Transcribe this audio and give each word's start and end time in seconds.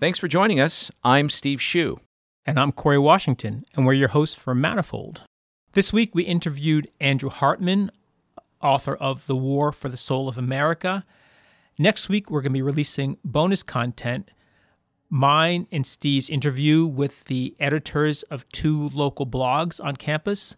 Thanks 0.00 0.20
for 0.20 0.28
joining 0.28 0.60
us. 0.60 0.92
I'm 1.02 1.28
Steve 1.28 1.60
Hsu. 1.60 1.98
And 2.46 2.56
I'm 2.56 2.70
Corey 2.70 2.98
Washington, 2.98 3.64
and 3.74 3.84
we're 3.84 3.94
your 3.94 4.10
hosts 4.10 4.36
for 4.36 4.54
Manifold. 4.54 5.22
This 5.72 5.92
week 5.92 6.14
we 6.14 6.22
interviewed 6.22 6.86
Andrew 7.00 7.30
Hartman, 7.30 7.90
author 8.62 8.94
of 8.94 9.26
The 9.26 9.34
War 9.34 9.72
for 9.72 9.88
the 9.88 9.96
Soul 9.96 10.28
of 10.28 10.38
America. 10.38 11.04
Next 11.80 12.08
week 12.08 12.30
we're 12.30 12.42
going 12.42 12.52
to 12.52 12.58
be 12.58 12.62
releasing 12.62 13.18
bonus 13.24 13.64
content 13.64 14.30
mine 15.10 15.66
and 15.72 15.84
Steve's 15.84 16.30
interview 16.30 16.86
with 16.86 17.24
the 17.24 17.56
editors 17.58 18.22
of 18.24 18.48
two 18.52 18.90
local 18.90 19.26
blogs 19.26 19.84
on 19.84 19.96
campus, 19.96 20.54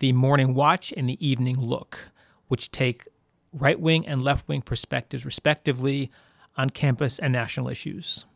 the 0.00 0.12
Morning 0.12 0.52
Watch 0.52 0.92
and 0.94 1.08
the 1.08 1.26
Evening 1.26 1.58
Look, 1.58 2.10
which 2.48 2.70
take 2.70 3.08
right 3.54 3.80
wing 3.80 4.06
and 4.06 4.20
left 4.20 4.46
wing 4.48 4.60
perspectives, 4.60 5.24
respectively, 5.24 6.10
on 6.58 6.68
campus 6.68 7.18
and 7.18 7.32
national 7.32 7.70
issues. 7.70 8.26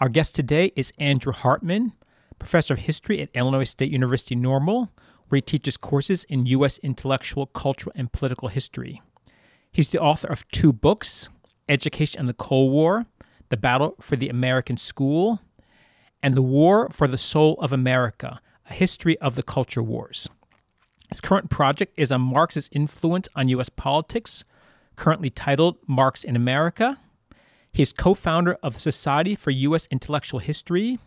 Our 0.00 0.08
guest 0.08 0.36
today 0.36 0.72
is 0.76 0.92
Andrew 0.98 1.32
Hartman, 1.32 1.92
professor 2.38 2.74
of 2.74 2.80
history 2.80 3.20
at 3.20 3.30
Illinois 3.34 3.64
State 3.64 3.90
University 3.90 4.34
Normal, 4.36 4.92
where 5.28 5.38
he 5.38 5.42
teaches 5.42 5.76
courses 5.76 6.24
in 6.24 6.46
U.S. 6.46 6.78
intellectual, 6.78 7.46
cultural, 7.46 7.92
and 7.96 8.12
political 8.12 8.48
history. 8.48 9.02
He's 9.72 9.88
the 9.88 10.00
author 10.00 10.28
of 10.28 10.48
two 10.50 10.72
books 10.72 11.28
Education 11.68 12.20
and 12.20 12.28
the 12.28 12.34
Cold 12.34 12.72
War, 12.72 13.06
The 13.50 13.56
Battle 13.56 13.94
for 14.00 14.16
the 14.16 14.28
American 14.28 14.76
School, 14.76 15.40
and 16.22 16.34
The 16.34 16.42
War 16.42 16.88
for 16.90 17.06
the 17.06 17.18
Soul 17.18 17.56
of 17.60 17.72
America, 17.72 18.40
a 18.70 18.72
history 18.72 19.18
of 19.18 19.34
the 19.34 19.42
culture 19.42 19.82
wars. 19.82 20.28
His 21.08 21.20
current 21.20 21.50
project 21.50 21.94
is 21.98 22.12
on 22.12 22.20
Marx's 22.20 22.68
influence 22.72 23.28
on 23.34 23.48
U.S. 23.48 23.68
politics, 23.68 24.44
currently 24.96 25.30
titled 25.30 25.76
Marx 25.86 26.24
in 26.24 26.36
America. 26.36 26.98
He 27.72 27.82
is 27.82 27.92
co 27.92 28.14
founder 28.14 28.58
of 28.62 28.74
the 28.74 28.80
Society 28.80 29.34
for 29.34 29.50
U.S. 29.50 29.86
Intellectual 29.90 30.40
History, 30.40 30.98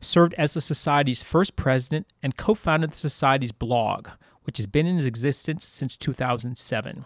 served 0.00 0.34
as 0.34 0.54
the 0.54 0.60
Society's 0.60 1.22
first 1.22 1.56
president, 1.56 2.06
and 2.22 2.36
co 2.36 2.54
founded 2.54 2.92
the 2.92 2.96
Society's 2.96 3.52
blog, 3.52 4.08
which 4.44 4.56
has 4.56 4.66
been 4.66 4.86
in 4.86 4.98
existence 4.98 5.64
since 5.64 5.96
2007. 5.96 7.04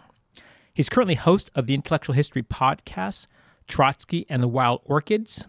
He's 0.73 0.89
currently 0.89 1.15
host 1.15 1.51
of 1.53 1.67
the 1.67 1.73
intellectual 1.73 2.15
history 2.15 2.43
podcast, 2.43 3.27
Trotsky 3.67 4.25
and 4.29 4.41
the 4.41 4.47
Wild 4.47 4.81
Orchids. 4.85 5.47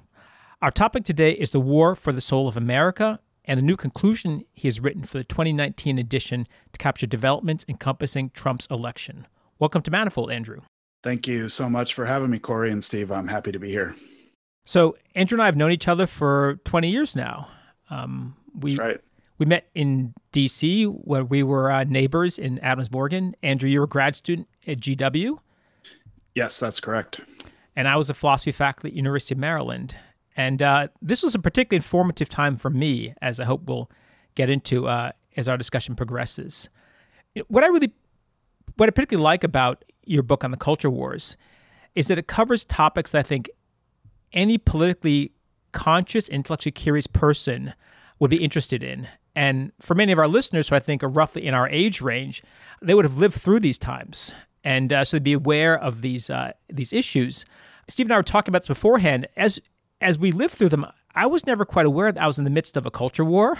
Our 0.60 0.70
topic 0.70 1.04
today 1.04 1.32
is 1.32 1.50
the 1.50 1.60
War 1.60 1.94
for 1.94 2.12
the 2.12 2.20
Soul 2.20 2.48
of 2.48 2.56
America 2.56 3.20
and 3.44 3.58
the 3.58 3.62
new 3.62 3.76
conclusion 3.76 4.44
he 4.54 4.68
has 4.68 4.80
written 4.80 5.02
for 5.02 5.18
the 5.18 5.24
2019 5.24 5.98
edition 5.98 6.46
to 6.72 6.78
capture 6.78 7.06
developments 7.06 7.64
encompassing 7.68 8.30
Trump's 8.30 8.66
election. 8.66 9.26
Welcome 9.58 9.82
to 9.82 9.90
Manifold, 9.90 10.30
Andrew. 10.30 10.60
Thank 11.02 11.26
you 11.26 11.48
so 11.48 11.68
much 11.68 11.94
for 11.94 12.06
having 12.06 12.30
me, 12.30 12.38
Corey 12.38 12.70
and 12.70 12.82
Steve. 12.82 13.10
I'm 13.10 13.28
happy 13.28 13.52
to 13.52 13.58
be 13.58 13.70
here. 13.70 13.94
So, 14.64 14.96
Andrew 15.14 15.36
and 15.36 15.42
I 15.42 15.46
have 15.46 15.56
known 15.56 15.72
each 15.72 15.88
other 15.88 16.06
for 16.06 16.60
20 16.64 16.88
years 16.88 17.16
now. 17.16 17.48
Um, 17.90 18.36
we, 18.54 18.70
That's 18.70 18.78
right. 18.78 19.00
We 19.38 19.46
met 19.46 19.68
in 19.74 20.14
DC 20.32 20.86
when 20.86 21.28
we 21.28 21.42
were 21.42 21.70
uh, 21.70 21.82
neighbors 21.84 22.38
in 22.38 22.60
Adams 22.60 22.92
Morgan. 22.92 23.34
Andrew, 23.42 23.68
you 23.68 23.80
were 23.80 23.86
a 23.86 23.88
grad 23.88 24.14
student 24.14 24.46
at 24.68 24.78
GW. 24.78 25.36
Yes, 26.36 26.60
that's 26.60 26.78
correct. 26.78 27.20
And 27.74 27.88
I 27.88 27.96
was 27.96 28.08
a 28.08 28.14
philosophy 28.14 28.52
faculty 28.52 28.90
at 28.90 28.94
University 28.94 29.34
of 29.34 29.38
Maryland. 29.38 29.96
And 30.36 30.62
uh, 30.62 30.88
this 31.00 31.22
was 31.22 31.34
a 31.34 31.40
particularly 31.40 31.78
informative 31.78 32.28
time 32.28 32.56
for 32.56 32.70
me, 32.70 33.14
as 33.20 33.40
I 33.40 33.44
hope 33.44 33.64
we'll 33.64 33.90
get 34.36 34.48
into 34.48 34.86
uh, 34.86 35.10
as 35.36 35.48
our 35.48 35.56
discussion 35.56 35.96
progresses. 35.96 36.68
What 37.48 37.64
I 37.64 37.66
really, 37.66 37.92
what 38.76 38.88
I 38.88 38.90
particularly 38.92 39.24
like 39.24 39.42
about 39.42 39.84
your 40.04 40.22
book 40.22 40.44
on 40.44 40.50
the 40.50 40.56
culture 40.56 40.90
wars 40.90 41.36
is 41.94 42.08
that 42.08 42.18
it 42.18 42.26
covers 42.26 42.64
topics 42.64 43.12
that 43.12 43.20
I 43.20 43.22
think 43.22 43.50
any 44.32 44.58
politically 44.58 45.32
conscious, 45.72 46.28
intellectually 46.28 46.72
curious 46.72 47.06
person 47.06 47.74
would 48.18 48.30
be 48.30 48.42
interested 48.42 48.82
in. 48.82 49.08
And 49.34 49.72
for 49.80 49.94
many 49.94 50.12
of 50.12 50.18
our 50.18 50.28
listeners, 50.28 50.68
who 50.68 50.76
I 50.76 50.80
think 50.80 51.02
are 51.02 51.08
roughly 51.08 51.46
in 51.46 51.54
our 51.54 51.68
age 51.68 52.00
range, 52.00 52.42
they 52.80 52.94
would 52.94 53.04
have 53.04 53.16
lived 53.16 53.34
through 53.34 53.60
these 53.60 53.78
times, 53.78 54.34
and 54.62 54.92
uh, 54.92 55.04
so 55.04 55.16
they'd 55.16 55.24
be 55.24 55.32
aware 55.32 55.78
of 55.78 56.02
these 56.02 56.28
uh, 56.28 56.52
these 56.68 56.92
issues. 56.92 57.44
Steve 57.88 58.06
and 58.06 58.12
I 58.12 58.16
were 58.16 58.22
talking 58.22 58.52
about 58.52 58.62
this 58.62 58.68
beforehand. 58.68 59.26
As 59.36 59.58
as 60.00 60.18
we 60.18 60.32
lived 60.32 60.54
through 60.54 60.68
them, 60.68 60.86
I 61.14 61.26
was 61.26 61.46
never 61.46 61.64
quite 61.64 61.86
aware 61.86 62.12
that 62.12 62.22
I 62.22 62.26
was 62.26 62.38
in 62.38 62.44
the 62.44 62.50
midst 62.50 62.76
of 62.76 62.84
a 62.84 62.90
culture 62.90 63.24
war, 63.24 63.58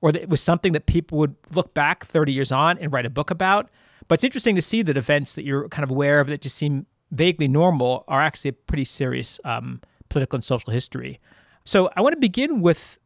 or 0.00 0.10
that 0.10 0.22
it 0.22 0.28
was 0.28 0.42
something 0.42 0.72
that 0.72 0.86
people 0.86 1.18
would 1.18 1.36
look 1.54 1.74
back 1.74 2.04
30 2.04 2.32
years 2.32 2.50
on 2.50 2.76
and 2.78 2.92
write 2.92 3.06
a 3.06 3.10
book 3.10 3.30
about. 3.30 3.70
But 4.08 4.14
it's 4.14 4.24
interesting 4.24 4.54
to 4.54 4.62
see 4.62 4.82
that 4.82 4.96
events 4.96 5.34
that 5.34 5.44
you're 5.44 5.68
kind 5.68 5.84
of 5.84 5.90
aware 5.90 6.20
of 6.20 6.28
that 6.28 6.42
just 6.42 6.56
seem 6.56 6.86
vaguely 7.10 7.48
normal 7.48 8.04
are 8.08 8.20
actually 8.20 8.50
a 8.50 8.54
pretty 8.54 8.84
serious 8.84 9.40
um, 9.44 9.80
political 10.08 10.36
and 10.36 10.44
social 10.44 10.72
history. 10.72 11.20
So 11.64 11.90
I 11.96 12.02
want 12.02 12.14
to 12.14 12.20
begin 12.20 12.60
with 12.60 12.98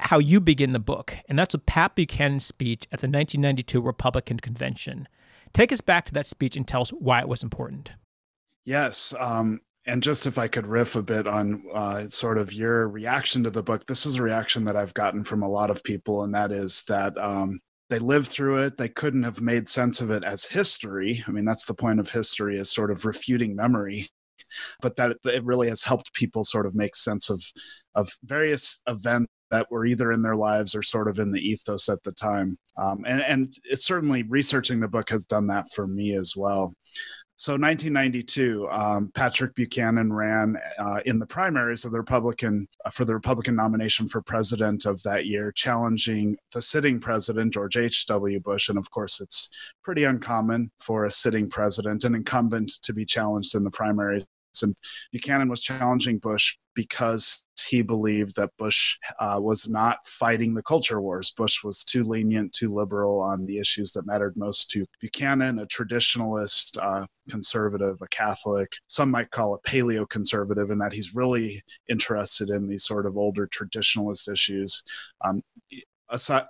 how 0.00 0.18
you 0.18 0.40
begin 0.40 0.72
the 0.72 0.80
book, 0.80 1.16
and 1.28 1.38
that's 1.38 1.54
with 1.54 1.64
Pat 1.66 1.94
Buchanan's 1.94 2.44
speech 2.44 2.84
at 2.90 3.00
the 3.00 3.06
1992 3.06 3.80
Republican 3.80 4.40
Convention. 4.40 5.06
Take 5.52 5.70
us 5.70 5.80
back 5.80 6.06
to 6.06 6.14
that 6.14 6.26
speech 6.26 6.56
and 6.56 6.66
tell 6.66 6.82
us 6.82 6.90
why 6.90 7.20
it 7.20 7.28
was 7.28 7.42
important. 7.42 7.90
Yes. 8.64 9.14
Um, 9.18 9.60
and 9.86 10.02
just 10.02 10.26
if 10.26 10.38
I 10.38 10.48
could 10.48 10.66
riff 10.66 10.96
a 10.96 11.02
bit 11.02 11.26
on 11.26 11.64
uh, 11.74 12.06
sort 12.08 12.38
of 12.38 12.52
your 12.52 12.88
reaction 12.88 13.42
to 13.44 13.50
the 13.50 13.62
book, 13.62 13.86
this 13.86 14.06
is 14.06 14.16
a 14.16 14.22
reaction 14.22 14.64
that 14.64 14.76
I've 14.76 14.94
gotten 14.94 15.24
from 15.24 15.42
a 15.42 15.48
lot 15.48 15.70
of 15.70 15.82
people, 15.82 16.22
and 16.22 16.34
that 16.34 16.52
is 16.52 16.82
that 16.88 17.16
um, 17.18 17.60
they 17.92 17.98
lived 17.98 18.28
through 18.28 18.56
it 18.56 18.78
they 18.78 18.88
couldn't 18.88 19.22
have 19.22 19.42
made 19.42 19.68
sense 19.68 20.00
of 20.00 20.10
it 20.10 20.24
as 20.24 20.44
history. 20.44 21.22
I 21.28 21.30
mean 21.30 21.44
that's 21.44 21.66
the 21.66 21.74
point 21.74 22.00
of 22.00 22.08
history 22.08 22.58
is 22.58 22.70
sort 22.72 22.90
of 22.90 23.04
refuting 23.04 23.54
memory. 23.54 24.08
But 24.82 24.96
that 24.96 25.16
it 25.24 25.44
really 25.44 25.68
has 25.68 25.82
helped 25.82 26.12
people 26.12 26.44
sort 26.44 26.66
of 26.66 26.74
make 26.74 26.94
sense 26.94 27.30
of 27.30 27.42
of 27.94 28.10
various 28.24 28.80
events 28.86 29.32
that 29.50 29.70
were 29.70 29.84
either 29.86 30.12
in 30.12 30.22
their 30.22 30.36
lives 30.36 30.74
or 30.74 30.82
sort 30.82 31.08
of 31.08 31.18
in 31.18 31.30
the 31.30 31.40
ethos 31.40 31.88
at 31.88 32.02
the 32.02 32.12
time. 32.12 32.58
Um, 32.78 33.04
and 33.06 33.22
and 33.22 33.54
it's 33.64 33.84
certainly 33.84 34.22
researching 34.24 34.80
the 34.80 34.88
book 34.88 35.10
has 35.10 35.24
done 35.26 35.46
that 35.48 35.66
for 35.74 35.86
me 35.86 36.16
as 36.16 36.34
well 36.36 36.72
so 37.42 37.54
1992, 37.54 38.68
um, 38.70 39.10
Patrick 39.16 39.52
Buchanan 39.56 40.12
ran 40.12 40.56
uh, 40.78 41.00
in 41.06 41.18
the 41.18 41.26
primaries 41.26 41.84
of 41.84 41.90
the 41.90 41.98
Republican 41.98 42.68
uh, 42.84 42.90
for 42.90 43.04
the 43.04 43.14
Republican 43.14 43.56
nomination 43.56 44.06
for 44.06 44.22
president 44.22 44.86
of 44.86 45.02
that 45.02 45.26
year, 45.26 45.50
challenging 45.50 46.36
the 46.52 46.62
sitting 46.62 47.00
president 47.00 47.52
George 47.52 47.76
H. 47.76 48.06
W. 48.06 48.38
Bush. 48.38 48.68
And 48.68 48.78
of 48.78 48.88
course, 48.92 49.20
it's 49.20 49.48
pretty 49.82 50.04
uncommon 50.04 50.70
for 50.78 51.06
a 51.06 51.10
sitting 51.10 51.50
president, 51.50 52.04
an 52.04 52.14
incumbent, 52.14 52.74
to 52.80 52.92
be 52.92 53.04
challenged 53.04 53.56
in 53.56 53.64
the 53.64 53.72
primaries 53.72 54.24
and 54.60 54.76
Buchanan 55.12 55.48
was 55.48 55.62
challenging 55.62 56.18
Bush 56.18 56.56
because 56.74 57.44
he 57.66 57.82
believed 57.82 58.34
that 58.36 58.50
Bush 58.58 58.96
uh, 59.20 59.36
was 59.38 59.68
not 59.68 59.98
fighting 60.06 60.54
the 60.54 60.62
culture 60.62 61.00
wars. 61.00 61.30
Bush 61.30 61.62
was 61.62 61.84
too 61.84 62.02
lenient, 62.02 62.52
too 62.52 62.74
liberal 62.74 63.20
on 63.20 63.46
the 63.46 63.58
issues 63.58 63.92
that 63.92 64.06
mattered 64.06 64.36
most 64.36 64.70
to 64.70 64.84
Buchanan, 65.00 65.58
a 65.58 65.66
traditionalist, 65.66 66.78
uh, 66.82 67.06
conservative, 67.28 67.98
a 68.02 68.08
Catholic. 68.08 68.72
Some 68.86 69.10
might 69.10 69.30
call 69.30 69.54
a 69.54 69.68
paleo 69.68 70.08
conservative, 70.08 70.70
in 70.70 70.78
that 70.78 70.92
he's 70.92 71.14
really 71.14 71.62
interested 71.88 72.50
in 72.50 72.68
these 72.68 72.84
sort 72.84 73.06
of 73.06 73.16
older 73.16 73.46
traditionalist 73.46 74.30
issues. 74.30 74.82
Um, 75.24 75.42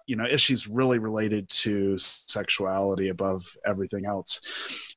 you 0.07 0.17
know, 0.17 0.27
issues 0.27 0.69
really 0.69 0.99
related 0.99 1.49
to 1.49 1.97
sexuality 1.99 3.09
above 3.09 3.45
everything 3.67 4.07
else. 4.07 4.41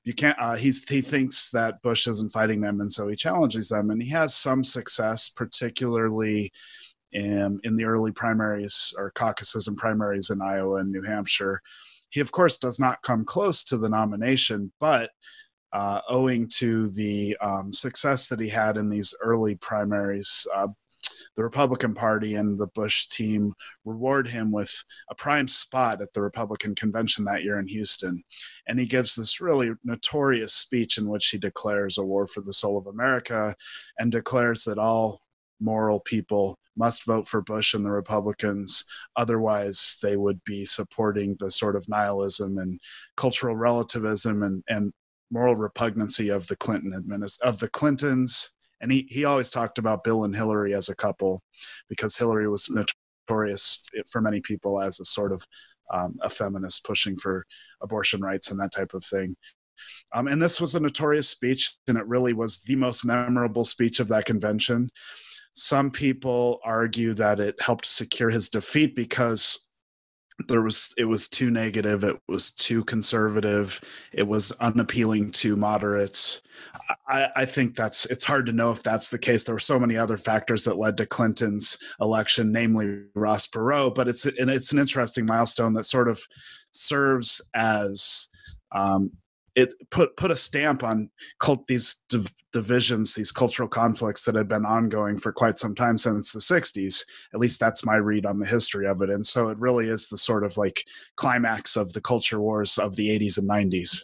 You 0.04 0.14
can't. 0.14 0.38
Uh, 0.40 0.56
he's 0.56 0.88
he 0.88 1.02
thinks 1.02 1.50
that 1.52 1.82
Bush 1.82 2.08
isn't 2.08 2.32
fighting 2.32 2.62
them, 2.62 2.82
and 2.82 2.92
so 2.92 3.08
he 3.08 3.16
challenges 3.16 3.70
them, 3.70 3.92
and 3.92 4.02
he 4.02 4.10
has 4.10 4.36
some 4.36 4.64
success, 4.64 5.30
particularly 5.30 6.52
in 7.12 7.60
in 7.64 7.76
the 7.76 7.86
early 7.86 8.12
primaries 8.12 8.94
or 8.98 9.12
caucuses 9.12 9.68
and 9.68 9.78
primaries 9.78 10.30
in 10.30 10.42
Iowa 10.42 10.78
and 10.78 10.92
New 10.92 11.04
Hampshire. 11.04 11.62
He 12.10 12.20
of 12.20 12.32
course 12.32 12.58
does 12.58 12.80
not 12.80 13.02
come 13.04 13.26
close 13.26 13.64
to 13.66 13.78
the 13.78 13.90
nomination, 13.90 14.72
but 14.80 15.10
uh, 15.74 16.00
owing 16.08 16.48
to 16.48 16.90
the 16.92 17.36
um, 17.42 17.74
success 17.74 18.30
that 18.30 18.40
he 18.40 18.48
had 18.48 18.78
in 18.78 18.90
these 18.90 19.14
early 19.22 19.56
primaries, 19.56 20.48
uh, 20.56 20.68
the 21.36 21.44
Republican 21.44 21.94
Party 21.94 22.36
and 22.36 22.58
the 22.58 22.68
Bush 22.68 23.08
team 23.08 23.54
reward 23.84 24.28
him 24.28 24.52
with 24.52 24.84
a 25.10 25.16
prime 25.16 25.48
spot 25.48 26.02
at 26.02 26.14
the 26.14 26.22
Republican 26.22 26.76
convention 26.76 27.26
that 27.26 27.44
year 27.44 27.60
in 27.60 27.68
Houston. 27.68 28.24
And 28.68 28.80
he 28.80 28.86
gives 28.86 29.16
this 29.16 29.42
really 29.42 29.72
notorious 29.84 30.54
speech 30.54 30.98
in 30.98 31.08
which 31.08 31.30
he 31.30 31.38
declares 31.38 31.98
a 31.98 32.04
war 32.04 32.28
for 32.28 32.42
the 32.42 32.54
soul 32.54 32.78
of 32.78 32.88
America 32.88 33.56
and 34.00 34.12
declares 34.12 34.64
that 34.64 34.78
all 34.78 35.22
moral 35.60 36.00
people 36.00 36.58
must 36.78 37.06
vote 37.06 37.28
for 37.28 37.42
Bush 37.42 37.74
and 37.74 37.86
the 37.86 37.92
Republicans. 37.92 38.84
Otherwise, 39.16 39.98
they 40.02 40.18
would 40.18 40.44
be 40.44 40.66
supporting 40.66 41.36
the 41.40 41.50
sort 41.50 41.76
of 41.76 41.88
nihilism 41.88 42.58
and 42.58 42.80
cultural 43.16 43.56
relativism 43.56 44.44
and, 44.44 44.64
and 44.68 44.92
moral 45.32 45.56
repugnancy 45.56 46.30
of 46.30 46.48
the 46.48 46.56
Clinton 46.56 46.94
administration 46.94 47.48
of 47.48 47.60
the 47.60 47.70
Clintons 47.70 48.50
and 48.86 48.92
he 48.92 49.08
he 49.10 49.26
always 49.26 49.50
talked 49.50 49.80
about 49.80 50.04
Bill 50.04 50.26
and 50.26 50.36
Hillary 50.36 50.76
as 50.76 50.90
a 50.90 50.96
couple 50.96 51.42
because 51.90 52.16
Hillary 52.16 52.48
was 52.48 52.70
notorious 52.70 53.82
for 54.12 54.22
many 54.22 54.42
people 54.42 54.80
as 54.80 55.00
a 55.00 55.06
sort 55.06 55.32
of 55.32 55.44
um, 55.92 56.18
a 56.22 56.30
feminist 56.30 56.86
pushing 56.86 57.18
for 57.18 57.48
abortion 57.82 58.22
rights 58.22 58.52
and 58.52 58.60
that 58.60 58.72
type 58.72 58.94
of 58.94 59.04
thing. 59.04 59.36
Um, 60.14 60.28
and 60.28 60.40
this 60.40 60.62
was 60.62 60.76
a 60.76 60.80
notorious 60.80 61.28
speech, 61.28 61.74
and 61.88 61.98
it 61.98 62.06
really 62.06 62.34
was 62.34 62.62
the 62.62 62.76
most 62.76 63.06
memorable 63.06 63.66
speech 63.66 64.00
of 64.00 64.08
that 64.10 64.26
convention. 64.26 64.92
Some 65.56 65.90
people 65.90 66.60
argue 66.64 67.16
that 67.16 67.40
it 67.40 67.60
helped 67.60 67.88
secure 67.88 68.30
his 68.30 68.50
defeat 68.50 68.96
because 68.96 69.65
there 70.48 70.62
was 70.62 70.94
it 70.98 71.06
was 71.06 71.30
too 71.30 71.50
negative 71.50 72.04
it 72.04 72.18
was 72.28 72.52
too 72.52 72.84
conservative 72.84 73.80
it 74.12 74.28
was 74.28 74.52
unappealing 74.54 75.32
to 75.32 75.56
moderates. 75.56 76.42
I, 77.08 77.30
I, 77.36 77.46
think 77.46 77.76
that's 77.76 78.06
it's 78.08 78.24
hard 78.24 78.46
to 78.48 78.52
know 78.52 78.72
if 78.72 78.84
that's 78.84 79.10
the 79.10 79.18
case. 79.18 79.44
There 79.44 79.56
were 79.56 79.60
so 79.60 79.80
many 79.80 79.96
other 79.98 80.18
factors 80.18 80.64
that 80.64 80.78
led 80.78 80.98
to 80.98 81.06
clinton's 81.06 81.78
election 82.02 82.52
namely 82.52 83.04
ross 83.16 83.48
perot 83.48 83.96
but 83.96 84.08
it's 84.08 84.26
and 84.26 84.50
it's 84.50 84.72
an 84.72 84.80
interesting 84.80 85.26
milestone 85.26 85.74
that 85.74 85.86
sort 85.86 86.10
of 86.10 86.22
serves 86.72 87.42
as 87.56 88.28
um, 88.74 89.12
it 89.56 89.74
put 89.90 90.16
put 90.18 90.32
a 90.32 90.36
stamp 90.36 90.84
on 90.84 91.10
cult 91.40 91.66
these 91.68 92.04
div- 92.10 92.34
divisions 92.52 93.16
these 93.16 93.32
cultural 93.32 93.70
conflicts 93.70 94.26
that 94.26 94.36
had 94.36 94.48
been 94.48 94.66
ongoing 94.66 95.18
for 95.18 95.32
quite 95.32 95.58
some 95.58 95.74
time 95.74 95.98
since 95.98 96.32
the 96.32 96.40
60s 96.40 97.04
at 97.34 97.40
least 97.40 97.60
that's 97.60 97.86
my 97.86 97.96
read 97.96 98.26
on 98.26 98.40
the 98.40 98.46
history 98.46 98.86
of 98.86 99.02
it. 99.02 99.10
And 99.10 99.26
so 99.26 99.50
it 99.50 99.58
really 99.58 99.88
is 99.88 100.10
the 100.10 100.18
sort 100.18 100.44
of 100.44 100.58
like 100.58 100.86
climax 101.16 101.76
of 101.76 101.94
the 101.94 102.02
culture 102.02 102.40
wars 102.40 102.78
of 102.78 102.96
the 102.96 103.10
80s 103.10 103.38
and 103.38 103.50
90s 103.50 104.04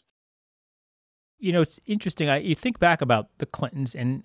you 1.41 1.51
know 1.51 1.61
it's 1.61 1.79
interesting. 1.85 2.29
I, 2.29 2.37
you 2.37 2.55
think 2.55 2.79
back 2.79 3.01
about 3.01 3.27
the 3.39 3.45
clintons 3.45 3.93
and 3.93 4.23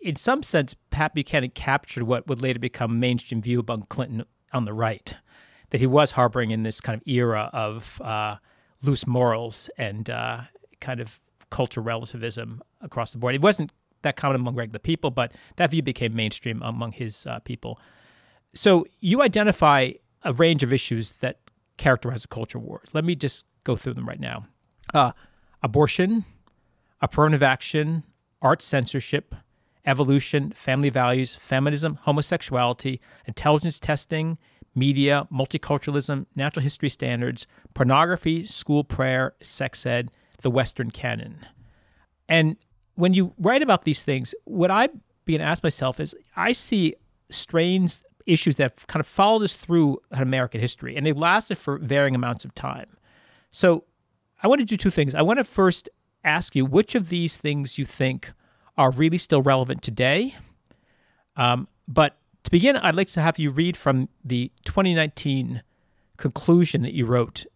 in 0.00 0.16
some 0.16 0.42
sense 0.42 0.74
pat 0.90 1.14
buchanan 1.14 1.50
captured 1.50 2.02
what 2.02 2.26
would 2.26 2.42
later 2.42 2.58
become 2.58 3.00
mainstream 3.00 3.40
view 3.40 3.60
about 3.60 3.88
clinton 3.88 4.24
on 4.52 4.64
the 4.64 4.74
right 4.74 5.14
that 5.70 5.78
he 5.78 5.86
was 5.86 6.12
harboring 6.12 6.50
in 6.50 6.62
this 6.62 6.80
kind 6.80 7.00
of 7.00 7.06
era 7.06 7.50
of 7.52 8.00
uh, 8.02 8.36
loose 8.82 9.06
morals 9.06 9.70
and 9.76 10.08
uh, 10.08 10.42
kind 10.80 11.00
of 11.00 11.20
cultural 11.50 11.84
relativism 11.84 12.62
across 12.80 13.12
the 13.12 13.18
board. 13.18 13.34
It 13.34 13.42
wasn't 13.42 13.72
that 14.02 14.16
common 14.16 14.40
among 14.40 14.54
regular 14.54 14.78
people, 14.78 15.10
but 15.10 15.32
that 15.56 15.70
view 15.70 15.82
became 15.82 16.14
mainstream 16.14 16.62
among 16.62 16.92
his 16.92 17.26
uh, 17.26 17.40
people. 17.40 17.80
So 18.54 18.86
you 19.00 19.22
identify 19.22 19.92
a 20.22 20.32
range 20.32 20.62
of 20.62 20.72
issues 20.72 21.20
that 21.20 21.40
characterize 21.76 22.22
the 22.22 22.28
culture 22.28 22.58
war. 22.58 22.82
Let 22.92 23.04
me 23.04 23.14
just 23.14 23.46
go 23.64 23.76
through 23.76 23.94
them 23.94 24.08
right 24.08 24.20
now. 24.20 24.46
Uh, 24.94 25.12
abortion, 25.62 26.24
affirmative 27.00 27.42
action, 27.42 28.04
art 28.42 28.62
censorship, 28.62 29.34
evolution, 29.86 30.52
family 30.52 30.90
values, 30.90 31.34
feminism, 31.34 31.98
homosexuality, 32.02 33.00
intelligence 33.26 33.80
testing, 33.80 34.38
media, 34.74 35.26
multiculturalism, 35.32 36.26
natural 36.36 36.62
history 36.62 36.90
standards, 36.90 37.46
pornography, 37.74 38.44
school 38.46 38.84
prayer, 38.84 39.34
sex 39.42 39.84
ed, 39.86 40.10
the 40.42 40.50
Western 40.50 40.90
canon. 40.90 41.46
And 42.28 42.56
when 42.94 43.14
you 43.14 43.32
write 43.38 43.62
about 43.62 43.84
these 43.84 44.04
things, 44.04 44.34
what 44.44 44.70
I 44.70 44.88
begin 45.24 45.40
to 45.40 45.46
ask 45.46 45.62
myself 45.62 46.00
is 46.00 46.14
I 46.36 46.52
see 46.52 46.94
strange 47.30 47.96
issues 48.26 48.56
that 48.56 48.64
have 48.64 48.86
kind 48.86 49.00
of 49.00 49.06
followed 49.06 49.42
us 49.42 49.54
through 49.54 49.98
American 50.10 50.60
history, 50.60 50.96
and 50.96 51.04
they've 51.04 51.16
lasted 51.16 51.58
for 51.58 51.78
varying 51.78 52.14
amounts 52.14 52.44
of 52.44 52.54
time. 52.54 52.96
So 53.50 53.84
I 54.42 54.48
want 54.48 54.60
to 54.60 54.64
do 54.64 54.76
two 54.76 54.90
things. 54.90 55.14
I 55.14 55.22
want 55.22 55.38
to 55.38 55.44
first 55.44 55.88
ask 56.24 56.54
you 56.54 56.64
which 56.64 56.94
of 56.94 57.08
these 57.08 57.38
things 57.38 57.78
you 57.78 57.84
think 57.84 58.32
are 58.76 58.90
really 58.90 59.18
still 59.18 59.42
relevant 59.42 59.82
today. 59.82 60.36
Um, 61.36 61.68
but 61.86 62.16
to 62.44 62.50
begin, 62.50 62.76
I'd 62.76 62.96
like 62.96 63.08
to 63.08 63.20
have 63.20 63.38
you 63.38 63.50
read 63.50 63.76
from 63.76 64.08
the 64.24 64.52
2019 64.64 65.62
conclusion 66.16 66.82
that 66.82 66.94
you 66.94 67.06
wrote 67.06 67.46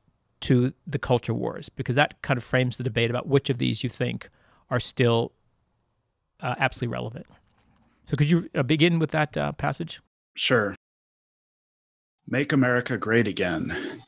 to 0.42 0.72
the 0.86 0.98
culture 0.98 1.34
wars 1.34 1.68
because 1.68 1.94
that 1.94 2.20
kind 2.22 2.38
of 2.38 2.44
frames 2.44 2.76
the 2.76 2.84
debate 2.84 3.10
about 3.10 3.26
which 3.26 3.50
of 3.50 3.58
these 3.58 3.82
you 3.82 3.88
think 3.88 4.28
are 4.70 4.80
still 4.80 5.32
uh, 6.40 6.54
absolutely 6.58 6.92
relevant. 6.92 7.26
So, 8.06 8.16
could 8.16 8.28
you 8.28 8.48
uh, 8.54 8.62
begin 8.62 8.98
with 8.98 9.10
that 9.12 9.36
uh, 9.36 9.52
passage? 9.52 10.00
Sure. 10.34 10.74
Make 12.26 12.52
America 12.52 12.96
Great 12.96 13.28
Again. 13.28 14.02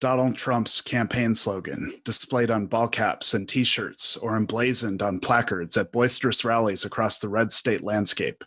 Donald 0.00 0.36
Trump's 0.36 0.80
campaign 0.80 1.34
slogan, 1.34 1.94
displayed 2.04 2.50
on 2.50 2.66
ball 2.66 2.88
caps 2.88 3.32
and 3.32 3.48
t 3.48 3.64
shirts 3.64 4.16
or 4.18 4.36
emblazoned 4.36 5.00
on 5.00 5.18
placards 5.18 5.76
at 5.76 5.92
boisterous 5.92 6.44
rallies 6.44 6.84
across 6.84 7.20
the 7.20 7.28
red 7.28 7.52
state 7.52 7.82
landscape, 7.82 8.44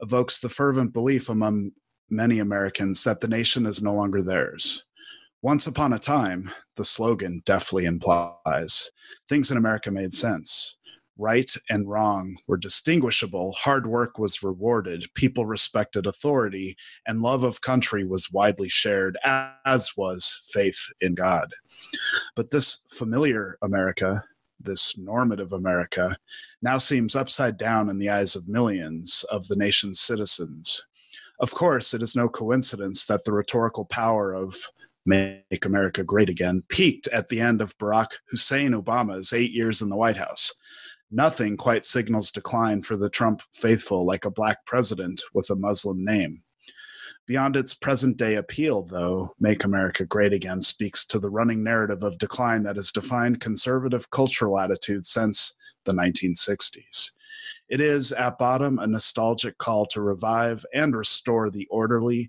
evokes 0.00 0.40
the 0.40 0.48
fervent 0.48 0.92
belief 0.92 1.28
among 1.28 1.70
many 2.10 2.38
Americans 2.38 3.04
that 3.04 3.20
the 3.20 3.28
nation 3.28 3.66
is 3.66 3.82
no 3.82 3.94
longer 3.94 4.22
theirs. 4.22 4.84
Once 5.42 5.68
upon 5.68 5.92
a 5.92 6.00
time, 6.00 6.50
the 6.74 6.84
slogan 6.84 7.40
deftly 7.44 7.84
implies, 7.84 8.90
things 9.28 9.52
in 9.52 9.56
America 9.56 9.88
made 9.88 10.12
sense. 10.12 10.76
Right 11.16 11.48
and 11.70 11.88
wrong 11.88 12.36
were 12.48 12.56
distinguishable, 12.56 13.52
hard 13.52 13.86
work 13.86 14.18
was 14.18 14.42
rewarded, 14.42 15.08
people 15.14 15.46
respected 15.46 16.06
authority, 16.06 16.76
and 17.06 17.22
love 17.22 17.44
of 17.44 17.60
country 17.60 18.04
was 18.04 18.32
widely 18.32 18.68
shared, 18.68 19.16
as 19.24 19.96
was 19.96 20.40
faith 20.52 20.80
in 21.00 21.14
God. 21.14 21.54
But 22.34 22.50
this 22.50 22.84
familiar 22.90 23.58
America, 23.62 24.24
this 24.58 24.98
normative 24.98 25.52
America, 25.52 26.16
now 26.62 26.78
seems 26.78 27.14
upside 27.14 27.56
down 27.56 27.88
in 27.88 27.98
the 27.98 28.10
eyes 28.10 28.34
of 28.34 28.48
millions 28.48 29.24
of 29.30 29.46
the 29.46 29.56
nation's 29.56 30.00
citizens. 30.00 30.84
Of 31.38 31.54
course, 31.54 31.94
it 31.94 32.02
is 32.02 32.16
no 32.16 32.28
coincidence 32.28 33.06
that 33.06 33.22
the 33.22 33.32
rhetorical 33.32 33.84
power 33.84 34.34
of 34.34 34.56
Make 35.08 35.64
America 35.64 36.04
Great 36.04 36.28
Again 36.28 36.62
peaked 36.68 37.06
at 37.08 37.30
the 37.30 37.40
end 37.40 37.62
of 37.62 37.76
Barack 37.78 38.18
Hussein 38.28 38.72
Obama's 38.72 39.32
eight 39.32 39.52
years 39.52 39.80
in 39.80 39.88
the 39.88 39.96
White 39.96 40.18
House. 40.18 40.52
Nothing 41.10 41.56
quite 41.56 41.86
signals 41.86 42.30
decline 42.30 42.82
for 42.82 42.94
the 42.94 43.08
Trump 43.08 43.40
faithful 43.54 44.04
like 44.04 44.26
a 44.26 44.30
black 44.30 44.66
president 44.66 45.22
with 45.32 45.48
a 45.48 45.56
Muslim 45.56 46.04
name. 46.04 46.42
Beyond 47.26 47.56
its 47.56 47.72
present 47.72 48.18
day 48.18 48.34
appeal, 48.34 48.82
though, 48.82 49.34
Make 49.40 49.64
America 49.64 50.04
Great 50.04 50.34
Again 50.34 50.60
speaks 50.60 51.06
to 51.06 51.18
the 51.18 51.30
running 51.30 51.64
narrative 51.64 52.02
of 52.02 52.18
decline 52.18 52.62
that 52.64 52.76
has 52.76 52.92
defined 52.92 53.40
conservative 53.40 54.10
cultural 54.10 54.58
attitudes 54.58 55.08
since 55.08 55.54
the 55.86 55.92
1960s. 55.92 57.12
It 57.70 57.80
is, 57.80 58.12
at 58.12 58.38
bottom, 58.38 58.78
a 58.78 58.86
nostalgic 58.86 59.56
call 59.56 59.86
to 59.86 60.00
revive 60.00 60.64
and 60.74 60.94
restore 60.94 61.50
the 61.50 61.66
orderly 61.70 62.28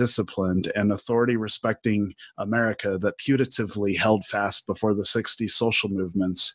disciplined 0.00 0.72
and 0.74 0.92
authority 0.92 1.36
respecting 1.36 2.14
America 2.38 2.96
that 2.96 3.18
putatively 3.18 3.94
held 3.94 4.24
fast 4.24 4.66
before 4.66 4.94
the 4.94 5.02
60s 5.02 5.50
social 5.50 5.90
movements, 5.90 6.54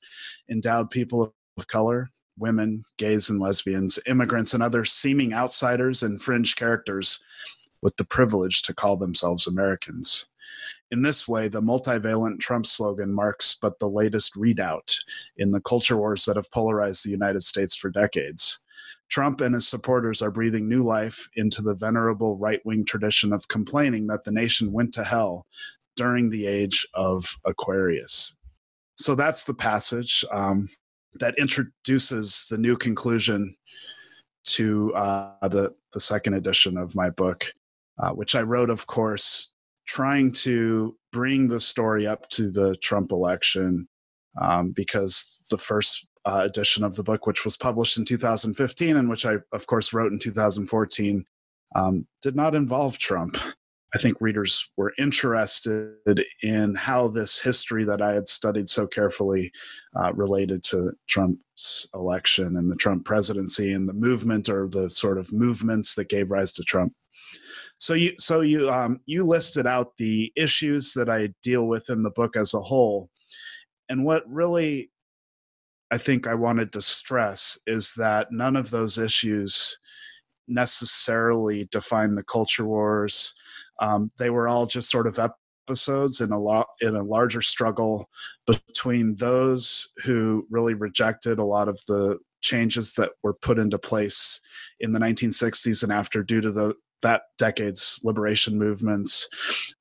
endowed 0.50 0.90
people 0.90 1.32
of 1.56 1.68
color, 1.68 2.10
women, 2.40 2.84
gays 2.98 3.30
and 3.30 3.40
lesbians, 3.40 4.00
immigrants, 4.08 4.56
and 4.56 4.64
other 4.64 4.84
seeming 4.84 5.32
outsiders 5.32 6.02
and 6.02 6.20
fringe 6.20 6.56
characters 6.56 7.20
with 7.84 7.96
the 7.98 8.04
privilege 8.04 8.64
to 8.64 8.74
call 8.74 8.98
themselves 8.98 9.46
Americans. 9.46 10.26
In 10.90 11.04
this 11.04 11.28
way, 11.28 11.48
the 11.48 11.62
multivalent 11.62 12.40
Trump 12.40 12.66
slogan 12.66 13.14
marks 13.14 13.56
but 13.62 13.78
the 13.78 13.88
latest 13.88 14.34
readout 14.34 14.98
in 15.38 15.52
the 15.52 15.62
culture 15.62 15.98
wars 15.98 16.26
that 16.26 16.36
have 16.36 16.50
polarized 16.50 17.06
the 17.06 17.12
United 17.12 17.44
States 17.44 17.76
for 17.76 17.92
decades. 17.92 18.60
Trump 19.16 19.40
and 19.40 19.56
his 19.56 19.66
supporters 19.66 20.22
are 20.22 20.30
breathing 20.30 20.68
new 20.68 20.84
life 20.84 21.30
into 21.38 21.62
the 21.62 21.74
venerable 21.74 22.36
right 22.36 22.60
wing 22.66 22.84
tradition 22.84 23.32
of 23.32 23.48
complaining 23.48 24.08
that 24.08 24.26
the 24.26 24.32
nation 24.32 24.74
went 24.74 24.94
to 24.94 25.06
hell 25.06 25.46
during 25.96 26.30
the 26.30 26.46
age 26.46 26.86
of 26.94 27.26
Aquarius. 27.46 28.36
So 28.98 29.16
that's 29.16 29.46
the 29.46 29.54
passage 29.54 30.26
um, 30.34 30.68
that 31.14 31.34
introduces 31.38 32.46
the 32.50 32.58
new 32.58 32.76
conclusion 32.76 33.56
to 34.48 34.94
uh, 34.96 35.48
the, 35.48 35.74
the 35.94 36.02
second 36.02 36.34
edition 36.34 36.78
of 36.78 36.94
my 36.94 37.10
book, 37.10 37.54
uh, 37.98 38.10
which 38.10 38.36
I 38.36 38.42
wrote, 38.42 38.70
of 38.70 38.86
course, 38.86 39.50
trying 39.88 40.34
to 40.44 40.98
bring 41.14 41.48
the 41.48 41.62
story 41.62 42.06
up 42.06 42.28
to 42.32 42.52
the 42.52 42.76
Trump 42.82 43.14
election 43.14 43.88
um, 44.42 44.74
because 44.76 45.42
the 45.50 45.58
first 45.58 46.06
uh, 46.26 46.42
edition 46.44 46.84
of 46.84 46.96
the 46.96 47.04
book, 47.04 47.28
which 47.28 47.46
was 47.46 47.58
published 47.58 47.98
in 47.98 48.06
2015 48.06 48.98
and 48.98 49.10
which 49.10 49.26
I, 49.26 49.36
of 49.52 49.68
course, 49.68 49.94
wrote 49.94 50.12
in 50.12 50.20
2014, 50.20 51.26
um, 51.76 52.08
did 52.22 52.36
not 52.36 52.56
involve 52.56 52.98
Trump. 52.98 53.38
I 53.94 53.98
think 53.98 54.20
readers 54.20 54.70
were 54.76 54.94
interested 54.98 56.26
in 56.44 56.76
how 56.76 57.08
this 57.08 57.40
history 57.40 57.86
that 57.86 58.02
I 58.02 58.14
had 58.14 58.28
studied 58.28 58.68
so 58.68 58.88
carefully 58.88 59.52
uh, 59.96 60.12
related 60.14 60.64
to 60.64 60.92
Trump's 61.08 61.88
election 61.94 62.58
and 62.58 62.70
the 62.70 62.76
Trump 62.76 63.06
presidency 63.06 63.72
and 63.72 63.88
the 63.88 63.94
movement 63.94 64.50
or 64.50 64.68
the 64.68 64.90
sort 64.90 65.18
of 65.18 65.32
movements 65.32 65.96
that 65.96 66.10
gave 66.10 66.30
rise 66.30 66.52
to 66.54 66.64
Trump. 66.64 66.92
So 67.78 67.94
you 67.94 68.14
so 68.18 68.42
you 68.42 68.70
um, 68.70 69.00
you 69.06 69.24
listed 69.26 69.66
out 69.68 69.96
the 69.98 70.32
issues 70.36 70.94
that 70.94 71.10
I 71.10 71.30
deal 71.42 71.68
with 71.68 71.90
in 71.90 72.04
the 72.04 72.10
book 72.10 72.36
as 72.36 72.54
a 72.54 72.62
whole, 72.62 73.10
and 73.90 74.06
what 74.06 74.24
really 74.30 74.92
I 75.92 75.98
think 75.98 76.28
I 76.28 76.34
wanted 76.34 76.74
to 76.74 76.82
stress 76.82 77.58
is 77.68 77.94
that 77.96 78.32
none 78.32 78.56
of 78.56 78.72
those 78.72 78.98
issues 78.98 79.78
necessarily 80.48 81.68
define 81.72 82.16
the 82.16 82.24
culture 82.24 82.66
wars. 82.66 83.34
Um, 83.80 84.12
they 84.18 84.30
were 84.30 84.48
all 84.48 84.66
just 84.66 84.90
sort 84.90 85.08
of 85.08 85.20
episodes 85.68 86.22
in 86.22 86.32
a 86.32 86.40
lot 86.40 86.68
in 86.82 86.96
a 86.96 87.04
larger 87.04 87.42
struggle 87.42 88.10
between 88.46 89.16
those 89.16 89.90
who 90.04 90.46
really 90.50 90.74
rejected 90.74 91.40
a 91.40 91.46
lot 91.46 91.68
of 91.68 91.80
the 91.88 92.18
changes 92.42 92.94
that 92.94 93.12
were 93.24 93.34
put 93.34 93.58
into 93.58 93.78
place 93.78 94.40
in 94.80 94.94
the 94.94 95.00
1960s 95.00 95.82
and 95.82 95.92
after 95.92 96.22
due 96.24 96.42
to 96.42 96.52
the 96.52 96.76
that 97.02 97.24
decade's 97.38 98.00
liberation 98.04 98.58
movements, 98.58 99.28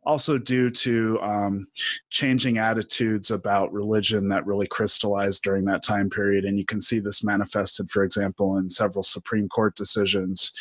also 0.04 0.38
due 0.38 0.70
to 0.70 1.18
um, 1.22 1.66
changing 2.10 2.58
attitudes 2.58 3.30
about 3.30 3.72
religion 3.72 4.28
that 4.28 4.46
really 4.46 4.66
crystallized 4.66 5.42
during 5.42 5.64
that 5.64 5.82
time 5.82 6.10
period. 6.10 6.44
And 6.44 6.58
you 6.58 6.66
can 6.66 6.80
see 6.80 6.98
this 6.98 7.24
manifested, 7.24 7.90
for 7.90 8.04
example, 8.04 8.58
in 8.58 8.68
several 8.68 9.02
Supreme 9.02 9.48
Court 9.48 9.74
decisions. 9.74 10.52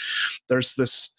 There's 0.48 0.76
this 0.76 1.14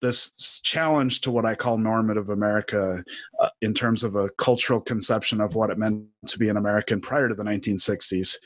this 0.00 0.60
challenge 0.62 1.22
to 1.22 1.30
what 1.30 1.44
I 1.44 1.56
call 1.56 1.76
normative 1.76 2.30
America 2.30 3.02
uh, 3.40 3.48
in 3.62 3.74
terms 3.74 4.04
of 4.04 4.14
a 4.14 4.28
cultural 4.38 4.80
conception 4.80 5.40
of 5.40 5.56
what 5.56 5.70
it 5.70 5.78
meant 5.78 6.04
to 6.26 6.38
be 6.38 6.48
an 6.48 6.56
American 6.56 7.00
prior 7.00 7.28
to 7.28 7.34
the 7.34 7.42
1960s 7.42 8.36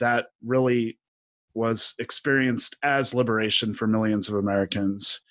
that 0.00 0.26
really 0.44 0.98
was 1.56 1.94
experienced 1.98 2.76
as 2.82 3.14
liberation 3.14 3.74
for 3.74 3.86
millions 3.86 4.28
of 4.28 4.36
Americans. 4.36 5.22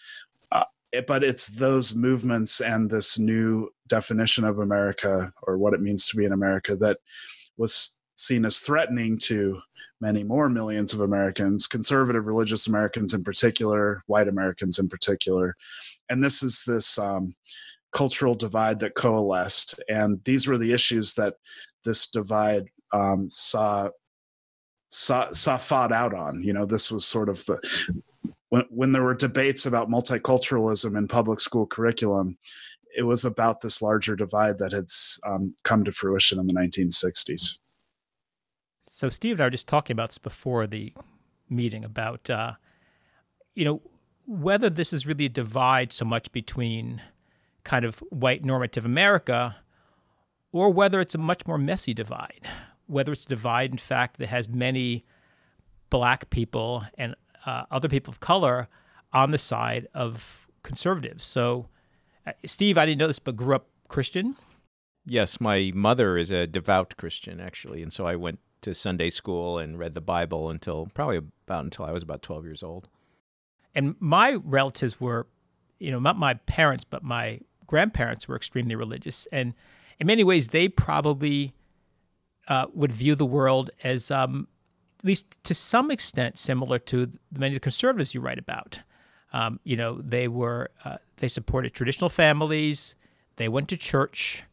Uh, 0.51 0.63
it, 0.91 1.05
but 1.05 1.23
it's 1.23 1.47
those 1.47 1.93
movements 1.93 2.61
and 2.61 2.89
this 2.89 3.19
new 3.19 3.69
definition 3.87 4.43
of 4.43 4.59
America 4.59 5.31
or 5.43 5.57
what 5.57 5.73
it 5.73 5.81
means 5.81 6.07
to 6.07 6.17
be 6.17 6.25
in 6.25 6.31
America 6.31 6.75
that 6.75 6.97
was 7.57 7.97
seen 8.15 8.43
as 8.43 8.59
threatening 8.59 9.19
to 9.19 9.59
many 10.01 10.23
more 10.23 10.49
millions 10.49 10.93
of 10.93 11.01
Americans, 11.01 11.67
conservative 11.67 12.25
religious 12.25 12.67
Americans 12.67 13.13
in 13.13 13.23
particular, 13.23 14.03
white 14.07 14.27
Americans 14.27 14.79
in 14.79 14.89
particular. 14.89 15.55
And 16.09 16.23
this 16.23 16.41
is 16.41 16.63
this 16.63 16.97
um, 16.97 17.35
cultural 17.91 18.33
divide 18.35 18.79
that 18.79 18.95
coalesced. 18.95 19.79
And 19.89 20.23
these 20.23 20.47
were 20.47 20.57
the 20.57 20.73
issues 20.73 21.13
that 21.15 21.35
this 21.83 22.07
divide 22.07 22.67
um, 22.93 23.29
saw 23.29 23.89
saw, 24.95 25.31
saw 25.31 25.57
fought 25.57 25.91
out 25.91 26.13
on. 26.13 26.41
You 26.43 26.53
know, 26.53 26.65
this 26.65 26.89
was 26.89 27.05
sort 27.05 27.29
of 27.29 27.45
the 27.45 27.59
when 28.49 28.63
when 28.69 28.91
there 28.91 29.03
were 29.03 29.13
debates 29.13 29.65
about 29.65 29.89
multiculturalism 29.89 30.97
in 30.97 31.07
public 31.07 31.39
school 31.39 31.65
curriculum, 31.65 32.37
it 32.95 33.03
was 33.03 33.25
about 33.25 33.61
this 33.61 33.81
larger 33.81 34.15
divide 34.15 34.57
that 34.59 34.71
had 34.71 34.87
um, 35.25 35.53
come 35.63 35.83
to 35.83 35.91
fruition 35.91 36.39
in 36.39 36.47
the 36.47 36.53
1960s. 36.53 37.57
So 38.91 39.09
Steve 39.09 39.33
and 39.33 39.41
I 39.41 39.45
were 39.47 39.51
just 39.51 39.67
talking 39.67 39.93
about 39.93 40.09
this 40.09 40.17
before 40.17 40.67
the 40.67 40.93
meeting 41.49 41.83
about, 41.83 42.29
uh, 42.29 42.53
you 43.53 43.65
know, 43.65 43.81
whether 44.25 44.69
this 44.69 44.93
is 44.93 45.05
really 45.05 45.25
a 45.25 45.29
divide 45.29 45.91
so 45.91 46.05
much 46.05 46.31
between 46.31 47.01
kind 47.65 47.83
of 47.83 47.99
white 48.09 48.45
normative 48.45 48.85
America 48.85 49.57
or 50.53 50.69
whether 50.69 51.01
it's 51.01 51.13
a 51.13 51.17
much 51.17 51.45
more 51.45 51.57
messy 51.57 51.93
divide 51.93 52.47
whether 52.87 53.11
it's 53.11 53.25
a 53.25 53.29
divide, 53.29 53.71
in 53.71 53.77
fact, 53.77 54.17
that 54.17 54.27
has 54.27 54.47
many 54.49 55.05
black 55.89 56.29
people 56.29 56.83
and 56.97 57.15
uh, 57.45 57.63
other 57.71 57.87
people 57.87 58.11
of 58.11 58.19
color 58.19 58.67
on 59.13 59.31
the 59.31 59.37
side 59.37 59.87
of 59.93 60.47
conservatives. 60.63 61.23
So, 61.23 61.67
uh, 62.25 62.33
Steve, 62.45 62.77
I 62.77 62.85
didn't 62.85 62.99
know 62.99 63.07
this, 63.07 63.19
but 63.19 63.35
grew 63.35 63.55
up 63.55 63.67
Christian. 63.87 64.35
Yes, 65.05 65.39
my 65.39 65.71
mother 65.75 66.17
is 66.17 66.31
a 66.31 66.47
devout 66.47 66.97
Christian, 66.97 67.39
actually, 67.39 67.83
and 67.83 67.93
so 67.93 68.07
I 68.07 68.15
went 68.15 68.39
to 68.61 68.73
Sunday 68.73 69.11
school 69.11 69.59
and 69.59 69.77
read 69.77 69.93
the 69.93 70.01
Bible 70.01 70.49
until 70.49 70.87
probably 70.95 71.17
about 71.17 71.63
until 71.63 71.85
I 71.85 71.91
was 71.91 72.01
about 72.01 72.23
twelve 72.23 72.43
years 72.45 72.63
old. 72.63 72.87
And 73.75 73.95
my 73.99 74.33
relatives 74.43 74.99
were, 74.99 75.27
you 75.77 75.91
know, 75.91 75.99
not 75.99 76.17
my 76.17 76.33
parents, 76.33 76.83
but 76.83 77.03
my 77.03 77.41
grandparents 77.67 78.27
were 78.27 78.35
extremely 78.35 78.75
religious, 78.75 79.27
and 79.31 79.53
in 79.99 80.07
many 80.07 80.23
ways, 80.23 80.47
they 80.47 80.67
probably 80.67 81.53
uh, 82.47 82.67
would 82.73 82.91
view 82.91 83.15
the 83.15 83.25
world 83.25 83.71
as, 83.83 84.11
um, 84.11 84.47
at 84.99 85.05
least 85.05 85.43
to 85.43 85.53
some 85.53 85.91
extent, 85.91 86.37
similar 86.37 86.79
to 86.79 87.11
many 87.31 87.55
of 87.55 87.61
the 87.61 87.63
conservatives 87.63 88.13
you 88.13 88.21
write 88.21 88.39
about. 88.39 88.79
Um, 89.33 89.59
you 89.63 89.75
know, 89.75 89.99
they 90.01 90.27
were 90.27 90.69
uh, 90.85 90.97
they 91.17 91.27
supported 91.27 91.73
traditional 91.73 92.09
families. 92.09 92.95
They 93.35 93.49
went 93.49 93.67
to 93.69 93.77
church. 93.77 94.43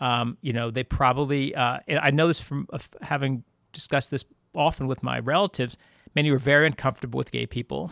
Um, 0.00 0.38
you 0.40 0.52
know, 0.52 0.70
they 0.70 0.84
probably. 0.84 1.54
Uh, 1.54 1.80
I 1.88 2.10
know 2.10 2.26
this 2.28 2.40
from 2.40 2.66
having 3.02 3.44
discussed 3.72 4.10
this 4.10 4.24
often 4.54 4.86
with 4.86 5.02
my 5.02 5.18
relatives. 5.18 5.76
Many 6.14 6.30
were 6.30 6.38
very 6.38 6.66
uncomfortable 6.66 7.18
with 7.18 7.30
gay 7.30 7.46
people, 7.46 7.90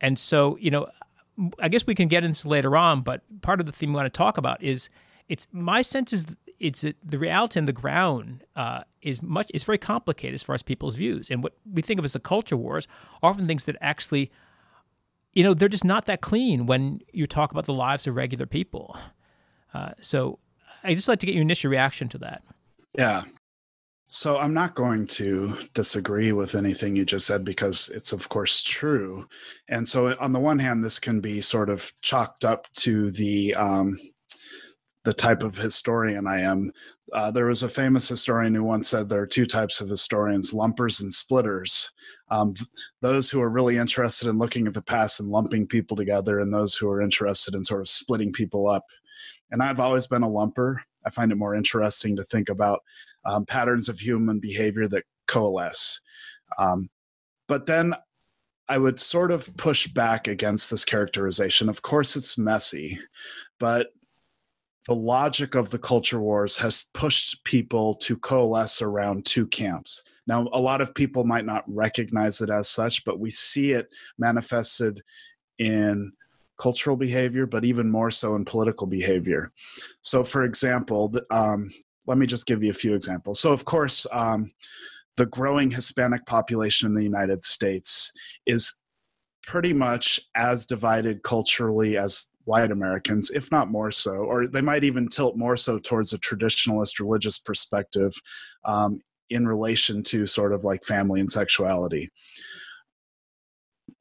and 0.00 0.18
so 0.18 0.58
you 0.60 0.70
know, 0.70 0.88
I 1.58 1.68
guess 1.68 1.86
we 1.86 1.94
can 1.94 2.08
get 2.08 2.22
into 2.22 2.48
later 2.48 2.76
on. 2.76 3.00
But 3.00 3.22
part 3.40 3.60
of 3.60 3.66
the 3.66 3.72
theme 3.72 3.90
we 3.90 3.96
want 3.96 4.12
to 4.12 4.16
talk 4.16 4.36
about 4.36 4.62
is 4.62 4.90
it's 5.28 5.46
my 5.52 5.80
sense 5.80 6.12
is 6.12 6.36
it's 6.60 6.82
the 6.82 7.18
reality 7.18 7.58
on 7.58 7.66
the 7.66 7.72
ground 7.72 8.44
uh, 8.54 8.82
is 9.02 9.22
much 9.22 9.50
is 9.54 9.64
very 9.64 9.78
complicated 9.78 10.34
as 10.34 10.42
far 10.42 10.54
as 10.54 10.62
people's 10.62 10.94
views. 10.94 11.30
And 11.30 11.42
what 11.42 11.54
we 11.70 11.82
think 11.82 11.98
of 11.98 12.04
as 12.04 12.12
the 12.12 12.20
culture 12.20 12.56
wars 12.56 12.86
are 13.22 13.30
often 13.30 13.46
things 13.46 13.64
that 13.64 13.76
actually 13.80 14.30
you 15.32 15.42
know 15.42 15.54
they're 15.54 15.68
just 15.68 15.84
not 15.84 16.06
that 16.06 16.20
clean 16.20 16.66
when 16.66 17.00
you 17.12 17.26
talk 17.26 17.50
about 17.50 17.64
the 17.64 17.72
lives 17.72 18.06
of 18.06 18.14
regular 18.14 18.46
people. 18.46 18.96
Uh, 19.72 19.92
so 20.00 20.38
i 20.82 20.94
just 20.94 21.06
like 21.06 21.20
to 21.20 21.26
get 21.26 21.34
your 21.34 21.42
initial 21.42 21.70
reaction 21.70 22.08
to 22.08 22.18
that. 22.18 22.42
Yeah. 22.98 23.22
So 24.08 24.36
i'm 24.36 24.52
not 24.52 24.74
going 24.74 25.06
to 25.06 25.56
disagree 25.72 26.32
with 26.32 26.54
anything 26.54 26.96
you 26.96 27.04
just 27.04 27.26
said 27.26 27.44
because 27.44 27.88
it's 27.94 28.12
of 28.12 28.28
course 28.28 28.62
true. 28.62 29.26
And 29.68 29.88
so 29.88 30.14
on 30.20 30.32
the 30.32 30.40
one 30.40 30.58
hand 30.58 30.84
this 30.84 30.98
can 30.98 31.20
be 31.20 31.40
sort 31.40 31.70
of 31.70 31.92
chalked 32.02 32.44
up 32.44 32.66
to 32.78 33.10
the 33.12 33.54
um, 33.54 33.98
the 35.04 35.14
type 35.14 35.42
of 35.42 35.56
historian 35.56 36.26
I 36.26 36.40
am. 36.40 36.72
Uh, 37.12 37.30
there 37.30 37.46
was 37.46 37.62
a 37.62 37.68
famous 37.68 38.08
historian 38.08 38.54
who 38.54 38.62
once 38.62 38.88
said 38.88 39.08
there 39.08 39.22
are 39.22 39.26
two 39.26 39.46
types 39.46 39.80
of 39.80 39.88
historians 39.88 40.52
lumpers 40.52 41.00
and 41.00 41.12
splitters. 41.12 41.90
Um, 42.30 42.54
those 43.00 43.30
who 43.30 43.40
are 43.40 43.48
really 43.48 43.78
interested 43.78 44.28
in 44.28 44.38
looking 44.38 44.66
at 44.66 44.74
the 44.74 44.82
past 44.82 45.18
and 45.18 45.28
lumping 45.28 45.66
people 45.66 45.96
together, 45.96 46.40
and 46.40 46.52
those 46.52 46.76
who 46.76 46.88
are 46.88 47.02
interested 47.02 47.54
in 47.54 47.64
sort 47.64 47.80
of 47.80 47.88
splitting 47.88 48.32
people 48.32 48.68
up. 48.68 48.84
And 49.50 49.62
I've 49.62 49.80
always 49.80 50.06
been 50.06 50.22
a 50.22 50.28
lumper. 50.28 50.76
I 51.04 51.10
find 51.10 51.32
it 51.32 51.36
more 51.36 51.54
interesting 51.54 52.14
to 52.16 52.22
think 52.22 52.48
about 52.48 52.80
um, 53.24 53.46
patterns 53.46 53.88
of 53.88 53.98
human 53.98 54.38
behavior 54.38 54.86
that 54.88 55.04
coalesce. 55.26 56.00
Um, 56.58 56.90
but 57.48 57.66
then 57.66 57.94
I 58.68 58.78
would 58.78 59.00
sort 59.00 59.32
of 59.32 59.54
push 59.56 59.88
back 59.88 60.28
against 60.28 60.70
this 60.70 60.84
characterization. 60.84 61.68
Of 61.68 61.82
course, 61.82 62.14
it's 62.14 62.38
messy, 62.38 63.00
but 63.58 63.88
the 64.90 64.96
logic 64.96 65.54
of 65.54 65.70
the 65.70 65.78
culture 65.78 66.18
wars 66.18 66.56
has 66.56 66.86
pushed 66.94 67.44
people 67.44 67.94
to 67.94 68.16
coalesce 68.16 68.82
around 68.82 69.24
two 69.24 69.46
camps. 69.46 70.02
Now, 70.26 70.48
a 70.52 70.58
lot 70.60 70.80
of 70.80 70.96
people 70.96 71.22
might 71.22 71.46
not 71.46 71.62
recognize 71.68 72.40
it 72.40 72.50
as 72.50 72.68
such, 72.68 73.04
but 73.04 73.20
we 73.20 73.30
see 73.30 73.70
it 73.70 73.86
manifested 74.18 75.00
in 75.60 76.10
cultural 76.58 76.96
behavior, 76.96 77.46
but 77.46 77.64
even 77.64 77.88
more 77.88 78.10
so 78.10 78.34
in 78.34 78.44
political 78.44 78.88
behavior. 78.88 79.52
So, 80.02 80.24
for 80.24 80.42
example, 80.42 81.14
um, 81.30 81.70
let 82.08 82.18
me 82.18 82.26
just 82.26 82.46
give 82.46 82.64
you 82.64 82.70
a 82.70 82.72
few 82.82 82.92
examples. 82.96 83.38
So, 83.38 83.52
of 83.52 83.64
course, 83.64 84.08
um, 84.10 84.50
the 85.16 85.26
growing 85.26 85.70
Hispanic 85.70 86.26
population 86.26 86.88
in 86.88 86.96
the 86.96 87.04
United 87.04 87.44
States 87.44 88.10
is 88.44 88.74
pretty 89.46 89.72
much 89.72 90.18
as 90.34 90.66
divided 90.66 91.22
culturally 91.22 91.96
as 91.96 92.26
white 92.44 92.70
Americans, 92.70 93.30
if 93.30 93.50
not 93.50 93.70
more 93.70 93.90
so, 93.90 94.12
or 94.12 94.46
they 94.46 94.60
might 94.60 94.84
even 94.84 95.08
tilt 95.08 95.36
more 95.36 95.56
so 95.56 95.78
towards 95.78 96.12
a 96.12 96.18
traditionalist 96.18 96.98
religious 96.98 97.38
perspective 97.38 98.12
um, 98.64 99.00
in 99.28 99.46
relation 99.46 100.02
to 100.02 100.26
sort 100.26 100.52
of 100.52 100.64
like 100.64 100.84
family 100.84 101.20
and 101.20 101.30
sexuality. 101.30 102.10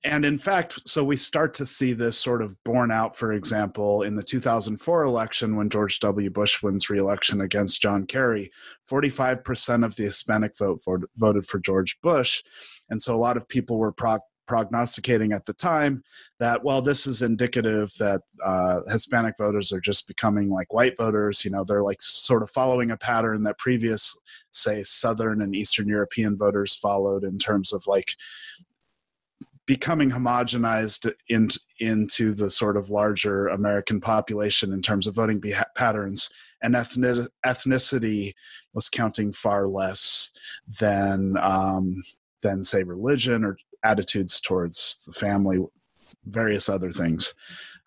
And 0.04 0.24
in 0.24 0.38
fact, 0.38 0.88
so 0.88 1.04
we 1.04 1.18
start 1.18 1.54
to 1.56 1.66
see 1.66 1.92
this 1.92 2.18
sort 2.18 2.42
of 2.42 2.56
borne 2.64 2.90
out, 2.90 3.18
for 3.18 3.34
example, 3.34 4.04
in 4.04 4.16
the 4.16 4.24
2004 4.24 5.04
election 5.04 5.58
when 5.58 5.70
George 5.70 6.00
W. 6.00 6.30
Bush 6.30 6.64
wins 6.64 6.90
reelection 6.90 7.42
against 7.42 7.82
John 7.82 8.06
Kerry. 8.06 8.50
45% 8.90 9.84
of 9.84 9.96
the 9.96 10.04
Hispanic 10.04 10.58
vote 10.58 10.82
voted 11.18 11.46
for 11.46 11.60
George 11.60 11.98
Bush. 12.02 12.42
And 12.90 13.02
so 13.02 13.14
a 13.14 13.18
lot 13.18 13.36
of 13.36 13.48
people 13.50 13.78
were 13.78 13.92
pro- 13.92 14.20
prognosticating 14.50 15.32
at 15.32 15.46
the 15.46 15.54
time 15.54 16.04
that 16.40 16.64
well 16.64 16.82
this 16.82 17.06
is 17.06 17.22
indicative 17.22 17.94
that 18.00 18.22
uh, 18.44 18.80
hispanic 18.88 19.36
voters 19.38 19.72
are 19.72 19.80
just 19.80 20.08
becoming 20.08 20.50
like 20.50 20.74
white 20.74 20.98
voters 20.98 21.46
you 21.46 21.52
know 21.52 21.64
they're 21.64 21.84
like 21.84 22.02
sort 22.02 22.42
of 22.42 22.50
following 22.50 22.90
a 22.90 22.98
pattern 22.98 23.44
that 23.44 23.60
previous 23.60 24.20
say 24.50 24.82
southern 24.82 25.44
and 25.44 25.56
eastern 25.56 25.88
european 25.88 26.36
voters 26.36 26.76
followed 26.76 27.24
in 27.24 27.38
terms 27.38 27.72
of 27.72 27.86
like 27.86 28.16
becoming 29.68 30.10
homogenized 30.10 31.14
in, 31.28 31.48
into 31.80 32.34
the 32.34 32.50
sort 32.50 32.76
of 32.76 32.90
larger 32.90 33.50
american 33.50 34.02
population 34.02 34.74
in 34.74 34.82
terms 34.82 35.06
of 35.06 35.14
voting 35.14 35.40
beha- 35.40 35.68
patterns. 35.76 36.28
And 36.62 36.76
ethnic, 36.76 37.30
ethnicity 37.46 38.34
was 38.74 38.90
counting 38.90 39.32
far 39.32 39.66
less 39.68 40.32
than 40.80 41.38
um, 41.38 42.04
than 42.42 42.64
say 42.64 42.84
religion 42.84 43.46
or 43.46 43.58
attitudes 43.84 44.40
towards 44.42 45.04
the 45.06 45.14
family, 45.14 45.60
various 46.26 46.70
other 46.70 46.92
things. 46.92 47.34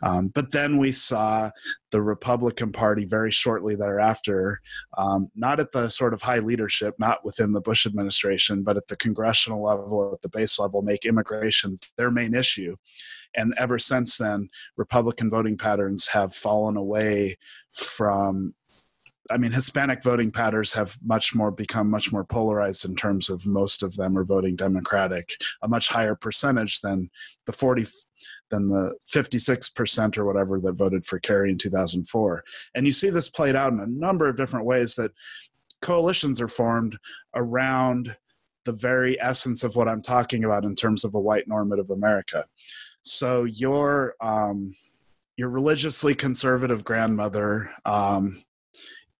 Um, 0.02 0.28
but 0.28 0.50
then 0.50 0.78
we 0.78 0.90
saw 0.90 1.50
the 1.92 2.02
Republican 2.02 2.72
Party 2.72 3.04
very 3.04 3.30
shortly 3.30 3.76
thereafter, 3.76 4.60
um, 4.98 5.28
not 5.36 5.60
at 5.60 5.70
the 5.70 5.88
sort 5.88 6.12
of 6.12 6.20
high 6.20 6.40
leadership, 6.40 6.96
not 6.98 7.24
within 7.24 7.52
the 7.52 7.60
Bush 7.60 7.86
administration, 7.86 8.64
but 8.64 8.76
at 8.76 8.88
the 8.88 8.96
congressional 8.96 9.62
level, 9.62 10.12
at 10.12 10.20
the 10.20 10.28
base 10.28 10.58
level, 10.58 10.82
make 10.82 11.04
immigration 11.04 11.78
their 11.96 12.10
main 12.10 12.34
issue. 12.34 12.76
And 13.36 13.54
ever 13.56 13.78
since 13.78 14.18
then, 14.18 14.48
Republican 14.76 15.30
voting 15.30 15.56
patterns 15.56 16.08
have 16.08 16.34
fallen 16.34 16.76
away 16.76 17.38
from 17.72 18.54
I 19.32 19.38
mean, 19.38 19.52
Hispanic 19.52 20.02
voting 20.02 20.30
patterns 20.30 20.72
have 20.72 20.96
much 21.02 21.34
more 21.34 21.50
become 21.50 21.90
much 21.90 22.12
more 22.12 22.24
polarized 22.24 22.84
in 22.84 22.94
terms 22.94 23.28
of 23.30 23.46
most 23.46 23.82
of 23.82 23.96
them 23.96 24.16
are 24.18 24.24
voting 24.24 24.56
Democratic, 24.56 25.30
a 25.62 25.68
much 25.68 25.88
higher 25.88 26.14
percentage 26.14 26.80
than 26.80 27.10
the 27.46 27.52
40 27.52 27.86
than 28.50 28.68
the 28.68 28.94
56% 29.12 30.18
or 30.18 30.24
whatever 30.24 30.60
that 30.60 30.74
voted 30.74 31.04
for 31.04 31.18
Kerry 31.18 31.50
in 31.50 31.58
2004. 31.58 32.44
And 32.74 32.86
you 32.86 32.92
see 32.92 33.10
this 33.10 33.28
played 33.28 33.56
out 33.56 33.72
in 33.72 33.80
a 33.80 33.86
number 33.86 34.28
of 34.28 34.36
different 34.36 34.66
ways 34.66 34.94
that 34.96 35.10
coalitions 35.80 36.40
are 36.40 36.48
formed 36.48 36.98
around 37.34 38.14
the 38.64 38.72
very 38.72 39.20
essence 39.20 39.64
of 39.64 39.74
what 39.74 39.88
I'm 39.88 40.02
talking 40.02 40.44
about 40.44 40.64
in 40.64 40.74
terms 40.74 41.04
of 41.04 41.14
a 41.14 41.20
white 41.20 41.48
normative 41.48 41.90
America. 41.90 42.46
So 43.02 43.44
your 43.44 44.14
um, 44.20 44.76
your 45.36 45.48
religiously 45.48 46.14
conservative 46.14 46.84
grandmother 46.84 47.70
um, 47.84 48.44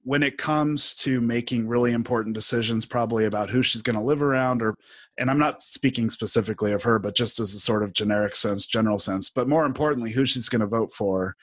when 0.04 0.22
it 0.22 0.36
comes 0.38 0.94
to 0.94 1.20
making 1.20 1.68
really 1.68 1.92
important 1.92 2.34
decisions 2.34 2.84
probably 2.84 3.24
about 3.24 3.50
who 3.50 3.62
she's 3.62 3.82
going 3.82 3.96
to 3.96 4.02
live 4.02 4.22
around 4.22 4.62
or 4.62 4.74
and 5.18 5.30
i'm 5.30 5.38
not 5.38 5.62
speaking 5.62 6.10
specifically 6.10 6.72
of 6.72 6.82
her 6.82 6.98
but 6.98 7.16
just 7.16 7.40
as 7.40 7.54
a 7.54 7.60
sort 7.60 7.82
of 7.82 7.92
generic 7.92 8.34
sense 8.34 8.66
general 8.66 8.98
sense 8.98 9.30
but 9.30 9.48
more 9.48 9.64
importantly 9.64 10.10
who 10.10 10.26
she's 10.26 10.48
going 10.48 10.60
to 10.60 10.66
vote 10.66 10.92
for 10.92 11.36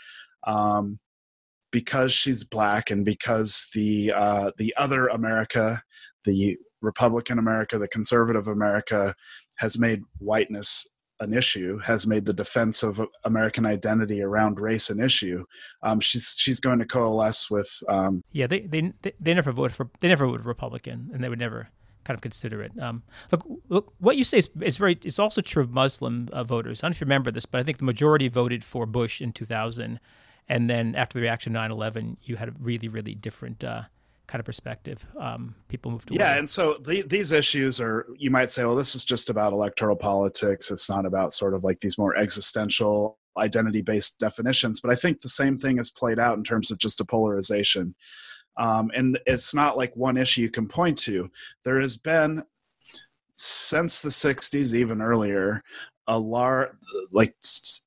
um, 0.48 1.00
because 1.72 2.12
she's 2.12 2.44
black 2.44 2.89
and 2.89 3.06
because 3.06 3.68
the 3.74 4.12
uh, 4.13 4.51
the 4.58 4.74
other 4.78 5.08
america 5.08 5.82
the 6.25 6.58
republican 6.82 7.39
america 7.39 7.78
the 7.78 7.88
conservative 7.88 8.48
america 8.48 9.13
has 9.58 9.78
made 9.78 10.01
whiteness 10.18 10.86
an 11.19 11.33
issue, 11.33 11.79
has 11.79 12.07
made 12.07 12.25
the 12.25 12.33
defense 12.33 12.83
of 12.83 13.01
American 13.25 13.65
identity 13.65 14.21
around 14.21 14.59
race 14.59 14.89
an 14.89 14.99
issue. 14.99 15.45
Um, 15.83 15.99
she's 15.99 16.35
she's 16.38 16.59
going 16.59 16.79
to 16.79 16.85
coalesce 16.85 17.49
with. 17.49 17.71
Um, 17.88 18.23
yeah, 18.31 18.47
they, 18.47 18.61
they 18.61 18.93
they 19.19 19.33
never 19.33 19.51
voted 19.51 19.75
for 19.75 19.89
they 19.99 20.07
never 20.07 20.25
voted 20.25 20.45
Republican, 20.45 21.09
and 21.13 21.23
they 21.23 21.29
would 21.29 21.39
never 21.39 21.69
kind 22.03 22.17
of 22.17 22.21
consider 22.21 22.63
it. 22.63 22.71
Um, 22.79 23.03
look, 23.31 23.45
look, 23.67 23.93
what 23.99 24.17
you 24.17 24.23
say 24.23 24.39
is, 24.39 24.49
is 24.61 24.77
very. 24.77 24.97
It's 25.03 25.19
also 25.19 25.41
true 25.41 25.63
of 25.63 25.71
Muslim 25.71 26.29
uh, 26.31 26.43
voters. 26.43 26.81
I 26.81 26.88
don't 26.88 26.91
know 26.91 26.95
if 26.95 27.01
you 27.01 27.05
remember 27.05 27.31
this, 27.31 27.45
but 27.45 27.59
I 27.59 27.63
think 27.63 27.77
the 27.77 27.85
majority 27.85 28.27
voted 28.27 28.63
for 28.63 28.85
Bush 28.85 29.21
in 29.21 29.31
2000, 29.31 29.99
and 30.47 30.69
then 30.69 30.95
after 30.95 31.17
the 31.19 31.21
reaction 31.21 31.53
to 31.53 31.59
9/11, 31.59 32.17
you 32.23 32.38
had 32.38 32.49
a 32.49 32.53
really 32.59 32.88
really 32.88 33.15
different. 33.15 33.63
Uh, 33.63 33.83
kind 34.29 34.39
of 34.39 34.45
perspective. 34.45 35.05
Um, 35.19 35.55
people 35.67 35.91
moved 35.91 36.12
away. 36.12 36.19
Yeah, 36.19 36.38
and 36.38 36.48
so 36.48 36.77
the, 36.86 37.01
these 37.01 37.31
issues 37.31 37.81
are, 37.81 38.05
you 38.15 38.29
might 38.29 38.51
say, 38.51 38.63
well, 38.63 38.75
this 38.75 38.93
is 38.93 39.03
just 39.03 39.29
about 39.29 39.53
electoral 39.53 39.95
politics. 39.95 40.69
It's 40.69 40.89
not 40.89 41.05
about 41.05 41.33
sort 41.33 41.55
of 41.55 41.63
like 41.63 41.79
these 41.79 41.98
more 41.98 42.15
existential 42.15 43.17
identity 43.38 43.81
based 43.81 44.19
definitions. 44.19 44.81
But 44.81 44.91
I 44.91 44.95
think 44.95 45.21
the 45.21 45.29
same 45.29 45.57
thing 45.57 45.79
is 45.79 45.89
played 45.89 46.19
out 46.19 46.38
in 46.38 46.43
terms 46.43 46.69
of 46.69 46.77
just 46.77 47.01
a 47.01 47.05
polarization. 47.05 47.95
Um, 48.57 48.91
and 48.95 49.17
it's 49.25 49.53
not 49.53 49.77
like 49.77 49.95
one 49.95 50.15
issue 50.15 50.41
you 50.41 50.51
can 50.51 50.67
point 50.67 50.98
to. 51.00 51.31
There 51.63 51.79
has 51.79 51.98
been 51.98 52.43
since 53.33 54.01
the 54.01 54.09
60s, 54.09 54.75
even 54.75 55.01
earlier, 55.01 55.63
a 56.10 56.18
large 56.18 56.70
like 57.12 57.36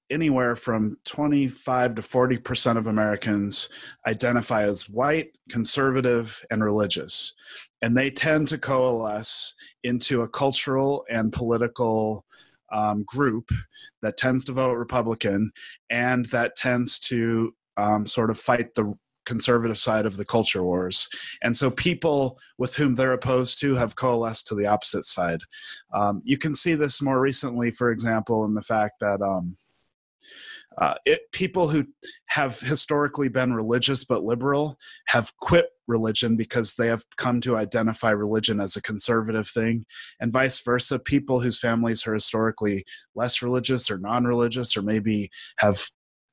anywhere 0.09 0.55
from 0.55 0.97
25 1.05 1.97
to 1.97 2.03
40 2.03 2.39
percent 2.39 2.79
of 2.79 2.87
americans 2.87 3.69
identify 4.07 4.63
as 4.63 4.89
white 4.89 5.33
conservative 5.51 6.43
and 6.51 6.65
religious. 6.65 7.35
And 7.83 7.97
they 7.97 8.11
tend 8.11 8.47
to 8.49 8.59
coalesce 8.59 9.55
into 9.83 10.23
a 10.23 10.29
cultural 10.29 11.05
and 11.11 11.33
political 11.33 12.25
um, 12.73 13.03
group 13.03 13.51
that 14.03 14.17
tends 14.17 14.45
to 14.47 14.53
vote 14.53 14.75
republican 14.75 15.51
and 15.91 16.27
that 16.27 16.55
tends 16.55 17.01
to 17.01 17.53
um, 17.77 18.07
sort 18.07 18.31
of 18.31 18.39
fight 18.39 18.75
the 18.75 18.95
conservative 19.25 19.79
side 19.79 20.07
of 20.07 20.17
the 20.17 20.25
culture 20.25 20.63
wars. 20.63 21.09
And 21.43 21.57
so 21.57 21.71
people 21.71 22.39
with 22.59 22.75
whom 22.75 22.95
they're 22.95 23.13
opposed 23.13 23.61
to 23.61 23.75
have 23.75 23.97
coalesced 23.97 24.47
to 24.49 24.55
the 24.55 24.67
opposite 24.67 25.05
side. 25.05 25.41
Um, 25.95 26.23
you 26.25 26.39
can 26.39 26.55
see 26.55 26.75
this 26.75 27.03
more 27.03 27.21
recently, 27.21 27.71
for 27.71 27.91
example, 27.91 28.45
in 28.45 28.55
the 28.55 28.63
fact 28.63 29.01
that. 29.01 29.21
Um, 29.23 29.57
uh, 30.79 30.95
it, 31.05 31.21
people 31.33 31.69
who 31.69 31.85
have 32.27 32.59
historically 32.61 33.29
been 33.29 33.53
religious 33.53 34.05
but 34.05 34.25
liberal 34.25 34.79
have 35.07 35.37
quit 35.37 35.67
religion 35.87 36.37
because 36.37 36.75
they 36.75 36.87
have 36.87 37.05
come 37.17 37.41
to 37.41 37.57
identify 37.57 38.11
religion 38.11 38.61
as 38.61 38.77
a 38.77 38.83
conservative 38.83 39.49
thing, 39.49 39.85
and 40.21 40.33
vice 40.33 40.61
versa. 40.61 40.99
People 40.99 41.41
whose 41.41 41.59
families 41.59 42.07
are 42.07 42.15
historically 42.15 42.85
less 43.15 43.43
religious 43.43 43.91
or 43.91 43.99
non 43.99 44.25
religious, 44.25 44.77
or 44.77 44.83
maybe 44.83 45.31
have 45.59 45.87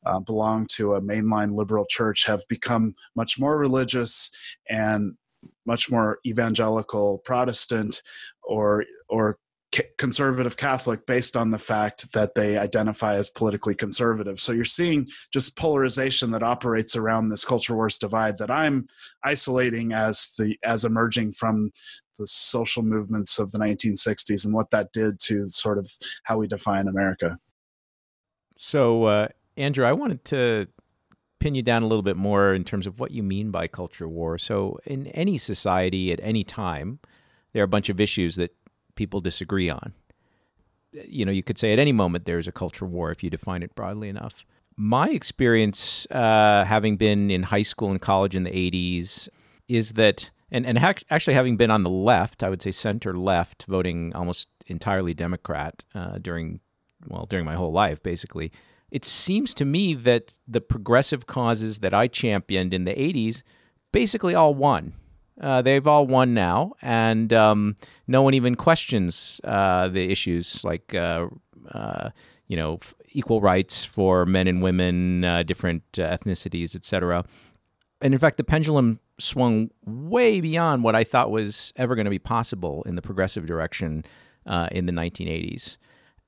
uh, 0.06 0.20
belong 0.20 0.66
to 0.76 0.96
a 0.96 1.02
mainline 1.02 1.56
liberal 1.56 1.86
church 1.90 2.26
have 2.26 2.42
become 2.48 2.96
much 3.16 3.40
more 3.40 3.58
religious 3.58 4.30
and 4.70 5.14
much 5.66 5.90
more 5.90 6.20
evangelical 6.26 7.20
Protestant 7.20 8.02
or 8.44 8.86
or 9.08 9.38
conservative 9.98 10.58
Catholic 10.58 11.06
based 11.06 11.38
on 11.38 11.52
the 11.52 11.60
fact 11.60 12.12
that 12.14 12.34
they 12.34 12.58
identify 12.58 13.16
as 13.16 13.30
politically 13.30 13.76
conservative. 13.76 14.40
So 14.40 14.52
you're 14.52 14.66
seeing 14.66 15.08
just 15.32 15.56
polarization 15.56 16.32
that 16.32 16.42
operates 16.42 16.96
around 16.96 17.30
this 17.30 17.46
culture 17.46 17.76
wars 17.76 18.00
divide 18.00 18.40
that 18.40 18.50
I'm 18.50 18.88
isolating 19.24 19.94
as 19.94 20.34
the 20.38 20.58
as 20.64 20.86
emerging 20.86 21.34
from 21.34 21.72
the 22.18 22.28
social 22.28 22.84
movements 22.84 23.40
of 23.40 23.52
the 23.52 23.60
1960s 23.60 24.44
and 24.44 24.54
what 24.54 24.72
that 24.72 24.92
did 24.92 25.20
to 25.22 25.46
sort 25.48 25.78
of 25.78 25.90
how 26.24 26.38
we 26.38 26.48
define 26.48 26.88
America. 26.88 27.38
So 28.58 29.06
uh, 29.06 29.28
Andrew, 29.60 29.86
I 29.86 29.92
wanted 29.92 30.24
to 30.26 30.68
pin 31.40 31.54
you 31.54 31.62
down 31.62 31.84
a 31.84 31.88
little 31.88 32.02
bit 32.02 32.16
more 32.16 32.54
in 32.54 32.64
terms 32.64 32.88
of 32.88 33.00
what 33.00 33.12
you 33.12 33.22
mean 33.22 33.52
by 33.52 33.68
culture 33.68 34.08
war. 34.08 34.38
So, 34.38 34.80
in 34.86 35.08
any 35.08 35.38
society 35.38 36.12
at 36.14 36.20
any 36.24 36.44
time, 36.44 37.00
there 37.52 37.62
are 37.62 37.66
a 37.66 37.68
bunch 37.68 37.90
of 37.90 38.00
issues 38.00 38.38
that 38.38 38.56
people 38.96 39.20
disagree 39.20 39.70
on. 39.70 39.94
You 40.92 41.26
know, 41.26 41.32
you 41.32 41.44
could 41.44 41.58
say 41.58 41.74
at 41.74 41.80
any 41.80 41.92
moment 41.92 42.26
there's 42.26 42.48
a 42.48 42.52
culture 42.52 42.86
war 42.86 43.12
if 43.12 43.22
you 43.22 43.30
define 43.30 43.62
it 43.62 43.76
broadly 43.76 44.08
enough. 44.10 44.46
My 44.78 45.10
experience, 45.10 46.08
uh, 46.10 46.64
having 46.64 46.96
been 46.96 47.30
in 47.30 47.44
high 47.44 47.64
school 47.64 47.92
and 47.92 48.00
college 48.02 48.36
in 48.36 48.44
the 48.44 48.52
80s, 48.52 49.28
is 49.68 49.94
that, 49.94 50.32
and, 50.52 50.66
and 50.66 50.78
ha- 50.78 50.94
actually 51.10 51.34
having 51.34 51.58
been 51.58 51.70
on 51.70 51.84
the 51.84 51.90
left, 51.90 52.44
I 52.44 52.50
would 52.50 52.62
say 52.62 52.72
center 52.72 53.18
left, 53.18 53.66
voting 53.66 54.14
almost 54.16 54.48
entirely 54.68 55.14
Democrat 55.14 55.84
uh, 55.94 56.18
during, 56.20 56.62
well, 57.08 57.26
during 57.26 57.46
my 57.46 57.56
whole 57.56 57.74
life, 57.74 58.02
basically 58.02 58.54
it 58.92 59.06
seems 59.06 59.54
to 59.56 59.66
me 59.66 59.94
that 59.94 60.40
the 60.48 60.62
progressive 60.62 61.28
causes 61.28 61.80
that 61.80 61.94
I 61.94 62.08
championed 62.08 62.74
in 62.74 62.86
the 62.86 62.94
80s 62.94 63.44
basically 63.92 64.36
all 64.36 64.54
won. 64.54 64.94
Uh, 65.40 65.62
they've 65.62 65.88
all 65.88 66.06
won 66.06 66.34
now, 66.34 66.74
and 66.82 67.32
um, 67.32 67.78
no 68.08 68.22
one 68.22 68.34
even 68.34 68.56
questions 68.56 69.40
uh, 69.46 69.88
the 69.88 70.12
issues 70.12 70.64
like, 70.64 70.94
uh, 70.94 71.28
uh 71.72 72.10
you 72.48 72.58
know, 72.58 72.80
equal 73.10 73.40
rights 73.42 73.86
for 73.86 74.26
men 74.26 74.48
and 74.48 74.62
women, 74.62 75.24
uh, 75.24 75.44
different 75.44 75.84
uh, 75.98 76.18
ethnicities, 76.18 76.76
etc. 76.76 77.24
And 78.02 78.14
in 78.14 78.20
fact, 78.20 78.38
the 78.38 78.44
pendulum 78.44 79.00
swung 79.20 79.70
way 79.86 80.42
beyond 80.42 80.84
what 80.84 80.96
I 80.96 81.04
thought 81.04 81.30
was 81.30 81.72
ever 81.76 81.96
going 81.96 82.06
to 82.06 82.12
be 82.12 82.20
possible 82.20 82.84
in 82.84 82.96
the 82.96 83.02
progressive 83.02 83.46
direction 83.46 84.04
in 84.72 84.88
the 84.88 84.92
1980s. 84.92 85.78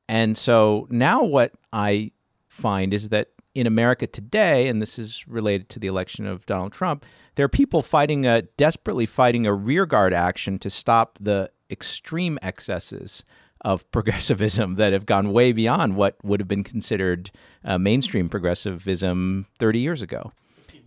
And 0.08 0.38
so 0.38 0.88
now, 0.92 1.24
what 1.24 1.54
I 1.74 2.12
find 2.52 2.94
is 2.94 3.10
that 3.10 3.30
in 3.56 3.66
America 3.66 4.06
today, 4.06 4.68
and 4.68 4.82
this 4.82 5.00
is 5.00 5.28
related 5.28 5.70
to 5.70 5.80
the 5.80 5.88
election 5.88 6.26
of 6.28 6.46
Donald 6.46 6.74
Trump, 6.74 7.06
there 7.36 7.46
are 7.46 7.50
people 7.50 7.82
fighting 7.82 8.26
a 8.26 8.44
desperately 8.58 9.06
fighting 9.06 9.46
a 9.46 9.54
rearguard 9.54 10.14
action 10.14 10.60
to 10.60 10.70
stop 10.70 11.18
the 11.20 11.50
extreme 11.70 12.38
excesses 12.42 13.24
of 13.62 13.90
progressivism 13.92 14.76
that 14.76 14.94
have 14.94 15.06
gone 15.06 15.32
way 15.32 15.52
beyond 15.52 15.96
what 15.96 16.18
would 16.24 16.40
have 16.40 16.48
been 16.48 16.64
considered 16.64 17.32
uh, 17.64 17.78
mainstream 17.78 18.28
progressivism 18.28 19.46
30 19.60 19.80
years 19.80 20.02
ago. 20.02 20.32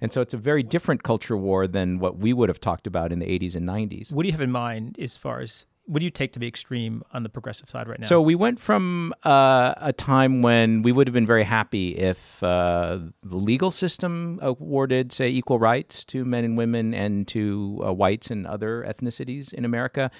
And 0.01 0.13
so 0.13 0.21
it's 0.21 0.35
a 0.35 0.39
very 0.39 0.63
different 0.63 1.03
culture 1.03 1.37
war 1.37 1.67
than 1.67 1.99
what 1.99 2.19
we 2.19 2.33
would 2.33 2.51
have 2.51 2.61
talked 2.61 2.87
about 2.87 3.11
in 3.11 3.21
the 3.21 3.27
80s 3.27 3.57
and 3.57 3.67
90s. 3.67 4.13
What 4.13 4.25
do 4.25 4.29
you 4.29 4.33
have 4.33 4.41
in 4.41 4.51
mind 4.53 4.99
as 4.99 5.17
far 5.17 5.41
as 5.41 5.65
what 5.87 5.99
do 5.99 6.05
you 6.05 6.11
take 6.11 6.33
to 6.33 6.39
be 6.39 6.47
extreme 6.47 7.03
on 7.13 7.23
the 7.23 7.29
progressive 7.29 7.69
side 7.69 7.89
right 7.89 8.01
now? 8.01 8.07
So 8.07 8.23
we 8.23 8.35
went 8.35 8.59
from 8.59 9.13
uh, 9.23 9.75
a 9.77 9.93
time 9.93 10.41
when 10.41 10.83
we 10.83 10.93
would 10.93 11.07
have 11.07 11.13
been 11.13 11.27
very 11.27 11.45
happy 11.45 11.91
if 11.97 12.43
uh, 12.43 13.01
the 13.23 13.37
legal 13.37 13.71
system 13.71 14.39
awarded, 14.41 15.13
say, 15.13 15.29
equal 15.29 15.59
rights 15.59 16.05
to 16.07 16.25
men 16.25 16.45
and 16.45 16.57
women 16.57 16.95
and 16.95 17.29
to 17.29 17.83
uh, 17.85 17.93
whites 17.93 18.31
and 18.31 18.47
other 18.47 18.85
ethnicities 18.89 19.53
in 19.53 19.65
America, 19.65 20.11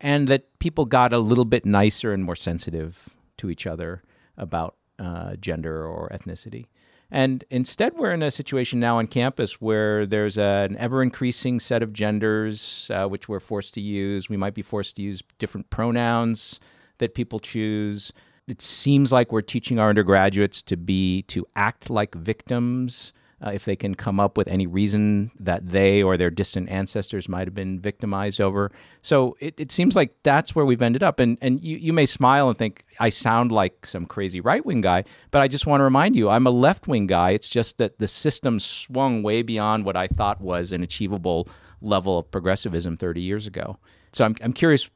and 0.00 0.28
that 0.28 0.58
people 0.58 0.84
got 0.84 1.12
a 1.12 1.18
little 1.18 1.46
bit 1.46 1.64
nicer 1.64 2.12
and 2.12 2.24
more 2.24 2.36
sensitive 2.36 3.08
to 3.38 3.48
each 3.48 3.66
other 3.66 4.02
about 4.36 4.76
uh, 4.98 5.36
gender 5.36 5.86
or 5.86 6.10
ethnicity. 6.10 6.66
And 7.10 7.44
instead, 7.50 7.94
we're 7.94 8.12
in 8.12 8.22
a 8.22 8.30
situation 8.30 8.80
now 8.80 8.98
on 8.98 9.06
campus 9.06 9.60
where 9.60 10.06
there's 10.06 10.36
an 10.36 10.76
ever 10.76 11.02
increasing 11.02 11.60
set 11.60 11.82
of 11.82 11.92
genders, 11.92 12.90
uh, 12.92 13.06
which 13.06 13.28
we're 13.28 13.40
forced 13.40 13.74
to 13.74 13.80
use. 13.80 14.28
We 14.28 14.36
might 14.36 14.54
be 14.54 14.62
forced 14.62 14.96
to 14.96 15.02
use 15.02 15.22
different 15.38 15.70
pronouns 15.70 16.58
that 16.98 17.14
people 17.14 17.40
choose. 17.40 18.12
It 18.46 18.60
seems 18.60 19.12
like 19.12 19.32
we're 19.32 19.42
teaching 19.42 19.78
our 19.78 19.88
undergraduates 19.88 20.60
to 20.62 20.76
be, 20.76 21.22
to 21.22 21.46
act 21.54 21.88
like 21.88 22.14
victims 22.14 23.12
uh, 23.44 23.50
if 23.50 23.64
they 23.64 23.76
can 23.76 23.94
come 23.94 24.18
up 24.18 24.38
with 24.38 24.48
any 24.48 24.66
reason 24.66 25.30
that 25.38 25.68
they 25.68 26.02
or 26.02 26.16
their 26.16 26.30
distant 26.30 26.68
ancestors 26.68 27.28
might 27.28 27.46
have 27.46 27.54
been 27.54 27.78
victimized 27.78 28.40
over. 28.40 28.70
So 29.02 29.36
it, 29.38 29.58
it 29.58 29.70
seems 29.70 29.94
like 29.94 30.14
that's 30.22 30.54
where 30.54 30.64
we've 30.64 30.80
ended 30.80 31.02
up. 31.02 31.20
And, 31.20 31.36
and 31.40 31.62
you, 31.62 31.76
you 31.76 31.92
may 31.92 32.06
smile 32.06 32.48
and 32.48 32.58
think, 32.58 32.84
I 32.98 33.10
sound 33.10 33.52
like 33.52 33.84
some 33.84 34.06
crazy 34.06 34.40
right 34.40 34.64
wing 34.64 34.80
guy, 34.80 35.04
but 35.30 35.42
I 35.42 35.48
just 35.48 35.66
want 35.66 35.80
to 35.80 35.84
remind 35.84 36.16
you, 36.16 36.28
I'm 36.30 36.46
a 36.46 36.50
left 36.50 36.88
wing 36.88 37.06
guy. 37.06 37.30
It's 37.30 37.50
just 37.50 37.78
that 37.78 37.98
the 37.98 38.08
system 38.08 38.58
swung 38.58 39.22
way 39.22 39.42
beyond 39.42 39.84
what 39.84 39.96
I 39.96 40.06
thought 40.06 40.40
was 40.40 40.72
an 40.72 40.82
achievable 40.82 41.48
level 41.82 42.18
of 42.18 42.30
progressivism 42.30 42.96
30 42.96 43.20
years 43.20 43.46
ago. 43.46 43.78
So 44.12 44.24
I'm, 44.24 44.36
I'm 44.40 44.52
curious 44.52 44.88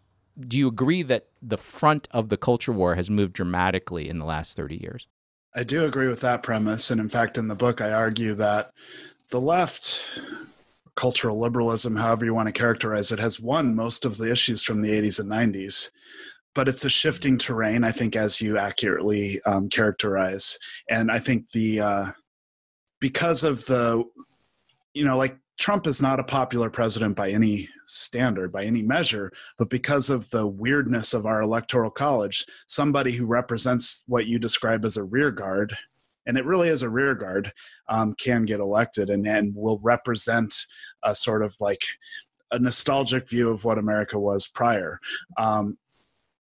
do 0.47 0.57
you 0.57 0.69
agree 0.69 1.03
that 1.03 1.27
the 1.43 1.57
front 1.57 2.07
of 2.13 2.29
the 2.29 2.37
culture 2.37 2.73
war 2.73 2.95
has 2.95 3.11
moved 3.11 3.33
dramatically 3.33 4.09
in 4.09 4.21
the 4.21 4.25
last 4.25 4.57
30 4.57 4.77
years? 4.81 5.09
I 5.55 5.65
do 5.65 5.85
agree 5.85 6.09
with 6.09 6.21
that 6.21 6.43
premise. 6.43 6.91
And 6.91 7.01
in 7.01 7.09
fact, 7.09 7.39
in 7.39 7.49
the 7.49 7.55
book, 7.55 7.81
I 7.81 7.93
argue 7.93 8.35
that 8.35 8.71
the 9.31 9.41
left, 9.41 10.03
cultural 10.97 11.39
liberalism, 11.39 11.97
however 11.97 12.25
you 12.25 12.35
want 12.35 12.47
to 12.47 12.53
characterize 12.53 13.13
it, 13.13 13.19
has 13.19 13.41
won 13.41 13.75
most 13.75 14.05
of 14.05 14.17
the 14.17 14.31
issues 14.31 14.63
from 14.63 14.83
the 14.83 14.91
80s 14.91 15.21
and 15.21 15.31
90s. 15.31 15.91
But 16.55 16.69
it's 16.69 16.85
a 16.85 16.91
shifting 16.91 17.39
terrain, 17.39 17.85
I 17.85 17.93
think, 17.93 18.17
as 18.17 18.41
you 18.41 18.59
accurately 18.59 19.41
um, 19.45 19.69
characterize. 19.69 20.59
And 20.91 21.11
I 21.11 21.19
think 21.19 21.51
the, 21.53 21.81
uh, 21.81 22.07
because 23.01 23.45
of 23.45 23.65
the, 23.67 24.03
you 24.93 25.05
know, 25.05 25.17
like 25.17 25.37
Trump 25.59 25.89
is 25.89 26.01
not 26.01 26.21
a 26.21 26.25
popular 26.25 26.71
president 26.71 27.17
by 27.17 27.31
any 27.31 27.69
standard, 27.85 28.53
by 28.53 28.65
any 28.65 28.81
measure, 28.81 29.33
but 29.59 29.69
because 29.69 30.09
of 30.09 30.31
the 30.31 30.47
weirdness 30.47 31.13
of 31.15 31.27
our 31.27 31.43
electoral 31.43 31.91
college, 31.91 32.47
somebody 32.69 33.11
who 33.13 33.27
represents 33.27 34.05
what 34.07 34.27
you 34.27 34.39
describe 34.39 34.85
as 34.85 34.97
a 34.97 35.05
rear 35.05 35.33
guard, 35.33 35.77
and 36.27 36.39
it 36.39 36.45
really 36.45 36.69
is 36.69 36.83
a 36.83 36.89
rear 36.89 37.15
guard, 37.15 37.53
um, 37.89 38.15
can 38.15 38.45
get 38.45 38.61
elected 38.61 39.11
and, 39.11 39.27
and 39.27 39.53
will 39.55 39.81
represent 39.83 40.55
a 41.03 41.13
sort 41.15 41.43
of 41.43 41.57
like 41.59 41.83
a 42.53 42.59
nostalgic 42.59 43.29
view 43.29 43.51
of 43.51 43.65
what 43.65 43.79
America 43.79 44.19
was 44.19 44.47
prior. 44.47 45.01
Um, 45.39 45.77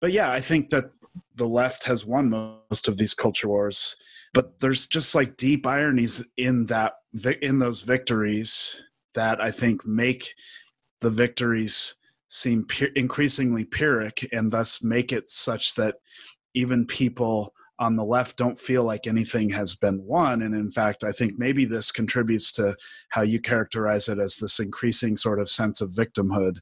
but 0.00 0.12
yeah, 0.12 0.30
I 0.30 0.40
think 0.40 0.68
that 0.70 0.90
the 1.34 1.48
left 1.48 1.84
has 1.84 2.04
won 2.04 2.28
most 2.28 2.88
of 2.88 2.98
these 2.98 3.14
culture 3.14 3.48
wars, 3.48 3.96
but 4.34 4.60
there's 4.60 4.86
just 4.86 5.14
like 5.14 5.38
deep 5.38 5.66
ironies 5.66 6.22
in 6.36 6.66
that 6.66 6.94
in 7.40 7.58
those 7.58 7.80
victories 7.80 8.82
that 9.18 9.40
I 9.40 9.50
think 9.50 9.85
make 9.85 10.33
the 11.00 11.11
victories 11.11 11.96
seem 12.28 12.64
increasingly 12.94 13.64
pyrrhic 13.64 14.28
and 14.31 14.52
thus 14.52 14.81
make 14.81 15.12
it 15.12 15.28
such 15.28 15.74
that 15.74 15.96
even 16.54 16.87
people 16.87 17.52
on 17.81 17.96
the 17.96 18.04
left 18.04 18.37
don't 18.37 18.57
feel 18.57 18.85
like 18.85 19.09
anything 19.09 19.50
has 19.50 19.74
been 19.74 20.00
won. 20.04 20.42
And 20.42 20.54
in 20.54 20.70
fact, 20.70 21.02
I 21.02 21.11
think 21.11 21.35
maybe 21.37 21.64
this 21.64 21.90
contributes 21.90 22.52
to 22.52 22.76
how 23.09 23.22
you 23.22 23.40
characterize 23.40 24.09
it 24.09 24.20
as 24.20 24.37
this 24.37 24.61
increasing 24.61 25.16
sort 25.16 25.40
of 25.40 25.48
sense 25.48 25.81
of 25.81 25.90
victimhood. 25.90 26.59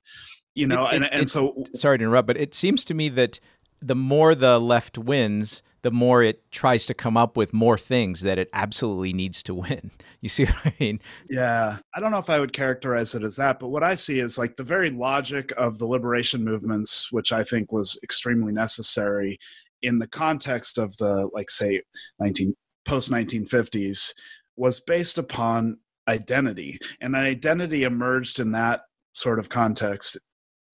You 0.54 0.66
know, 0.66 0.86
it, 0.86 0.94
it, 0.94 0.96
and, 0.96 1.12
and 1.12 1.28
so 1.28 1.62
sorry 1.74 1.98
to 1.98 2.04
interrupt, 2.04 2.26
but 2.26 2.38
it 2.38 2.54
seems 2.54 2.86
to 2.86 2.94
me 2.94 3.10
that 3.10 3.38
the 3.80 3.94
more 3.94 4.34
the 4.34 4.58
left 4.58 4.98
wins, 4.98 5.62
the 5.82 5.90
more 5.90 6.22
it 6.22 6.50
tries 6.50 6.86
to 6.86 6.94
come 6.94 7.16
up 7.16 7.36
with 7.36 7.52
more 7.52 7.78
things 7.78 8.22
that 8.22 8.38
it 8.38 8.48
absolutely 8.52 9.12
needs 9.12 9.42
to 9.44 9.54
win. 9.54 9.90
You 10.22 10.30
see 10.30 10.46
what 10.46 10.56
I 10.66 10.74
mean? 10.80 11.00
Yeah. 11.30 11.76
I 11.94 12.00
don't 12.00 12.10
know 12.10 12.18
if 12.18 12.30
I 12.30 12.40
would 12.40 12.52
characterize 12.52 13.14
it 13.14 13.22
as 13.22 13.36
that, 13.36 13.60
but 13.60 13.68
what 13.68 13.84
I 13.84 13.94
see 13.94 14.18
is 14.18 14.38
like 14.38 14.56
the 14.56 14.64
very 14.64 14.90
logic 14.90 15.52
of 15.56 15.78
the 15.78 15.86
liberation 15.86 16.42
movements, 16.42 17.12
which 17.12 17.30
I 17.30 17.44
think 17.44 17.70
was 17.70 17.96
extremely 18.02 18.52
necessary 18.52 19.38
in 19.82 20.00
the 20.00 20.08
context 20.08 20.78
of 20.78 20.96
the, 20.96 21.30
like, 21.32 21.48
say, 21.48 21.80
19 22.18 22.56
post 22.86 23.12
1950s, 23.12 24.14
was 24.56 24.80
based 24.80 25.18
upon 25.18 25.78
identity. 26.08 26.80
And 27.00 27.14
an 27.14 27.22
identity 27.22 27.84
emerged 27.84 28.40
in 28.40 28.50
that 28.52 28.80
sort 29.12 29.38
of 29.38 29.48
context 29.48 30.18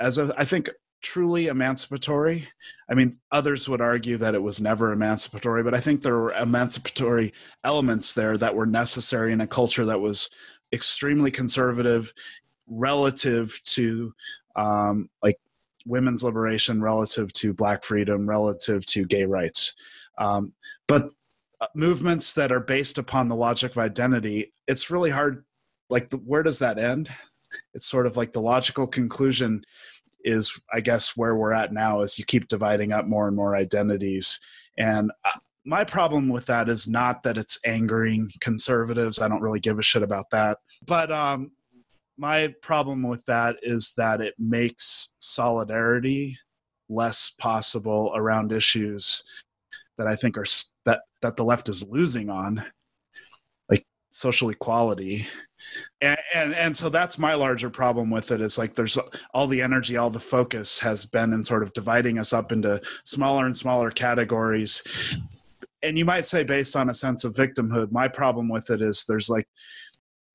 as 0.01 0.19
a, 0.19 0.35
I 0.37 0.45
think 0.45 0.71
truly 1.03 1.49
emancipatory. 1.49 2.49
I 2.89 2.95
mean, 2.95 3.19
others 3.31 3.69
would 3.69 3.81
argue 3.81 4.17
that 4.19 4.35
it 4.35 4.43
was 4.43 4.61
never 4.61 4.93
emancipatory, 4.93 5.63
but 5.63 5.75
I 5.75 5.81
think 5.81 6.01
there 6.01 6.19
were 6.19 6.33
emancipatory 6.33 7.33
elements 7.65 8.15
there 8.15 8.37
that 8.39 8.55
were 8.55 8.67
necessary 8.67 9.33
in 9.33 9.41
a 9.41 9.47
culture 9.47 9.85
that 9.87 10.01
was 10.01 10.31
extremely 10.73 11.31
conservative 11.31 12.13
relative 12.67 13.61
to 13.65 14.15
um, 14.57 15.11
like 15.23 15.37
women's 15.87 16.23
liberation, 16.23 16.81
relative 16.81 17.33
to 17.35 17.53
black 17.53 17.85
freedom, 17.85 18.29
relative 18.29 18.85
to 18.87 19.05
gay 19.05 19.25
rights. 19.25 19.75
Um, 20.19 20.53
but 20.87 21.11
uh, 21.61 21.67
movements 21.75 22.35
that 22.35 22.53
are 22.53 22.61
based 22.61 22.99
upon 22.99 23.29
the 23.29 23.37
logic 23.37 23.73
of 23.73 23.79
identity, 23.79 24.53
it's 24.69 24.91
really 24.91 25.11
hard. 25.11 25.45
Like, 25.91 26.13
where 26.25 26.43
does 26.43 26.59
that 26.61 26.79
end? 26.79 27.11
It's 27.75 27.87
sort 27.87 28.07
of 28.07 28.17
like 28.17 28.33
the 28.33 28.41
logical 28.41 28.87
conclusion 28.87 29.65
is 30.25 30.59
i 30.73 30.81
guess 30.81 31.17
where 31.17 31.37
we're 31.37 31.53
at 31.53 31.73
now 31.73 32.03
is 32.03 32.19
you 32.19 32.25
keep 32.25 32.49
dividing 32.49 32.93
up 32.93 33.07
more 33.07 33.27
and 33.27 33.37
more 33.37 33.57
identities. 33.57 34.41
And 34.79 35.11
uh, 35.25 35.39
my 35.65 35.85
problem 35.85 36.29
with 36.29 36.47
that 36.47 36.69
is 36.69 36.89
not 36.89 37.23
that 37.23 37.39
it's 37.39 37.59
angering 37.65 38.33
conservatives. 38.41 39.21
I 39.21 39.29
don't 39.29 39.43
really 39.43 39.61
give 39.61 39.79
a 39.79 39.83
shit 39.83 40.03
about 40.03 40.31
that. 40.31 40.59
But 40.87 41.13
um 41.13 41.53
my 42.19 42.55
problem 42.63 43.03
with 43.03 43.25
that 43.27 43.57
is 43.63 43.95
that 43.97 44.21
it 44.21 44.35
makes 44.39 45.15
solidarity 45.19 46.39
less 46.89 47.31
possible 47.31 48.13
around 48.15 48.53
issues 48.53 49.25
that 49.97 50.07
i 50.07 50.15
think 50.15 50.37
are 50.37 50.45
that 50.85 51.01
that 51.23 51.37
the 51.37 51.45
left 51.45 51.69
is 51.69 51.87
losing 51.89 52.29
on 52.29 52.63
social 54.13 54.51
equality. 54.51 55.27
And, 56.01 56.19
and 56.35 56.55
and 56.55 56.77
so 56.77 56.89
that's 56.89 57.19
my 57.19 57.35
larger 57.35 57.71
problem 57.71 58.11
with 58.11 58.31
it 58.31 58.41
is 58.41 58.59
like 58.59 58.75
there's 58.75 58.99
all 59.33 59.47
the 59.47 59.63
energy 59.63 59.97
all 59.97 60.11
the 60.11 60.21
focus 60.21 60.79
has 60.79 61.05
been 61.05 61.33
in 61.33 61.43
sort 61.43 61.63
of 61.63 61.73
dividing 61.73 62.19
us 62.19 62.33
up 62.33 62.53
into 62.53 62.81
smaller 63.05 63.47
and 63.47 63.57
smaller 63.57 63.91
categories. 63.91 64.83
And 65.83 65.99
you 65.99 66.05
might 66.05 66.27
say 66.27 66.45
based 66.45 66.77
on 66.77 66.91
a 66.91 66.95
sense 66.95 67.25
of 67.25 67.35
victimhood 67.35 67.91
my 67.91 68.07
problem 68.07 68.49
with 68.49 68.71
it 68.71 68.83
is 68.83 69.05
there's 69.09 69.29
like 69.29 69.49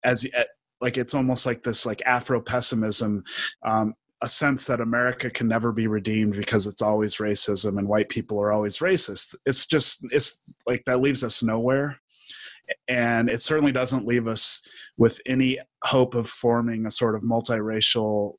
as 0.04 0.26
eh, 0.34 0.44
like 0.82 0.98
it's 0.98 1.14
almost 1.14 1.46
like 1.46 1.64
this 1.64 1.86
like 1.86 2.02
afro 2.06 2.42
pessimism 2.42 3.24
um, 3.66 3.94
a 4.22 4.30
sense 4.30 4.66
that 4.66 4.82
America 4.82 5.30
can 5.30 5.48
never 5.48 5.72
be 5.72 5.88
redeemed 5.88 6.36
because 6.36 6.66
it's 6.66 6.82
always 6.82 7.18
racism 7.18 7.78
and 7.78 7.88
white 7.88 8.10
people 8.10 8.40
are 8.42 8.52
always 8.52 8.80
racist. 8.80 9.36
It's 9.46 9.68
just 9.68 10.00
it's 10.12 10.42
like 10.66 10.84
that 10.86 11.02
leaves 11.02 11.24
us 11.24 11.44
nowhere 11.44 12.00
and 12.88 13.30
it 13.30 13.42
certainly 13.42 13.72
doesn't 13.72 14.06
leave 14.06 14.28
us 14.28 14.62
with 14.98 15.20
any 15.26 15.60
hope 15.84 16.16
of 16.16 16.30
forming 16.30 16.86
a 16.86 16.92
sort 16.92 17.16
of 17.16 17.22
multiracial 17.22 18.36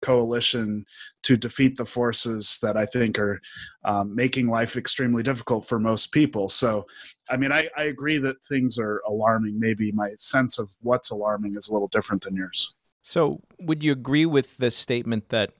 coalition 0.00 0.84
to 1.22 1.36
defeat 1.36 1.76
the 1.76 1.84
forces 1.84 2.58
that 2.62 2.76
I 2.76 2.86
think 2.86 3.18
are 3.18 3.40
um, 3.84 4.14
making 4.14 4.48
life 4.48 4.76
extremely 4.76 5.22
difficult 5.22 5.66
for 5.66 5.78
most 5.78 6.12
people. 6.12 6.48
So, 6.48 6.86
I 7.28 7.36
mean, 7.36 7.52
I, 7.52 7.68
I 7.76 7.84
agree 7.84 8.18
that 8.18 8.42
things 8.44 8.78
are 8.78 9.02
alarming. 9.06 9.58
Maybe 9.58 9.92
my 9.92 10.10
sense 10.16 10.58
of 10.58 10.74
what's 10.80 11.10
alarming 11.10 11.56
is 11.56 11.68
a 11.68 11.72
little 11.72 11.88
different 11.88 12.22
than 12.22 12.36
yours. 12.36 12.74
So, 13.02 13.40
would 13.58 13.82
you 13.82 13.92
agree 13.92 14.26
with 14.26 14.58
the 14.58 14.70
statement 14.70 15.30
that 15.30 15.50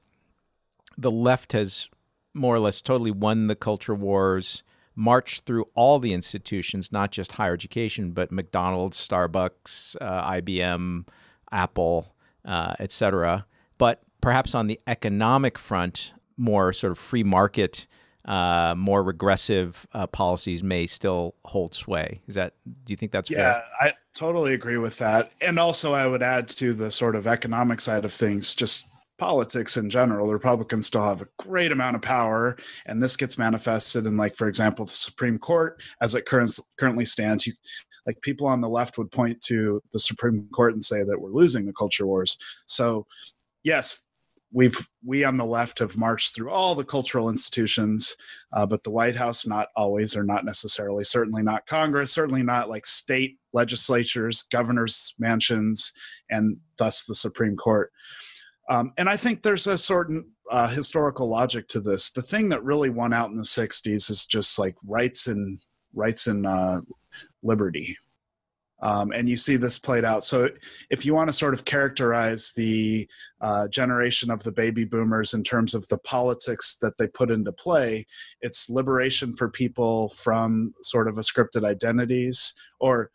the 0.97 1.11
left 1.11 1.53
has 1.53 1.89
more 2.35 2.55
or 2.55 2.61
less 2.61 2.83
totally 2.83 3.11
won 3.11 3.47
the 3.47 3.57
culture 3.57 3.95
wars? 3.95 4.63
Marched 4.99 5.47
through 5.47 5.65
all 5.77 6.01
the 6.01 6.13
institutions, 6.13 6.91
not 6.91 7.13
just 7.13 7.33
higher 7.33 7.55
education, 7.55 8.11
but 8.11 8.33
McDonald's, 8.33 8.97
Starbucks, 8.97 9.97
uh, 10.01 10.31
IBM, 10.33 11.07
Apple, 11.53 12.13
uh, 12.45 12.75
et 12.81 12.91
cetera. 12.91 13.47
But 13.79 14.03
perhaps 14.21 14.57
on 14.57 14.67
the 14.67 14.81
economic 14.89 15.57
front, 15.57 16.13
more 16.37 16.73
sort 16.73 16.91
of 16.91 16.99
free 16.99 17.23
market, 17.23 17.87
uh, 18.25 18.75
more 18.77 19.05
regressive 19.05 19.87
uh, 19.95 20.09
policies 20.09 20.65
may 20.65 20.85
still 20.85 21.37
hold 21.45 21.75
sway. 21.75 22.21
Is 22.27 22.35
that? 22.35 22.55
Do 22.85 22.93
you 22.93 22.97
think 22.97 23.13
that's 23.13 23.31
yeah, 23.31 23.37
fair? 23.37 23.47
Yeah, 23.47 23.63
I 23.81 23.93
totally 24.15 24.53
agree 24.53 24.79
with 24.79 24.99
that. 24.99 25.31
And 25.41 25.61
also, 25.61 25.95
I 25.95 26.09
would 26.09 26.25
add 26.25 26.49
to 26.49 26.75
the 26.75 26.91
sort 26.91 27.15
of 27.15 27.29
economic 27.29 27.81
side 27.81 28.05
of 28.05 28.13
things, 28.13 28.53
just 28.53 28.89
politics 29.19 29.77
in 29.77 29.91
general, 29.91 30.27
the 30.27 30.33
Republicans 30.33 30.87
still 30.87 31.03
have 31.03 31.23
a 31.23 31.29
great 31.39 31.73
amount 31.73 31.97
of 31.97 32.03
power, 32.03 32.57
and 32.87 33.03
this 33.03 33.17
gets 33.17 33.37
manifested 33.39 34.07
in, 34.07 34.17
like, 34.17 34.37
for 34.37 34.49
example, 34.49 34.87
the 34.87 34.93
Supreme 34.93 35.39
Court 35.39 35.81
as 36.01 36.15
it 36.15 36.27
current, 36.27 36.59
currently 36.79 37.05
stands. 37.05 37.47
You, 37.47 37.53
like, 38.07 38.21
people 38.23 38.47
on 38.47 38.61
the 38.61 38.69
left 38.69 38.97
would 38.97 39.11
point 39.11 39.41
to 39.43 39.83
the 39.93 39.99
Supreme 39.99 40.49
Court 40.55 40.73
and 40.73 40.83
say 40.83 41.03
that 41.03 41.21
we're 41.21 41.31
losing 41.31 41.67
the 41.67 41.73
culture 41.73 42.07
wars. 42.07 42.39
So, 42.67 43.07
yes, 43.65 44.09
we've 44.53 44.89
we 45.05 45.25
on 45.25 45.37
the 45.37 45.45
left 45.45 45.79
have 45.79 45.97
marched 45.97 46.35
through 46.35 46.51
all 46.51 46.75
the 46.75 46.85
cultural 46.85 47.29
institutions 47.29 48.17
uh, 48.55 48.65
but 48.65 48.83
the 48.83 48.91
white 48.91 49.17
house 49.17 49.47
not 49.47 49.69
always 49.77 50.17
or 50.17 50.25
not 50.25 50.45
necessarily 50.45 51.05
certainly 51.05 51.43
not 51.43 51.67
congress 51.67 52.13
certainly 52.13 52.43
not 52.43 52.69
like 52.69 52.87
state 52.87 53.39
legislatures 53.53 54.43
governors 54.45 55.15
mansions 55.19 55.93
and 56.31 56.57
thus 56.79 57.05
the 57.05 57.15
supreme 57.15 57.57
court 57.57 57.93
um, 58.69 58.93
and 58.97 59.09
i 59.09 59.17
think 59.17 59.43
there's 59.43 59.67
a 59.67 59.79
certain 59.79 60.25
uh, 60.51 60.69
historical 60.69 61.29
logic 61.29 61.69
to 61.69 61.81
this. 61.81 62.11
The 62.11 62.23
thing 62.23 62.49
that 62.51 62.65
really 62.65 62.91
won 62.91 63.13
out 63.13 63.31
in 63.31 63.37
the 63.37 63.43
60s 63.43 64.11
is 64.11 64.27
just 64.27 64.59
like 64.59 64.77
rights 64.87 65.27
and 65.27 65.61
rights 65.95 66.27
and 66.27 66.47
uh, 66.47 66.81
liberty. 67.43 67.97
Um, 68.81 69.11
and 69.11 69.29
you 69.29 69.37
see 69.37 69.57
this 69.57 69.77
played 69.77 70.05
out. 70.05 70.25
So, 70.25 70.49
if 70.89 71.05
you 71.05 71.13
want 71.13 71.29
to 71.29 71.37
sort 71.37 71.53
of 71.53 71.65
characterize 71.65 72.53
the 72.57 73.09
uh, 73.41 73.67
generation 73.67 74.31
of 74.31 74.45
the 74.45 74.53
baby 74.53 74.85
boomers 74.85 75.35
in 75.35 75.43
terms 75.43 75.75
of 75.75 75.87
the 75.89 75.99
politics 75.99 76.77
that 76.81 76.97
they 76.97 77.09
put 77.09 77.33
into 77.33 77.51
play, 77.51 78.07
it's 78.41 78.71
liberation 78.71 79.35
for 79.35 79.49
people 79.49 80.11
from 80.11 80.73
sort 80.85 81.09
of 81.09 81.19
a 81.19 81.23
scripted 81.23 81.65
identities 81.65 82.55
or 82.79 83.11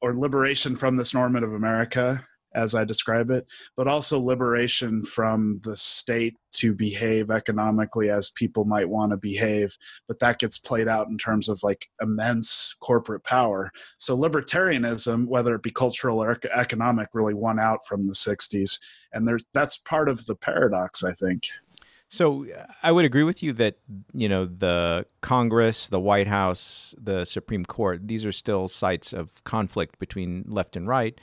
or 0.00 0.16
liberation 0.16 0.74
from 0.74 0.96
this 0.96 1.14
normative 1.14 1.52
America 1.52 2.24
as 2.54 2.74
I 2.74 2.84
describe 2.84 3.30
it, 3.30 3.46
but 3.76 3.88
also 3.88 4.20
liberation 4.20 5.04
from 5.04 5.60
the 5.64 5.76
state 5.76 6.36
to 6.52 6.72
behave 6.72 7.30
economically 7.30 8.10
as 8.10 8.30
people 8.30 8.64
might 8.64 8.88
want 8.88 9.10
to 9.10 9.16
behave. 9.16 9.76
But 10.06 10.20
that 10.20 10.38
gets 10.38 10.58
played 10.58 10.88
out 10.88 11.08
in 11.08 11.18
terms 11.18 11.48
of 11.48 11.62
like 11.62 11.88
immense 12.00 12.74
corporate 12.80 13.24
power. 13.24 13.70
So 13.98 14.16
libertarianism, 14.16 15.26
whether 15.26 15.54
it 15.54 15.62
be 15.62 15.72
cultural 15.72 16.22
or 16.22 16.38
economic, 16.54 17.08
really 17.12 17.34
won 17.34 17.58
out 17.58 17.86
from 17.86 18.04
the 18.04 18.14
60s. 18.14 18.78
And 19.12 19.26
there's 19.26 19.44
that's 19.52 19.76
part 19.76 20.08
of 20.08 20.26
the 20.26 20.36
paradox, 20.36 21.02
I 21.02 21.12
think. 21.12 21.44
So 22.08 22.46
I 22.82 22.92
would 22.92 23.04
agree 23.04 23.24
with 23.24 23.42
you 23.42 23.52
that 23.54 23.78
you 24.12 24.28
know 24.28 24.44
the 24.44 25.06
Congress, 25.20 25.88
the 25.88 25.98
White 25.98 26.28
House, 26.28 26.94
the 26.96 27.24
Supreme 27.24 27.64
Court; 27.64 28.06
these 28.06 28.24
are 28.24 28.30
still 28.30 28.68
sites 28.68 29.12
of 29.12 29.42
conflict 29.42 29.98
between 29.98 30.44
left 30.46 30.76
and 30.76 30.86
right. 30.86 31.20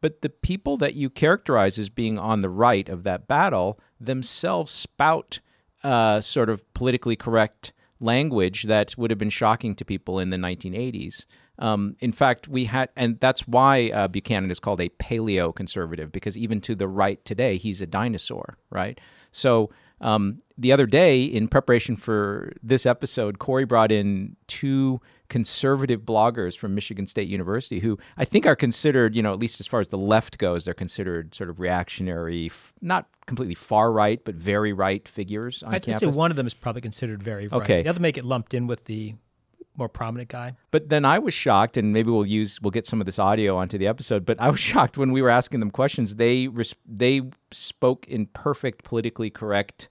But 0.00 0.22
the 0.22 0.28
people 0.28 0.76
that 0.78 0.94
you 0.94 1.10
characterize 1.10 1.78
as 1.78 1.88
being 1.88 2.18
on 2.18 2.40
the 2.40 2.48
right 2.48 2.88
of 2.88 3.02
that 3.02 3.26
battle 3.26 3.80
themselves 4.00 4.70
spout 4.70 5.40
uh, 5.82 6.20
sort 6.20 6.48
of 6.48 6.62
politically 6.74 7.16
correct 7.16 7.72
language 8.00 8.64
that 8.64 8.96
would 8.96 9.10
have 9.10 9.18
been 9.18 9.30
shocking 9.30 9.74
to 9.74 9.84
people 9.84 10.18
in 10.18 10.30
the 10.30 10.36
1980s. 10.36 11.26
Um, 11.58 11.96
in 11.98 12.12
fact, 12.12 12.46
we 12.46 12.66
had, 12.66 12.88
and 12.94 13.18
that's 13.18 13.48
why 13.48 13.90
uh, 13.90 14.06
Buchanan 14.06 14.50
is 14.50 14.60
called 14.60 14.80
a 14.80 14.88
paleo 14.90 15.52
conservative, 15.52 16.12
because 16.12 16.36
even 16.36 16.60
to 16.62 16.76
the 16.76 16.86
right 16.86 17.24
today, 17.24 17.56
he's 17.56 17.80
a 17.80 17.86
dinosaur, 17.86 18.56
right? 18.70 19.00
So 19.32 19.70
um, 20.00 20.38
the 20.56 20.72
other 20.72 20.86
day, 20.86 21.22
in 21.22 21.48
preparation 21.48 21.96
for 21.96 22.52
this 22.62 22.86
episode, 22.86 23.38
Corey 23.38 23.64
brought 23.64 23.92
in 23.92 24.36
two 24.46 25.00
conservative 25.28 26.02
bloggers 26.02 26.56
from 26.56 26.74
Michigan 26.74 27.06
State 27.06 27.28
University 27.28 27.80
who 27.80 27.98
I 28.16 28.24
think 28.24 28.46
are 28.46 28.56
considered, 28.56 29.14
you 29.14 29.22
know, 29.22 29.32
at 29.32 29.38
least 29.38 29.60
as 29.60 29.66
far 29.66 29.80
as 29.80 29.88
the 29.88 29.98
left 29.98 30.38
goes, 30.38 30.64
they're 30.64 30.74
considered 30.74 31.34
sort 31.34 31.50
of 31.50 31.60
reactionary, 31.60 32.50
not 32.80 33.06
completely 33.26 33.54
far 33.54 33.92
right, 33.92 34.24
but 34.24 34.34
very 34.34 34.72
right 34.72 35.06
figures 35.06 35.62
on 35.62 35.74
I'd 35.74 35.84
campus. 35.84 36.00
say 36.00 36.06
one 36.06 36.30
of 36.30 36.36
them 36.36 36.46
is 36.46 36.54
probably 36.54 36.80
considered 36.80 37.22
very 37.22 37.48
right. 37.48 37.62
Okay. 37.62 37.82
The 37.82 37.90
other 37.90 38.00
make 38.00 38.16
it 38.16 38.24
lumped 38.24 38.54
in 38.54 38.66
with 38.66 38.86
the 38.86 39.14
more 39.78 39.88
prominent 39.88 40.28
guy. 40.28 40.56
But 40.70 40.88
then 40.88 41.04
I 41.04 41.18
was 41.18 41.32
shocked, 41.32 41.76
and 41.76 41.92
maybe 41.92 42.10
we'll 42.10 42.26
use 42.26 42.60
we'll 42.60 42.70
get 42.72 42.86
some 42.86 43.00
of 43.00 43.06
this 43.06 43.18
audio 43.18 43.56
onto 43.56 43.78
the 43.78 43.86
episode. 43.86 44.26
But 44.26 44.40
I 44.40 44.50
was 44.50 44.60
shocked 44.70 44.98
when 44.98 45.12
we 45.12 45.22
were 45.22 45.30
asking 45.30 45.60
them 45.60 45.70
questions. 45.70 46.16
They 46.16 46.48
res- 46.48 46.74
they 46.86 47.22
spoke 47.52 48.06
in 48.08 48.26
perfect 48.26 48.84
politically 48.84 49.30
correct 49.30 49.88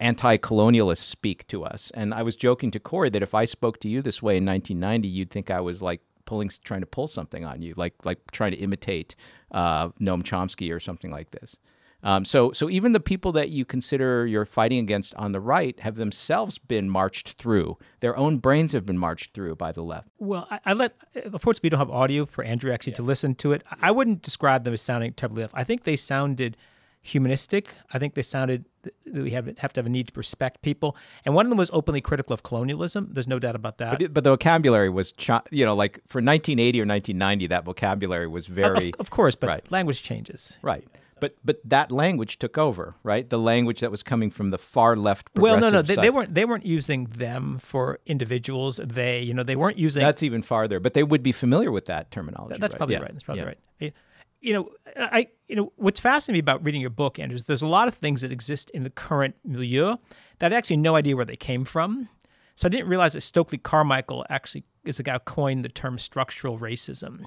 anti-colonialist 0.00 0.98
speak 0.98 1.46
to 1.48 1.64
us. 1.64 1.90
And 1.94 2.14
I 2.14 2.22
was 2.22 2.36
joking 2.36 2.70
to 2.72 2.78
Corey 2.78 3.10
that 3.10 3.22
if 3.22 3.34
I 3.34 3.44
spoke 3.44 3.80
to 3.80 3.88
you 3.88 4.00
this 4.00 4.22
way 4.22 4.36
in 4.36 4.46
1990, 4.46 5.08
you'd 5.08 5.30
think 5.30 5.50
I 5.50 5.60
was 5.60 5.82
like 5.82 6.00
pulling, 6.24 6.50
trying 6.62 6.80
to 6.80 6.86
pull 6.86 7.08
something 7.08 7.44
on 7.44 7.62
you, 7.62 7.74
like 7.76 7.94
like 8.04 8.18
trying 8.30 8.52
to 8.52 8.58
imitate 8.58 9.16
uh, 9.50 9.88
Noam 10.00 10.22
Chomsky 10.22 10.72
or 10.72 10.80
something 10.80 11.10
like 11.10 11.30
this. 11.30 11.56
Um, 12.02 12.24
so, 12.24 12.52
so 12.52 12.70
even 12.70 12.92
the 12.92 13.00
people 13.00 13.32
that 13.32 13.50
you 13.50 13.64
consider 13.64 14.26
you're 14.26 14.44
fighting 14.44 14.78
against 14.78 15.14
on 15.14 15.32
the 15.32 15.40
right 15.40 15.78
have 15.80 15.96
themselves 15.96 16.58
been 16.58 16.88
marched 16.88 17.32
through. 17.32 17.76
Their 18.00 18.16
own 18.16 18.38
brains 18.38 18.72
have 18.72 18.86
been 18.86 18.98
marched 18.98 19.34
through 19.34 19.56
by 19.56 19.72
the 19.72 19.82
left. 19.82 20.08
Well, 20.18 20.46
I, 20.50 20.60
I 20.64 20.72
let, 20.74 20.94
unfortunately, 21.14 21.66
we 21.66 21.70
don't 21.70 21.80
have 21.80 21.90
audio 21.90 22.24
for 22.24 22.44
Andrew 22.44 22.72
actually 22.72 22.92
yeah. 22.92 22.98
to 22.98 23.02
listen 23.02 23.34
to 23.36 23.52
it. 23.52 23.62
I 23.82 23.90
wouldn't 23.90 24.22
describe 24.22 24.64
them 24.64 24.74
as 24.74 24.82
sounding 24.82 25.12
terribly 25.12 25.42
left. 25.42 25.54
I 25.56 25.64
think 25.64 25.84
they 25.84 25.96
sounded 25.96 26.56
humanistic. 27.02 27.70
I 27.92 27.98
think 27.98 28.14
they 28.14 28.22
sounded 28.22 28.66
that 28.82 28.94
we 29.06 29.30
have 29.30 29.46
have 29.58 29.72
to 29.72 29.78
have 29.78 29.86
a 29.86 29.90
need 29.90 30.08
to 30.08 30.12
respect 30.14 30.62
people, 30.62 30.96
and 31.24 31.34
one 31.34 31.46
of 31.46 31.50
them 31.50 31.58
was 31.58 31.70
openly 31.72 32.00
critical 32.00 32.32
of 32.34 32.42
colonialism. 32.42 33.08
There's 33.12 33.28
no 33.28 33.38
doubt 33.38 33.56
about 33.56 33.78
that. 33.78 33.98
But, 33.98 34.14
but 34.14 34.24
the 34.24 34.30
vocabulary 34.30 34.90
was, 34.90 35.14
you 35.50 35.64
know, 35.64 35.74
like 35.74 35.94
for 36.08 36.18
1980 36.18 36.80
or 36.80 36.86
1990, 36.86 37.46
that 37.48 37.64
vocabulary 37.64 38.26
was 38.26 38.46
very, 38.46 38.92
of, 38.94 39.00
of 39.00 39.10
course, 39.10 39.34
but 39.36 39.48
right. 39.48 39.72
language 39.72 40.02
changes. 40.02 40.58
Right. 40.62 40.86
But 41.20 41.34
but 41.44 41.60
that 41.64 41.90
language 41.90 42.38
took 42.38 42.58
over, 42.58 42.94
right? 43.02 43.28
The 43.28 43.38
language 43.38 43.80
that 43.80 43.90
was 43.90 44.02
coming 44.02 44.30
from 44.30 44.50
the 44.50 44.58
far 44.58 44.96
left. 44.96 45.30
Well, 45.34 45.58
no, 45.58 45.70
no, 45.70 45.82
they, 45.82 45.96
they, 45.96 46.10
weren't. 46.10 46.34
They 46.34 46.44
weren't 46.44 46.66
using 46.66 47.04
them 47.06 47.58
for 47.58 47.98
individuals. 48.06 48.80
They, 48.82 49.22
you 49.22 49.34
know, 49.34 49.42
they 49.42 49.56
weren't 49.56 49.78
using. 49.78 50.02
That's 50.02 50.22
even 50.22 50.42
farther. 50.42 50.80
But 50.80 50.94
they 50.94 51.02
would 51.02 51.22
be 51.22 51.32
familiar 51.32 51.70
with 51.72 51.86
that 51.86 52.10
terminology. 52.10 52.58
That's 52.58 52.72
right? 52.72 52.78
probably 52.78 52.94
yeah. 52.96 53.02
right. 53.02 53.12
That's 53.12 53.24
probably 53.24 53.40
yeah. 53.42 53.46
right 53.46 53.92
you 54.40 54.52
know, 54.52 54.70
I 54.96 55.28
you 55.48 55.56
know 55.56 55.72
what's 55.76 56.00
fascinating 56.00 56.38
me 56.38 56.40
about 56.40 56.64
reading 56.64 56.80
your 56.80 56.90
book, 56.90 57.18
Andrew, 57.18 57.34
is 57.34 57.44
there's 57.44 57.62
a 57.62 57.66
lot 57.66 57.88
of 57.88 57.94
things 57.94 58.20
that 58.22 58.32
exist 58.32 58.70
in 58.70 58.84
the 58.84 58.90
current 58.90 59.36
milieu 59.44 59.96
that 60.38 60.52
I 60.52 60.56
actually 60.56 60.76
no 60.76 60.96
idea 60.96 61.16
where 61.16 61.24
they 61.24 61.36
came 61.36 61.64
from. 61.64 62.08
So 62.54 62.66
I 62.66 62.70
didn't 62.70 62.88
realize 62.88 63.12
that 63.12 63.20
Stokely 63.20 63.58
Carmichael 63.58 64.26
actually 64.28 64.64
is 64.84 64.96
the 64.96 65.02
guy 65.02 65.14
who 65.14 65.20
coined 65.20 65.64
the 65.64 65.68
term 65.68 65.98
structural 65.98 66.58
racism 66.58 67.26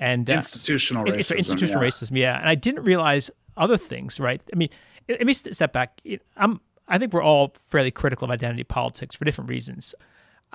and 0.00 0.28
uh, 0.28 0.34
institutional 0.34 1.04
racism. 1.04 1.18
It's 1.18 1.30
institutional 1.30 1.82
yeah. 1.82 1.88
racism, 1.88 2.16
yeah. 2.16 2.38
And 2.38 2.48
I 2.48 2.54
didn't 2.54 2.84
realize 2.84 3.30
other 3.56 3.76
things, 3.76 4.20
right? 4.20 4.42
I 4.52 4.56
mean, 4.56 4.68
let 5.08 5.26
me 5.26 5.32
step 5.32 5.72
back. 5.72 6.00
I'm 6.36 6.60
I 6.88 6.98
think 6.98 7.12
we're 7.12 7.22
all 7.22 7.54
fairly 7.54 7.90
critical 7.90 8.24
of 8.24 8.30
identity 8.30 8.64
politics 8.64 9.14
for 9.14 9.24
different 9.24 9.50
reasons. 9.50 9.94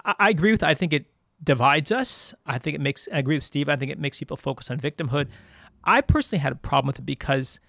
I, 0.04 0.16
I 0.20 0.30
agree 0.30 0.52
with. 0.52 0.64
I 0.64 0.74
think 0.74 0.94
it 0.94 1.06
divides 1.44 1.92
us. 1.92 2.34
I 2.46 2.58
think 2.58 2.76
it 2.76 2.82
makes. 2.82 3.08
I 3.14 3.20
agree 3.20 3.36
with 3.36 3.44
Steve. 3.44 3.70
I 3.70 3.76
think 3.76 3.92
it 3.92 4.00
makes 4.00 4.20
people 4.20 4.38
focus 4.38 4.72
on 4.72 4.80
victimhood. 4.80 5.28
I 5.84 6.02
personally 6.02 6.40
had 6.40 6.54
a 6.54 6.58
problem 6.58 6.88
with 6.88 7.00
it 7.00 7.06
because 7.06 7.60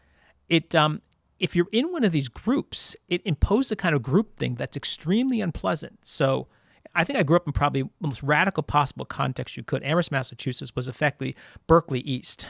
it 0.49 0.75
um, 0.75 1.03
if 1.39 1.55
you're 1.55 1.69
in 1.73 1.93
one 1.93 2.05
of 2.05 2.13
these 2.13 2.29
groups, 2.29 2.97
it 3.09 3.21
imposed 3.25 3.71
a 3.73 3.77
kind 3.77 3.95
of 3.95 4.03
group 4.03 4.37
thing 4.37 4.55
that's 4.55 4.77
extremely 4.77 5.41
unpleasant. 5.41 5.99
So 6.05 6.49
I 6.94 7.04
think 7.04 7.18
I 7.18 7.22
grew 7.22 7.37
up 7.37 7.46
in 7.46 7.52
probably 7.52 7.83
the 7.83 7.90
most 8.00 8.22
radical 8.22 8.62
possible 8.62 9.04
context 9.04 9.57
you 9.57 9.62
could. 9.62 9.83
Amherst, 9.83 10.12
Massachusetts 10.12 10.74
was 10.76 10.88
effectively 10.88 11.37
Berkeley 11.66 12.00
East. 12.00 12.48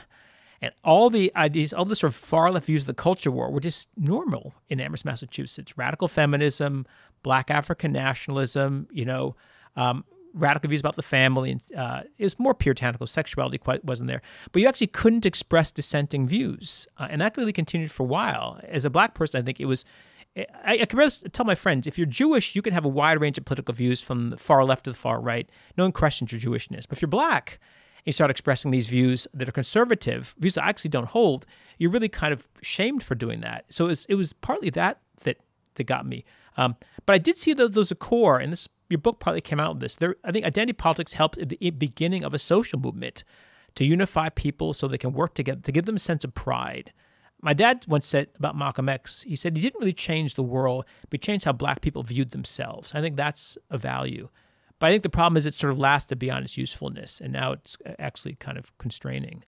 And 0.60 0.72
all 0.82 1.10
the 1.10 1.32
ideas, 1.36 1.72
all 1.72 1.84
the 1.84 1.96
sort 1.96 2.12
of 2.12 2.16
far 2.16 2.50
left 2.50 2.66
views 2.66 2.82
of 2.82 2.86
the 2.86 2.94
culture 2.94 3.30
war 3.30 3.50
were 3.50 3.60
just 3.60 3.88
normal 3.96 4.54
in 4.68 4.80
Amherst, 4.80 5.04
Massachusetts. 5.04 5.76
Radical 5.76 6.08
feminism, 6.08 6.86
black 7.22 7.50
African 7.50 7.92
nationalism, 7.92 8.88
you 8.90 9.04
know, 9.04 9.36
um, 9.76 10.04
radical 10.34 10.68
views 10.68 10.80
about 10.80 10.96
the 10.96 11.02
family, 11.02 11.58
uh, 11.76 12.02
it 12.18 12.24
was 12.24 12.38
more 12.38 12.54
puritanical. 12.54 13.06
Sexuality 13.06 13.58
quite 13.58 13.84
wasn't 13.84 14.08
there, 14.08 14.22
but 14.52 14.60
you 14.60 14.68
actually 14.68 14.88
couldn't 14.88 15.24
express 15.24 15.70
dissenting 15.70 16.26
views, 16.26 16.86
uh, 16.98 17.06
and 17.08 17.20
that 17.20 17.36
really 17.36 17.52
continued 17.52 17.90
for 17.90 18.02
a 18.02 18.06
while. 18.06 18.60
As 18.64 18.84
a 18.84 18.90
black 18.90 19.14
person, 19.14 19.40
I 19.40 19.44
think 19.44 19.60
it 19.60 19.66
was. 19.66 19.84
I, 20.36 20.78
I 20.80 20.84
can 20.84 20.98
tell 21.32 21.46
my 21.46 21.54
friends 21.54 21.86
if 21.86 21.96
you're 21.96 22.06
Jewish, 22.06 22.56
you 22.56 22.62
can 22.62 22.72
have 22.72 22.84
a 22.84 22.88
wide 22.88 23.20
range 23.20 23.38
of 23.38 23.44
political 23.44 23.74
views 23.74 24.00
from 24.00 24.28
the 24.28 24.36
far 24.36 24.64
left 24.64 24.84
to 24.84 24.90
the 24.90 24.96
far 24.96 25.20
right. 25.20 25.48
No 25.76 25.84
one 25.84 25.92
questions 25.92 26.32
your 26.32 26.40
Jewishness. 26.40 26.88
But 26.88 26.98
if 26.98 27.02
you're 27.02 27.08
black, 27.08 27.60
and 27.98 28.06
you 28.06 28.12
start 28.12 28.30
expressing 28.30 28.70
these 28.70 28.88
views 28.88 29.26
that 29.32 29.48
are 29.48 29.52
conservative, 29.52 30.34
views 30.38 30.56
that 30.56 30.64
I 30.64 30.68
actually 30.68 30.90
don't 30.90 31.08
hold, 31.08 31.46
you're 31.78 31.90
really 31.90 32.08
kind 32.08 32.32
of 32.32 32.48
shamed 32.62 33.02
for 33.02 33.14
doing 33.14 33.40
that. 33.40 33.64
So 33.70 33.86
it 33.86 33.88
was, 33.88 34.06
it 34.06 34.14
was 34.16 34.32
partly 34.32 34.70
that 34.70 35.00
that 35.22 35.38
that 35.74 35.84
got 35.84 36.06
me. 36.06 36.24
Um, 36.56 36.76
but 37.06 37.14
I 37.14 37.18
did 37.18 37.38
see 37.38 37.52
that 37.54 37.74
those 37.74 37.90
a 37.90 37.94
core, 37.94 38.38
and 38.38 38.52
this 38.52 38.68
your 38.88 38.98
book 38.98 39.18
probably 39.20 39.40
came 39.40 39.60
out 39.60 39.74
with 39.74 39.80
this. 39.80 39.94
There, 39.96 40.16
I 40.24 40.32
think 40.32 40.44
identity 40.44 40.74
politics 40.74 41.14
helped 41.14 41.38
at 41.38 41.48
the 41.48 41.70
beginning 41.70 42.24
of 42.24 42.34
a 42.34 42.38
social 42.38 42.78
movement 42.78 43.24
to 43.76 43.84
unify 43.84 44.28
people 44.28 44.72
so 44.72 44.86
they 44.86 44.98
can 44.98 45.12
work 45.12 45.34
together 45.34 45.60
to 45.62 45.72
give 45.72 45.84
them 45.84 45.96
a 45.96 46.00
sense 46.00 46.24
of 46.24 46.34
pride. 46.34 46.92
My 47.44 47.52
dad 47.52 47.84
once 47.86 48.06
said 48.06 48.28
about 48.38 48.56
Malcolm 48.56 48.88
X, 48.88 49.20
he 49.20 49.36
said 49.36 49.54
he 49.54 49.60
didn't 49.60 49.78
really 49.78 49.92
change 49.92 50.32
the 50.32 50.42
world, 50.42 50.86
but 51.02 51.12
he 51.12 51.18
changed 51.18 51.44
how 51.44 51.52
black 51.52 51.82
people 51.82 52.02
viewed 52.02 52.30
themselves. 52.30 52.94
I 52.94 53.02
think 53.02 53.16
that's 53.16 53.58
a 53.68 53.76
value. 53.76 54.30
But 54.78 54.86
I 54.86 54.90
think 54.92 55.02
the 55.02 55.10
problem 55.10 55.36
is 55.36 55.44
it 55.44 55.52
sort 55.52 55.70
of 55.70 55.78
lasted 55.78 56.18
beyond 56.18 56.46
its 56.46 56.56
usefulness, 56.56 57.20
and 57.20 57.34
now 57.34 57.52
it's 57.52 57.76
actually 57.98 58.36
kind 58.36 58.56
of 58.56 58.76
constraining. 58.78 59.44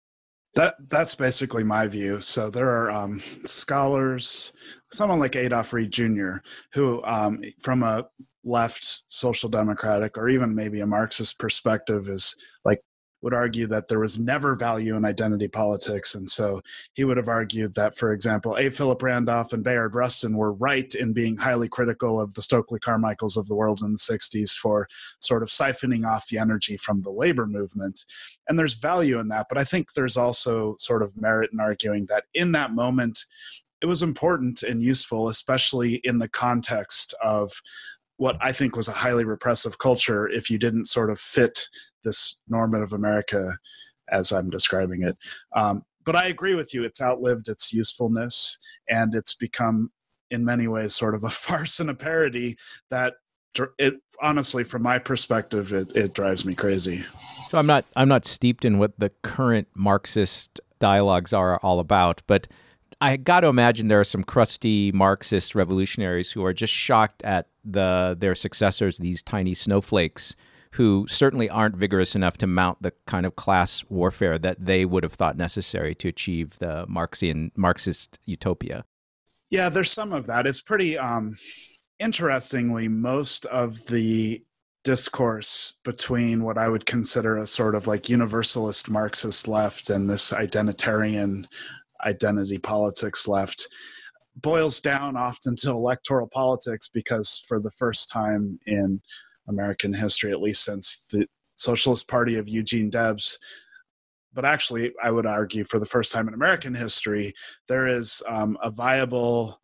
That 0.55 0.73
that's 0.89 1.13
basically 1.13 1.63
my 1.63 1.85
view. 1.85 2.19
So 2.19 2.49
there 2.49 2.67
are 2.69 2.89
um, 2.89 3.21
scholars, 3.45 4.53
someone 4.91 5.19
like 5.19 5.35
Adolph 5.35 5.71
Reed 5.71 5.91
Jr., 5.91 6.37
who, 6.73 7.03
um, 7.03 7.41
from 7.61 7.83
a 7.83 8.07
left 8.43 9.03
social 9.09 9.49
democratic 9.49 10.17
or 10.17 10.29
even 10.29 10.55
maybe 10.55 10.79
a 10.79 10.87
Marxist 10.87 11.37
perspective, 11.37 12.09
is 12.09 12.35
like 12.65 12.79
would 13.23 13.33
argue 13.33 13.65
that 13.67 13.87
there 13.87 14.01
was 14.01 14.19
never 14.19 14.53
value 14.53 14.97
in 14.97 15.05
identity 15.05 15.47
politics. 15.47 16.13
And 16.13 16.29
so 16.29 16.61
he 16.93 17.05
would 17.05 17.15
have 17.15 17.29
argued 17.29 17.73
that, 17.75 17.97
for 17.97 18.11
example, 18.11 18.57
A. 18.57 18.69
Philip 18.69 19.01
Randolph 19.01 19.53
and 19.53 19.63
Bayard 19.63 19.95
Rustin 19.95 20.35
were 20.35 20.51
right 20.51 20.93
in 20.93 21.13
being 21.13 21.37
highly 21.37 21.69
critical 21.69 22.19
of 22.19 22.33
the 22.33 22.41
Stokely 22.41 22.79
Carmichaels 22.79 23.37
of 23.37 23.47
the 23.47 23.55
world 23.55 23.81
in 23.81 23.93
the 23.93 23.97
60s 23.97 24.51
for 24.51 24.89
sort 25.19 25.41
of 25.41 25.47
siphoning 25.47 26.05
off 26.05 26.27
the 26.27 26.37
energy 26.37 26.75
from 26.75 27.01
the 27.01 27.11
labor 27.11 27.47
movement. 27.47 28.03
And 28.49 28.59
there's 28.59 28.73
value 28.73 29.19
in 29.19 29.29
that. 29.29 29.47
But 29.47 29.57
I 29.57 29.63
think 29.63 29.93
there's 29.93 30.17
also 30.17 30.75
sort 30.77 31.01
of 31.01 31.15
merit 31.15 31.51
in 31.53 31.61
arguing 31.61 32.07
that 32.07 32.25
in 32.33 32.51
that 32.51 32.73
moment, 32.73 33.25
it 33.81 33.85
was 33.85 34.03
important 34.03 34.63
and 34.63 34.83
useful, 34.83 35.29
especially 35.29 35.95
in 36.03 36.19
the 36.19 36.27
context 36.27 37.13
of 37.23 37.61
what 38.17 38.37
I 38.41 38.51
think 38.51 38.75
was 38.75 38.87
a 38.87 38.93
highly 38.93 39.23
repressive 39.23 39.79
culture 39.79 40.27
if 40.27 40.49
you 40.49 40.57
didn't 40.57 40.85
sort 40.85 41.09
of 41.09 41.19
fit 41.19 41.67
this 42.03 42.37
normative 42.47 42.93
America 42.93 43.57
as 44.11 44.31
I'm 44.31 44.49
describing 44.49 45.03
it. 45.03 45.17
Um, 45.55 45.83
but 46.05 46.15
I 46.15 46.27
agree 46.27 46.55
with 46.55 46.73
you, 46.73 46.83
it's 46.83 47.01
outlived 47.01 47.47
its 47.47 47.71
usefulness 47.71 48.57
and 48.89 49.15
it's 49.15 49.33
become, 49.33 49.91
in 50.29 50.43
many 50.43 50.67
ways, 50.67 50.93
sort 50.93 51.15
of 51.15 51.23
a 51.23 51.29
farce 51.29 51.79
and 51.79 51.89
a 51.89 51.95
parody 51.95 52.57
that 52.89 53.13
it 53.77 53.93
honestly 54.19 54.63
from 54.63 54.81
my 54.81 54.97
perspective 54.97 55.73
it, 55.73 55.95
it 55.95 56.13
drives 56.15 56.43
me 56.43 56.55
crazy 56.55 57.05
so 57.49 57.59
i'm 57.59 57.67
not 57.67 57.85
i'm 57.95 58.07
not 58.07 58.25
steeped 58.25 58.65
in 58.65 58.79
what 58.79 58.97
the 58.97 59.11
current 59.21 59.67
marxist 59.75 60.59
dialogues 60.79 61.33
are 61.33 61.59
all 61.61 61.79
about 61.79 62.23
but 62.25 62.47
I 63.01 63.17
got 63.17 63.41
to 63.41 63.47
imagine 63.47 63.89
there 63.89 63.99
are 63.99 64.05
some 64.05 64.23
crusty 64.23 64.93
Marxist 64.93 65.55
revolutionaries 65.55 66.31
who 66.31 66.45
are 66.45 66.53
just 66.53 66.71
shocked 66.71 67.21
at 67.23 67.47
the 67.65 68.15
their 68.17 68.33
successors, 68.33 68.97
these 68.97 69.21
tiny 69.21 69.53
snowflakes, 69.53 70.37
who 70.73 71.05
certainly 71.07 71.49
aren't 71.49 71.75
vigorous 71.75 72.15
enough 72.15 72.37
to 72.39 72.47
mount 72.47 72.81
the 72.81 72.93
kind 73.05 73.25
of 73.25 73.35
class 73.35 73.83
warfare 73.89 74.39
that 74.39 74.65
they 74.65 74.85
would 74.85 75.03
have 75.03 75.13
thought 75.13 75.37
necessary 75.37 75.93
to 75.93 76.07
achieve 76.07 76.57
the 76.57 76.85
Marxian 76.87 77.51
Marxist 77.55 78.17
utopia. 78.25 78.83
Yeah, 79.51 79.69
there's 79.69 79.91
some 79.91 80.13
of 80.13 80.25
that. 80.25 80.47
It's 80.47 80.61
pretty 80.61 80.97
um, 80.97 81.35
interestingly 81.99 82.87
most 82.87 83.45
of 83.45 83.85
the 83.85 84.43
discourse 84.83 85.75
between 85.83 86.43
what 86.43 86.57
I 86.57 86.67
would 86.67 86.87
consider 86.87 87.37
a 87.37 87.47
sort 87.47 87.75
of 87.75 87.85
like 87.85 88.09
universalist 88.09 88.89
Marxist 88.89 89.47
left 89.47 89.91
and 89.91 90.09
this 90.09 90.33
identitarian 90.33 91.45
identity 92.03 92.57
politics 92.57 93.27
left 93.27 93.67
boils 94.37 94.81
down 94.81 95.15
often 95.15 95.55
to 95.57 95.69
electoral 95.69 96.27
politics 96.27 96.89
because 96.89 97.43
for 97.47 97.59
the 97.59 97.71
first 97.71 98.09
time 98.09 98.59
in 98.65 98.99
American 99.47 99.93
history, 99.93 100.31
at 100.31 100.41
least 100.41 100.63
since 100.63 101.03
the 101.11 101.27
Socialist 101.55 102.07
Party 102.07 102.37
of 102.37 102.49
Eugene 102.49 102.89
Debs, 102.89 103.37
but 104.33 104.45
actually, 104.45 104.93
I 105.01 105.11
would 105.11 105.25
argue 105.25 105.63
for 105.63 105.79
the 105.79 105.85
first 105.85 106.11
time 106.11 106.27
in 106.27 106.33
American 106.33 106.73
history, 106.73 107.33
there 107.67 107.87
is 107.87 108.21
um, 108.27 108.57
a 108.63 108.71
viable 108.71 109.59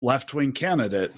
left 0.00 0.32
wing 0.32 0.52
candidate. 0.52 1.12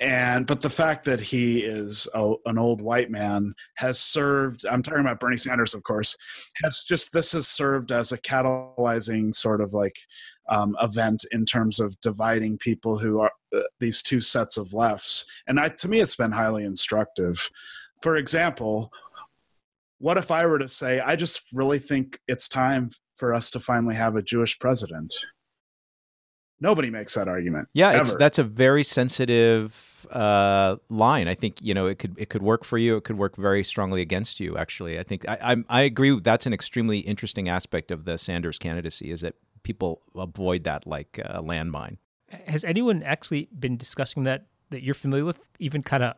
And 0.00 0.46
but 0.46 0.60
the 0.60 0.70
fact 0.70 1.04
that 1.04 1.20
he 1.20 1.60
is 1.60 2.08
a, 2.14 2.34
an 2.46 2.58
old 2.58 2.80
white 2.80 3.12
man 3.12 3.54
has 3.76 4.00
served 4.00 4.66
i'm 4.66 4.82
talking 4.82 4.98
about 4.98 5.20
bernie 5.20 5.36
sanders 5.36 5.72
of 5.72 5.84
course 5.84 6.16
has 6.64 6.82
just 6.82 7.12
this 7.12 7.30
has 7.30 7.46
served 7.46 7.92
as 7.92 8.10
a 8.10 8.18
catalyzing 8.18 9.32
sort 9.32 9.60
of 9.60 9.72
like 9.72 9.94
um, 10.50 10.76
event 10.82 11.24
in 11.30 11.44
terms 11.44 11.78
of 11.78 11.98
dividing 12.00 12.58
people 12.58 12.98
who 12.98 13.20
are 13.20 13.30
these 13.80 14.02
two 14.02 14.20
sets 14.20 14.56
of 14.56 14.72
lefts 14.72 15.26
and 15.46 15.58
I, 15.58 15.68
to 15.68 15.88
me 15.88 16.00
it's 16.00 16.16
been 16.16 16.32
highly 16.32 16.64
instructive 16.64 17.50
for 18.02 18.16
example 18.16 18.92
what 19.98 20.18
if 20.18 20.30
i 20.30 20.44
were 20.46 20.58
to 20.58 20.68
say 20.68 21.00
i 21.00 21.16
just 21.16 21.42
really 21.52 21.78
think 21.78 22.18
it's 22.28 22.48
time 22.48 22.90
for 23.16 23.32
us 23.32 23.50
to 23.52 23.60
finally 23.60 23.94
have 23.94 24.16
a 24.16 24.22
jewish 24.22 24.58
president 24.58 25.12
Nobody 26.60 26.88
makes 26.88 27.14
that 27.14 27.28
argument. 27.28 27.68
Yeah, 27.74 28.04
that's 28.18 28.38
a 28.38 28.44
very 28.44 28.84
sensitive 28.84 30.06
uh, 30.10 30.76
line. 30.88 31.28
I 31.28 31.34
think 31.34 31.60
you 31.60 31.74
know 31.74 31.86
it 31.86 31.98
could 31.98 32.14
it 32.16 32.30
could 32.30 32.42
work 32.42 32.64
for 32.64 32.78
you. 32.78 32.96
It 32.96 33.04
could 33.04 33.18
work 33.18 33.36
very 33.36 33.64
strongly 33.64 34.00
against 34.00 34.40
you. 34.40 34.56
Actually, 34.56 34.98
I 34.98 35.02
think 35.02 35.28
I 35.28 35.36
I, 35.42 35.56
I 35.68 35.80
agree. 35.82 36.18
That's 36.20 36.46
an 36.46 36.52
extremely 36.52 37.00
interesting 37.00 37.48
aspect 37.48 37.90
of 37.90 38.04
the 38.04 38.16
Sanders 38.18 38.58
candidacy 38.58 39.10
is 39.10 39.20
that 39.22 39.34
people 39.62 40.02
avoid 40.14 40.64
that 40.64 40.86
like 40.86 41.20
a 41.22 41.42
landmine. 41.42 41.98
Has 42.46 42.64
anyone 42.64 43.02
actually 43.02 43.48
been 43.58 43.76
discussing 43.76 44.24
that 44.24 44.46
that 44.70 44.82
you're 44.82 44.94
familiar 44.94 45.24
with, 45.24 45.46
even 45.58 45.82
kind 45.82 46.02
of 46.02 46.14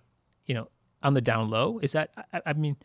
you 0.46 0.54
know 0.54 0.68
on 1.02 1.14
the 1.14 1.20
down 1.20 1.50
low? 1.50 1.78
Is 1.82 1.92
that 1.92 2.10
I, 2.32 2.42
I 2.46 2.52
mean 2.52 2.76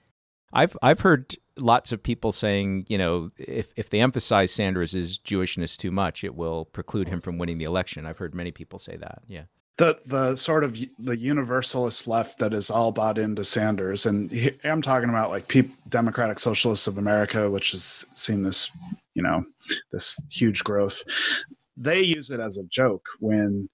I've 0.53 0.77
I've 0.81 0.99
heard 0.99 1.35
lots 1.57 1.91
of 1.91 2.03
people 2.03 2.31
saying, 2.31 2.85
you 2.89 2.97
know, 2.97 3.31
if 3.37 3.67
if 3.75 3.89
they 3.89 4.01
emphasize 4.01 4.51
Sanders' 4.51 5.19
Jewishness 5.19 5.77
too 5.77 5.91
much, 5.91 6.23
it 6.23 6.35
will 6.35 6.65
preclude 6.65 7.07
him 7.07 7.21
from 7.21 7.37
winning 7.37 7.57
the 7.57 7.65
election. 7.65 8.05
I've 8.05 8.17
heard 8.17 8.35
many 8.35 8.51
people 8.51 8.79
say 8.79 8.97
that. 8.97 9.21
Yeah. 9.27 9.43
The 9.77 9.99
the 10.05 10.35
sort 10.35 10.63
of 10.63 10.77
the 10.99 11.17
universalist 11.17 12.07
left 12.07 12.39
that 12.39 12.53
is 12.53 12.69
all 12.69 12.91
bought 12.91 13.17
into 13.17 13.43
Sanders, 13.45 14.05
and 14.05 14.29
he, 14.29 14.51
I'm 14.63 14.81
talking 14.81 15.09
about 15.09 15.29
like 15.29 15.47
Pe- 15.47 15.69
Democratic 15.89 16.39
Socialists 16.39 16.87
of 16.87 16.97
America, 16.97 17.49
which 17.49 17.71
has 17.71 18.05
seen 18.13 18.41
this, 18.41 18.69
you 19.13 19.23
know, 19.23 19.45
this 19.91 20.23
huge 20.29 20.63
growth. 20.63 21.01
They 21.81 22.01
use 22.01 22.29
it 22.29 22.39
as 22.39 22.57
a 22.57 22.63
joke 22.63 23.05
when 23.19 23.69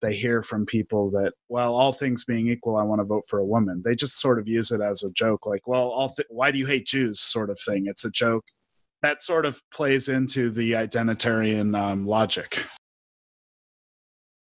they 0.00 0.14
hear 0.14 0.42
from 0.42 0.64
people 0.64 1.10
that 1.10 1.34
well 1.48 1.74
all 1.74 1.92
things 1.92 2.24
being 2.24 2.48
equal 2.48 2.76
i 2.76 2.82
want 2.82 3.00
to 3.00 3.04
vote 3.04 3.24
for 3.28 3.38
a 3.38 3.44
woman. 3.44 3.82
They 3.84 3.94
just 3.94 4.18
sort 4.18 4.38
of 4.38 4.48
use 4.48 4.70
it 4.70 4.80
as 4.80 5.02
a 5.02 5.10
joke 5.10 5.46
like 5.46 5.66
well 5.66 5.88
all 5.90 6.08
th- 6.08 6.28
why 6.30 6.50
do 6.50 6.58
you 6.58 6.66
hate 6.66 6.86
jews 6.86 7.20
sort 7.20 7.50
of 7.50 7.58
thing. 7.60 7.84
It's 7.86 8.04
a 8.04 8.10
joke. 8.10 8.44
That 9.02 9.22
sort 9.22 9.46
of 9.46 9.60
plays 9.70 10.08
into 10.08 10.50
the 10.50 10.72
identitarian 10.72 11.78
um, 11.78 12.06
logic. 12.06 12.62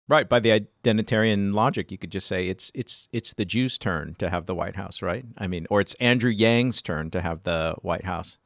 Right 0.08 0.30
by 0.30 0.40
the 0.40 0.68
identitarian 0.84 1.54
logic 1.54 1.92
you 1.92 1.98
could 1.98 2.12
just 2.12 2.28
say 2.28 2.48
it's 2.48 2.72
it's 2.74 3.08
it's 3.12 3.34
the 3.34 3.46
jews 3.46 3.78
turn 3.78 4.16
to 4.20 4.30
have 4.30 4.48
the 4.48 4.56
white 4.56 4.76
house 4.76 5.02
right? 5.02 5.26
I 5.38 5.48
mean 5.48 5.68
or 5.70 5.80
it's 5.80 5.94
andrew 5.96 6.32
yang's 6.32 6.82
turn 6.82 7.12
to 7.12 7.22
have 7.22 7.44
the 7.44 7.76
white 7.82 8.06
house 8.06 8.38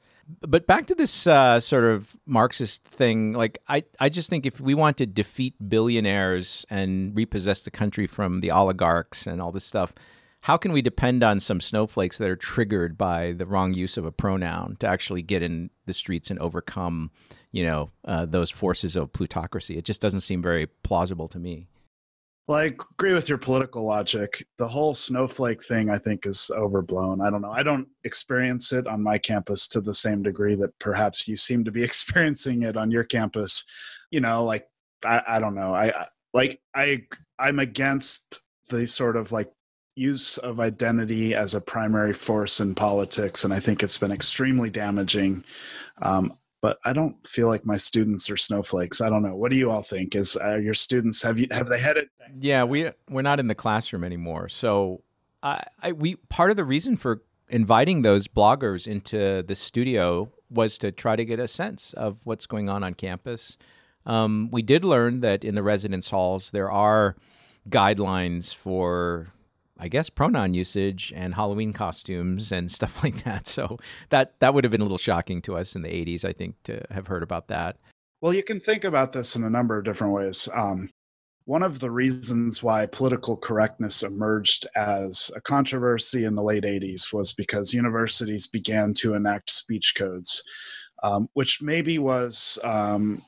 but 0.42 0.68
back 0.68 0.88
to 0.88 0.96
this 0.96 1.28
uh, 1.28 1.60
sort 1.60 1.84
of 1.84 2.15
Marxist 2.26 2.84
thing, 2.84 3.34
like 3.34 3.58
I, 3.68 3.84
I 4.00 4.10
just 4.10 4.30
think 4.30 4.46
if 4.46 4.62
we 4.62 4.76
want 4.76 4.98
to 4.98 5.06
defeat 5.06 5.56
billionaires 5.68 6.65
and 6.70 7.15
repossess 7.15 7.63
the 7.63 7.72
country 7.72 8.08
from 8.08 8.42
the 8.42 8.52
oligarchs 8.52 9.26
and 9.26 9.42
all 9.42 9.52
this 9.52 9.65
stuff, 9.65 9.94
how 10.42 10.56
can 10.56 10.72
we 10.72 10.82
depend 10.82 11.24
on 11.24 11.39
some 11.39 11.60
snowflakes 11.60 12.18
that 12.18 12.30
are 12.30 12.36
triggered 12.36 12.98
by 12.98 13.34
the 13.34 13.46
wrong 13.46 13.74
use 13.74 13.98
of 13.98 14.06
a 14.06 14.12
pronoun 14.12 14.78
to 14.80 14.88
actually 14.88 15.22
get 15.22 15.44
in 15.44 15.70
the 15.86 15.94
streets 15.94 16.30
and 16.30 16.39
overcome, 16.39 17.12
you 17.52 17.65
know, 17.65 17.89
uh, 18.06 18.26
those 18.26 18.50
forces 18.50 18.96
of 18.96 19.12
plutocracy? 19.12 19.78
It 19.78 19.84
just 19.86 20.02
doesn't 20.02 20.22
seem 20.22 20.42
very 20.42 20.68
plausible 20.84 21.28
to 21.30 21.39
me. 21.39 21.68
Well, 22.50 22.58
I 22.58 22.64
agree 22.64 23.14
with 23.14 23.30
your 23.30 23.38
political 23.38 23.84
logic. 23.84 24.44
The 24.58 24.68
whole 24.68 24.96
snowflake 24.96 25.64
thing, 25.64 25.92
I 25.92 26.00
think, 26.00 26.26
is 26.26 26.50
overblown. 26.58 27.22
I 27.22 27.30
don't 27.30 27.44
know. 27.44 27.52
I 27.52 27.62
don't 27.62 27.88
experience 28.06 28.74
it 28.74 28.88
on 28.88 29.04
my 29.04 29.20
campus 29.20 29.68
to 29.68 29.82
the 29.82 29.94
same 29.94 30.24
degree 30.24 30.56
that 30.56 30.72
perhaps 30.80 31.28
you 31.28 31.38
seem 31.38 31.64
to 31.66 31.72
be 31.72 31.84
experiencing 31.90 32.64
it 32.64 32.76
on 32.76 32.90
your 32.90 33.04
campus. 33.04 33.66
You 34.10 34.22
know, 34.22 34.44
like 34.44 34.68
I, 35.06 35.22
I 35.28 35.40
don't 35.40 35.54
know. 35.54 35.76
I 35.76 36.08
like 36.34 36.60
I 36.74 37.04
I'm 37.38 37.60
against 37.60 38.42
the 38.70 38.88
sort 38.88 39.16
of 39.16 39.32
like 39.32 39.52
use 39.96 40.40
of 40.40 40.60
identity 40.60 41.36
as 41.36 41.54
a 41.54 41.62
primary 41.62 42.14
force 42.14 42.62
in 42.62 42.74
politics, 42.74 43.44
and 43.44 43.54
I 43.54 43.60
think 43.60 43.84
it's 43.84 44.00
been 44.00 44.12
extremely 44.12 44.72
damaging. 44.72 45.44
Um, 46.02 46.34
but 46.62 46.78
I 46.84 46.93
don't 46.93 47.15
feel 47.28 47.48
like 47.48 47.65
my 47.65 47.78
students 47.78 48.30
are 48.30 48.38
snowflakes. 48.38 49.02
I 49.02 49.10
don't 49.10 49.24
know. 49.24 49.36
What 49.36 49.52
do 49.52 49.58
you 49.58 49.72
all 49.72 49.82
think? 49.82 50.15
Is 50.15 50.38
uh, 50.38 50.56
your 50.56 50.74
students 50.74 51.22
have 51.22 51.39
you 51.39 51.48
have 51.52 51.69
they 51.69 51.80
had 51.80 51.98
it? 51.98 52.10
Yeah, 52.34 52.63
we 52.63 52.91
we're 53.10 53.22
not 53.22 53.39
in 53.39 53.48
the 53.48 53.56
classroom 53.56 54.04
anymore. 54.04 54.50
So 54.50 55.02
I, 55.41 55.63
I 55.82 55.91
we 55.93 56.15
part 56.15 56.50
of 56.52 56.58
the 56.58 56.65
reason 56.65 56.98
for 56.98 57.24
inviting 57.48 58.02
those 58.02 58.28
bloggers 58.28 58.88
into 58.88 59.43
the 59.43 59.56
studio 59.56 60.30
was 60.50 60.78
to 60.80 60.91
try 60.91 61.15
to 61.15 61.26
get 61.26 61.39
a 61.39 61.48
sense 61.48 61.93
of 61.93 62.19
what's 62.24 62.45
going 62.45 62.69
on 62.69 62.84
on 62.84 62.93
campus. 62.93 63.58
Um, 64.06 64.50
we 64.52 64.62
did 64.62 64.84
learn 64.84 65.19
that 65.22 65.43
in 65.43 65.56
the 65.56 65.63
residence 65.63 66.10
halls 66.10 66.52
there 66.52 66.72
are 66.72 67.15
guidelines 67.69 68.54
for 68.54 69.28
I 69.80 69.88
guess 69.88 70.10
pronoun 70.10 70.54
usage 70.54 71.13
and 71.15 71.34
Halloween 71.34 71.74
costumes 71.74 72.52
and 72.52 72.72
stuff 72.80 73.04
like 73.04 73.24
that. 73.24 73.48
So 73.48 73.78
that 74.10 74.40
that 74.40 74.54
would 74.54 74.63
have 74.63 74.71
been 74.71 74.82
a 74.82 74.86
little 74.86 74.98
shocking 74.98 75.42
to 75.44 75.56
us 75.56 75.75
in 75.75 75.82
the 75.82 75.90
80s, 75.90 76.25
I 76.25 76.34
think, 76.34 76.62
to 76.63 76.84
have 76.92 77.08
heard 77.08 77.23
about 77.23 77.48
that. 77.48 77.77
Well, 78.21 78.34
you 78.34 78.44
can 78.44 78.60
think 78.60 78.84
about 78.84 79.13
this 79.13 79.36
in 79.36 79.44
a 79.46 79.50
number 79.50 79.77
of 79.77 79.86
different 79.86 80.13
ways. 80.13 80.50
Um, 80.54 80.90
one 81.46 81.63
of 81.63 81.80
the 81.80 81.90
reasons 81.90 82.62
why 82.62 82.86
political 82.86 83.36
correctness 83.36 84.04
emerged 84.04 84.67
as 84.75 85.32
a 85.36 85.42
controversy 85.42 86.25
in 86.25 86.36
the 86.36 86.44
late 86.44 86.63
80s 86.63 87.12
was 87.12 87.34
because 87.34 87.73
universities 87.73 88.46
began 88.46 88.94
to 88.96 89.15
enact 89.15 89.50
speech 89.50 89.96
codes, 89.96 90.44
um, 91.02 91.27
which 91.34 91.60
maybe 91.60 91.98
was 91.98 92.60
um, 92.63 93.23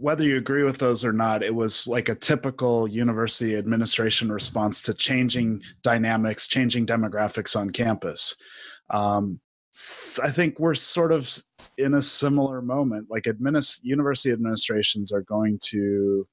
whether 0.00 0.24
you 0.24 0.36
agree 0.36 0.64
with 0.64 0.78
those 0.78 1.04
or 1.04 1.12
not, 1.12 1.42
it 1.42 1.54
was 1.54 1.86
like 1.86 2.08
a 2.08 2.14
typical 2.14 2.88
university 2.88 3.56
administration 3.56 4.30
response 4.30 4.82
to 4.82 4.94
changing 4.94 5.62
dynamics, 5.82 6.48
changing 6.48 6.86
demographics 6.86 7.58
on 7.58 7.70
campus. 7.70 8.36
Um, 8.90 9.40
I 10.22 10.30
think 10.30 10.58
we're 10.58 10.74
sort 10.74 11.12
of 11.12 11.30
in 11.78 11.94
a 11.94 12.02
similar 12.02 12.60
moment. 12.60 13.06
Like 13.10 13.24
administ- 13.24 13.80
university 13.82 14.30
administrations 14.30 15.12
are 15.12 15.22
going 15.22 15.58
to 15.70 16.26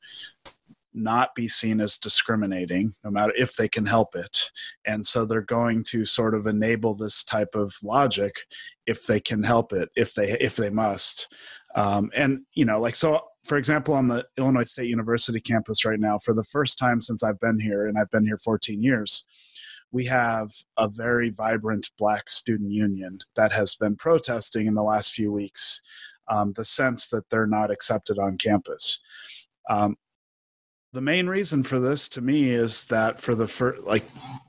not 0.93 1.35
be 1.35 1.47
seen 1.47 1.79
as 1.81 1.97
discriminating 1.97 2.93
no 3.03 3.11
matter 3.11 3.33
if 3.37 3.55
they 3.55 3.67
can 3.67 3.85
help 3.85 4.15
it 4.15 4.51
and 4.85 5.05
so 5.05 5.23
they're 5.23 5.41
going 5.41 5.83
to 5.83 6.03
sort 6.03 6.33
of 6.33 6.47
enable 6.47 6.95
this 6.95 7.23
type 7.23 7.53
of 7.53 7.75
logic 7.83 8.35
if 8.87 9.05
they 9.05 9.19
can 9.19 9.43
help 9.43 9.71
it 9.71 9.89
if 9.95 10.15
they 10.15 10.31
if 10.39 10.55
they 10.55 10.69
must 10.69 11.31
um, 11.75 12.09
and 12.15 12.41
you 12.53 12.65
know 12.65 12.81
like 12.81 12.95
so 12.95 13.21
for 13.43 13.57
example 13.57 13.93
on 13.93 14.07
the 14.07 14.25
illinois 14.37 14.63
state 14.63 14.87
university 14.87 15.39
campus 15.39 15.85
right 15.85 15.99
now 15.99 16.17
for 16.17 16.33
the 16.33 16.43
first 16.43 16.77
time 16.77 17.01
since 17.01 17.23
i've 17.23 17.39
been 17.39 17.59
here 17.59 17.87
and 17.87 17.97
i've 17.97 18.11
been 18.11 18.25
here 18.25 18.37
14 18.37 18.81
years 18.81 19.25
we 19.91 20.05
have 20.05 20.51
a 20.77 20.87
very 20.87 21.31
vibrant 21.31 21.89
black 21.97 22.29
student 22.29 22.71
union 22.71 23.19
that 23.35 23.51
has 23.51 23.75
been 23.75 23.95
protesting 23.95 24.67
in 24.67 24.75
the 24.75 24.83
last 24.83 25.13
few 25.13 25.31
weeks 25.31 25.81
um, 26.29 26.53
the 26.53 26.65
sense 26.65 27.07
that 27.07 27.29
they're 27.29 27.47
not 27.47 27.71
accepted 27.71 28.19
on 28.19 28.37
campus. 28.37 28.99
Um, 29.69 29.97
the 30.93 31.01
main 31.01 31.27
reason 31.27 31.63
for 31.63 31.79
this 31.79 32.09
to 32.09 32.21
me 32.21 32.49
is 32.49 32.85
that 32.85 33.19
for 33.19 33.35
the 33.35 33.47
first 33.47 33.83
like 33.83 34.05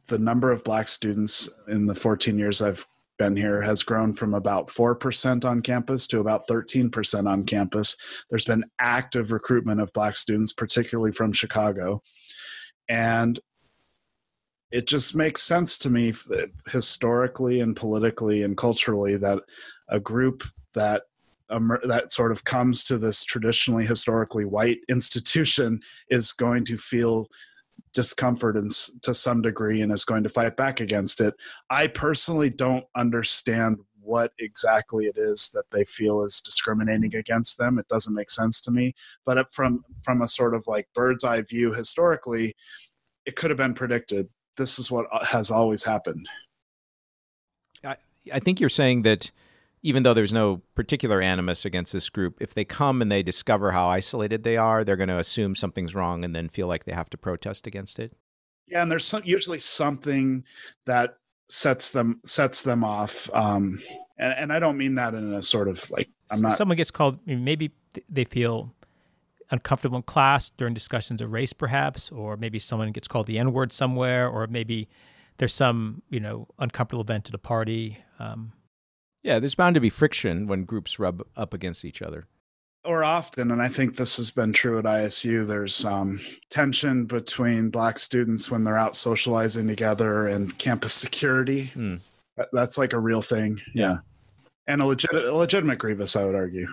the 0.07 0.19
number 0.19 0.51
of 0.51 0.65
black 0.65 0.89
students 0.89 1.51
in 1.69 1.87
the 1.87 1.95
14 1.95 2.39
years 2.39 2.63
i've 2.63 2.87
been 3.21 3.37
here 3.37 3.61
has 3.61 3.83
grown 3.83 4.15
from 4.15 4.33
about 4.33 4.69
4% 4.69 5.45
on 5.45 5.61
campus 5.61 6.07
to 6.07 6.21
about 6.21 6.49
13% 6.49 7.29
on 7.29 7.45
campus. 7.45 7.95
There's 8.31 8.47
been 8.47 8.65
active 8.81 9.31
recruitment 9.31 9.79
of 9.79 9.93
black 9.93 10.17
students 10.17 10.55
particularly 10.55 11.13
from 11.13 11.35
chicago. 11.35 12.03
And 12.89 13.39
it 14.73 14.87
just 14.87 15.15
makes 15.15 15.43
sense 15.43 15.77
to 15.79 15.91
me 15.91 16.15
historically 16.71 17.61
and 17.61 17.77
politically 17.77 18.43
and 18.43 18.57
culturally 18.57 19.19
that 19.19 19.41
a 19.91 20.01
group 20.01 20.43
that 20.73 21.03
that 21.51 22.13
sort 22.13 22.33
of 22.33 22.45
comes 22.45 22.85
to 22.85 22.97
this 22.97 23.25
traditionally 23.25 23.85
historically 23.85 24.47
white 24.47 24.79
institution 24.89 25.81
is 26.09 26.33
going 26.33 26.65
to 26.65 26.79
feel 26.79 27.27
discomfort 27.93 28.57
and 28.57 28.71
to 29.03 29.15
some 29.15 29.43
degree 29.43 29.83
and 29.83 29.93
is 29.93 30.05
going 30.05 30.23
to 30.23 30.29
fight 30.29 30.57
back 30.57 30.81
against 30.81 31.21
it. 31.21 31.35
I 31.71 31.87
personally 31.87 32.51
don't 32.51 32.85
understand 32.97 33.79
what 34.01 34.33
exactly 34.39 35.07
it 35.07 35.17
is 35.19 35.51
that 35.53 35.65
they 35.71 35.85
feel 35.85 36.23
is 36.23 36.41
discriminating 36.41 37.15
against 37.15 37.59
them. 37.59 37.79
It 37.79 37.89
doesn't 37.89 38.15
make 38.15 38.31
sense 38.31 38.61
to 38.63 38.71
me. 38.71 38.95
But 39.27 39.53
from 39.53 39.85
from 40.03 40.23
a 40.23 40.29
sort 40.29 40.55
of 40.55 40.67
like 40.67 40.89
bird's 40.95 41.25
eye 41.25 41.43
view 41.43 41.73
historically 41.73 42.55
it 43.27 43.37
could 43.37 43.51
have 43.51 43.59
been 43.59 43.75
predicted. 43.75 44.29
This 44.57 44.79
is 44.79 44.91
what 44.91 45.07
uh, 45.13 45.25
has 45.25 45.51
always 45.51 45.85
happened. 45.85 46.29
I 47.85 47.97
i 48.33 48.39
think 48.39 48.61
you're 48.61 48.69
saying 48.69 49.03
that 49.03 49.31
even 49.83 50.03
though 50.03 50.15
there's 50.15 50.33
no 50.33 50.61
particular 50.75 51.21
animus 51.21 51.65
against 51.65 51.93
this 51.93 52.11
group, 52.11 52.37
if 52.41 52.55
they 52.55 52.65
come 52.65 53.01
and 53.01 53.11
they 53.11 53.23
discover 53.23 53.73
how 53.73 53.87
isolated 53.89 54.43
they 54.43 54.57
are, 54.57 54.85
they're 54.85 54.97
going 54.97 55.09
to 55.09 55.19
assume 55.19 55.55
something's 55.55 55.95
wrong 55.95 56.25
and 56.25 56.37
then 56.37 56.49
feel 56.49 56.67
like 56.67 56.85
they 56.85 56.93
have 56.93 57.09
to 57.11 57.17
protest 57.17 57.67
against 57.67 57.99
it. 57.99 58.13
Yeah, 58.67 58.83
and 58.83 58.91
there's 58.91 59.05
some, 59.05 59.23
usually 59.25 59.59
something 59.59 60.45
that 60.87 61.17
sets 61.49 61.91
them 61.91 62.21
sets 62.25 62.63
them 62.63 62.85
off. 62.85 63.29
Um, 63.35 63.81
and, 64.19 64.33
and 64.35 64.53
I 64.53 64.59
don't 64.59 64.77
mean 64.77 64.95
that 64.95 65.15
in 65.15 65.35
a 65.35 65.43
sort 65.43 65.69
of 65.69 65.91
like 65.91 66.09
I'm 66.31 66.41
not. 66.41 66.57
Someone 66.57 66.77
gets 66.77 66.91
called. 66.91 67.19
Maybe 67.27 67.73
they 68.09 68.25
feel 68.25 68.73
uncomfortable 69.51 69.97
in 69.97 70.03
class 70.03 70.51
during 70.51 70.75
discussions 70.75 71.21
of 71.21 71.33
race, 71.33 71.53
perhaps, 71.53 72.13
or 72.13 72.37
maybe 72.37 72.59
someone 72.59 72.93
gets 72.93 73.09
called 73.09 73.27
the 73.27 73.39
N 73.39 73.53
word 73.53 73.73
somewhere, 73.73 74.29
or 74.29 74.47
maybe 74.47 74.89
there's 75.39 75.55
some 75.55 76.03
you 76.11 76.21
know 76.21 76.47
uncomfortable 76.59 77.03
event 77.03 77.29
at 77.29 77.35
a 77.35 77.39
party. 77.39 77.99
Um, 78.19 78.53
yeah, 79.23 79.39
there's 79.39 79.55
bound 79.55 79.75
to 79.75 79.81
be 79.81 79.91
friction 79.91 80.47
when 80.47 80.65
groups 80.65 80.99
rub 80.99 81.23
up 81.37 81.55
against 81.55 81.85
each 81.85 82.03
other. 82.03 82.27
Or 82.85 83.05
often, 83.05 83.51
and 83.51 83.61
I 83.61 83.69
think 83.69 83.97
this 83.97 84.17
has 84.17 84.31
been 84.31 84.55
true 84.55 84.79
at 84.79 84.87
ISU, 84.87 85.47
there's 85.47 85.85
um, 85.85 86.19
tension 86.49 87.05
between 87.05 87.69
Black 87.69 87.99
students 87.99 88.51
when 88.51 88.65
they're 88.65 88.79
out 88.79 88.97
socializing 88.97 89.67
together 89.67 90.29
and 90.29 90.57
campus 90.57 90.95
security. 90.95 91.67
Hmm. 91.67 91.97
That's 92.53 92.79
like 92.79 92.95
a 92.95 92.99
real 92.99 93.21
thing. 93.21 93.61
Yeah. 93.75 93.99
And 94.67 94.81
a, 94.81 94.87
legit, 94.87 95.13
a 95.13 95.35
legitimate 95.35 95.79
grievous, 95.79 96.17
I 96.17 96.25
would 96.25 96.35
argue. 96.35 96.69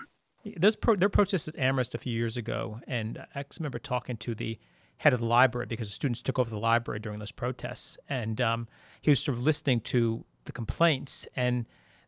Those 0.56 0.78
pro- 0.78 0.96
there 0.96 1.10
protests 1.10 1.50
at 1.50 1.60
Amherst 1.60 1.94
a 1.94 1.98
few 1.98 2.14
years 2.14 2.38
ago, 2.38 2.80
and 2.88 3.26
I 3.36 3.44
remember 3.60 3.80
talking 3.80 4.16
to 4.18 4.34
the 4.34 4.58
head 4.98 5.14
of 5.14 5.20
the 5.20 5.26
library 5.26 5.66
because 5.66 5.90
the 5.90 5.94
students 5.94 6.22
took 6.22 6.40
over 6.40 6.50
the 6.50 6.60
library 6.60 7.00
during 7.00 7.20
those 7.20 7.34
protests, 7.34 7.98
and 8.08 8.40
um, 8.40 8.68
he 9.02 9.10
was 9.10 9.20
sort 9.20 9.38
of 9.38 9.44
listening 9.44 9.82
to 9.82 10.24
the 10.46 10.54
complaints 10.54 11.28
and 11.36 11.66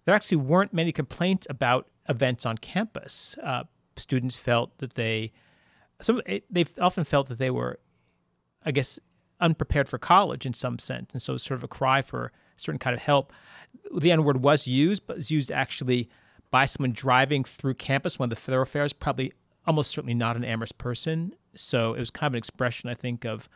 there 0.09 0.15
actually 0.15 0.37
weren't 0.37 0.73
many 0.73 0.91
complaints 0.91 1.45
about 1.51 1.87
events 2.07 2.43
on 2.43 2.57
campus. 2.57 3.37
Uh, 3.43 3.65
students 3.95 4.35
felt 4.35 4.75
that 4.79 4.95
they 4.95 5.31
some 6.01 6.19
they 6.49 6.65
often 6.81 7.03
felt 7.03 7.27
that 7.27 7.37
they 7.37 7.51
were, 7.51 7.79
I 8.65 8.71
guess, 8.71 8.97
unprepared 9.39 9.87
for 9.87 9.99
college 9.99 10.47
in 10.47 10.55
some 10.55 10.79
sense, 10.79 11.11
and 11.13 11.21
so 11.21 11.37
sort 11.37 11.59
of 11.59 11.63
a 11.63 11.67
cry 11.67 12.01
for 12.01 12.25
a 12.25 12.31
certain 12.55 12.79
kind 12.79 12.95
of 12.95 13.03
help. 13.03 13.31
The 13.95 14.11
N 14.11 14.23
word 14.23 14.41
was 14.41 14.65
used, 14.65 15.05
but 15.05 15.17
was 15.17 15.29
used 15.29 15.51
actually 15.51 16.09
by 16.49 16.65
someone 16.65 16.91
driving 16.91 17.43
through 17.43 17.75
campus, 17.75 18.17
one 18.17 18.25
of 18.25 18.29
the 18.31 18.35
thoroughfares, 18.35 18.93
probably 18.93 19.31
almost 19.67 19.91
certainly 19.91 20.15
not 20.15 20.35
an 20.35 20.43
Amherst 20.43 20.79
person. 20.79 21.35
So 21.53 21.93
it 21.93 21.99
was 21.99 22.09
kind 22.09 22.31
of 22.31 22.33
an 22.33 22.39
expression, 22.39 22.89
I 22.89 22.95
think, 22.95 23.25
of 23.25 23.47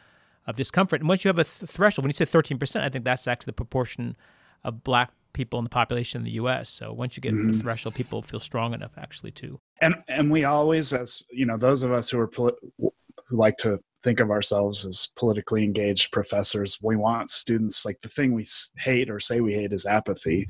of 0.45 0.55
discomfort. 0.55 1.01
And 1.01 1.09
once 1.09 1.23
you 1.25 1.29
have 1.29 1.39
a 1.39 1.45
th- 1.45 1.67
threshold, 1.67 2.03
when 2.03 2.09
you 2.09 2.13
say 2.13 2.25
13%, 2.25 2.81
I 2.81 2.89
think 2.89 3.05
that's 3.05 3.27
actually 3.27 3.47
the 3.47 3.53
proportion 3.53 4.15
of 4.63 4.83
black 4.83 5.11
people 5.33 5.59
in 5.59 5.63
the 5.63 5.69
population 5.69 6.21
in 6.21 6.25
the 6.25 6.31
U.S. 6.31 6.69
So 6.69 6.93
once 6.93 7.17
you 7.17 7.21
get 7.21 7.33
mm-hmm. 7.33 7.51
the 7.51 7.59
threshold, 7.59 7.95
people 7.95 8.21
feel 8.21 8.39
strong 8.39 8.73
enough 8.73 8.93
actually 8.97 9.31
to. 9.31 9.59
And 9.81 9.95
and 10.07 10.31
we 10.31 10.43
always, 10.45 10.93
as 10.93 11.23
you 11.29 11.45
know, 11.45 11.57
those 11.57 11.83
of 11.83 11.91
us 11.91 12.09
who 12.09 12.19
are 12.19 12.27
poli- 12.27 12.53
who 12.79 13.37
like 13.37 13.57
to 13.57 13.79
think 14.03 14.19
of 14.19 14.31
ourselves 14.31 14.85
as 14.85 15.09
politically 15.15 15.63
engaged 15.63 16.11
professors, 16.11 16.77
we 16.81 16.95
want 16.95 17.29
students 17.29 17.85
like 17.85 17.99
the 18.01 18.09
thing 18.09 18.33
we 18.33 18.45
hate 18.77 19.09
or 19.09 19.19
say 19.19 19.41
we 19.41 19.53
hate 19.53 19.73
is 19.73 19.85
apathy. 19.85 20.47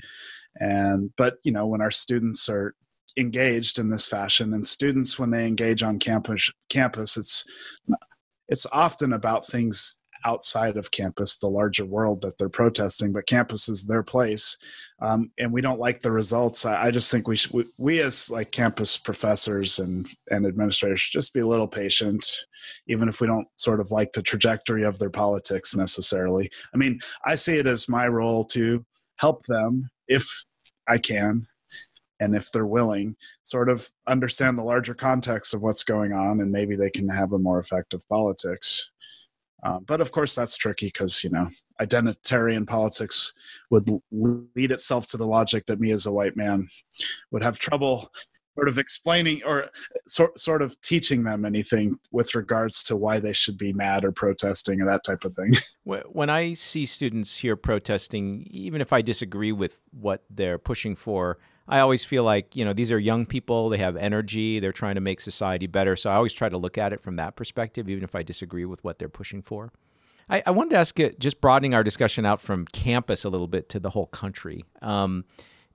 And 0.60 1.12
but 1.18 1.38
you 1.44 1.52
know 1.52 1.66
when 1.68 1.82
our 1.82 1.92
students 1.92 2.50
are 2.50 2.76
engaged 3.18 3.80
in 3.80 3.90
this 3.90 4.08
fashion 4.08 4.54
and 4.54 4.66
students 4.66 5.20
when 5.20 5.30
they 5.30 5.46
engage 5.46 5.84
on 5.84 6.00
campus 6.00 6.52
campus 6.70 7.16
it's 7.16 7.46
it's 8.48 8.66
often 8.72 9.14
about 9.14 9.46
things 9.46 9.98
outside 10.26 10.78
of 10.78 10.92
campus, 10.92 11.38
the 11.38 11.48
larger 11.48 11.86
world 11.86 12.22
that 12.22 12.38
they're 12.38 12.50
protesting, 12.50 13.12
but 13.12 13.28
campus 13.28 13.70
is 13.70 13.86
their 13.86 14.04
place. 14.04 14.58
Um, 15.02 15.32
and 15.38 15.52
we 15.52 15.62
don't 15.62 15.80
like 15.80 16.02
the 16.02 16.12
results. 16.12 16.66
I, 16.66 16.86
I 16.86 16.92
just 16.92 17.12
think 17.12 17.28
we 17.28 17.36
should, 17.36 17.52
we, 17.52 17.66
we, 17.78 18.00
as 18.02 18.30
like 18.30 18.52
campus 18.52 18.98
professors 18.98 19.80
and, 19.80 20.08
and 20.30 20.46
administrators 20.46 21.02
should 21.02 21.20
just 21.20 21.34
be 21.34 21.42
a 21.42 21.48
little 21.48 21.68
patient, 21.68 22.26
even 22.88 23.10
if 23.10 23.22
we 23.22 23.28
don't 23.28 23.48
sort 23.58 23.80
of 23.80 23.92
like 23.92 24.14
the 24.14 24.22
trajectory 24.22 24.84
of 24.84 25.00
their 25.00 25.10
politics 25.10 25.76
necessarily. 25.76 26.50
I 26.74 26.78
mean, 26.78 27.00
I 27.26 27.36
see 27.36 27.58
it 27.58 27.68
as 27.68 27.90
my 27.90 28.08
role 28.08 28.46
to 28.46 28.86
help 29.18 29.44
them 29.44 29.90
if 30.08 30.46
I 30.88 30.98
can 30.98 31.48
and 32.20 32.36
if 32.36 32.52
they're 32.52 32.66
willing 32.66 33.16
sort 33.44 33.70
of 33.70 33.90
understand 34.08 34.58
the 34.58 34.64
larger 34.64 34.94
context 34.94 35.54
of 35.54 35.62
what's 35.62 35.84
going 35.84 36.14
on 36.14 36.40
and 36.40 36.52
maybe 36.52 36.76
they 36.76 36.90
can 36.90 37.10
have 37.10 37.34
a 37.34 37.40
more 37.40 37.60
effective 37.60 38.08
politics 38.08 38.92
um, 39.64 39.86
but 39.88 40.02
of 40.02 40.12
course, 40.12 40.36
that's 40.36 40.58
tricky 40.58 40.88
because, 40.88 41.24
you 41.24 41.30
know, 41.30 41.50
identitarian 41.82 42.68
politics 42.68 43.34
would 43.70 43.90
lead 44.12 44.72
itself 44.72 45.08
to 45.08 45.18
the 45.18 45.26
logic 45.26 45.66
that 45.66 45.80
me 45.80 45.92
as 45.92 46.06
a 46.06 46.12
white 46.12 46.38
man 46.38 46.68
would 47.32 47.44
have 47.44 47.58
trouble 47.58 48.12
sort 48.56 48.68
of 48.68 48.78
explaining 48.78 49.42
or 49.46 49.70
sort 50.08 50.40
sort 50.40 50.62
of 50.62 50.80
teaching 50.82 51.24
them 51.24 51.44
anything 51.44 51.98
with 52.12 52.36
regards 52.36 52.84
to 52.84 52.96
why 52.96 53.20
they 53.20 53.34
should 53.34 53.58
be 53.58 53.74
mad 53.74 54.06
or 54.06 54.12
protesting 54.12 54.80
or 54.80 54.86
that 54.86 55.04
type 55.04 55.24
of 55.24 55.34
thing. 55.34 55.54
When 55.84 56.30
I 56.30 56.54
see 56.54 56.86
students 56.86 57.38
here 57.38 57.58
protesting, 57.58 58.48
even 58.50 58.80
if 58.80 58.94
I 58.94 59.02
disagree 59.02 59.52
with 59.52 59.82
what 59.92 60.24
they're 60.30 60.58
pushing 60.58 60.96
for, 60.96 61.40
I 61.68 61.80
always 61.80 62.04
feel 62.04 62.24
like, 62.24 62.56
you 62.56 62.66
know, 62.66 62.74
these 62.74 62.92
are 62.92 63.00
young 63.00 63.26
people, 63.26 63.70
they 63.70 63.78
have 63.78 63.96
energy, 63.96 64.60
they're 64.60 64.74
trying 64.74 64.96
to 64.96 65.02
make 65.02 65.22
society 65.22 65.68
better. 65.68 65.96
So 65.96 66.10
I 66.10 66.16
always 66.16 66.34
try 66.34 66.50
to 66.50 66.58
look 66.58 66.78
at 66.78 66.92
it 66.92 67.02
from 67.02 67.16
that 67.16 67.36
perspective, 67.36 67.90
even 67.90 68.04
if 68.04 68.16
I 68.16 68.24
disagree 68.24 68.66
with 68.66 68.84
what 68.84 69.00
they're 69.00 69.10
pushing 69.10 69.42
for. 69.42 69.72
I, 70.30 70.44
I 70.46 70.52
wanted 70.52 70.72
to 70.72 70.78
ask 70.78 70.98
just 71.20 71.42
broadening 71.42 71.74
our 71.74 71.84
discussion 71.84 72.26
out 72.26 72.42
from 72.42 72.66
campus 72.66 73.24
a 73.24 73.30
little 73.30 73.48
bit 73.48 73.70
to 73.70 73.80
the 73.80 73.90
whole 73.90 74.08
country. 74.08 74.66
Um, 74.82 75.26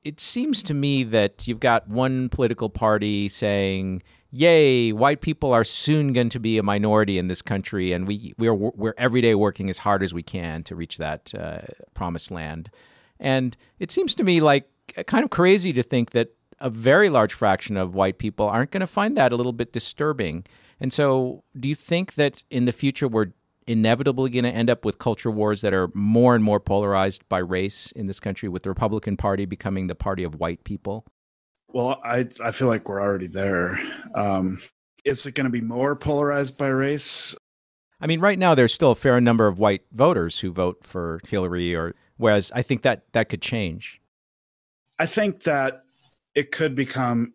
it 0.05 0.21
seems 0.21 0.63
to 0.65 0.75
me 0.75 1.05
that 1.05 1.49
you've 1.49 1.61
got 1.61 1.89
one 1.89 2.29
political 2.29 2.71
party 2.71 3.29
saying, 3.29 4.03
"Yay, 4.31 4.93
white 4.93 5.21
people 5.21 5.53
are 5.53 5.65
soon 5.65 6.13
going 6.13 6.29
to 6.31 6.41
be 6.41 6.57
a 6.57 6.63
minority 6.63 7.19
in 7.19 7.27
this 7.27 7.43
country, 7.43 7.93
and 7.93 8.07
we 8.07 8.33
we're 8.39 8.55
we're 8.55 8.95
every 8.97 9.21
day 9.21 9.35
working 9.35 9.69
as 9.69 9.79
hard 9.79 10.03
as 10.03 10.15
we 10.15 10.23
can 10.23 10.63
to 10.65 10.77
reach 10.77 10.99
that 10.99 11.35
uh, 11.35 11.61
promised 11.95 12.31
land." 12.31 12.71
And 13.19 13.57
it 13.81 13.91
seems 13.91 14.15
to 14.15 14.25
me 14.25 14.41
like 14.41 14.71
kind 15.07 15.25
of 15.25 15.31
crazy 15.31 15.73
to 15.73 15.83
think 15.83 16.11
that 16.11 16.35
a 16.61 16.71
very 16.71 17.09
large 17.09 17.33
fraction 17.33 17.77
of 17.77 17.95
white 17.95 18.19
people 18.19 18.47
aren't 18.47 18.71
going 18.71 18.81
to 18.81 18.87
find 18.87 19.17
that 19.17 19.33
a 19.33 19.37
little 19.37 19.53
bit 19.53 19.73
disturbing. 19.73 20.45
And 20.81 20.93
so, 20.93 21.45
do 21.59 21.69
you 21.69 21.75
think 21.75 22.15
that 22.15 22.45
in 22.51 22.65
the 22.65 22.73
future 22.73 23.09
we're 23.09 23.33
inevitably 23.67 24.31
going 24.31 24.45
to 24.45 24.51
end 24.51 24.71
up 24.71 24.85
with 24.85 24.99
culture 24.99 25.31
wars 25.31 25.61
that 25.61 25.75
are 25.75 25.91
more 25.95 26.35
and 26.35 26.43
more 26.43 26.59
polarized 26.59 27.29
by 27.29 27.39
race 27.39 27.93
in 27.93 28.07
this 28.07 28.19
country, 28.19 28.49
with 28.49 28.63
the 28.63 28.71
Republican 28.71 29.17
Party 29.17 29.45
becoming 29.45 29.87
the 29.87 29.95
party 29.95 30.25
of 30.25 30.37
white 30.37 30.65
people? 30.65 31.05
Well, 31.69 32.01
I 32.03 32.29
I 32.43 32.53
feel 32.53 32.69
like 32.69 32.89
we're 32.89 33.01
already 33.01 33.27
there. 33.27 33.79
Um, 34.15 34.61
is 35.05 35.27
it 35.27 35.35
going 35.35 35.45
to 35.45 35.51
be 35.51 35.61
more 35.61 35.95
polarized 35.95 36.57
by 36.57 36.69
race? 36.69 37.35
I 38.01 38.07
mean, 38.07 38.21
right 38.21 38.39
now 38.39 38.55
there's 38.55 38.73
still 38.73 38.93
a 38.93 38.97
fair 38.97 39.21
number 39.21 39.47
of 39.47 39.59
white 39.59 39.83
voters 39.93 40.41
who 40.41 40.53
vote 40.53 40.79
for 40.85 41.21
Hillary, 41.29 41.75
or 41.75 41.95
whereas 42.17 42.51
I 42.55 42.63
think 42.63 42.83
that 42.83 43.05
that 43.13 43.29
could 43.29 43.43
change. 43.43 44.01
I 44.99 45.07
think 45.07 45.43
that 45.45 45.85
it 46.35 46.53
could 46.53 46.75
become 46.75 47.35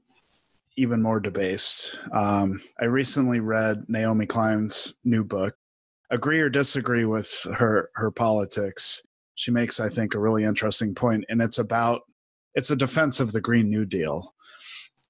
even 0.76 1.02
more 1.02 1.20
debased. 1.20 2.00
Um, 2.12 2.62
I 2.80 2.86
recently 2.86 3.40
read 3.40 3.86
Naomi 3.88 4.26
Klein's 4.26 4.96
new 5.04 5.24
book. 5.24 5.56
Agree 6.10 6.40
or 6.40 6.50
disagree 6.50 7.06
with 7.06 7.32
her 7.58 7.90
her 7.96 8.12
politics, 8.12 9.02
she 9.36 9.52
makes, 9.52 9.80
I 9.80 9.90
think, 9.90 10.14
a 10.14 10.20
really 10.20 10.44
interesting 10.44 10.94
point, 10.94 11.26
and 11.30 11.42
it's 11.42 11.58
about 11.58 12.02
it's 12.54 12.70
a 12.70 12.76
defense 12.76 13.20
of 13.20 13.32
the 13.32 13.42
Green 13.42 13.70
New 13.70 13.86
Deal. 13.86 14.34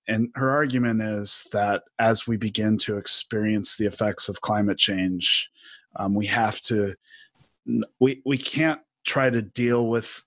And 0.08 0.30
her 0.36 0.49
argument 0.49 1.01
is 1.01 1.47
that 1.51 1.84
as 1.99 2.28
we 2.28 2.38
begin 2.38 2.78
to 2.80 2.97
experience 2.97 3.76
the 3.76 3.86
effects 3.86 4.30
of 4.30 4.41
climate 4.41 4.78
change, 4.78 5.49
um, 5.95 6.14
we 6.14 6.26
have 6.28 6.62
to 6.62 6.95
we 7.99 8.22
we 8.26 8.38
can't 8.38 8.82
try 9.06 9.30
to 9.30 9.41
deal 9.41 9.88
with 9.88 10.24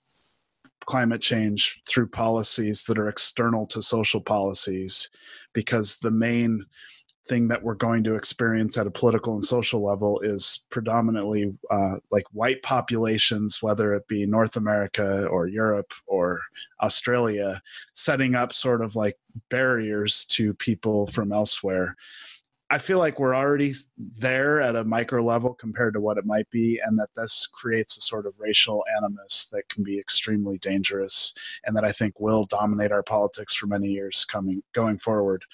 climate 0.87 1.21
change 1.21 1.81
through 1.87 2.09
policies 2.09 2.85
that 2.85 2.99
are 2.99 3.09
external 3.09 3.67
to 3.67 3.83
social 3.83 4.21
policies 4.21 5.11
because 5.53 5.97
the 5.97 6.11
main 6.11 6.65
thing 7.27 7.49
that 7.49 7.63
we're 7.63 7.75
going 7.75 8.05
to 8.05 8.15
experience 8.15 8.79
at 8.79 8.87
a 8.87 8.91
political 8.91 9.35
and 9.35 9.45
social 9.45 9.85
level 9.85 10.21
is 10.21 10.61
predominantly 10.71 11.53
uh, 11.71 11.97
like 12.11 12.25
white 12.33 12.63
populations, 12.63 13.63
whether 13.63 13.95
it 13.95 14.07
be 14.09 14.27
North 14.27 14.57
America 14.57 15.27
or 15.27 15.47
Europe 15.47 15.93
or 16.07 16.41
Australia, 16.83 17.61
setting 17.95 18.35
up 18.35 18.53
sort 18.53 18.83
of 18.83 18.97
like 18.97 19.19
barriers 19.51 20.25
to 20.27 20.55
people 20.55 21.07
from 21.09 21.33
elsewhere. 21.33 21.97
I 22.69 22.79
feel 22.79 22.99
like 22.99 23.21
we're 23.21 23.37
already 23.37 23.73
there 23.97 24.61
at 24.61 24.75
a 24.75 24.83
micro 24.83 25.23
level 25.25 25.55
compared 25.55 25.95
to 25.95 26.01
what 26.01 26.19
it 26.19 26.27
might 26.27 26.51
be, 26.51 26.81
and 26.85 26.99
that 26.99 27.11
this 27.15 27.47
creates 27.47 27.97
a 27.97 28.01
sort 28.01 28.27
of 28.27 28.35
racial 28.41 28.85
animus 28.97 29.49
that 29.53 29.69
can 29.69 29.85
be 29.85 29.99
extremely 29.99 30.59
dangerous, 30.59 31.33
and 31.65 31.77
that 31.77 31.85
I 31.85 31.93
think 31.93 32.19
will 32.19 32.45
dominate 32.45 32.91
our 32.91 33.05
politics 33.05 33.55
for 33.55 33.67
many 33.69 33.89
years 33.89 34.25
coming 34.25 34.63
going 34.75 34.99
forward. 34.99 35.45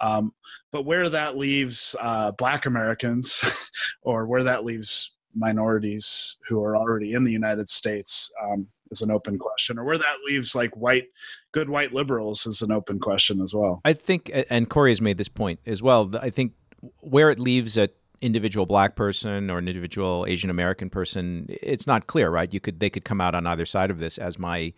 Um, 0.00 0.32
but 0.72 0.86
where 0.86 1.08
that 1.08 1.36
leaves 1.36 1.94
uh, 2.00 2.32
Black 2.32 2.64
Americans, 2.66 3.42
or 4.02 4.26
where 4.26 4.42
that 4.42 4.64
leaves 4.64 5.12
minorities 5.34 6.38
who 6.48 6.62
are 6.62 6.76
already 6.76 7.12
in 7.12 7.24
the 7.24 7.32
United 7.32 7.68
States, 7.68 8.32
um, 8.42 8.68
is 8.94 9.02
an 9.02 9.10
open 9.10 9.38
question, 9.38 9.78
or 9.78 9.84
where 9.84 9.98
that 9.98 10.16
leaves 10.26 10.54
like 10.54 10.76
white, 10.76 11.08
good 11.52 11.68
white 11.68 11.92
liberals 11.92 12.46
is 12.46 12.62
an 12.62 12.72
open 12.72 12.98
question 12.98 13.40
as 13.40 13.52
well. 13.54 13.80
I 13.84 13.92
think, 13.92 14.30
and 14.48 14.68
Corey 14.68 14.90
has 14.90 15.00
made 15.00 15.18
this 15.18 15.28
point 15.28 15.60
as 15.66 15.82
well. 15.82 16.10
I 16.20 16.30
think 16.30 16.52
where 17.00 17.30
it 17.30 17.38
leaves 17.38 17.76
a 17.76 17.88
individual 18.20 18.64
black 18.64 18.96
person 18.96 19.50
or 19.50 19.58
an 19.58 19.68
individual 19.68 20.24
Asian 20.28 20.48
American 20.48 20.88
person, 20.88 21.46
it's 21.48 21.86
not 21.86 22.06
clear, 22.06 22.30
right? 22.30 22.54
You 22.54 22.60
could 22.60 22.80
they 22.80 22.90
could 22.90 23.04
come 23.04 23.20
out 23.20 23.34
on 23.34 23.46
either 23.46 23.66
side 23.66 23.90
of 23.90 23.98
this, 23.98 24.18
as 24.18 24.38
my 24.38 24.72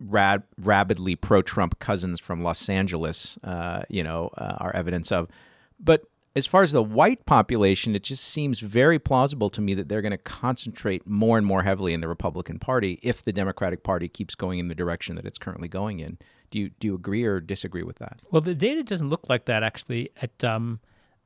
rad, 0.00 0.42
rabidly 0.58 1.16
pro-Trump 1.16 1.78
cousins 1.80 2.20
from 2.20 2.42
Los 2.42 2.68
Angeles, 2.68 3.36
uh, 3.42 3.82
you 3.88 4.02
know, 4.04 4.30
uh, 4.38 4.56
are 4.58 4.74
evidence 4.76 5.10
of. 5.10 5.28
But 5.80 6.02
as 6.36 6.46
far 6.46 6.62
as 6.62 6.72
the 6.72 6.82
white 6.82 7.26
population, 7.26 7.94
it 7.94 8.02
just 8.02 8.24
seems 8.24 8.60
very 8.60 8.98
plausible 8.98 9.50
to 9.50 9.60
me 9.60 9.74
that 9.74 9.88
they're 9.88 10.02
going 10.02 10.12
to 10.12 10.18
concentrate 10.18 11.06
more 11.06 11.36
and 11.38 11.46
more 11.46 11.62
heavily 11.62 11.92
in 11.92 12.00
the 12.00 12.08
Republican 12.08 12.58
Party 12.58 12.98
if 13.02 13.22
the 13.22 13.32
Democratic 13.32 13.82
Party 13.82 14.08
keeps 14.08 14.34
going 14.34 14.58
in 14.58 14.68
the 14.68 14.74
direction 14.74 15.16
that 15.16 15.24
it's 15.24 15.38
currently 15.38 15.68
going 15.68 16.00
in. 16.00 16.18
Do 16.50 16.60
you 16.60 16.70
do 16.80 16.88
you 16.88 16.94
agree 16.94 17.24
or 17.24 17.40
disagree 17.40 17.82
with 17.82 17.98
that? 17.98 18.22
Well, 18.30 18.40
the 18.40 18.54
data 18.54 18.82
doesn't 18.82 19.08
look 19.10 19.28
like 19.28 19.46
that 19.46 19.62
actually 19.62 20.10
at 20.22 20.42
um, 20.44 20.80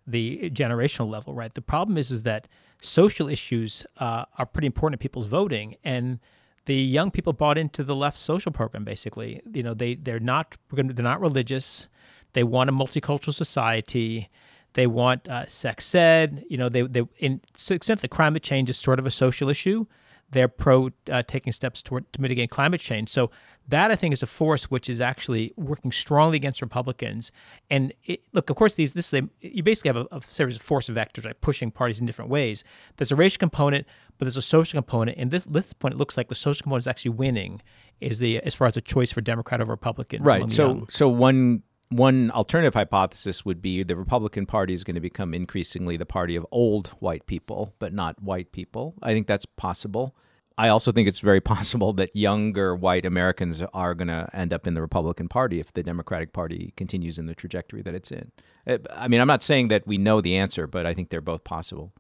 the 0.07 0.51
generational 0.51 1.09
level, 1.09 1.35
right? 1.35 1.53
The 1.53 1.63
problem 1.63 1.97
is 1.97 2.11
is 2.11 2.23
that 2.23 2.49
social 2.81 3.29
issues 3.29 3.85
uh, 3.99 4.25
are 4.39 4.47
pretty 4.47 4.67
important 4.67 5.01
to 5.01 5.05
people's 5.05 5.27
voting, 5.27 5.77
and 5.85 6.19
the 6.65 6.75
young 6.75 7.11
people 7.11 7.33
bought 7.33 7.59
into 7.59 7.85
the 7.85 7.95
left 7.95 8.19
social 8.19 8.51
program. 8.53 8.85
Basically, 8.85 9.43
you 9.53 9.63
know, 9.63 9.75
they 9.75 9.95
they're 9.95 10.21
not 10.21 10.57
they're 10.73 11.05
not 11.05 11.21
religious. 11.21 11.89
They 12.33 12.45
want 12.45 12.71
a 12.71 12.73
multicultural 12.73 13.35
society. 13.35 14.29
They 14.75 14.87
want 14.87 15.29
uh, 15.29 15.47
sex 15.47 15.95
ed. 15.95 16.45
You 16.49 16.59
know, 16.59 16.69
they 16.69 16.83
they 16.83 17.03
in 17.19 17.41
the 17.69 17.75
extent 17.75 18.01
that 18.01 18.09
climate 18.09 18.43
change 18.43 18.71
is 18.71 18.79
sort 18.79 18.99
of 18.99 19.07
a 19.07 19.11
social 19.11 19.49
issue, 19.49 19.87
they're 20.33 20.49
pro 20.49 20.91
uh, 21.11 21.23
taking 21.23 21.53
steps 21.53 21.81
toward 21.81 22.11
to 22.13 22.21
mitigate 22.21 22.51
climate 22.51 22.81
change. 22.81 23.09
So 23.09 23.31
that 23.69 23.91
I 23.91 23.97
think 23.97 24.13
is 24.13 24.23
a 24.23 24.27
force 24.27 24.71
which 24.71 24.89
is 24.89 25.01
actually 25.01 25.53
working 25.57 25.93
strongly 25.93 26.37
against 26.37 26.61
Republicans. 26.61 27.31
And 27.71 27.93
it, 28.05 28.23
look, 28.33 28.51
of 28.51 28.57
course, 28.57 28.75
these 28.75 28.95
this 28.95 29.13
is 29.13 29.23
a, 29.23 29.29
you 29.41 29.63
basically 29.63 29.91
have 29.91 30.09
a, 30.11 30.17
a, 30.17 30.21
series 30.23 30.57
of 30.57 30.63
force 30.63 30.89
vectors 30.89 31.25
like 31.25 31.41
pushing 31.41 31.71
parties 31.71 32.01
in 32.01 32.07
different 32.07 32.31
ways. 32.31 32.65
There's 32.97 33.13
a 33.13 33.17
racial 33.17 33.39
component, 33.39 33.87
but 34.19 34.25
there's 34.25 34.37
a 34.37 34.43
social 34.43 34.79
component. 34.79 35.19
And 35.19 35.31
this, 35.31 35.45
this 35.45 35.73
point, 35.75 35.95
it 35.95 35.99
looks 35.99 36.17
like 36.17 36.29
the 36.29 36.35
social 36.35 36.65
component 36.65 36.83
is 36.83 36.89
actually 36.89 37.13
winning. 37.13 37.63
Is 38.01 38.19
the 38.19 38.41
as 38.41 38.55
far 38.55 38.67
as 38.67 38.77
a 38.77 38.81
choice 38.81 39.13
for 39.13 39.21
Democrat 39.21 39.61
over 39.61 39.71
Republican? 39.71 40.25
Right. 40.25 40.51
So 40.51 40.87
so 40.89 41.09
one 41.09 41.63
one 41.93 42.31
alternative 42.31 42.75
hypothesis 42.75 43.45
would 43.45 43.61
be 43.61 43.83
the 43.83 43.97
Republican 43.97 44.47
Party 44.47 44.73
is 44.73 44.85
going 44.85 44.95
to 44.95 45.01
become 45.01 45.35
increasingly 45.35 45.97
the 45.97 46.07
party 46.07 46.37
of 46.37 46.47
old 46.51 46.89
white 46.99 47.27
people, 47.27 47.75
but 47.79 47.93
not 47.93 48.23
white 48.23 48.53
people. 48.53 48.95
I 49.03 49.13
think 49.13 49.27
that's 49.27 49.45
possible. 49.45 50.17
I 50.59 50.69
also 50.69 50.93
think 50.93 51.09
it's 51.09 51.21
very 51.21 51.41
possible 51.55 51.93
that 51.95 52.15
younger 52.15 52.75
white 52.75 53.07
Americans 53.07 53.63
are 53.73 53.95
going 53.95 54.09
to 54.09 54.29
end 54.33 54.53
up 54.53 54.67
in 54.67 54.75
the 54.75 54.83
Republican 54.83 55.29
Party 55.29 55.61
if 55.61 55.73
the 55.73 55.83
Democratic 55.83 56.33
Party 56.33 56.73
continues 56.77 57.19
in 57.19 57.27
the 57.27 57.35
trajectory 57.35 57.83
that 57.83 57.95
it's 57.95 58.11
in. 58.11 58.33
Uh, 58.67 58.79
I 58.91 59.09
mean, 59.09 59.21
I'm 59.21 59.29
not 59.29 59.43
saying 59.43 59.69
that 59.69 59.87
we 59.87 59.99
know 59.99 60.21
the 60.21 60.37
answer, 60.37 60.67
but 60.67 60.87
I 60.87 60.95
think 60.95 61.11
they're 61.11 61.21
both 61.21 61.45
possible. 61.45 61.93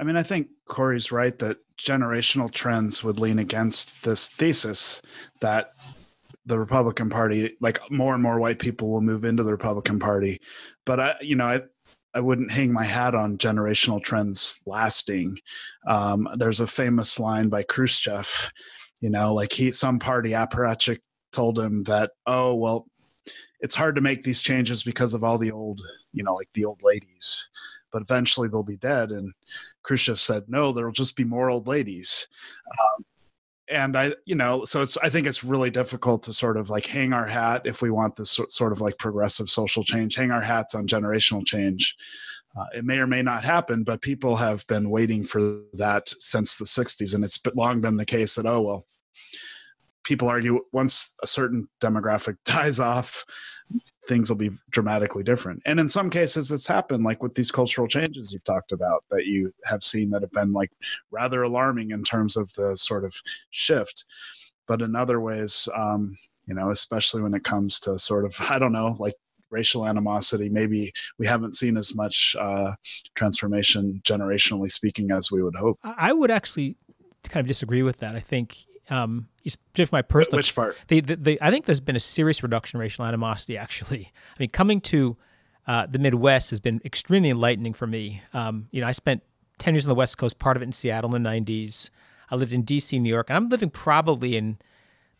I 0.00 0.04
mean, 0.04 0.16
I 0.16 0.22
think 0.22 0.48
Corey's 0.68 1.10
right 1.10 1.36
that 1.40 1.58
generational 1.76 2.50
trends 2.50 3.02
would 3.02 3.18
lean 3.18 3.38
against 3.38 4.04
this 4.04 4.28
thesis 4.28 5.02
that 5.40 5.72
the 6.48 6.58
Republican 6.58 7.10
Party, 7.10 7.56
like 7.60 7.78
more 7.90 8.14
and 8.14 8.22
more 8.22 8.40
white 8.40 8.58
people 8.58 8.90
will 8.90 9.02
move 9.02 9.24
into 9.24 9.42
the 9.42 9.52
Republican 9.52 9.98
Party. 9.98 10.40
But 10.86 10.98
I, 10.98 11.14
you 11.20 11.36
know, 11.36 11.44
I, 11.44 11.60
I 12.14 12.20
wouldn't 12.20 12.50
hang 12.50 12.72
my 12.72 12.84
hat 12.84 13.14
on 13.14 13.36
generational 13.36 14.02
trends 14.02 14.58
lasting. 14.64 15.38
Um, 15.86 16.26
there's 16.36 16.60
a 16.60 16.66
famous 16.66 17.20
line 17.20 17.50
by 17.50 17.62
Khrushchev, 17.64 18.50
you 19.00 19.10
know, 19.10 19.34
like 19.34 19.52
he, 19.52 19.70
some 19.72 19.98
party 19.98 20.30
apparatchik 20.30 21.00
told 21.32 21.58
him 21.58 21.84
that, 21.84 22.12
oh, 22.26 22.54
well, 22.54 22.86
it's 23.60 23.74
hard 23.74 23.94
to 23.96 24.00
make 24.00 24.22
these 24.22 24.40
changes 24.40 24.82
because 24.82 25.12
of 25.12 25.22
all 25.22 25.36
the 25.36 25.52
old, 25.52 25.82
you 26.12 26.24
know, 26.24 26.34
like 26.34 26.48
the 26.54 26.64
old 26.64 26.82
ladies, 26.82 27.50
but 27.92 28.00
eventually 28.00 28.48
they'll 28.48 28.62
be 28.62 28.78
dead. 28.78 29.10
And 29.10 29.34
Khrushchev 29.82 30.18
said, 30.18 30.44
no, 30.48 30.72
there'll 30.72 30.92
just 30.92 31.14
be 31.14 31.24
more 31.24 31.50
old 31.50 31.66
ladies. 31.66 32.26
Um, 32.70 33.04
and 33.70 33.96
I, 33.96 34.14
you 34.24 34.34
know, 34.34 34.64
so 34.64 34.82
it's, 34.82 34.96
I 34.98 35.08
think 35.08 35.26
it's 35.26 35.44
really 35.44 35.70
difficult 35.70 36.22
to 36.24 36.32
sort 36.32 36.56
of 36.56 36.70
like 36.70 36.86
hang 36.86 37.12
our 37.12 37.26
hat 37.26 37.62
if 37.64 37.82
we 37.82 37.90
want 37.90 38.16
this 38.16 38.40
sort 38.48 38.72
of 38.72 38.80
like 38.80 38.98
progressive 38.98 39.50
social 39.50 39.84
change, 39.84 40.16
hang 40.16 40.30
our 40.30 40.42
hats 40.42 40.74
on 40.74 40.86
generational 40.86 41.46
change. 41.46 41.96
Uh, 42.56 42.64
it 42.74 42.84
may 42.84 42.98
or 42.98 43.06
may 43.06 43.22
not 43.22 43.44
happen, 43.44 43.84
but 43.84 44.00
people 44.00 44.36
have 44.36 44.66
been 44.66 44.90
waiting 44.90 45.22
for 45.22 45.60
that 45.74 46.08
since 46.18 46.56
the 46.56 46.64
60s. 46.64 47.14
And 47.14 47.22
it's 47.22 47.38
long 47.54 47.80
been 47.80 47.96
the 47.96 48.06
case 48.06 48.34
that, 48.36 48.46
oh, 48.46 48.62
well, 48.62 48.86
people 50.02 50.28
argue 50.28 50.60
once 50.72 51.14
a 51.22 51.26
certain 51.26 51.68
demographic 51.80 52.36
dies 52.44 52.80
off, 52.80 53.24
things 54.08 54.30
will 54.30 54.36
be 54.36 54.50
dramatically 54.70 55.22
different. 55.22 55.62
And 55.66 55.78
in 55.78 55.86
some 55.86 56.10
cases, 56.10 56.50
it's 56.50 56.66
happened, 56.66 57.04
like 57.04 57.22
with 57.22 57.34
these 57.34 57.50
cultural 57.50 57.86
changes 57.86 58.32
you've 58.32 58.44
talked 58.44 58.72
about 58.72 59.04
that 59.10 59.26
you 59.26 59.52
have 59.64 59.84
seen 59.84 60.10
that 60.10 60.22
have 60.22 60.32
been 60.32 60.52
like 60.52 60.72
rather 61.10 61.42
alarming 61.42 61.90
in 61.90 62.02
terms 62.02 62.36
of 62.36 62.52
the 62.54 62.76
sort 62.76 63.04
of 63.04 63.14
shift. 63.50 64.04
But 64.66 64.82
in 64.82 64.96
other 64.96 65.20
ways, 65.20 65.68
um, 65.76 66.16
you 66.46 66.54
know, 66.54 66.70
especially 66.70 67.22
when 67.22 67.34
it 67.34 67.44
comes 67.44 67.78
to 67.80 67.98
sort 67.98 68.24
of, 68.24 68.34
I 68.50 68.58
don't 68.58 68.72
know, 68.72 68.96
like 68.98 69.14
racial 69.50 69.86
animosity, 69.86 70.48
maybe 70.48 70.92
we 71.18 71.26
haven't 71.26 71.54
seen 71.54 71.76
as 71.76 71.94
much 71.94 72.34
uh, 72.40 72.72
transformation 73.14 74.00
generationally 74.04 74.70
speaking 74.70 75.10
as 75.10 75.30
we 75.30 75.42
would 75.42 75.54
hope. 75.54 75.78
I 75.84 76.12
would 76.12 76.30
actually 76.30 76.76
kind 77.28 77.44
of 77.44 77.48
disagree 77.48 77.82
with 77.82 77.98
that. 77.98 78.14
I 78.16 78.20
think 78.20 78.56
um, 78.90 79.28
just 79.74 79.92
my 79.92 80.02
personal 80.02 80.38
which 80.38 80.54
part 80.54 80.76
the, 80.88 81.00
the, 81.00 81.16
the, 81.16 81.38
I 81.40 81.50
think 81.50 81.66
there's 81.66 81.80
been 81.80 81.96
a 81.96 82.00
serious 82.00 82.42
reduction 82.42 82.78
in 82.78 82.80
racial 82.80 83.04
animosity. 83.04 83.56
Actually, 83.56 84.12
I 84.36 84.36
mean, 84.38 84.50
coming 84.50 84.80
to 84.82 85.16
uh, 85.66 85.86
the 85.86 85.98
Midwest 85.98 86.50
has 86.50 86.60
been 86.60 86.80
extremely 86.84 87.30
enlightening 87.30 87.74
for 87.74 87.86
me. 87.86 88.22
Um, 88.32 88.68
you 88.70 88.80
know, 88.80 88.86
I 88.86 88.92
spent 88.92 89.22
ten 89.58 89.74
years 89.74 89.86
on 89.86 89.90
the 89.90 89.94
West 89.94 90.18
Coast, 90.18 90.38
part 90.38 90.56
of 90.56 90.62
it 90.62 90.66
in 90.66 90.72
Seattle 90.72 91.14
in 91.14 91.22
the 91.22 91.28
'90s. 91.28 91.90
I 92.30 92.36
lived 92.36 92.52
in 92.52 92.62
D.C., 92.62 92.98
New 92.98 93.08
York, 93.08 93.30
and 93.30 93.36
I'm 93.38 93.48
living 93.48 93.70
probably 93.70 94.36
in 94.36 94.58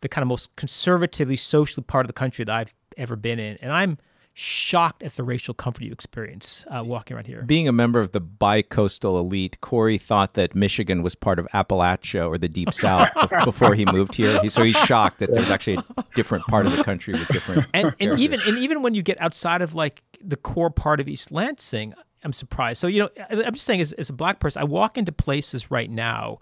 the 0.02 0.08
kind 0.10 0.22
of 0.22 0.28
most 0.28 0.54
conservatively, 0.56 1.36
socially 1.36 1.82
part 1.82 2.04
of 2.04 2.08
the 2.08 2.12
country 2.12 2.44
that 2.44 2.54
I've 2.54 2.74
ever 2.98 3.16
been 3.16 3.38
in, 3.38 3.56
and 3.62 3.72
I'm 3.72 3.98
shocked 4.38 5.02
at 5.02 5.16
the 5.16 5.24
racial 5.24 5.52
comfort 5.52 5.82
you 5.82 5.90
experience 5.90 6.64
uh, 6.70 6.80
walking 6.84 7.16
around 7.16 7.26
here. 7.26 7.42
Being 7.42 7.66
a 7.66 7.72
member 7.72 7.98
of 7.98 8.12
the 8.12 8.20
bi-coastal 8.20 9.18
elite, 9.18 9.60
Corey 9.62 9.98
thought 9.98 10.34
that 10.34 10.54
Michigan 10.54 11.02
was 11.02 11.16
part 11.16 11.40
of 11.40 11.48
Appalachia 11.52 12.28
or 12.28 12.38
the 12.38 12.48
Deep 12.48 12.72
South 12.74 13.10
before 13.44 13.74
he 13.74 13.84
moved 13.84 14.14
here. 14.14 14.40
He, 14.40 14.48
so 14.48 14.62
he's 14.62 14.78
shocked 14.78 15.18
that 15.18 15.34
there's 15.34 15.50
actually 15.50 15.78
a 15.96 16.04
different 16.14 16.44
part 16.46 16.66
of 16.66 16.76
the 16.76 16.84
country 16.84 17.14
with 17.14 17.26
different. 17.28 17.66
And, 17.74 17.92
and 17.98 18.16
even 18.20 18.38
and 18.46 18.58
even 18.58 18.82
when 18.82 18.94
you 18.94 19.02
get 19.02 19.20
outside 19.20 19.60
of 19.60 19.74
like 19.74 20.02
the 20.20 20.36
core 20.36 20.70
part 20.70 21.00
of 21.00 21.08
East 21.08 21.32
Lansing, 21.32 21.92
I'm 22.22 22.32
surprised. 22.32 22.80
So 22.80 22.86
you 22.86 23.02
know, 23.02 23.10
I'm 23.30 23.54
just 23.54 23.66
saying, 23.66 23.80
as, 23.80 23.90
as 23.92 24.08
a 24.08 24.12
black 24.12 24.38
person, 24.38 24.62
I 24.62 24.66
walk 24.66 24.96
into 24.96 25.10
places 25.10 25.72
right 25.72 25.90
now 25.90 26.38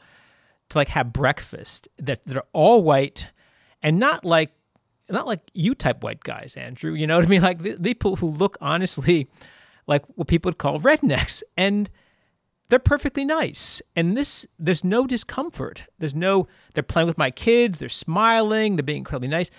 to 0.68 0.78
like 0.78 0.88
have 0.88 1.14
breakfast 1.14 1.88
that 1.98 2.26
that 2.26 2.36
are 2.36 2.46
all 2.52 2.82
white 2.82 3.30
and 3.82 3.98
not 3.98 4.22
like 4.22 4.52
not 5.08 5.26
like 5.26 5.40
you 5.54 5.74
type 5.74 6.02
white 6.02 6.22
guys, 6.22 6.56
Andrew. 6.56 6.94
You 6.94 7.06
know 7.06 7.16
what 7.16 7.24
I 7.24 7.28
mean? 7.28 7.42
Like 7.46 7.62
the, 7.62 7.76
the 7.78 7.94
people 7.94 8.16
who 8.16 8.26
look 8.26 8.58
honestly 8.60 9.28
like 9.86 10.04
what 10.14 10.28
people 10.28 10.48
would 10.48 10.58
call 10.58 10.80
rednecks, 10.80 11.42
and 11.56 11.88
they're 12.68 12.78
perfectly 12.78 13.24
nice. 13.24 13.80
And 13.94 14.16
this, 14.16 14.46
there's 14.58 14.82
no 14.82 15.06
discomfort. 15.06 15.84
There's 15.98 16.14
no. 16.14 16.48
They're 16.74 16.82
playing 16.82 17.06
with 17.06 17.18
my 17.18 17.30
kids. 17.30 17.78
They're 17.78 17.88
smiling. 17.88 18.76
They're 18.76 18.82
being 18.82 18.98
incredibly 18.98 19.28
nice. 19.28 19.50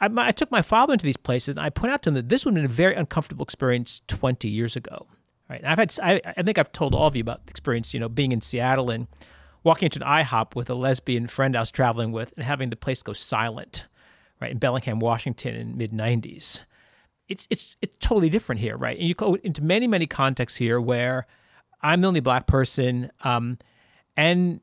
I, 0.00 0.08
I 0.16 0.32
took 0.32 0.50
my 0.50 0.62
father 0.62 0.92
into 0.92 1.04
these 1.04 1.16
places, 1.16 1.56
and 1.56 1.60
I 1.60 1.70
point 1.70 1.92
out 1.92 2.02
to 2.02 2.10
him 2.10 2.14
that 2.14 2.28
this 2.28 2.44
would 2.44 2.54
have 2.54 2.62
been 2.62 2.70
a 2.70 2.74
very 2.74 2.94
uncomfortable 2.94 3.44
experience 3.44 4.02
20 4.08 4.48
years 4.48 4.76
ago. 4.76 5.06
Right? 5.48 5.60
And 5.60 5.68
I've 5.68 5.78
had. 5.78 5.94
I, 6.02 6.20
I 6.36 6.42
think 6.42 6.58
I've 6.58 6.72
told 6.72 6.94
all 6.94 7.06
of 7.06 7.16
you 7.16 7.20
about 7.20 7.46
the 7.46 7.50
experience. 7.50 7.94
You 7.94 8.00
know, 8.00 8.08
being 8.08 8.32
in 8.32 8.40
Seattle 8.40 8.90
and 8.90 9.06
walking 9.62 9.86
into 9.86 10.04
an 10.04 10.24
IHOP 10.24 10.56
with 10.56 10.68
a 10.68 10.74
lesbian 10.74 11.28
friend 11.28 11.56
I 11.56 11.60
was 11.60 11.70
traveling 11.70 12.10
with, 12.10 12.32
and 12.36 12.44
having 12.44 12.70
the 12.70 12.76
place 12.76 13.02
go 13.02 13.12
silent 13.12 13.86
right 14.42 14.50
in 14.50 14.58
Bellingham, 14.58 15.00
Washington, 15.00 15.54
in 15.54 15.76
mid 15.76 15.92
'90s. 15.92 16.62
It's 17.28 17.46
it's 17.50 17.76
it's 17.80 17.96
totally 18.00 18.28
different 18.28 18.60
here, 18.60 18.76
right? 18.76 18.98
And 18.98 19.06
you 19.06 19.14
go 19.14 19.34
into 19.36 19.62
many 19.62 19.86
many 19.86 20.06
contexts 20.06 20.58
here 20.58 20.80
where 20.80 21.26
I'm 21.80 22.00
the 22.00 22.08
only 22.08 22.20
black 22.20 22.46
person, 22.46 23.10
um, 23.22 23.58
and 24.16 24.60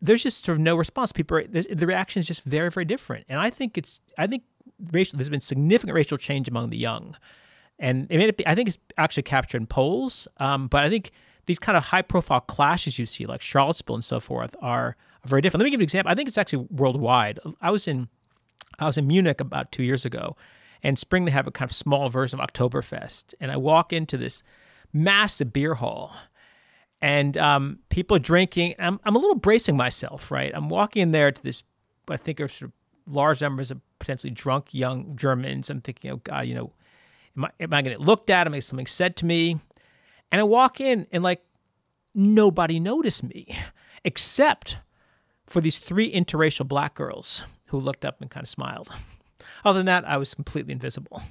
there's 0.00 0.22
just 0.22 0.44
sort 0.44 0.56
of 0.56 0.62
no 0.62 0.76
response. 0.76 1.12
People, 1.12 1.38
are, 1.38 1.46
the, 1.46 1.62
the 1.74 1.86
reaction 1.86 2.20
is 2.20 2.26
just 2.26 2.42
very 2.44 2.70
very 2.70 2.84
different, 2.84 3.26
and 3.28 3.38
I 3.38 3.50
think 3.50 3.76
it's 3.76 4.00
I 4.16 4.26
think 4.26 4.44
racial 4.92 5.18
there's 5.18 5.28
been 5.28 5.40
significant 5.40 5.94
racial 5.94 6.18
change 6.18 6.48
among 6.48 6.70
the 6.70 6.78
young, 6.78 7.16
and 7.78 8.06
it 8.10 8.20
it 8.20 8.36
be, 8.36 8.46
I 8.46 8.54
think 8.54 8.68
it's 8.68 8.78
actually 8.96 9.24
captured 9.24 9.60
in 9.60 9.66
polls, 9.66 10.28
um, 10.38 10.68
but 10.68 10.84
I 10.84 10.88
think 10.88 11.10
these 11.46 11.58
kind 11.58 11.76
of 11.76 11.84
high 11.84 12.02
profile 12.02 12.40
clashes 12.40 12.98
you 12.98 13.06
see 13.06 13.26
like 13.26 13.40
Charlottesville 13.40 13.94
and 13.96 14.04
so 14.04 14.20
forth 14.20 14.54
are 14.60 14.96
very 15.24 15.42
different. 15.42 15.60
Let 15.60 15.64
me 15.64 15.70
give 15.70 15.80
you 15.80 15.84
an 15.84 15.86
example. 15.86 16.12
I 16.12 16.14
think 16.14 16.28
it's 16.28 16.38
actually 16.38 16.66
worldwide. 16.70 17.40
I 17.60 17.70
was 17.70 17.88
in 17.88 18.08
I 18.78 18.86
was 18.86 18.98
in 18.98 19.06
Munich 19.06 19.40
about 19.40 19.72
two 19.72 19.82
years 19.82 20.04
ago, 20.04 20.36
and 20.82 20.98
spring 20.98 21.24
they 21.24 21.30
have 21.30 21.46
a 21.46 21.50
kind 21.50 21.68
of 21.68 21.74
small 21.74 22.08
version 22.08 22.40
of 22.40 22.48
Oktoberfest, 22.48 23.34
and 23.40 23.50
I 23.50 23.56
walk 23.56 23.92
into 23.92 24.16
this 24.16 24.42
massive 24.92 25.52
beer 25.52 25.74
hall, 25.74 26.14
and 27.00 27.36
um, 27.36 27.80
people 27.88 28.16
are 28.16 28.20
drinking. 28.20 28.74
I'm 28.78 29.00
I'm 29.04 29.16
a 29.16 29.18
little 29.18 29.36
bracing 29.36 29.76
myself, 29.76 30.30
right? 30.30 30.52
I'm 30.54 30.68
walking 30.68 31.02
in 31.02 31.10
there 31.12 31.32
to 31.32 31.42
this, 31.42 31.62
I 32.08 32.16
think 32.16 32.40
are 32.40 32.48
sort 32.48 32.70
of 32.70 32.72
large 33.12 33.40
numbers 33.40 33.70
of 33.70 33.80
potentially 33.98 34.30
drunk 34.30 34.72
young 34.72 35.16
Germans. 35.16 35.70
I'm 35.70 35.80
thinking, 35.80 36.10
oh 36.10 36.16
God, 36.18 36.46
you 36.46 36.54
know, 36.54 36.72
am 37.36 37.44
I 37.46 37.50
am 37.60 37.72
I 37.72 37.82
going 37.82 37.94
to 37.94 37.98
get 37.98 38.06
looked 38.06 38.30
at? 38.30 38.46
Am 38.46 38.54
I 38.54 38.60
something 38.60 38.86
said 38.86 39.16
to 39.16 39.26
me? 39.26 39.60
And 40.30 40.40
I 40.40 40.44
walk 40.44 40.80
in, 40.80 41.06
and 41.10 41.22
like 41.22 41.42
nobody 42.14 42.78
noticed 42.80 43.22
me, 43.22 43.56
except 44.04 44.78
for 45.46 45.60
these 45.60 45.78
three 45.78 46.12
interracial 46.12 46.68
black 46.68 46.94
girls 46.94 47.42
who 47.68 47.78
looked 47.78 48.04
up 48.04 48.20
and 48.20 48.30
kind 48.30 48.44
of 48.44 48.48
smiled. 48.48 48.88
Other 49.64 49.78
than 49.78 49.86
that, 49.86 50.06
I 50.06 50.16
was 50.16 50.34
completely 50.34 50.72
invisible. 50.72 51.22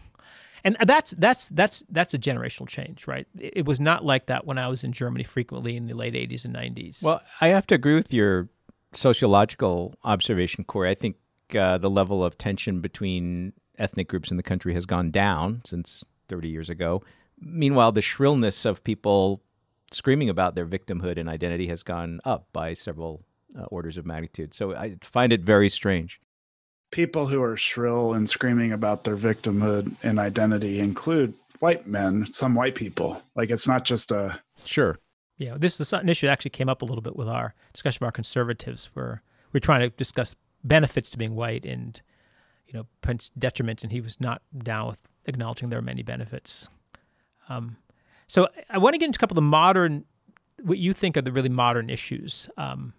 And 0.63 0.75
that's 0.85 1.11
that's 1.11 1.49
that's 1.49 1.83
that's 1.89 2.13
a 2.13 2.19
generational 2.19 2.67
change, 2.67 3.07
right? 3.07 3.27
It 3.39 3.65
was 3.65 3.79
not 3.79 4.03
like 4.03 4.25
that 4.25 4.45
when 4.45 4.57
I 4.57 4.67
was 4.67 4.83
in 4.83 4.91
Germany 4.91 5.23
frequently 5.23 5.77
in 5.77 5.87
the 5.87 5.93
late 5.93 6.13
80s 6.13 6.45
and 6.45 6.55
90s. 6.55 7.03
Well, 7.03 7.21
I 7.39 7.49
have 7.49 7.67
to 7.67 7.75
agree 7.75 7.95
with 7.95 8.13
your 8.13 8.49
sociological 8.93 9.95
observation, 10.03 10.63
Corey. 10.63 10.89
I 10.89 10.95
think 10.95 11.15
uh, 11.57 11.77
the 11.77 11.89
level 11.89 12.23
of 12.23 12.37
tension 12.37 12.81
between 12.81 13.53
ethnic 13.77 14.07
groups 14.07 14.31
in 14.31 14.37
the 14.37 14.43
country 14.43 14.73
has 14.73 14.85
gone 14.85 15.11
down 15.11 15.61
since 15.63 16.03
30 16.27 16.49
years 16.49 16.69
ago. 16.69 17.03
Meanwhile, 17.39 17.91
the 17.91 18.01
shrillness 18.01 18.65
of 18.65 18.83
people 18.83 19.41
screaming 19.91 20.29
about 20.29 20.55
their 20.55 20.65
victimhood 20.65 21.17
and 21.17 21.29
identity 21.29 21.67
has 21.67 21.83
gone 21.83 22.19
up 22.25 22.47
by 22.51 22.73
several 22.73 23.23
uh, 23.57 23.63
orders 23.65 23.97
of 23.97 24.05
magnitude. 24.05 24.53
So 24.53 24.75
I 24.75 24.95
find 25.01 25.31
it 25.31 25.41
very 25.41 25.69
strange 25.69 26.19
people 26.91 27.27
who 27.27 27.41
are 27.41 27.57
shrill 27.57 28.13
and 28.13 28.29
screaming 28.29 28.71
about 28.71 29.03
their 29.03 29.17
victimhood 29.17 29.95
and 30.03 30.19
identity 30.19 30.79
include 30.79 31.33
white 31.59 31.87
men, 31.87 32.25
some 32.25 32.55
white 32.55 32.75
people. 32.75 33.21
Like 33.35 33.49
it's 33.49 33.67
not 33.67 33.85
just 33.85 34.11
a 34.11 34.39
sure. 34.63 34.97
Yeah, 35.37 35.55
this 35.57 35.79
is 35.79 35.93
an 35.93 36.09
issue 36.09 36.25
that 36.25 36.31
actually 36.31 36.51
came 36.51 36.69
up 36.69 36.81
a 36.81 36.85
little 36.85 37.01
bit 37.01 37.15
with 37.15 37.27
our 37.27 37.53
discussion 37.71 38.03
of 38.03 38.07
our 38.07 38.11
conservatives, 38.11 38.89
where 38.93 39.21
we're 39.53 39.59
trying 39.59 39.81
to 39.81 39.89
discuss 39.89 40.35
benefits 40.63 41.09
to 41.11 41.17
being 41.17 41.35
white 41.35 41.65
and 41.65 42.01
you 42.67 42.73
know 42.73 42.87
detriments, 43.39 43.83
and 43.83 43.91
he 43.91 44.01
was 44.01 44.19
not 44.19 44.41
down 44.57 44.87
with 44.87 45.07
acknowledging 45.25 45.69
there 45.69 45.79
are 45.79 45.83
many 45.83 46.03
benefits. 46.03 46.69
Um, 47.49 47.77
so 48.27 48.49
I 48.69 48.77
want 48.77 48.93
to 48.93 48.99
get 48.99 49.05
into 49.05 49.17
a 49.17 49.19
couple 49.19 49.35
of 49.35 49.43
the 49.43 49.49
modern, 49.49 50.05
what 50.61 50.77
you 50.77 50.91
think 50.93 51.15
are 51.15 51.21
the 51.21 51.31
really 51.31 51.49
modern 51.49 51.89
issues 51.89 52.49
um, 52.57 52.93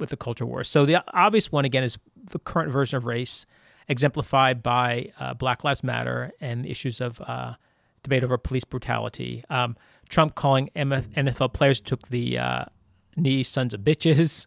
with 0.00 0.10
the 0.10 0.16
culture 0.16 0.46
war. 0.46 0.64
So 0.64 0.84
the 0.84 1.04
obvious 1.14 1.52
one 1.52 1.64
again 1.64 1.84
is 1.84 1.98
the 2.30 2.38
current 2.38 2.72
version 2.72 2.96
of 2.96 3.04
race, 3.06 3.46
exemplified 3.88 4.62
by 4.62 5.12
uh, 5.20 5.34
Black 5.34 5.62
Lives 5.62 5.84
Matter 5.84 6.32
and 6.40 6.64
the 6.64 6.70
issues 6.70 7.00
of 7.00 7.20
uh, 7.20 7.54
debate 8.02 8.24
over 8.24 8.38
police 8.38 8.64
brutality. 8.64 9.44
Um, 9.50 9.76
Trump 10.08 10.34
calling 10.34 10.70
NFL 10.74 11.52
players 11.52 11.80
took 11.80 12.08
the 12.08 12.38
uh, 12.38 12.64
knee 13.16 13.42
sons 13.42 13.74
of 13.74 13.80
bitches. 13.82 14.46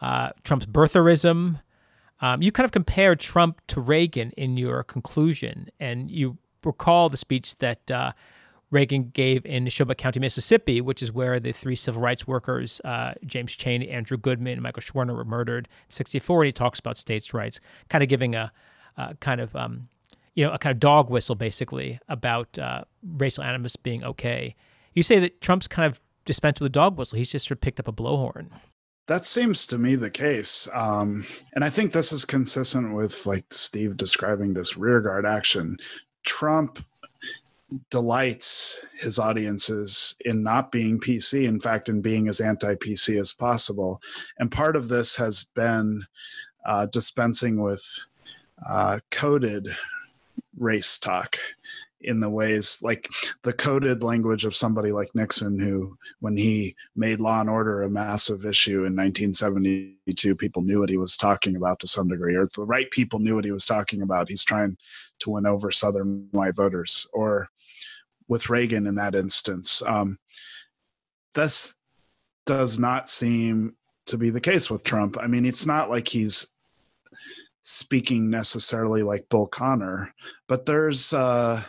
Uh, 0.00 0.30
Trump's 0.44 0.66
birtherism. 0.66 1.60
Um, 2.20 2.42
you 2.42 2.52
kind 2.52 2.64
of 2.64 2.72
compare 2.72 3.16
Trump 3.16 3.60
to 3.68 3.80
Reagan 3.80 4.30
in 4.36 4.56
your 4.56 4.82
conclusion, 4.82 5.68
and 5.80 6.10
you 6.10 6.38
recall 6.64 7.08
the 7.08 7.16
speech 7.16 7.56
that 7.56 7.90
uh, 7.90 8.12
Reagan 8.70 9.10
gave 9.10 9.44
in 9.44 9.64
Neshoba 9.64 9.96
County, 9.96 10.20
Mississippi, 10.20 10.80
which 10.80 11.02
is 11.02 11.12
where 11.12 11.40
the 11.40 11.52
three 11.52 11.76
civil 11.76 12.00
rights 12.00 12.26
workers, 12.26 12.80
uh, 12.84 13.14
James 13.26 13.56
Chaney, 13.56 13.88
Andrew 13.88 14.16
Goodman, 14.16 14.54
and 14.54 14.62
Michael 14.62 14.82
Schwerner, 14.82 15.14
were 15.14 15.24
murdered 15.24 15.68
in 15.86 15.90
64. 15.90 16.42
And 16.42 16.46
he 16.46 16.52
talks 16.52 16.78
about 16.78 16.96
states' 16.96 17.34
rights, 17.34 17.60
kind 17.88 18.02
of 18.02 18.08
giving 18.08 18.34
a 18.34 18.52
uh, 18.96 19.14
kind 19.20 19.40
of, 19.40 19.56
um, 19.56 19.88
you 20.34 20.46
know, 20.46 20.52
a 20.52 20.58
kind 20.58 20.72
of 20.72 20.78
dog 20.78 21.10
whistle, 21.10 21.34
basically, 21.34 21.98
about 22.08 22.58
uh, 22.58 22.84
racial 23.02 23.42
animus 23.42 23.76
being 23.76 24.04
okay. 24.04 24.54
You 24.94 25.02
say 25.02 25.18
that 25.18 25.40
Trump's 25.40 25.66
kind 25.66 25.90
of 25.90 26.00
dispensed 26.24 26.60
with 26.60 26.66
a 26.66 26.70
dog 26.70 26.96
whistle. 26.96 27.18
He's 27.18 27.32
just 27.32 27.48
sort 27.48 27.56
of 27.56 27.60
picked 27.60 27.80
up 27.80 27.88
a 27.88 27.92
blowhorn. 27.92 28.50
That 29.08 29.24
seems 29.24 29.66
to 29.66 29.78
me 29.78 29.96
the 29.96 30.10
case. 30.10 30.68
Um, 30.72 31.26
and 31.54 31.64
I 31.64 31.70
think 31.70 31.92
this 31.92 32.12
is 32.12 32.24
consistent 32.24 32.94
with 32.94 33.26
like 33.26 33.44
Steve 33.50 33.96
describing 33.96 34.54
this 34.54 34.76
rearguard 34.76 35.26
action. 35.26 35.78
Trump 36.24 36.84
delights 37.90 38.84
his 38.98 39.18
audiences 39.18 40.14
in 40.24 40.42
not 40.42 40.72
being 40.72 40.98
PC, 40.98 41.46
in 41.46 41.60
fact, 41.60 41.88
in 41.88 42.00
being 42.00 42.28
as 42.28 42.40
anti 42.40 42.74
PC 42.74 43.20
as 43.20 43.32
possible. 43.32 44.00
And 44.38 44.50
part 44.50 44.76
of 44.76 44.88
this 44.88 45.16
has 45.16 45.44
been 45.54 46.04
uh, 46.66 46.86
dispensing 46.86 47.62
with 47.62 47.82
uh, 48.68 49.00
coded 49.10 49.74
race 50.56 50.98
talk 50.98 51.38
in 52.02 52.20
the 52.20 52.30
ways 52.30 52.78
like 52.82 53.08
the 53.42 53.52
coded 53.52 54.02
language 54.02 54.44
of 54.44 54.56
somebody 54.56 54.90
like 54.90 55.14
Nixon, 55.14 55.58
who, 55.58 55.96
when 56.20 56.36
he 56.36 56.74
made 56.96 57.20
law 57.20 57.40
and 57.40 57.50
order 57.50 57.82
a 57.82 57.90
massive 57.90 58.46
issue 58.46 58.84
in 58.86 58.96
1972, 58.96 60.34
people 60.34 60.62
knew 60.62 60.80
what 60.80 60.88
he 60.88 60.96
was 60.96 61.16
talking 61.16 61.56
about 61.56 61.78
to 61.80 61.86
some 61.86 62.08
degree, 62.08 62.34
or 62.34 62.46
the 62.46 62.64
right 62.64 62.90
people 62.90 63.18
knew 63.18 63.34
what 63.34 63.44
he 63.44 63.52
was 63.52 63.66
talking 63.66 64.00
about. 64.00 64.28
He's 64.28 64.44
trying 64.44 64.78
to 65.20 65.30
win 65.30 65.46
over 65.46 65.70
Southern 65.70 66.28
white 66.30 66.56
voters, 66.56 67.06
or 67.12 67.50
with 68.30 68.48
Reagan 68.48 68.86
in 68.86 68.94
that 68.94 69.16
instance. 69.16 69.82
Um, 69.84 70.18
this 71.34 71.74
does 72.46 72.78
not 72.78 73.08
seem 73.08 73.74
to 74.06 74.16
be 74.16 74.30
the 74.30 74.40
case 74.40 74.70
with 74.70 74.84
Trump. 74.84 75.18
I 75.20 75.26
mean, 75.26 75.44
it's 75.44 75.66
not 75.66 75.90
like 75.90 76.06
he's 76.06 76.46
speaking 77.62 78.30
necessarily 78.30 79.02
like 79.02 79.28
Bull 79.28 79.48
Connor, 79.48 80.14
but 80.46 80.64
there's, 80.64 81.12
uh, 81.12 81.62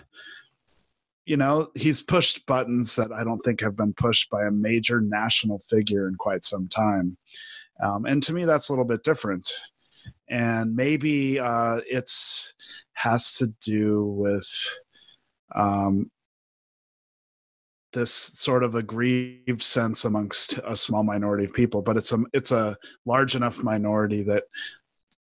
you 1.26 1.36
know, 1.36 1.72
he's 1.74 2.04
pushed 2.04 2.46
buttons 2.46 2.96
that 2.96 3.12
I 3.12 3.24
don't 3.24 3.40
think 3.40 3.62
have 3.62 3.76
been 3.76 3.94
pushed 3.94 4.30
by 4.30 4.46
a 4.46 4.52
major 4.52 5.02
national 5.02 5.60
figure 5.60 6.08
in 6.08 6.16
quite 6.16 6.44
some 6.44 6.68
time. 6.68 7.18
Um, 7.84 8.06
and 8.06 8.22
to 8.24 8.34
me, 8.34 8.46
that's 8.46 8.70
a 8.70 8.72
little 8.72 8.86
bit 8.86 9.04
different. 9.04 9.52
And 10.30 10.76
maybe 10.76 11.40
uh, 11.40 11.82
it's 11.90 12.54
has 12.94 13.36
to 13.38 13.48
do 13.62 14.06
with 14.06 14.48
um, 15.56 16.12
this 17.94 18.12
sort 18.12 18.64
of 18.64 18.76
aggrieved 18.76 19.62
sense 19.62 20.06
amongst 20.06 20.60
a 20.66 20.76
small 20.76 21.04
minority 21.04 21.46
of 21.46 21.54
people, 21.54 21.82
but 21.82 21.98
it's 21.98 22.12
a 22.12 22.20
it's 22.34 22.52
a 22.52 22.78
large 23.06 23.36
enough 23.36 23.64
minority 23.64 24.24
that 24.24 24.44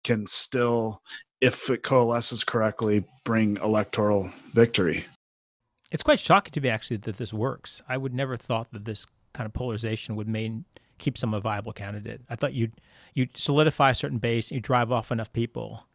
can 0.03 0.25
still, 0.25 1.01
if 1.41 1.69
it 1.69 1.83
coalesces 1.83 2.43
correctly, 2.43 3.03
bring 3.23 3.57
electoral 3.57 4.29
victory. 4.53 5.05
It's 5.91 6.03
quite 6.03 6.19
shocking 6.19 6.51
to 6.53 6.61
me, 6.61 6.69
actually, 6.69 6.97
that 6.97 7.17
this 7.17 7.33
works. 7.33 7.81
I 7.87 7.97
would 7.97 8.13
never 8.13 8.37
thought 8.37 8.71
that 8.71 8.85
this 8.85 9.05
kind 9.33 9.45
of 9.45 9.53
polarization 9.53 10.15
would 10.15 10.27
main, 10.27 10.65
keep 10.97 11.17
some 11.17 11.33
a 11.33 11.39
viable 11.39 11.73
candidate. 11.73 12.21
I 12.29 12.35
thought 12.35 12.53
you'd 12.53 12.73
you 13.13 13.27
solidify 13.33 13.91
a 13.91 13.95
certain 13.95 14.17
base, 14.17 14.51
you 14.51 14.61
drive 14.61 14.91
off 14.91 15.11
enough 15.11 15.33
people, 15.33 15.85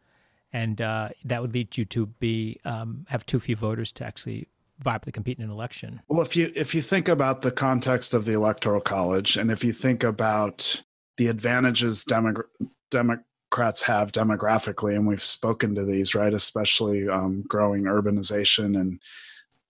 and 0.53 0.79
uh, 0.79 1.09
that 1.25 1.41
would 1.41 1.53
lead 1.53 1.77
you 1.77 1.85
to 1.85 2.05
be 2.05 2.59
um, 2.63 3.05
have 3.09 3.25
too 3.25 3.39
few 3.39 3.55
voters 3.55 3.91
to 3.93 4.05
actually 4.05 4.47
viably 4.83 5.13
compete 5.13 5.37
in 5.37 5.45
an 5.45 5.51
election. 5.51 6.01
Well, 6.07 6.21
if 6.21 6.35
you 6.35 6.51
if 6.55 6.75
you 6.75 6.81
think 6.81 7.07
about 7.07 7.41
the 7.41 7.51
context 7.51 8.13
of 8.13 8.25
the 8.25 8.33
electoral 8.33 8.81
college, 8.81 9.37
and 9.37 9.51
if 9.51 9.63
you 9.63 9.73
think 9.73 10.03
about 10.03 10.83
the 11.17 11.27
advantages 11.27 12.03
Demo- 12.03 12.43
Democrats 12.91 13.81
have 13.83 14.11
demographically, 14.11 14.95
and 14.95 15.07
we've 15.07 15.23
spoken 15.23 15.75
to 15.75 15.85
these, 15.85 16.13
right? 16.13 16.33
Especially 16.33 17.09
um, 17.09 17.43
growing 17.47 17.83
urbanization 17.83 18.79
and 18.79 18.99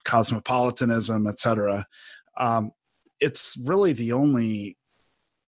cosmopolitanism, 0.03 1.27
et 1.27 1.39
cetera. 1.39 1.85
Um, 2.37 2.71
it's 3.19 3.57
really 3.57 3.93
the 3.93 4.13
only 4.13 4.77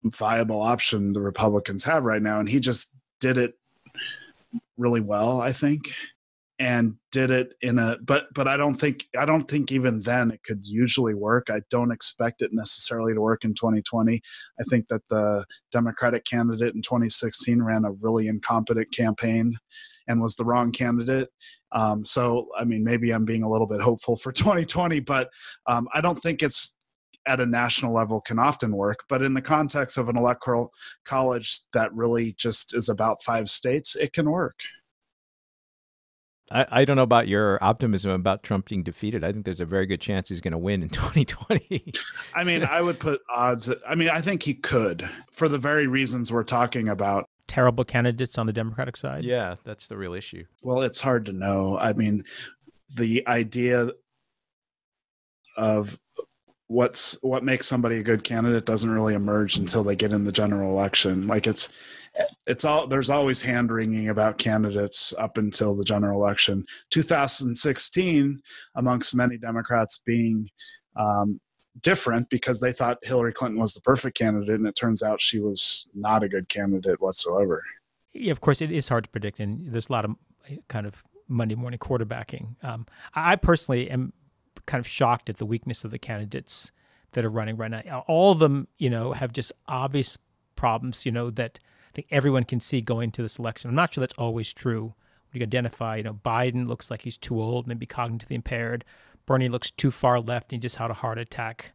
viable 0.03 0.61
option 0.61 1.13
the 1.13 1.21
Republicans 1.21 1.83
have 1.83 2.03
right 2.03 2.21
now, 2.21 2.39
and 2.39 2.49
he 2.49 2.59
just 2.59 2.93
did 3.19 3.37
it 3.37 3.53
really 4.77 4.99
well, 4.99 5.39
I 5.39 5.53
think, 5.53 5.93
and 6.59 6.95
did 7.11 7.31
it 7.31 7.53
in 7.61 7.79
a. 7.79 7.97
But 8.03 8.27
but 8.33 8.47
I 8.47 8.57
don't 8.57 8.75
think 8.75 9.05
I 9.17 9.25
don't 9.25 9.49
think 9.49 9.71
even 9.71 10.01
then 10.01 10.31
it 10.31 10.43
could 10.43 10.61
usually 10.63 11.13
work. 11.13 11.49
I 11.49 11.61
don't 11.69 11.91
expect 11.91 12.41
it 12.41 12.51
necessarily 12.53 13.13
to 13.13 13.21
work 13.21 13.43
in 13.43 13.53
2020. 13.53 14.21
I 14.59 14.63
think 14.63 14.87
that 14.89 15.07
the 15.09 15.45
Democratic 15.71 16.25
candidate 16.25 16.75
in 16.75 16.81
2016 16.81 17.61
ran 17.61 17.85
a 17.85 17.91
really 17.91 18.27
incompetent 18.27 18.93
campaign 18.93 19.57
and 20.07 20.21
was 20.21 20.35
the 20.35 20.45
wrong 20.45 20.71
candidate. 20.71 21.29
Um, 21.71 22.03
so, 22.05 22.49
I 22.57 22.65
mean, 22.65 22.83
maybe 22.83 23.11
I'm 23.11 23.25
being 23.25 23.43
a 23.43 23.49
little 23.49 23.67
bit 23.67 23.81
hopeful 23.81 24.17
for 24.17 24.31
2020, 24.33 24.99
but 24.99 25.29
um, 25.65 25.87
I 25.93 26.01
don't 26.01 26.21
think 26.21 26.43
it's 26.43 26.75
at 27.25 27.39
a 27.39 27.45
national 27.45 27.93
level 27.93 28.19
can 28.21 28.37
often 28.37 28.75
work. 28.75 28.99
But 29.07 29.21
in 29.21 29.33
the 29.33 29.41
context 29.41 29.97
of 29.97 30.09
an 30.09 30.17
electoral 30.17 30.71
college 31.05 31.61
that 31.73 31.93
really 31.93 32.35
just 32.37 32.75
is 32.75 32.89
about 32.89 33.23
five 33.23 33.49
states, 33.49 33.95
it 33.95 34.13
can 34.13 34.29
work. 34.29 34.59
I, 36.53 36.65
I 36.71 36.85
don't 36.85 36.95
know 36.95 37.03
about 37.03 37.27
your 37.27 37.61
optimism 37.61 38.11
about 38.11 38.43
Trump 38.43 38.69
being 38.69 38.83
defeated. 38.83 39.23
I 39.23 39.31
think 39.31 39.43
there's 39.43 39.59
a 39.59 39.65
very 39.65 39.85
good 39.85 39.99
chance 39.99 40.29
he's 40.29 40.39
going 40.39 40.51
to 40.51 40.57
win 40.57 40.83
in 40.83 40.89
2020. 40.89 41.93
I 42.35 42.43
mean, 42.43 42.63
I 42.63 42.81
would 42.81 42.99
put 42.99 43.21
odds. 43.33 43.69
I 43.87 43.95
mean, 43.95 44.09
I 44.09 44.21
think 44.21 44.43
he 44.43 44.53
could 44.53 45.09
for 45.31 45.49
the 45.49 45.57
very 45.57 45.87
reasons 45.87 46.31
we're 46.31 46.43
talking 46.43 46.87
about 46.87 47.25
terrible 47.47 47.83
candidates 47.83 48.37
on 48.37 48.45
the 48.45 48.53
Democratic 48.53 48.97
side? 48.97 49.23
Yeah, 49.23 49.55
that's 49.63 49.87
the 49.87 49.97
real 49.97 50.13
issue. 50.13 50.45
Well, 50.61 50.81
it's 50.81 51.01
hard 51.01 51.25
to 51.25 51.33
know. 51.33 51.77
I 51.77 51.93
mean, 51.93 52.23
the 52.95 53.27
idea 53.27 53.91
of 55.57 55.99
what's 56.67 57.17
what 57.21 57.43
makes 57.43 57.67
somebody 57.67 57.97
a 57.97 58.03
good 58.03 58.23
candidate 58.23 58.65
doesn't 58.65 58.89
really 58.89 59.13
emerge 59.13 59.57
until 59.57 59.83
they 59.83 59.95
get 59.95 60.11
in 60.11 60.25
the 60.25 60.31
general 60.31 60.71
election. 60.71 61.27
Like 61.27 61.47
it's 61.47 61.69
it's 62.45 62.65
all 62.65 62.87
there's 62.87 63.09
always 63.09 63.41
hand 63.41 63.71
wringing 63.71 64.09
about 64.09 64.37
candidates 64.37 65.13
up 65.17 65.37
until 65.37 65.75
the 65.75 65.83
general 65.83 66.21
election. 66.21 66.65
2016, 66.91 68.41
amongst 68.75 69.15
many 69.15 69.37
Democrats 69.37 69.99
being 70.05 70.49
um, 70.95 71.39
different 71.81 72.29
because 72.29 72.59
they 72.59 72.71
thought 72.71 72.97
Hillary 73.03 73.33
Clinton 73.33 73.59
was 73.59 73.73
the 73.73 73.81
perfect 73.81 74.17
candidate, 74.17 74.59
and 74.59 74.67
it 74.67 74.75
turns 74.75 75.01
out 75.01 75.21
she 75.21 75.39
was 75.39 75.87
not 75.93 76.23
a 76.23 76.29
good 76.29 76.49
candidate 76.49 77.01
whatsoever. 77.01 77.63
Yeah, 78.13 78.31
of 78.31 78.41
course, 78.41 78.61
it 78.61 78.71
is 78.71 78.87
hard 78.87 79.05
to 79.05 79.09
predict, 79.09 79.39
and 79.39 79.71
there's 79.73 79.89
a 79.89 79.91
lot 79.91 80.05
of 80.05 80.15
kind 80.67 80.85
of 80.85 81.03
Monday 81.27 81.55
morning 81.55 81.79
quarterbacking. 81.79 82.63
Um, 82.63 82.85
I 83.15 83.35
personally 83.35 83.89
am 83.89 84.13
kind 84.65 84.79
of 84.79 84.87
shocked 84.87 85.29
at 85.29 85.37
the 85.37 85.45
weakness 85.45 85.83
of 85.83 85.91
the 85.91 85.99
candidates 85.99 86.71
that 87.13 87.25
are 87.25 87.29
running 87.29 87.57
right 87.57 87.71
now. 87.71 88.03
All 88.07 88.31
of 88.31 88.39
them, 88.39 88.67
you 88.77 88.89
know, 88.89 89.13
have 89.13 89.33
just 89.33 89.51
obvious 89.67 90.17
problems, 90.55 91.05
you 91.05 91.11
know, 91.11 91.29
that 91.31 91.59
I 91.63 91.91
think 91.93 92.07
everyone 92.11 92.43
can 92.43 92.59
see 92.59 92.81
going 92.81 93.11
to 93.11 93.21
this 93.21 93.37
election. 93.37 93.69
I'm 93.69 93.75
not 93.75 93.93
sure 93.93 94.01
that's 94.01 94.15
always 94.17 94.51
true. 94.51 94.95
We 95.33 95.41
identify, 95.41 95.97
you 95.97 96.03
know, 96.03 96.13
Biden 96.13 96.67
looks 96.67 96.91
like 96.91 97.01
he's 97.01 97.17
too 97.17 97.41
old, 97.41 97.67
maybe 97.67 97.85
cognitively 97.85 98.31
impaired. 98.31 98.85
Bernie 99.25 99.49
looks 99.49 99.71
too 99.71 99.91
far 99.91 100.19
left 100.19 100.51
and 100.51 100.61
he 100.61 100.65
just 100.65 100.77
had 100.77 100.91
a 100.91 100.95
heart 100.95 101.17
attack. 101.17 101.73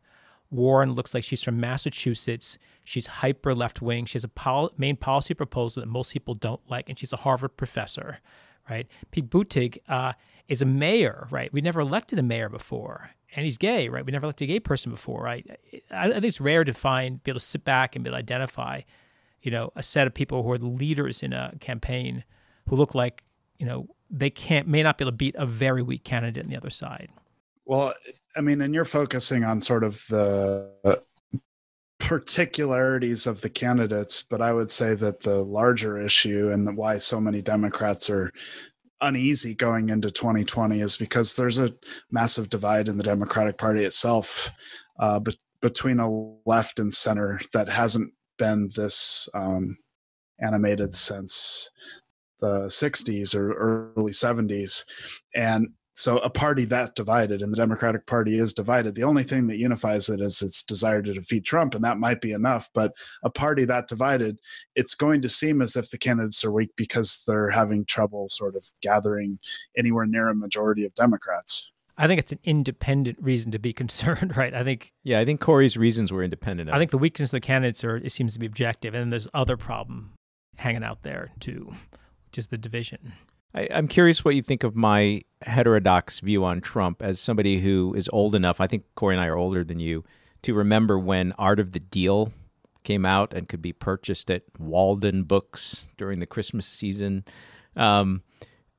Warren 0.51 0.93
looks 0.93 1.14
like 1.14 1.24
she's 1.24 1.43
from 1.43 1.61
Massachusetts. 1.61 2.59
She's 2.84 3.07
hyper 3.07 3.55
left 3.55 3.82
wing. 3.82 4.07
She 4.07 4.14
has 4.14 4.24
a 4.24 4.28
pol- 4.28 4.72
main 4.78 4.97
policy 4.97 5.34
proposal 5.34 5.82
that 5.82 5.89
most 5.89 6.12
people 6.12 6.34
don't 6.34 6.61
like, 6.70 6.89
and 6.89 6.99
she's 6.99 7.12
a 7.12 7.18
Harvard 7.18 7.57
professor, 7.57 8.20
right? 8.68 8.89
Pete 9.11 9.28
Buttigieg 9.28 9.78
uh, 9.89 10.14
is 10.49 10.62
a 10.62 10.66
mayor, 10.66 11.28
right? 11.30 11.53
We 11.53 11.61
never 11.61 11.80
elected 11.80 12.18
a 12.18 12.22
mayor 12.22 12.49
before, 12.49 13.11
and 13.36 13.44
he's 13.44 13.59
gay, 13.59 13.88
right? 13.88 14.05
We 14.05 14.12
never 14.12 14.24
elected 14.24 14.49
a 14.49 14.53
gay 14.53 14.61
person 14.61 14.90
before, 14.90 15.22
right? 15.22 15.46
I, 15.90 16.09
I 16.09 16.12
think 16.12 16.24
it's 16.24 16.40
rare 16.40 16.64
to 16.64 16.74
find, 16.74 17.22
be 17.22 17.30
able 17.30 17.40
to 17.40 17.46
sit 17.46 17.64
back 17.64 17.94
and 17.94 18.03
be 18.03 18.09
able 18.09 18.16
to 18.16 18.20
identify, 18.20 18.80
you 19.42 19.51
know, 19.51 19.70
a 19.76 19.82
set 19.82 20.07
of 20.07 20.14
people 20.14 20.42
who 20.42 20.51
are 20.51 20.59
the 20.59 20.66
leaders 20.66 21.22
in 21.22 21.32
a 21.32 21.53
campaign 21.61 22.24
who 22.68 22.76
look 22.76 22.94
like, 22.94 23.22
you 23.59 23.66
know, 23.66 23.88
they 24.11 24.30
can't, 24.30 24.66
may 24.66 24.82
not 24.82 24.96
be 24.96 25.05
able 25.05 25.12
to 25.12 25.16
beat 25.16 25.34
a 25.36 25.44
very 25.44 25.82
weak 25.82 26.03
candidate 26.03 26.44
on 26.44 26.51
the 26.51 26.57
other 26.57 26.70
side. 26.70 27.11
Well, 27.66 27.92
I 28.34 28.40
mean, 28.40 28.62
and 28.62 28.72
you're 28.72 28.86
focusing 28.86 29.44
on 29.44 29.61
sort 29.61 29.84
of 29.84 30.07
the 30.09 31.03
particularities 31.99 33.26
of 33.26 33.42
the 33.42 33.51
candidates, 33.51 34.22
but 34.22 34.40
I 34.40 34.55
would 34.55 34.70
say 34.70 34.94
that 34.94 35.20
the 35.20 35.42
larger 35.42 36.01
issue 36.01 36.51
and 36.51 36.66
the, 36.66 36.72
why 36.72 36.96
so 36.96 37.20
many 37.20 37.42
Democrats 37.42 38.09
are 38.09 38.32
uneasy 39.01 39.55
going 39.55 39.90
into 39.90 40.11
2020 40.11 40.80
is 40.80 40.96
because 40.96 41.36
there's 41.36 41.59
a 41.59 41.74
massive 42.11 42.49
divide 42.49 42.88
in 42.88 42.96
the 42.96 43.05
Democratic 43.05 43.59
Party 43.59 43.84
itself 43.84 44.51
uh, 44.99 45.20
be- 45.20 45.38
between 45.61 46.01
a 46.01 46.11
left 46.46 46.78
and 46.78 46.92
center 46.92 47.40
that 47.53 47.68
hasn't 47.68 48.12
been 48.38 48.70
this 48.74 49.28
um, 49.34 49.76
animated 50.40 50.94
since 50.94 51.70
the 52.40 52.66
60s 52.66 53.34
or 53.34 53.53
early 53.96 54.12
70s. 54.12 54.84
And 55.34 55.68
so 55.99 56.18
a 56.18 56.30
party 56.30 56.64
that's 56.64 56.92
divided 56.92 57.42
and 57.42 57.53
the 57.53 57.57
democratic 57.57 58.07
party 58.07 58.38
is 58.38 58.55
divided 58.55 58.94
the 58.94 59.03
only 59.03 59.24
thing 59.24 59.46
that 59.46 59.59
unifies 59.59 60.09
it 60.09 60.20
is 60.20 60.40
its 60.42 60.62
desire 60.62 61.03
to 61.03 61.12
defeat 61.12 61.44
trump 61.44 61.74
and 61.74 61.84
that 61.84 61.99
might 61.99 62.20
be 62.20 62.32
enough 62.32 62.68
but 62.72 62.92
a 63.24 63.30
party 63.30 63.64
that 63.64 63.88
divided 63.88 64.38
it's 64.76 64.94
going 64.94 65.20
to 65.20 65.28
seem 65.28 65.61
as 65.61 65.76
if 65.76 65.90
the 65.90 65.99
candidates 65.99 66.44
are 66.44 66.53
weak 66.53 66.70
because 66.76 67.24
they're 67.26 67.51
having 67.51 67.84
trouble 67.84 68.28
sort 68.28 68.55
of 68.55 68.64
gathering 68.80 69.38
anywhere 69.76 70.07
near 70.07 70.28
a 70.28 70.34
majority 70.34 70.84
of 70.84 70.94
democrats 70.94 71.70
I 72.01 72.07
think 72.07 72.20
it's 72.20 72.30
an 72.30 72.38
independent 72.44 73.18
reason 73.20 73.51
to 73.51 73.59
be 73.59 73.72
concerned, 73.82 74.36
right? 74.36 74.55
I 74.55 74.62
think. 74.62 74.92
Yeah, 75.03 75.18
I 75.18 75.24
think 75.24 75.40
Corey's 75.40 75.76
reasons 75.76 76.12
were 76.12 76.22
independent. 76.22 76.70
I 76.70 76.78
think 76.78 76.92
the 76.92 76.96
weakness 76.96 77.30
of 77.30 77.38
the 77.38 77.40
candidates 77.40 77.82
are 77.82 77.96
it 77.96 78.12
seems 78.12 78.34
to 78.34 78.38
be 78.38 78.46
objective, 78.46 78.94
and 78.94 79.01
then 79.01 79.11
there's 79.11 79.26
other 79.34 79.57
problem 79.57 80.12
hanging 80.59 80.84
out 80.84 81.03
there 81.03 81.32
too, 81.40 81.74
which 82.26 82.38
is 82.38 82.46
the 82.46 82.57
division. 82.57 83.14
I, 83.55 83.62
am 83.62 83.88
curious 83.88 84.24
what 84.24 84.34
you 84.34 84.42
think 84.42 84.62
of 84.62 84.76
my 84.76 85.22
heterodox 85.42 86.20
view 86.20 86.44
on 86.44 86.61
Trump 86.61 87.03
as 87.03 87.20
somebody 87.20 87.61
who 87.61 87.94
is 87.94 88.09
old 88.12 88.34
enough. 88.34 88.61
I 88.61 88.66
think 88.66 88.84
Corey 88.94 89.14
and 89.14 89.24
I 89.24 89.28
are 89.28 89.36
older 89.36 89.64
than 89.64 89.80
you 89.80 90.05
to 90.42 90.55
remember 90.55 90.99
when 90.99 91.32
Art 91.38 91.61
of 91.61 91.72
the 91.72 91.80
Deal 91.80 92.32
came 92.84 93.05
out 93.05 93.32
and 93.32 93.49
could 93.49 93.62
be 93.62 93.72
purchased 93.72 94.30
at 94.30 94.42
Walden 94.59 95.24
Books 95.24 95.88
during 95.96 96.20
the 96.20 96.26
Christmas 96.26 96.66
season. 96.66 97.24
Um, 97.76 98.22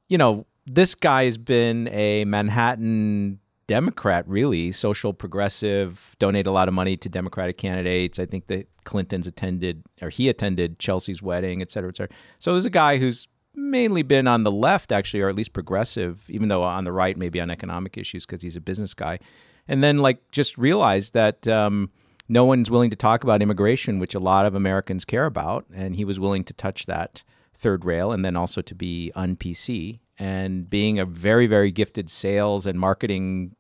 you 0.08 0.18
know, 0.18 0.46
this 0.66 0.96
guy 0.96 1.26
has 1.26 1.38
been 1.38 1.88
a 1.90 2.26
Manhattan 2.26 3.40
Democrat, 3.68 4.28
really, 4.28 4.72
social 4.72 5.14
progressive, 5.14 6.16
donate 6.18 6.48
a 6.48 6.52
lot 6.52 6.68
of 6.68 6.74
money 6.74 6.98
to 6.98 7.10
Democratic 7.10 7.58
candidates. 7.58 8.18
I 8.18 8.26
think 8.26 8.48
that 8.48 8.68
Clinton's 8.84 9.28
attended, 9.28 9.84
or 10.02 10.10
he 10.10 10.28
attended 10.28 10.80
Chelsea's 10.80 11.22
wedding, 11.22 11.62
et 11.62 11.70
cetera, 11.70 11.90
et 11.90 11.96
cetera. 11.96 12.16
So 12.40 12.54
there's 12.54 12.66
a 12.66 12.72
guy 12.72 12.98
who's 12.98 13.28
mainly 13.60 14.04
been 14.04 14.28
on 14.28 14.44
the 14.44 14.52
left, 14.52 14.92
actually, 14.92 15.22
or 15.22 15.30
at 15.30 15.36
least 15.36 15.54
progressive, 15.54 16.30
even 16.30 16.48
though 16.48 16.64
on 16.64 16.84
the 16.84 16.92
right, 16.92 17.18
maybe 17.18 17.40
on 17.40 17.50
economic 17.50 17.98
issues 17.98 18.26
because 18.26 18.42
he's 18.42 18.56
a 18.56 18.62
business 18.62 18.94
guy. 18.94 19.20
And 19.68 19.84
then, 19.84 20.00
like, 20.00 20.32
just 20.32 20.58
realized 20.58 21.14
that 21.14 21.48
um, 21.48 21.92
no 22.28 22.46
one's 22.46 22.72
willing 22.72 22.90
to 22.90 22.96
talk 22.96 23.24
about 23.24 23.42
immigration, 23.42 24.00
which 24.00 24.16
a 24.16 24.20
lot 24.20 24.46
of 24.46 24.56
Americans 24.56 25.06
care 25.06 25.26
about. 25.26 25.66
And 25.74 25.96
he 25.96 26.06
was 26.06 26.20
willing 26.20 26.44
to 26.46 26.54
touch 26.54 26.86
that 26.86 27.24
third 27.56 27.86
rail 27.86 28.12
and 28.12 28.24
then 28.24 28.36
also 28.36 28.62
to 28.62 28.76
be 28.76 29.12
un 29.16 29.36
PC. 29.36 30.00
And 30.18 30.70
being 30.70 31.00
a 31.00 31.06
very, 31.06 31.48
very 31.48 31.72
gifted 31.72 32.10
sales 32.10 32.66
and 32.66 32.80
marketing 32.80 33.56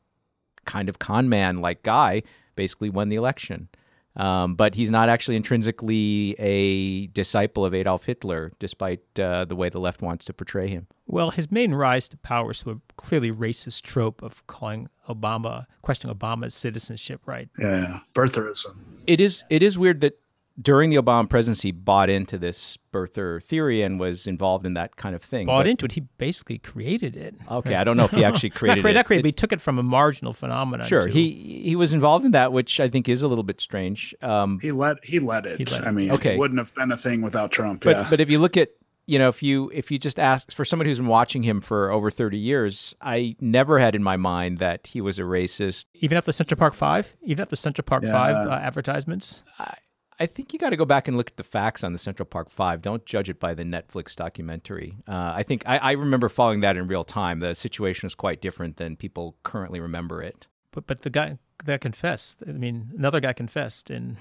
kind 0.65 0.89
of 0.89 0.99
con 0.99 1.29
man 1.29 1.61
like 1.61 1.83
guy, 1.83 2.21
basically 2.55 2.89
won 2.89 3.09
the 3.09 3.15
election. 3.15 3.69
Um, 4.15 4.55
but 4.55 4.75
he's 4.75 4.89
not 4.89 5.07
actually 5.07 5.37
intrinsically 5.37 6.35
a 6.39 7.07
disciple 7.07 7.63
of 7.63 7.73
Adolf 7.73 8.05
Hitler, 8.05 8.51
despite 8.59 9.01
uh, 9.19 9.45
the 9.45 9.55
way 9.55 9.69
the 9.69 9.79
left 9.79 10.01
wants 10.01 10.25
to 10.25 10.33
portray 10.33 10.67
him. 10.67 10.87
Well, 11.07 11.31
his 11.31 11.51
main 11.51 11.73
rise 11.73 12.07
to 12.09 12.17
power 12.17 12.51
is 12.51 12.63
a 12.67 12.79
clearly 12.97 13.31
racist 13.31 13.83
trope 13.83 14.21
of 14.21 14.45
calling 14.47 14.89
Obama, 15.07 15.65
questioning 15.81 16.15
Obama's 16.15 16.53
citizenship 16.53 17.21
right. 17.25 17.49
Yeah, 17.57 17.99
birtherism. 18.13 18.75
It 19.07 19.21
is. 19.21 19.43
It 19.49 19.63
is 19.63 19.77
weird 19.77 20.01
that 20.01 20.19
during 20.61 20.89
the 20.89 20.97
Obama 20.97 21.29
presidency 21.29 21.71
bought 21.71 22.09
into 22.09 22.37
this 22.37 22.77
birther 22.91 23.41
theory 23.43 23.81
and 23.81 23.99
was 23.99 24.27
involved 24.27 24.65
in 24.65 24.73
that 24.73 24.95
kind 24.95 25.15
of 25.15 25.21
thing. 25.21 25.45
Bought 25.45 25.59
but, 25.59 25.67
into 25.67 25.85
it. 25.85 25.93
He 25.93 26.01
basically 26.01 26.57
created 26.57 27.15
it. 27.15 27.35
Okay, 27.49 27.75
I 27.75 27.83
don't 27.83 27.97
know 27.97 28.05
if 28.05 28.11
he 28.11 28.23
actually 28.23 28.49
created 28.51 28.83
not 28.83 28.89
it. 28.89 28.93
Not 28.93 29.05
created, 29.05 29.23
but 29.23 29.27
he 29.27 29.33
took 29.33 29.51
it 29.53 29.61
from 29.61 29.79
a 29.79 29.83
marginal 29.83 30.33
phenomenon. 30.33 30.87
Sure, 30.87 31.07
he 31.07 31.61
he 31.63 31.75
was 31.75 31.93
involved 31.93 32.25
in 32.25 32.31
that, 32.31 32.51
which 32.51 32.79
I 32.79 32.89
think 32.89 33.07
is 33.07 33.21
a 33.21 33.27
little 33.27 33.43
bit 33.43 33.61
strange. 33.61 34.13
Um, 34.21 34.59
he 34.59 34.71
let 34.71 35.03
he 35.03 35.19
let 35.19 35.45
it. 35.45 35.57
He 35.57 35.65
let 35.65 35.87
I 35.87 35.91
mean, 35.91 36.11
okay. 36.11 36.33
it 36.33 36.39
wouldn't 36.39 36.59
have 36.59 36.73
been 36.75 36.91
a 36.91 36.97
thing 36.97 37.21
without 37.21 37.51
Trump. 37.51 37.83
But 37.83 37.95
yeah. 37.95 38.07
but 38.09 38.19
if 38.19 38.29
you 38.29 38.39
look 38.39 38.57
at 38.57 38.69
you 39.09 39.17
know, 39.17 39.29
if 39.29 39.41
you 39.41 39.71
if 39.73 39.89
you 39.89 39.97
just 39.97 40.19
ask 40.19 40.51
for 40.51 40.63
somebody 40.63 40.91
who's 40.91 40.99
been 40.99 41.07
watching 41.07 41.41
him 41.41 41.61
for 41.61 41.89
over 41.89 42.11
thirty 42.11 42.37
years, 42.37 42.95
I 43.01 43.35
never 43.39 43.79
had 43.79 43.95
in 43.95 44.03
my 44.03 44.17
mind 44.17 44.59
that 44.59 44.87
he 44.87 45.01
was 45.01 45.17
a 45.17 45.23
racist. 45.23 45.85
Even 45.95 46.17
at 46.17 46.25
the 46.25 46.33
Central 46.33 46.57
Park 46.59 46.75
Five, 46.75 47.15
even 47.23 47.41
at 47.41 47.49
the 47.49 47.55
Central 47.55 47.83
Park 47.83 48.03
yeah. 48.03 48.11
Five 48.11 48.47
uh, 48.47 48.51
advertisements. 48.51 49.41
I, 49.57 49.73
I 50.19 50.25
think 50.25 50.51
you 50.53 50.59
got 50.59 50.71
to 50.71 50.77
go 50.77 50.85
back 50.85 51.07
and 51.07 51.15
look 51.15 51.29
at 51.29 51.37
the 51.37 51.43
facts 51.43 51.83
on 51.83 51.93
the 51.93 51.99
Central 51.99 52.25
Park 52.25 52.49
Five. 52.49 52.81
Don't 52.81 53.05
judge 53.05 53.29
it 53.29 53.39
by 53.39 53.53
the 53.53 53.63
Netflix 53.63 54.15
documentary. 54.15 54.97
Uh, 55.07 55.31
I 55.35 55.43
think 55.43 55.63
I, 55.65 55.77
I, 55.77 55.91
remember 55.93 56.27
following 56.27 56.59
that 56.61 56.75
in 56.75 56.87
real 56.87 57.05
time. 57.05 57.39
The 57.39 57.55
situation 57.55 58.07
is 58.07 58.15
quite 58.15 58.41
different 58.41 58.77
than 58.77 58.95
people 58.95 59.37
currently 59.43 59.79
remember 59.79 60.21
it. 60.21 60.47
But 60.71 60.87
but 60.87 61.01
the 61.01 61.09
guy 61.09 61.37
that 61.65 61.81
confessed. 61.81 62.43
I 62.47 62.51
mean, 62.51 62.91
another 62.97 63.19
guy 63.19 63.33
confessed, 63.33 63.89
and 63.89 64.17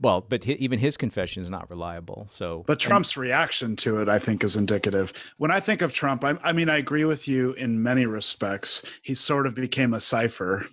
well, 0.00 0.20
but 0.20 0.46
even 0.46 0.78
his 0.78 0.96
confession 0.96 1.42
is 1.42 1.50
not 1.50 1.68
reliable. 1.70 2.26
So, 2.28 2.64
but 2.66 2.80
Trump's 2.80 3.16
and, 3.16 3.22
reaction 3.22 3.76
to 3.76 4.00
it, 4.00 4.08
I 4.08 4.18
think, 4.18 4.44
is 4.44 4.56
indicative. 4.56 5.12
When 5.38 5.50
I 5.50 5.60
think 5.60 5.82
of 5.82 5.92
Trump, 5.92 6.24
I, 6.24 6.36
I 6.42 6.52
mean, 6.52 6.68
I 6.68 6.78
agree 6.78 7.04
with 7.04 7.28
you 7.28 7.52
in 7.52 7.82
many 7.82 8.06
respects. 8.06 8.82
He 9.02 9.14
sort 9.14 9.46
of 9.46 9.54
became 9.54 9.94
a 9.94 10.00
cipher, 10.00 10.66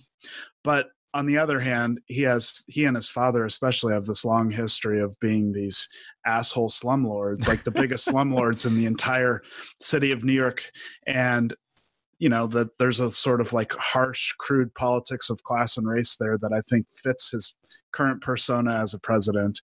but 0.64 0.92
on 1.14 1.26
the 1.26 1.38
other 1.38 1.60
hand, 1.60 2.00
he 2.06 2.22
has 2.24 2.64
he 2.68 2.86
and 2.86 2.96
his 2.96 3.10
father 3.10 3.46
especially 3.46 3.94
have 3.94 4.06
this 4.06 4.26
long 4.26 4.52
history 4.52 5.02
of 5.02 5.20
being 5.20 5.52
these 5.52 5.90
asshole 6.26 6.70
slumlords, 6.70 7.48
like 7.48 7.64
the 7.64 7.72
biggest 7.72 8.08
slumlords 8.12 8.66
in 8.66 8.76
the 8.76 8.86
entire 8.86 9.42
city 9.82 10.12
of 10.12 10.24
New 10.24 10.34
York. 10.34 10.70
And 11.08 11.54
you 12.20 12.30
know 12.30 12.48
that 12.48 12.78
there's 12.78 13.00
a 13.00 13.10
sort 13.10 13.42
of 13.42 13.54
like 13.54 13.74
harsh, 13.74 14.34
crude 14.34 14.74
politics 14.76 15.30
of 15.30 15.44
class 15.44 15.78
and 15.78 15.88
race 15.88 16.16
there 16.18 16.38
that 16.38 16.54
I 16.54 16.62
think 16.62 16.86
fits 16.92 17.32
his 17.32 17.56
current 17.92 18.22
persona 18.22 18.80
as 18.80 18.94
a 18.94 19.00
president. 19.00 19.60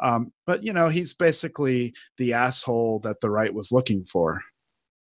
Um, 0.00 0.32
but 0.46 0.64
you 0.64 0.72
know, 0.72 0.88
he's 0.88 1.14
basically 1.14 1.94
the 2.16 2.32
asshole 2.32 3.00
that 3.00 3.20
the 3.20 3.30
right 3.30 3.52
was 3.52 3.70
looking 3.70 4.04
for, 4.04 4.40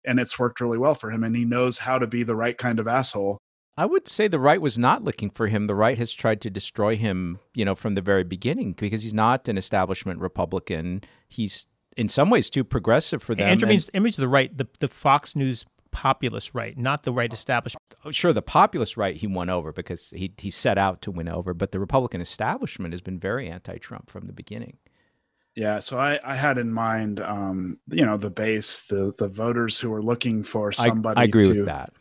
and 0.05 0.21
it's 0.21 0.39
worked 0.39 0.61
really 0.61 0.79
well 0.79 0.95
for 0.95 1.11
him. 1.11 1.25
And 1.25 1.35
he 1.35 1.45
knows 1.47 1.79
how 1.79 1.99
to 1.99 2.07
be 2.07 2.23
the 2.23 2.37
right 2.37 2.57
kind 2.59 2.81
of 2.81 2.89
asshole 2.89 3.41
I 3.79 3.85
would 3.85 4.09
say 4.09 4.27
the 4.27 4.39
right 4.39 4.61
was 4.61 4.79
not 4.79 5.05
looking 5.05 5.29
for 5.29 5.49
him. 5.49 5.67
The 5.67 5.75
right 5.75 5.99
has 5.99 6.13
tried 6.13 6.41
to 6.43 6.51
destroy 6.51 6.97
him, 6.97 7.39
you 7.55 7.65
know, 7.65 7.75
from 7.75 7.95
the 7.95 8.01
very 8.01 8.25
beginning 8.25 8.73
because 8.73 9.03
he's 9.03 9.15
not 9.15 9.49
an 9.49 9.59
establishment 9.59 10.21
Republican. 10.21 11.03
He's 11.29 11.67
in 11.97 12.09
some 12.09 12.31
ways 12.31 12.49
too 12.49 12.65
progressive 12.65 13.23
for 13.23 13.35
them. 13.35 13.49
Andrew 13.49 13.69
means 13.69 13.91
image 13.93 14.15
of 14.15 14.23
the 14.23 14.29
right, 14.29 14.57
the, 14.57 14.67
the 14.79 14.89
Fox 14.89 15.37
News 15.37 15.67
populist 15.91 16.55
right, 16.55 16.77
not 16.77 17.03
the 17.03 17.13
right 17.13 17.31
establishment. 17.31 17.83
Oh, 18.05 18.13
sure, 18.13 18.33
the 18.33 18.43
populist 18.43 18.97
right 18.97 19.17
he 19.17 19.27
won 19.27 19.51
over 19.51 19.73
because 19.73 20.11
he 20.11 20.33
he 20.39 20.51
set 20.51 20.79
out 20.79 21.03
to 21.03 21.11
win 21.11 21.29
over, 21.29 21.53
but 21.53 21.73
the 21.73 21.81
Republican 21.81 22.23
establishment 22.23 22.95
has 22.95 23.03
been 23.03 23.19
very 23.19 23.49
anti-Trump 23.49 24.09
from 24.09 24.27
the 24.27 24.33
beginning. 24.33 24.79
Yeah, 25.55 25.81
so 25.81 25.99
I, 25.99 26.21
I 26.23 26.37
had 26.37 26.59
in 26.59 26.71
mind, 26.71 27.21
um, 27.21 27.79
you 27.89 28.05
know, 28.05 28.17
the 28.17 28.31
base, 28.31 28.85
the 28.85 29.15
the 29.19 29.29
voters 29.29 29.79
who 29.79 29.93
are 29.93 30.03
looking 30.03 30.45
for 30.45 30.71
somebody. 30.73 31.19
I, 31.19 31.23
I 31.23 31.25
agree 31.25 31.53
to, 31.53 31.61
with 31.61 31.67
that 31.67 31.93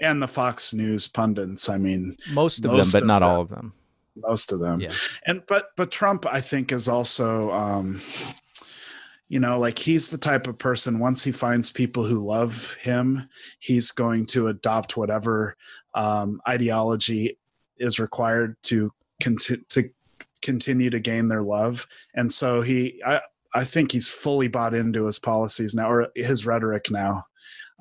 and 0.00 0.22
the 0.22 0.28
Fox 0.28 0.72
News 0.72 1.08
pundits. 1.08 1.68
I 1.68 1.78
mean, 1.78 2.16
most 2.30 2.64
of 2.64 2.72
most 2.72 2.92
them, 2.92 3.00
but 3.00 3.06
not 3.06 3.20
them, 3.20 3.28
all 3.28 3.40
of 3.40 3.48
them. 3.48 3.72
Most 4.16 4.52
of 4.52 4.60
them. 4.60 4.80
Yeah. 4.80 4.90
And 5.26 5.42
but 5.46 5.68
but 5.76 5.90
Trump, 5.90 6.26
I 6.26 6.40
think, 6.40 6.72
is 6.72 6.88
also. 6.88 7.50
Um, 7.50 8.00
you 9.28 9.40
know, 9.40 9.58
like 9.58 9.78
he's 9.78 10.10
the 10.10 10.18
type 10.18 10.46
of 10.46 10.58
person. 10.58 10.98
Once 10.98 11.24
he 11.24 11.32
finds 11.32 11.70
people 11.70 12.04
who 12.04 12.22
love 12.22 12.74
him, 12.74 13.30
he's 13.60 13.90
going 13.90 14.26
to 14.26 14.48
adopt 14.48 14.98
whatever 14.98 15.56
um, 15.94 16.38
ideology 16.46 17.38
is 17.78 17.98
required 17.98 18.56
to 18.64 18.92
conti- 19.22 19.64
to 19.70 19.88
continue 20.42 20.90
to 20.90 21.00
gain 21.00 21.28
their 21.28 21.40
love. 21.40 21.86
And 22.14 22.30
so 22.30 22.60
he, 22.60 23.00
I, 23.06 23.22
I 23.54 23.64
think 23.64 23.90
he's 23.90 24.10
fully 24.10 24.48
bought 24.48 24.74
into 24.74 25.06
his 25.06 25.18
policies 25.18 25.74
now, 25.74 25.90
or 25.90 26.08
his 26.14 26.44
rhetoric 26.44 26.90
now 26.90 27.24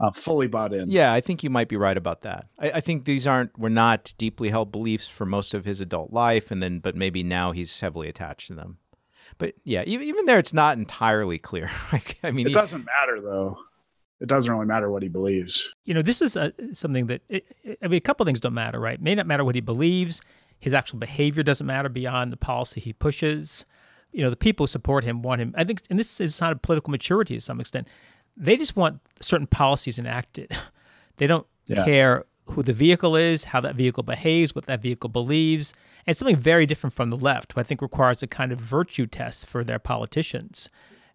uh, 0.02 0.12
fully 0.12 0.47
bought 0.47 0.74
in. 0.74 0.89
Yeah, 0.89 1.14
I 1.14 1.22
think 1.22 1.43
you 1.43 1.49
might 1.49 1.70
be 1.70 1.78
right 1.78 1.95
about 1.95 2.22
that. 2.22 2.47
I, 2.58 2.72
I, 2.72 2.80
think 2.80 3.06
these 3.06 3.28
aren't 3.28 3.58
were 3.58 3.70
not 3.70 4.14
deeply 4.18 4.49
held 4.49 4.72
beliefs 4.72 5.08
for 5.08 5.26
most 5.26 5.54
of 5.54 5.64
his 5.64 5.80
adult 5.80 6.12
life, 6.12 6.49
and 6.49 6.62
then 6.62 6.80
but 6.80 6.95
maybe 6.95 7.22
now 7.24 7.52
he's 7.52 7.80
heavily 7.80 8.10
attached 8.10 8.47
to 8.47 8.56
them. 8.56 8.78
But 9.38 9.54
yeah, 9.64 9.84
even, 9.86 10.08
even 10.08 10.26
there, 10.26 10.39
it's 10.39 10.54
not 10.54 10.78
entirely 10.78 11.38
clear. 11.38 11.70
I 12.24 12.32
mean, 12.32 12.47
it 12.47 12.49
he, 12.49 12.54
doesn't 12.56 12.86
matter 12.86 13.22
though. 13.22 13.60
It 14.20 14.28
doesn't 14.28 14.52
really 14.52 14.66
matter 14.66 14.89
what 14.89 15.04
he 15.04 15.10
believes. 15.10 15.74
You 15.84 15.93
know, 15.93 16.02
this 16.02 16.22
is 16.22 16.36
a, 16.36 16.52
something 16.74 17.08
that 17.08 17.22
it, 17.30 17.45
it, 17.64 17.80
I 17.82 17.88
mean, 17.88 17.97
a 17.97 18.02
couple 18.02 18.26
things 18.26 18.39
don't 18.39 18.54
matter, 18.54 18.80
right? 18.80 18.95
It 18.95 19.02
may 19.02 19.16
not 19.16 19.28
matter 19.28 19.43
what 19.43 19.56
he 19.56 19.62
believes. 19.62 20.22
His 20.60 20.74
actual 20.74 20.99
behavior 20.99 21.41
doesn't 21.41 21.66
matter 21.66 21.89
beyond 21.89 22.32
the 22.32 22.38
policy 22.38 22.82
he 22.82 22.93
pushes. 22.93 23.66
You 24.12 24.24
know, 24.24 24.30
the 24.30 24.36
people 24.36 24.66
who 24.66 24.68
support 24.68 25.04
him 25.04 25.22
want 25.22 25.41
him. 25.41 25.56
I 25.58 25.64
think, 25.64 25.82
and 25.89 25.97
this 25.97 26.20
is 26.20 26.39
not 26.39 26.52
a 26.52 26.56
political 26.56 26.91
maturity 26.91 27.36
to 27.36 27.41
some 27.41 27.60
extent 27.60 27.88
they 28.36 28.58
just 28.58 28.76
want 28.76 29.00
certain 29.20 29.48
policies 29.48 30.00
enacted. 30.00 30.56
They 31.18 31.28
don't 31.28 31.46
yeah. 31.68 31.86
care 31.86 32.26
who 32.48 32.64
the 32.64 32.74
vehicle 32.74 33.16
is, 33.16 33.44
how 33.44 33.62
that 33.62 33.76
vehicle 33.76 34.02
behaves, 34.02 34.56
what 34.56 34.66
that 34.66 34.82
vehicle 34.82 35.10
believes. 35.10 35.72
And 36.08 36.18
something 36.18 36.36
very 36.36 36.66
different 36.66 36.96
from 36.96 37.12
the 37.12 37.18
left, 37.18 37.54
who 37.54 37.60
I 37.60 37.64
think 37.64 37.80
requires 37.80 38.24
a 38.24 38.28
kind 38.28 38.52
of 38.52 38.60
virtue 38.60 39.06
test 39.06 39.46
for 39.46 39.64
their 39.64 39.78
politicians. 39.78 40.70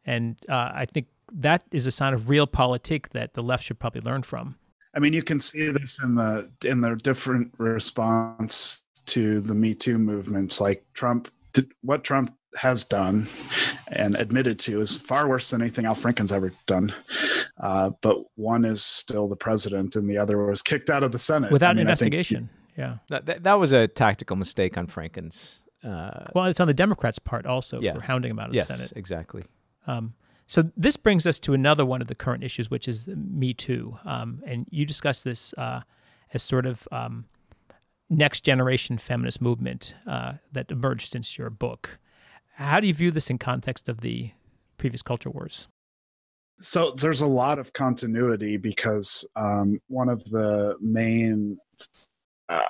And 0.05 0.37
uh, 0.49 0.71
I 0.75 0.85
think 0.85 1.09
that 1.33 1.65
is 1.73 1.87
a 1.87 1.91
sign 1.91 2.15
of 2.15 2.25
realpolitik 2.25 3.09
that 3.11 3.35
the 3.35 3.43
left 3.43 3.65
should 3.65 3.81
probably 3.81 4.01
learn 4.01 4.23
from. 4.23 4.57
I 4.95 5.01
mean, 5.01 5.13
you 5.13 5.23
can 5.23 5.41
see 5.41 5.71
this 5.71 6.01
in 6.03 6.15
the 6.15 6.49
in 6.65 6.81
the 6.81 6.97
different 6.97 7.53
response 7.59 8.85
to 9.07 9.41
the 9.41 9.55
Me 9.55 9.75
Too 9.75 9.99
movements. 9.99 10.61
Like 10.61 10.85
Trump, 10.95 11.29
what 11.83 12.05
Trump 12.05 12.33
has 12.55 12.85
done 12.85 13.29
and 13.89 14.15
admitted 14.15 14.59
to 14.59 14.81
is 14.81 14.97
far 14.99 15.29
worse 15.29 15.51
than 15.51 15.61
anything 15.61 15.85
Al 15.85 15.95
Franken's 15.95 16.33
ever 16.33 16.53
done. 16.67 16.95
Uh, 17.61 17.91
but 18.01 18.17
one 18.37 18.65
is 18.65 18.83
still 18.83 19.29
the 19.29 19.37
president, 19.37 19.97
and 19.97 20.09
the 20.09 20.19
other 20.19 20.47
was 20.47 20.63
kicked 20.63 20.91
out 20.91 21.03
of 21.03 21.13
the 21.13 21.19
Senate 21.19 21.51
without 21.53 21.71
I 21.71 21.75
mean, 21.75 21.81
investigation. 21.83 22.49
yeah, 22.77 22.99
that, 23.09 23.27
that, 23.27 23.43
that 23.43 23.55
was 23.55 23.73
a 23.73 23.89
tactical 23.89 24.37
mistake 24.37 24.79
on 24.79 24.87
Franken's. 24.87 25.61
Uh, 25.85 26.25
well, 26.35 26.47
it's 26.47 26.61
on 26.61 26.67
the 26.67 26.75
Democrats' 26.75 27.19
part 27.19 27.47
also 27.47 27.81
yeah. 27.81 27.93
for 27.93 28.01
hounding 28.01 28.31
him 28.31 28.39
out 28.39 28.49
of 28.49 28.55
yes, 28.55 28.69
the 28.69 28.75
Senate. 28.75 28.93
exactly. 28.97 29.45
Um, 29.87 30.15
so 30.47 30.63
this 30.77 30.97
brings 30.97 31.27
us 31.27 31.39
to 31.41 31.55
another 31.55 31.85
one 31.85 32.01
of 32.01 32.09
the 32.09 32.15
current 32.15 32.45
issues, 32.45 32.71
which 32.71 32.89
is 32.89 33.07
Me 33.07 33.53
Too, 33.53 33.99
um, 34.05 34.43
and 34.47 34.67
you 34.71 34.87
discuss 34.87 35.21
this 35.21 35.53
uh, 35.59 35.81
as 36.33 36.43
sort 36.43 36.67
of 36.67 36.87
um, 36.93 37.27
next 38.09 38.43
generation 38.43 38.99
feminist 38.99 39.41
movement 39.41 39.95
uh, 40.07 40.35
that 40.53 40.71
emerged 40.71 41.11
since 41.11 41.37
your 41.37 41.51
book. 41.51 41.99
How 42.57 42.81
do 42.81 42.87
you 42.87 42.95
view 42.95 43.11
this 43.11 43.29
in 43.29 43.37
context 43.37 43.89
of 43.89 44.01
the 44.01 44.31
previous 44.79 45.03
culture 45.03 45.31
wars? 45.31 45.69
So 46.61 46.93
there's 46.93 47.21
a 47.21 47.27
lot 47.27 47.59
of 47.59 47.75
continuity 47.75 48.57
because 48.57 49.29
um, 49.37 49.79
one 49.89 50.09
of 50.09 50.25
the 50.25 50.77
main 50.81 51.59
uh, 52.49 52.63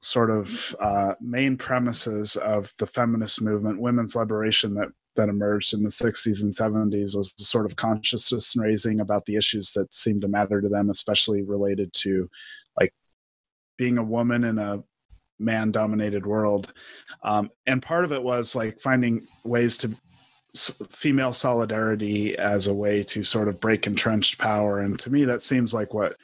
sort 0.00 0.30
of 0.30 0.76
uh, 0.78 1.14
main 1.22 1.56
premises 1.56 2.36
of 2.36 2.70
the 2.78 2.86
feminist 2.86 3.40
movement, 3.40 3.80
women's 3.80 4.14
liberation 4.14 4.74
that 4.74 4.88
that 5.16 5.28
emerged 5.28 5.72
in 5.72 5.84
the 5.84 5.90
60s 5.90 6.42
and 6.42 6.52
70s 6.52 7.16
was 7.16 7.32
the 7.38 7.44
sort 7.44 7.66
of 7.66 7.76
consciousness 7.76 8.56
raising 8.56 8.98
about 8.98 9.24
the 9.26 9.36
issues 9.36 9.72
that 9.72 9.94
seemed 9.94 10.22
to 10.22 10.28
matter 10.28 10.60
to 10.60 10.68
them, 10.68 10.90
especially 10.90 11.42
related 11.42 11.92
to 11.92 12.28
like 12.78 12.92
being 13.78 13.96
a 13.96 14.02
woman 14.02 14.42
in 14.42 14.58
a 14.58 14.82
man 15.38 15.70
dominated 15.72 16.26
world. 16.26 16.72
Um, 17.22 17.50
and 17.66 17.82
part 17.82 18.04
of 18.04 18.12
it 18.12 18.22
was 18.22 18.54
like 18.54 18.80
finding 18.80 19.26
ways 19.44 19.78
to 19.78 19.94
female 20.90 21.32
solidarity 21.32 22.38
as 22.38 22.68
a 22.68 22.74
way 22.74 23.02
to 23.02 23.24
sort 23.24 23.48
of 23.48 23.60
break 23.60 23.86
entrenched 23.86 24.38
power. 24.38 24.80
And 24.80 24.98
to 25.00 25.10
me 25.10 25.24
that 25.24 25.42
seems 25.42 25.74
like 25.74 25.92
what 25.92 26.16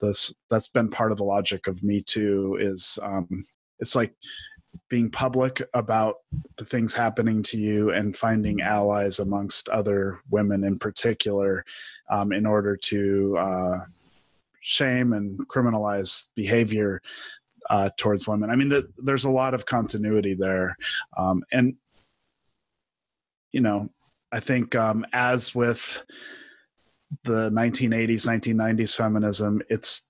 this 0.00 0.32
that's 0.50 0.68
been 0.68 0.88
part 0.88 1.12
of 1.12 1.18
the 1.18 1.24
logic 1.24 1.66
of 1.66 1.82
me 1.82 2.02
too 2.02 2.56
is 2.60 2.98
um, 3.02 3.44
it's 3.78 3.94
like 3.94 4.14
being 4.88 5.10
public 5.10 5.62
about 5.74 6.16
the 6.56 6.64
things 6.64 6.94
happening 6.94 7.42
to 7.42 7.58
you 7.58 7.90
and 7.90 8.16
finding 8.16 8.60
allies 8.60 9.18
amongst 9.18 9.68
other 9.68 10.20
women 10.30 10.64
in 10.64 10.78
particular 10.78 11.64
um, 12.10 12.32
in 12.32 12.46
order 12.46 12.76
to 12.76 13.36
uh, 13.38 13.78
shame 14.60 15.12
and 15.12 15.38
criminalize 15.48 16.28
behavior 16.34 17.00
uh, 17.70 17.90
towards 17.96 18.26
women. 18.26 18.50
I 18.50 18.56
mean, 18.56 18.68
the, 18.68 18.88
there's 18.98 19.24
a 19.24 19.30
lot 19.30 19.54
of 19.54 19.66
continuity 19.66 20.34
there, 20.34 20.76
um, 21.16 21.42
and 21.52 21.76
you 23.52 23.60
know, 23.60 23.88
I 24.32 24.40
think 24.40 24.74
um, 24.74 25.06
as 25.12 25.54
with 25.54 26.04
the 27.24 27.50
1980s, 27.50 28.26
1990s 28.26 28.94
feminism, 28.94 29.62
it's 29.68 30.08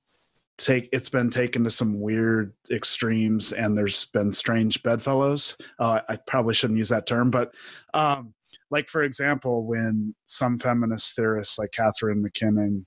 take 0.58 0.88
it's 0.90 1.10
been 1.10 1.28
taken 1.28 1.62
to 1.64 1.70
some 1.70 2.00
weird 2.00 2.52
extremes 2.70 3.52
and 3.52 3.76
there's 3.76 4.06
been 4.06 4.32
strange 4.32 4.82
bedfellows 4.82 5.54
uh, 5.80 6.00
i 6.08 6.16
probably 6.26 6.54
shouldn't 6.54 6.78
use 6.78 6.88
that 6.88 7.06
term 7.06 7.30
but 7.30 7.54
um, 7.92 8.32
like 8.70 8.88
for 8.88 9.02
example 9.02 9.64
when 9.64 10.14
some 10.26 10.58
feminist 10.58 11.14
theorists 11.14 11.58
like 11.58 11.72
Catharine 11.72 12.22
mackinnon 12.22 12.86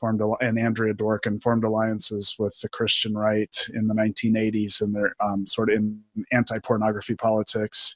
formed 0.00 0.20
and 0.40 0.58
andrea 0.58 0.94
dworkin 0.94 1.40
formed 1.40 1.64
alliances 1.64 2.34
with 2.38 2.58
the 2.60 2.68
christian 2.68 3.14
right 3.14 3.68
in 3.74 3.86
the 3.86 3.94
1980s 3.94 4.80
and 4.80 4.94
they're 4.94 5.14
um, 5.22 5.46
sort 5.46 5.70
of 5.70 5.76
in 5.76 6.02
anti-pornography 6.32 7.14
politics. 7.14 7.94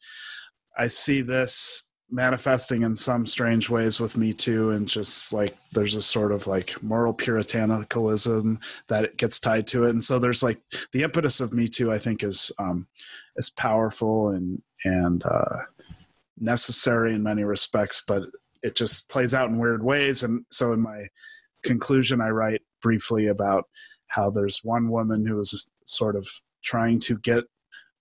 I 0.78 0.86
see 0.86 1.22
this 1.22 1.88
manifesting 2.10 2.82
in 2.82 2.94
some 2.94 3.26
strange 3.26 3.70
ways 3.70 3.98
with 3.98 4.16
me 4.16 4.32
too 4.32 4.70
and 4.70 4.86
just 4.86 5.32
like 5.32 5.56
there's 5.72 5.96
a 5.96 6.02
sort 6.02 6.32
of 6.32 6.46
like 6.46 6.80
moral 6.82 7.14
puritanicalism 7.14 8.58
that 8.88 9.16
gets 9.16 9.40
tied 9.40 9.66
to 9.68 9.84
it. 9.84 9.90
And 9.90 10.04
so 10.04 10.18
there's 10.18 10.42
like 10.42 10.60
the 10.92 11.02
impetus 11.02 11.40
of 11.40 11.52
me 11.52 11.66
too 11.66 11.90
i 11.90 11.98
think 11.98 12.22
is 12.22 12.52
um 12.58 12.86
is 13.36 13.50
powerful 13.50 14.28
and 14.28 14.62
and 14.84 15.24
uh 15.24 15.62
necessary 16.38 17.14
in 17.14 17.22
many 17.22 17.42
respects 17.42 18.02
but 18.06 18.24
it 18.64 18.74
just 18.74 19.08
plays 19.10 19.34
out 19.34 19.50
in 19.50 19.58
weird 19.58 19.84
ways. 19.84 20.22
And 20.22 20.44
so 20.50 20.72
in 20.72 20.80
my 20.80 21.06
conclusion 21.64 22.20
i 22.20 22.28
write 22.28 22.60
briefly 22.82 23.26
about 23.26 23.64
how 24.08 24.30
there's 24.30 24.60
one 24.62 24.88
woman 24.90 25.26
who 25.26 25.36
was 25.36 25.70
sort 25.86 26.16
of 26.16 26.28
trying 26.62 26.98
to 26.98 27.18
get 27.18 27.44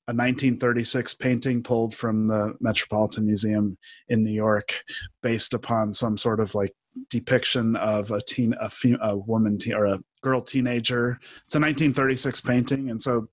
a 0.08 0.12
1936 0.12 1.14
painting 1.14 1.64
pulled 1.64 1.96
from 1.96 2.28
the 2.28 2.54
Metropolitan 2.60 3.26
Museum 3.26 3.78
in 4.10 4.24
New 4.24 4.34
York, 4.34 4.84
based 5.22 5.54
upon 5.54 5.94
some 5.94 6.18
sort 6.18 6.42
of 6.42 6.54
like 6.56 6.74
depiction 7.10 7.78
of 7.78 8.12
a 8.12 8.22
teen, 8.22 8.54
a, 8.60 8.70
fem- 8.70 9.00
a 9.02 9.16
woman 9.16 9.58
teen, 9.58 9.74
or 9.74 9.86
a 9.86 10.00
girl 10.22 10.42
teenager. 10.42 11.20
It's 11.46 11.56
a 11.56 11.60
1936 11.60 12.42
painting, 12.42 12.90
and 12.90 13.02
so 13.02 13.28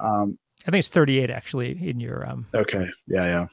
um, 0.00 0.38
I 0.66 0.70
think 0.70 0.80
it's 0.80 0.88
38 0.88 1.30
actually 1.30 1.88
in 1.88 2.00
your. 2.00 2.26
Um... 2.26 2.46
Okay, 2.54 2.88
yeah, 3.06 3.26
yeah. 3.26 3.46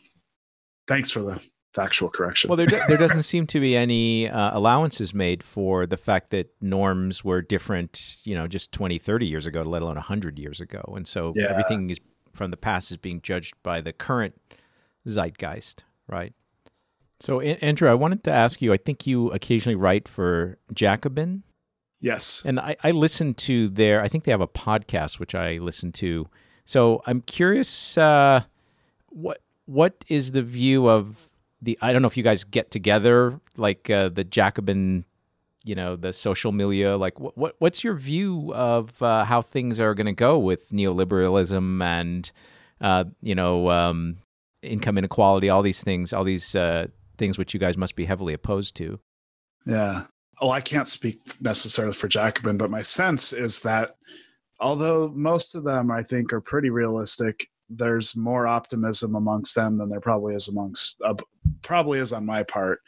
Thanks 0.88 1.12
for 1.12 1.22
the 1.22 1.42
factual 1.76 2.10
correction. 2.10 2.48
Well, 2.48 2.58
there 2.58 2.66
do, 2.66 2.80
there 2.88 2.98
doesn't 2.98 3.24
seem 3.34 3.46
to 3.48 3.60
be 3.60 3.76
any 3.76 4.30
uh, 4.30 4.58
allowances 4.58 5.14
made 5.14 5.44
for 5.44 5.86
the 5.86 5.98
fact 5.98 6.30
that 6.32 6.52
norms 6.62 7.24
were 7.24 7.42
different, 7.42 8.18
you 8.24 8.34
know, 8.34 8.48
just 8.48 8.72
20, 8.72 8.98
30 8.98 9.26
years 9.26 9.46
ago, 9.46 9.62
let 9.62 9.82
alone 9.82 9.96
100 9.96 10.40
years 10.40 10.62
ago. 10.62 10.94
And 10.96 11.08
so 11.08 11.34
yeah. 11.36 11.48
everything 11.50 11.90
is 11.90 12.00
from 12.34 12.52
the 12.52 12.58
past 12.58 12.92
is 12.92 12.98
being 12.98 13.22
judged 13.22 13.54
by 13.62 13.82
the 13.82 13.94
current 13.94 14.36
zeitgeist, 15.08 15.84
right? 16.08 16.34
So, 17.20 17.40
Andrew, 17.40 17.90
I 17.90 17.94
wanted 17.94 18.24
to 18.26 18.34
ask 18.34 18.62
you. 18.62 18.74
I 18.74 18.78
think 18.78 19.08
you 19.08 19.32
occasionally 19.32 19.76
write 19.76 20.08
for 20.08 20.58
Jacobin. 20.74 21.44
Yes, 22.02 22.44
and 22.46 22.60
I, 22.60 22.76
I 22.84 22.92
listen 22.92 23.34
to 23.36 23.70
their. 23.70 24.02
I 24.02 24.10
think 24.10 24.26
they 24.26 24.32
have 24.32 24.42
a 24.42 24.48
podcast 24.48 25.18
which 25.18 25.34
I 25.34 25.58
listen 25.58 25.94
to. 25.94 26.28
So 26.66 27.02
I'm 27.06 27.22
curious. 27.22 27.98
Uh, 27.98 28.42
what 29.08 29.42
what 29.66 30.04
is 30.10 30.34
the 30.34 30.42
view 30.42 30.90
of 30.90 31.30
the? 31.62 31.78
I 31.82 31.94
don't 31.94 32.02
know 32.02 32.08
if 32.08 32.18
you 32.18 32.24
guys 32.24 32.44
get 32.44 32.72
together 32.72 33.40
like 33.58 33.90
uh, 33.90 34.10
the 34.10 34.24
Jacobin 34.24 35.06
you 35.66 35.74
know 35.74 35.96
the 35.96 36.14
social 36.14 36.52
milieu 36.52 36.96
like 36.96 37.20
what, 37.20 37.38
what 37.38 37.56
what's 37.60 37.84
your 37.84 37.96
view 37.96 38.54
of 38.54 39.02
uh, 39.02 39.26
how 39.26 39.42
things 39.42 39.80
are 39.80 39.94
going 39.94 40.06
to 40.06 40.14
go 40.14 40.38
with 40.38 40.70
neoliberalism 40.70 41.84
and 41.84 42.32
uh, 42.80 43.04
you 43.22 43.36
know 43.36 43.70
um, 43.70 44.18
income 44.62 44.98
inequality 44.98 45.50
all 45.50 45.64
these 45.64 45.84
things 45.84 46.14
all 46.14 46.24
these 46.24 46.56
uh, 46.56 46.88
things 47.18 47.38
which 47.38 47.54
you 47.54 47.60
guys 47.60 47.76
must 47.78 47.96
be 47.96 48.06
heavily 48.06 48.34
opposed 48.34 48.76
to 48.76 49.00
yeah 49.66 50.04
oh 50.40 50.52
i 50.52 50.62
can't 50.62 50.88
speak 50.88 51.20
necessarily 51.42 51.94
for 51.94 52.08
jacobin 52.08 52.58
but 52.58 52.70
my 52.70 52.82
sense 52.82 53.34
is 53.34 53.62
that 53.62 53.96
although 54.60 55.12
most 55.16 55.56
of 55.56 55.64
them 55.64 55.90
i 55.90 56.04
think 56.04 56.32
are 56.32 56.42
pretty 56.42 56.70
realistic 56.70 57.50
there's 57.70 58.16
more 58.16 58.48
optimism 58.48 59.16
amongst 59.16 59.56
them 59.56 59.78
than 59.78 59.90
there 59.90 60.02
probably 60.02 60.36
is 60.36 60.48
amongst 60.48 60.98
uh, 61.06 61.16
probably 61.62 62.00
is 62.00 62.14
on 62.14 62.26
my 62.26 62.44
part. 62.44 62.80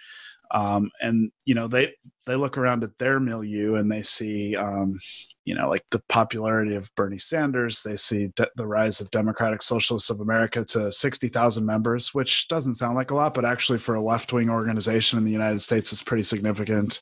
Um, 0.52 0.92
and 1.02 1.32
you 1.46 1.56
know 1.56 1.68
they 1.68 1.94
they 2.26 2.36
look 2.36 2.58
around 2.58 2.84
at 2.84 2.98
their 2.98 3.20
milieu 3.20 3.76
and 3.76 3.92
they 3.92 4.02
see 4.02 4.56
um, 4.56 4.98
you 5.44 5.56
know 5.56 5.70
like 5.70 5.84
the 5.92 6.02
popularity 6.08 6.76
of 6.76 6.94
bernie 6.96 7.18
sanders. 7.18 7.84
They 7.84 7.98
see 7.98 8.28
de- 8.36 8.50
the 8.56 8.66
rise 8.66 9.02
of 9.02 9.12
democratic 9.12 9.62
socialists 9.62 10.10
of 10.10 10.22
america 10.22 10.64
to 10.64 10.90
60000 10.90 11.66
members 11.66 12.14
which 12.14 12.48
doesn't 12.48 12.76
sound 12.76 12.96
like 12.96 13.12
a 13.12 13.16
lot 13.16 13.34
but 13.34 13.44
actually 13.44 13.80
for 13.80 13.96
a 13.96 14.02
left-wing 14.02 14.50
organization 14.50 15.18
in 15.18 15.26
the 15.26 15.32
united 15.32 15.62
states 15.62 15.92
is 15.92 16.02
pretty 16.02 16.24
significant. 16.24 17.02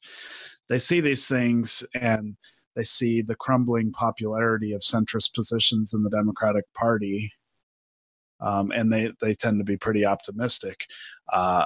They 0.68 0.80
see 0.80 1.00
these 1.00 1.28
things 1.28 1.84
and 1.94 2.36
they 2.76 2.84
see 2.84 3.22
the 3.22 3.36
crumbling 3.36 3.92
popularity 3.92 4.74
of 4.74 4.82
centrist 4.82 5.36
positions 5.36 5.94
in 5.94 6.02
the 6.02 6.10
democratic 6.10 6.66
party 6.74 7.32
um, 8.40 8.72
and 8.72 8.92
they 8.92 9.12
they 9.22 9.34
tend 9.34 9.60
to 9.60 9.64
be 9.64 9.78
pretty 9.78 10.06
optimistic. 10.06 10.86
Uh, 11.32 11.66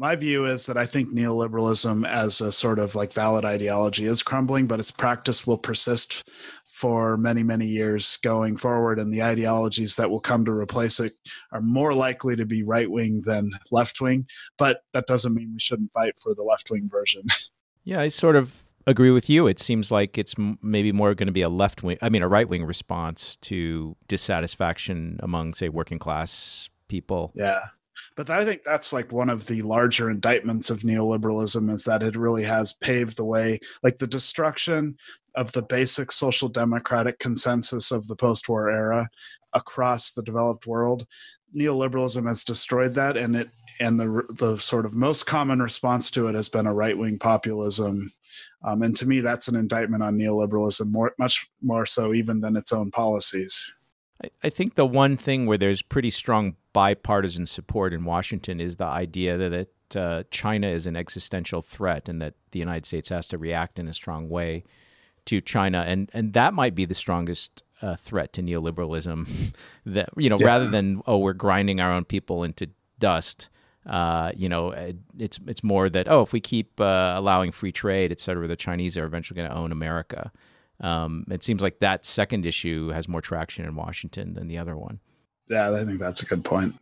my 0.00 0.16
view 0.16 0.46
is 0.46 0.64
that 0.64 0.78
I 0.78 0.86
think 0.86 1.10
neoliberalism 1.10 2.08
as 2.08 2.40
a 2.40 2.50
sort 2.50 2.78
of 2.78 2.94
like 2.94 3.12
valid 3.12 3.44
ideology 3.44 4.06
is 4.06 4.22
crumbling, 4.22 4.66
but 4.66 4.80
its 4.80 4.90
practice 4.90 5.46
will 5.46 5.58
persist 5.58 6.26
for 6.64 7.18
many, 7.18 7.42
many 7.42 7.66
years 7.66 8.16
going 8.22 8.56
forward. 8.56 8.98
And 8.98 9.12
the 9.12 9.22
ideologies 9.22 9.96
that 9.96 10.08
will 10.10 10.18
come 10.18 10.46
to 10.46 10.52
replace 10.52 11.00
it 11.00 11.12
are 11.52 11.60
more 11.60 11.92
likely 11.92 12.34
to 12.36 12.46
be 12.46 12.62
right 12.62 12.90
wing 12.90 13.20
than 13.26 13.50
left 13.70 14.00
wing. 14.00 14.26
But 14.56 14.80
that 14.94 15.06
doesn't 15.06 15.34
mean 15.34 15.52
we 15.52 15.60
shouldn't 15.60 15.92
fight 15.92 16.18
for 16.18 16.34
the 16.34 16.44
left 16.44 16.70
wing 16.70 16.88
version. 16.90 17.24
Yeah, 17.82 18.02
I 18.02 18.08
sort 18.08 18.36
of 18.36 18.62
agree 18.86 19.10
with 19.10 19.30
you. 19.30 19.46
It 19.46 19.58
seems 19.58 19.90
like 19.90 20.18
it's 20.18 20.34
maybe 20.62 20.92
more 20.92 21.14
going 21.14 21.26
to 21.26 21.32
be 21.32 21.42
a 21.42 21.48
left 21.48 21.82
wing, 21.82 21.98
I 22.02 22.08
mean, 22.08 22.22
a 22.22 22.28
right 22.28 22.48
wing 22.48 22.64
response 22.64 23.36
to 23.36 23.96
dissatisfaction 24.08 25.18
among, 25.22 25.54
say, 25.54 25.68
working 25.68 25.98
class 25.98 26.68
people. 26.88 27.32
Yeah. 27.34 27.66
But 28.16 28.30
I 28.30 28.44
think 28.44 28.64
that's 28.64 28.92
like 28.92 29.12
one 29.12 29.30
of 29.30 29.46
the 29.46 29.62
larger 29.62 30.10
indictments 30.10 30.70
of 30.70 30.80
neoliberalism 30.80 31.72
is 31.72 31.84
that 31.84 32.02
it 32.02 32.16
really 32.16 32.44
has 32.44 32.72
paved 32.72 33.16
the 33.16 33.24
way, 33.24 33.60
like 33.82 33.98
the 33.98 34.06
destruction 34.06 34.96
of 35.34 35.52
the 35.52 35.62
basic 35.62 36.10
social 36.10 36.48
democratic 36.48 37.18
consensus 37.18 37.92
of 37.92 38.06
the 38.08 38.16
post 38.16 38.48
war 38.48 38.70
era 38.70 39.08
across 39.52 40.12
the 40.12 40.22
developed 40.22 40.66
world. 40.66 41.06
Neoliberalism 41.56 42.26
has 42.26 42.44
destroyed 42.44 42.94
that, 42.94 43.16
and 43.16 43.36
it 43.36 43.48
and 43.80 43.98
the 43.98 44.22
the 44.28 44.56
sort 44.58 44.86
of 44.86 44.94
most 44.94 45.26
common 45.26 45.60
response 45.60 46.10
to 46.12 46.28
it 46.28 46.34
has 46.34 46.48
been 46.48 46.66
a 46.66 46.74
right 46.74 46.96
wing 46.96 47.18
populism, 47.18 48.12
um, 48.62 48.82
and 48.82 48.94
to 48.96 49.06
me, 49.06 49.20
that's 49.20 49.48
an 49.48 49.56
indictment 49.56 50.02
on 50.02 50.18
neoliberalism, 50.18 50.90
more 50.90 51.14
much 51.18 51.48
more 51.62 51.86
so 51.86 52.12
even 52.12 52.40
than 52.40 52.56
its 52.56 52.72
own 52.72 52.90
policies. 52.90 53.64
I 54.42 54.50
think 54.50 54.74
the 54.74 54.86
one 54.86 55.16
thing 55.16 55.46
where 55.46 55.56
there's 55.56 55.80
pretty 55.80 56.10
strong 56.10 56.56
bipartisan 56.74 57.46
support 57.46 57.94
in 57.94 58.04
Washington 58.04 58.60
is 58.60 58.76
the 58.76 58.84
idea 58.84 59.38
that 59.38 59.96
uh, 59.96 60.24
China 60.30 60.68
is 60.68 60.86
an 60.86 60.94
existential 60.94 61.62
threat 61.62 62.06
and 62.08 62.20
that 62.20 62.34
the 62.50 62.58
United 62.58 62.84
States 62.84 63.08
has 63.08 63.26
to 63.28 63.38
react 63.38 63.78
in 63.78 63.88
a 63.88 63.94
strong 63.94 64.28
way 64.28 64.62
to 65.26 65.40
China, 65.40 65.84
and 65.86 66.10
and 66.12 66.32
that 66.34 66.54
might 66.54 66.74
be 66.74 66.84
the 66.84 66.94
strongest 66.94 67.62
uh, 67.82 67.96
threat 67.96 68.32
to 68.34 68.42
neoliberalism. 68.42 69.54
that 69.86 70.10
you 70.16 70.28
know, 70.28 70.38
yeah. 70.38 70.46
rather 70.46 70.68
than 70.68 71.02
oh, 71.06 71.18
we're 71.18 71.32
grinding 71.32 71.80
our 71.80 71.92
own 71.92 72.04
people 72.04 72.44
into 72.44 72.68
dust. 72.98 73.48
Uh, 73.86 74.30
you 74.36 74.48
know, 74.48 74.70
it's 75.18 75.40
it's 75.46 75.64
more 75.64 75.88
that 75.88 76.06
oh, 76.08 76.22
if 76.22 76.32
we 76.32 76.40
keep 76.40 76.80
uh, 76.80 77.14
allowing 77.16 77.50
free 77.50 77.72
trade, 77.72 78.12
et 78.12 78.20
cetera, 78.20 78.46
the 78.46 78.56
Chinese 78.56 78.96
are 78.96 79.04
eventually 79.04 79.36
going 79.36 79.48
to 79.48 79.56
own 79.56 79.72
America. 79.72 80.30
Um, 80.80 81.24
it 81.30 81.42
seems 81.42 81.62
like 81.62 81.78
that 81.80 82.04
second 82.06 82.46
issue 82.46 82.88
has 82.88 83.08
more 83.08 83.20
traction 83.20 83.64
in 83.64 83.74
Washington 83.76 84.34
than 84.34 84.48
the 84.48 84.58
other 84.58 84.76
one. 84.76 85.00
Yeah, 85.48 85.72
I 85.72 85.84
think 85.84 85.98
that's 85.98 86.22
a 86.22 86.26
good 86.26 86.44
point. 86.44 86.74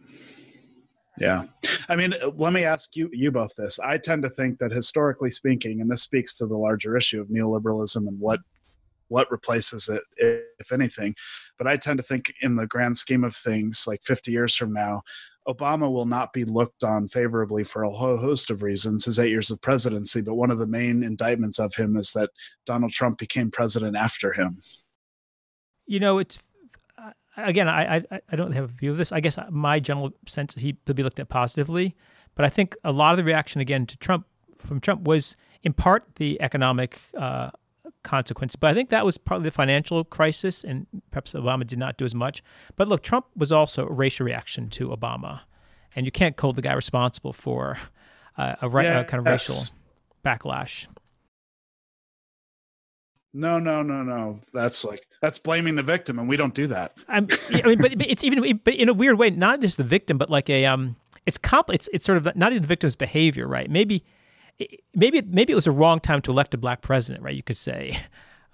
Yeah. 1.19 1.45
I 1.89 1.97
mean, 1.97 2.15
let 2.37 2.53
me 2.53 2.65
ask 2.65 2.95
you 2.95 3.11
you 3.13 3.31
both 3.31 3.55
this. 3.57 3.79
I 3.81 3.99
tend 3.99 4.23
to 4.23 4.31
think 4.31 4.59
that 4.59 4.71
historically 4.71 5.31
speaking, 5.31 5.81
and 5.81 5.91
this 5.91 6.03
speaks 6.03 6.37
to 6.39 6.47
the 6.47 6.57
larger 6.57 6.97
issue 6.97 7.21
of 7.21 7.29
neoliberalism 7.29 7.97
and 7.97 8.19
what 8.21 8.41
what 9.09 9.31
replaces 9.31 9.89
it, 9.89 10.03
if 10.59 10.71
anything. 10.71 11.15
But 11.57 11.67
I 11.67 11.77
tend 11.77 11.99
to 11.99 12.03
think 12.03 12.33
in 12.43 12.57
the 12.57 12.67
grand 12.67 12.99
scheme 12.99 13.25
of 13.25 13.35
things, 13.35 13.87
like 13.87 14.03
50 14.05 14.31
years 14.31 14.55
from 14.55 14.73
now, 14.73 15.03
Obama 15.49 15.91
will 15.91 16.07
not 16.07 16.33
be 16.33 16.45
looked 16.45 16.85
on 16.85 17.09
favorably 17.09 17.65
for 17.65 17.83
a 17.83 17.91
whole 17.91 18.19
host 18.19 18.51
of 18.51 18.63
reasons, 18.63 19.07
his 19.07 19.19
eight 19.19 19.31
years 19.31 19.51
of 19.51 19.61
presidency. 19.63 20.21
But 20.21 20.35
one 20.35 20.51
of 20.51 20.59
the 20.59 20.67
main 20.67 21.03
indictments 21.03 21.59
of 21.59 21.75
him 21.75 21.97
is 21.97 22.13
that 22.13 22.31
Donald 22.67 22.93
Trump 22.93 23.19
became 23.19 23.51
president 23.51 23.97
after 23.97 24.33
him. 24.33 24.61
You 25.87 26.01
know, 26.01 26.19
it's 26.19 26.39
again, 27.39 27.69
I, 27.69 27.97
I, 27.97 28.21
I 28.31 28.37
don't 28.37 28.53
have 28.53 28.65
a 28.65 28.69
view 28.69 28.91
of 28.91 28.99
this. 28.99 29.13
I 29.13 29.21
guess 29.21 29.39
my 29.51 29.81
general 29.81 30.11
sense 30.27 30.57
is 30.57 30.63
he 30.63 30.77
could 30.85 30.97
be 30.97 31.03
looked 31.03 31.21
at 31.21 31.29
positively, 31.29 31.97
but 32.35 32.45
I 32.45 32.51
think 32.51 32.77
a 32.85 32.93
lot 32.93 33.13
of 33.13 33.17
the 33.17 33.25
reaction 33.25 33.61
again 33.61 33.87
to 33.87 33.97
Trump 33.97 34.27
from 34.59 34.81
Trump 34.81 35.05
was 35.05 35.37
in 35.63 35.73
part 35.73 36.17
the 36.17 36.41
economic 36.43 37.01
uh, 37.17 37.51
consequence, 38.09 38.57
but 38.57 38.71
I 38.71 38.75
think 38.75 38.89
that 38.89 39.05
was 39.05 39.19
partly 39.19 39.45
the 39.45 39.51
financial 39.51 40.03
crisis, 40.05 40.65
and 40.65 40.87
perhaps 41.11 41.33
Obama 41.35 41.67
did 41.67 41.79
not 41.79 41.99
do 41.99 42.05
as 42.05 42.15
much. 42.15 42.43
But 42.77 42.89
look, 42.89 43.03
Trump 43.03 43.27
was 43.37 43.53
also 43.53 43.87
a 43.87 43.93
racial 43.93 44.25
reaction 44.25 44.71
to 44.71 44.89
Obama, 44.89 45.43
and 45.95 46.07
you 46.07 46.13
can't 46.13 46.39
hold 46.41 46.57
the 46.57 46.63
guy 46.63 46.73
responsible 46.73 47.33
for 47.33 47.77
uh, 48.37 48.57
a, 48.63 48.69
right, 48.69 48.85
yeah, 48.85 49.05
kind 49.05 49.21
of 49.21 49.27
racial 49.27 49.57
backlash. 50.25 50.87
No, 53.35 53.59
no, 53.59 53.83
no, 53.83 54.03
no. 54.03 54.41
That's 54.55 54.85
like 54.85 55.07
that's 55.21 55.39
blaming 55.39 55.77
the 55.77 55.83
victim, 55.83 56.19
and 56.19 56.29
we 56.29 56.37
don't 56.37 56.55
do 56.55 56.67
that. 56.69 56.95
I 57.09 57.21
mean, 57.21 57.29
but, 57.79 57.99
but 57.99 58.07
it's 58.09 58.25
even 58.25 58.61
but 58.65 58.75
in 58.75 58.89
a 58.89 58.95
weird 58.95 59.19
way, 59.19 59.31
not 59.31 59.61
just 59.61 59.77
the 59.77 59.85
victim, 59.85 60.17
but 60.17 60.31
like 60.31 60.49
a 60.49 60.65
um, 60.65 60.97
it's 61.27 61.37
comp, 61.37 61.71
it's 61.71 61.89
it's 61.93 62.07
sort 62.07 62.19
of 62.19 62.37
not 62.37 62.53
even 62.53 62.63
the 62.63 62.69
victim's 62.69 62.97
behavior, 62.97 63.47
right? 63.47 63.71
Maybe, 63.71 64.03
maybe 64.95 65.23
maybe 65.23 65.53
it 65.53 65.57
was 65.57 65.67
a 65.67 65.73
wrong 65.73 66.01
time 66.01 66.21
to 66.23 66.31
elect 66.31 66.55
a 66.55 66.59
black 66.59 66.83
president, 66.83 67.23
right? 67.23 67.35
You 67.35 67.43
could 67.43 67.59
say, 67.59 67.99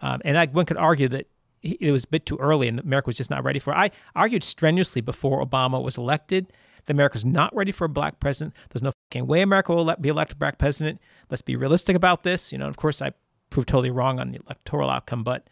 um, 0.03 0.21
and 0.25 0.37
I, 0.37 0.47
one 0.47 0.67
could 0.67 0.77
argue 0.77 1.09
that 1.09 1.27
it 1.63 1.93
was 1.93 2.05
a 2.05 2.09
bit 2.09 2.27
too 2.27 2.37
early, 2.37 2.69
and 2.69 2.79
America 2.79 3.07
was 3.07 3.17
just 3.17 3.31
not 3.31 3.43
ready 3.43 3.59
for. 3.59 3.73
it. 3.73 3.77
I 3.77 3.91
argued 4.15 4.45
strenuously 4.45 5.01
before 5.01 5.45
Obama 5.45 5.83
was 5.83 5.97
elected 5.97 6.53
that 6.85 6.93
America's 6.93 7.25
not 7.25 7.55
ready 7.57 7.73
for 7.73 7.87
a 7.87 7.89
black 7.89 8.21
president. 8.21 8.55
There's 8.71 8.83
no 8.83 8.93
fucking 9.11 9.27
way 9.27 9.41
America 9.41 9.75
will 9.75 9.95
be 10.01 10.11
elected 10.11 10.37
a 10.37 10.39
black 10.39 10.59
president. 10.59 11.01
Let's 11.31 11.43
be 11.43 11.57
realistic 11.57 11.97
about 11.97 12.23
this. 12.23 12.53
You 12.53 12.59
know, 12.59 12.69
of 12.69 12.77
course, 12.77 13.01
I 13.01 13.13
proved 13.49 13.69
totally 13.69 13.91
wrong 13.91 14.21
on 14.21 14.33
the 14.33 14.41
electoral 14.45 14.91
outcome. 14.91 15.23
But 15.23 15.49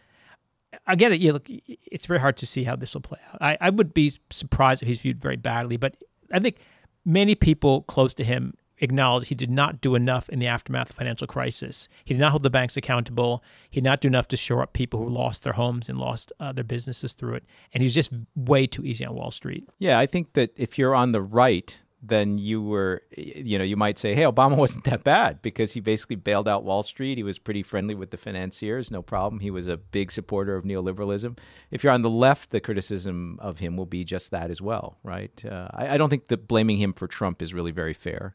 I 0.86 0.96
get 0.96 1.12
it. 1.12 1.20
You 1.20 1.32
look, 1.32 1.46
it's 1.48 2.04
very 2.04 2.20
hard 2.20 2.36
to 2.38 2.46
see 2.46 2.64
how 2.64 2.76
this 2.76 2.92
will 2.92 3.00
play 3.00 3.20
out. 3.32 3.40
I, 3.40 3.56
I 3.60 3.70
would 3.70 3.94
be 3.94 4.12
surprised 4.30 4.82
if 4.82 4.88
he's 4.88 5.00
viewed 5.00 5.22
very 5.22 5.36
badly, 5.36 5.78
but 5.78 5.96
I 6.30 6.40
think 6.40 6.58
many 7.04 7.34
people 7.34 7.82
close 7.82 8.12
to 8.14 8.24
him 8.24 8.54
acknowledge 8.82 9.28
he 9.28 9.34
did 9.34 9.50
not 9.50 9.80
do 9.80 9.94
enough 9.94 10.28
in 10.28 10.40
the 10.40 10.46
aftermath 10.46 10.90
of 10.90 10.96
the 10.96 10.98
financial 10.98 11.26
crisis. 11.26 11.88
He 12.04 12.14
did 12.14 12.20
not 12.20 12.32
hold 12.32 12.42
the 12.42 12.50
banks 12.50 12.76
accountable. 12.76 13.42
He 13.70 13.80
did 13.80 13.84
not 13.84 14.00
do 14.00 14.08
enough 14.08 14.28
to 14.28 14.36
shore 14.36 14.62
up 14.62 14.72
people 14.72 15.00
who 15.00 15.08
lost 15.08 15.44
their 15.44 15.54
homes 15.54 15.88
and 15.88 15.98
lost 15.98 16.32
uh, 16.40 16.52
their 16.52 16.64
businesses 16.64 17.12
through 17.12 17.34
it. 17.34 17.44
And 17.72 17.82
he's 17.82 17.94
just 17.94 18.10
way 18.34 18.66
too 18.66 18.84
easy 18.84 19.06
on 19.06 19.14
Wall 19.14 19.30
Street. 19.30 19.68
Yeah, 19.78 19.98
I 19.98 20.06
think 20.06 20.34
that 20.34 20.50
if 20.56 20.78
you're 20.78 20.94
on 20.94 21.12
the 21.12 21.22
right, 21.22 21.78
then 22.04 22.36
you 22.36 22.60
were, 22.60 23.02
you 23.16 23.56
know, 23.56 23.62
you 23.62 23.76
might 23.76 23.96
say, 23.96 24.14
hey, 24.14 24.22
Obama 24.22 24.56
wasn't 24.64 24.82
that 24.84 25.04
bad 25.04 25.40
because 25.40 25.72
he 25.72 25.80
basically 25.80 26.16
bailed 26.16 26.48
out 26.48 26.64
Wall 26.64 26.82
Street. 26.82 27.16
He 27.16 27.22
was 27.22 27.38
pretty 27.38 27.62
friendly 27.62 27.94
with 27.94 28.10
the 28.10 28.16
financiers, 28.16 28.90
no 28.90 29.02
problem. 29.02 29.40
He 29.40 29.52
was 29.52 29.68
a 29.68 29.76
big 29.76 30.10
supporter 30.10 30.56
of 30.56 30.64
neoliberalism. 30.64 31.38
If 31.70 31.84
you're 31.84 31.92
on 31.92 32.02
the 32.02 32.10
left, 32.10 32.50
the 32.50 32.60
criticism 32.60 33.38
of 33.40 33.60
him 33.60 33.76
will 33.76 33.86
be 33.86 34.02
just 34.02 34.32
that 34.32 34.50
as 34.50 34.60
well, 34.60 34.98
right? 35.04 35.30
Uh, 35.44 35.68
I, 35.70 35.94
I 35.94 35.96
don't 35.96 36.10
think 36.10 36.26
that 36.28 36.48
blaming 36.48 36.78
him 36.78 36.92
for 36.92 37.06
Trump 37.06 37.40
is 37.40 37.54
really 37.54 37.70
very 37.70 37.94
fair. 37.94 38.34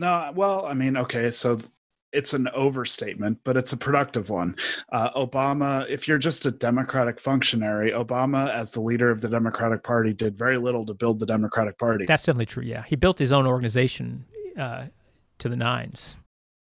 No, 0.00 0.32
well, 0.34 0.64
I 0.64 0.72
mean, 0.72 0.96
okay, 0.96 1.30
so 1.30 1.58
it's 2.10 2.32
an 2.32 2.48
overstatement, 2.54 3.40
but 3.44 3.58
it's 3.58 3.74
a 3.74 3.76
productive 3.76 4.30
one. 4.30 4.56
Uh, 4.90 5.10
Obama, 5.10 5.86
if 5.90 6.08
you're 6.08 6.16
just 6.16 6.46
a 6.46 6.50
Democratic 6.50 7.20
functionary, 7.20 7.90
Obama, 7.92 8.50
as 8.50 8.70
the 8.70 8.80
leader 8.80 9.10
of 9.10 9.20
the 9.20 9.28
Democratic 9.28 9.82
Party, 9.82 10.14
did 10.14 10.38
very 10.38 10.56
little 10.56 10.86
to 10.86 10.94
build 10.94 11.18
the 11.18 11.26
Democratic 11.26 11.78
Party. 11.78 12.06
That's 12.06 12.24
definitely 12.24 12.46
true. 12.46 12.62
Yeah, 12.62 12.82
he 12.86 12.96
built 12.96 13.18
his 13.18 13.30
own 13.30 13.46
organization 13.46 14.24
uh, 14.58 14.86
to 15.38 15.50
the 15.50 15.56
nines. 15.56 16.16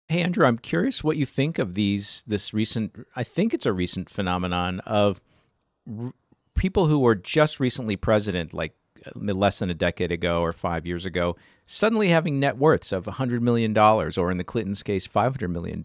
Hey 0.09 0.21
Andrew, 0.21 0.43
I'm 0.43 0.57
curious 0.57 1.03
what 1.03 1.17
you 1.17 1.27
think 1.27 1.59
of 1.59 1.75
these. 1.75 2.23
This 2.25 2.55
recent, 2.55 3.05
I 3.15 3.23
think 3.23 3.53
it's 3.53 3.67
a 3.67 3.73
recent 3.73 4.09
phenomenon 4.09 4.79
of 4.79 5.21
r- 5.87 6.13
people 6.55 6.87
who 6.87 6.97
were 6.97 7.13
just 7.13 7.59
recently 7.59 7.97
president, 7.97 8.51
like 8.51 8.73
Uh, 9.07 9.33
less 9.33 9.59
than 9.59 9.69
a 9.69 9.73
decade 9.73 10.11
ago 10.11 10.41
or 10.41 10.51
five 10.51 10.85
years 10.85 11.05
ago, 11.05 11.35
suddenly 11.65 12.09
having 12.09 12.39
net 12.39 12.57
worths 12.57 12.91
of 12.91 13.05
$100 13.05 13.41
million, 13.41 13.77
or 13.77 14.31
in 14.31 14.37
the 14.37 14.43
Clintons' 14.43 14.83
case, 14.83 15.07
$500 15.07 15.49
million. 15.49 15.81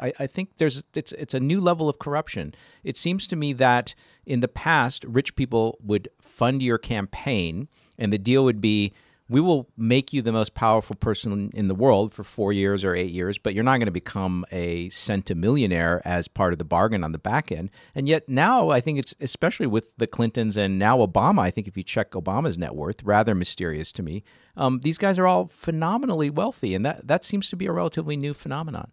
I, 0.00 0.12
I 0.22 0.26
think 0.26 0.56
there's 0.56 0.84
it's, 0.94 1.12
it's 1.12 1.34
a 1.34 1.40
new 1.40 1.60
level 1.60 1.88
of 1.88 1.98
corruption. 1.98 2.54
It 2.84 2.96
seems 2.96 3.26
to 3.28 3.36
me 3.36 3.52
that 3.54 3.94
in 4.24 4.40
the 4.40 4.48
past, 4.48 5.04
rich 5.04 5.36
people 5.36 5.78
would 5.82 6.08
fund 6.20 6.62
your 6.62 6.78
campaign, 6.78 7.68
and 7.98 8.12
the 8.12 8.18
deal 8.18 8.44
would 8.44 8.60
be 8.60 8.92
we 9.28 9.40
will 9.40 9.68
make 9.76 10.12
you 10.12 10.22
the 10.22 10.32
most 10.32 10.54
powerful 10.54 10.94
person 10.94 11.50
in 11.54 11.68
the 11.68 11.74
world 11.74 12.14
for 12.14 12.22
four 12.22 12.52
years 12.52 12.84
or 12.84 12.94
eight 12.94 13.10
years, 13.10 13.38
but 13.38 13.54
you're 13.54 13.64
not 13.64 13.78
going 13.78 13.86
to 13.86 13.92
become 13.92 14.44
a 14.52 14.88
centimillionaire 14.88 16.00
as 16.04 16.28
part 16.28 16.52
of 16.52 16.58
the 16.58 16.64
bargain 16.64 17.02
on 17.02 17.12
the 17.12 17.18
back 17.18 17.50
end. 17.50 17.70
And 17.94 18.08
yet 18.08 18.28
now, 18.28 18.70
I 18.70 18.80
think 18.80 18.98
it's 18.98 19.14
especially 19.20 19.66
with 19.66 19.92
the 19.96 20.06
Clintons 20.06 20.56
and 20.56 20.78
now 20.78 20.98
Obama. 20.98 21.40
I 21.40 21.50
think 21.50 21.66
if 21.66 21.76
you 21.76 21.82
check 21.82 22.12
Obama's 22.12 22.56
net 22.56 22.74
worth, 22.74 23.02
rather 23.02 23.34
mysterious 23.34 23.90
to 23.92 24.02
me. 24.02 24.22
Um, 24.56 24.80
these 24.80 24.98
guys 24.98 25.18
are 25.18 25.26
all 25.26 25.48
phenomenally 25.48 26.30
wealthy, 26.30 26.74
and 26.74 26.84
that 26.84 27.06
that 27.06 27.24
seems 27.24 27.50
to 27.50 27.56
be 27.56 27.66
a 27.66 27.72
relatively 27.72 28.16
new 28.16 28.32
phenomenon. 28.32 28.92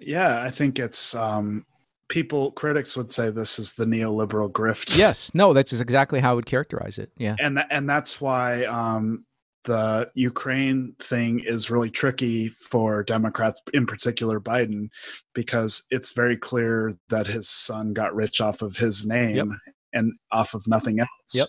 Yeah, 0.00 0.42
I 0.42 0.50
think 0.50 0.78
it's 0.78 1.14
um, 1.14 1.64
people 2.08 2.52
critics 2.52 2.96
would 2.96 3.10
say 3.10 3.30
this 3.30 3.58
is 3.58 3.74
the 3.74 3.84
neoliberal 3.84 4.50
grift. 4.50 4.96
Yes, 4.96 5.30
no, 5.34 5.52
that's 5.52 5.72
exactly 5.72 6.20
how 6.20 6.32
I 6.32 6.34
would 6.34 6.46
characterize 6.46 6.98
it. 6.98 7.10
Yeah, 7.16 7.36
and 7.38 7.56
th- 7.56 7.68
and 7.70 7.88
that's 7.88 8.20
why 8.20 8.64
um, 8.64 9.24
the 9.64 10.10
Ukraine 10.14 10.94
thing 10.98 11.40
is 11.40 11.70
really 11.70 11.90
tricky 11.90 12.48
for 12.48 13.02
Democrats, 13.02 13.60
in 13.74 13.86
particular 13.86 14.40
Biden, 14.40 14.88
because 15.34 15.84
it's 15.90 16.12
very 16.12 16.36
clear 16.36 16.96
that 17.08 17.26
his 17.26 17.48
son 17.48 17.92
got 17.92 18.14
rich 18.14 18.40
off 18.40 18.62
of 18.62 18.76
his 18.76 19.06
name 19.06 19.36
yep. 19.36 19.46
and 19.92 20.12
off 20.32 20.54
of 20.54 20.66
nothing 20.66 21.00
else. 21.00 21.08
Yep. 21.34 21.48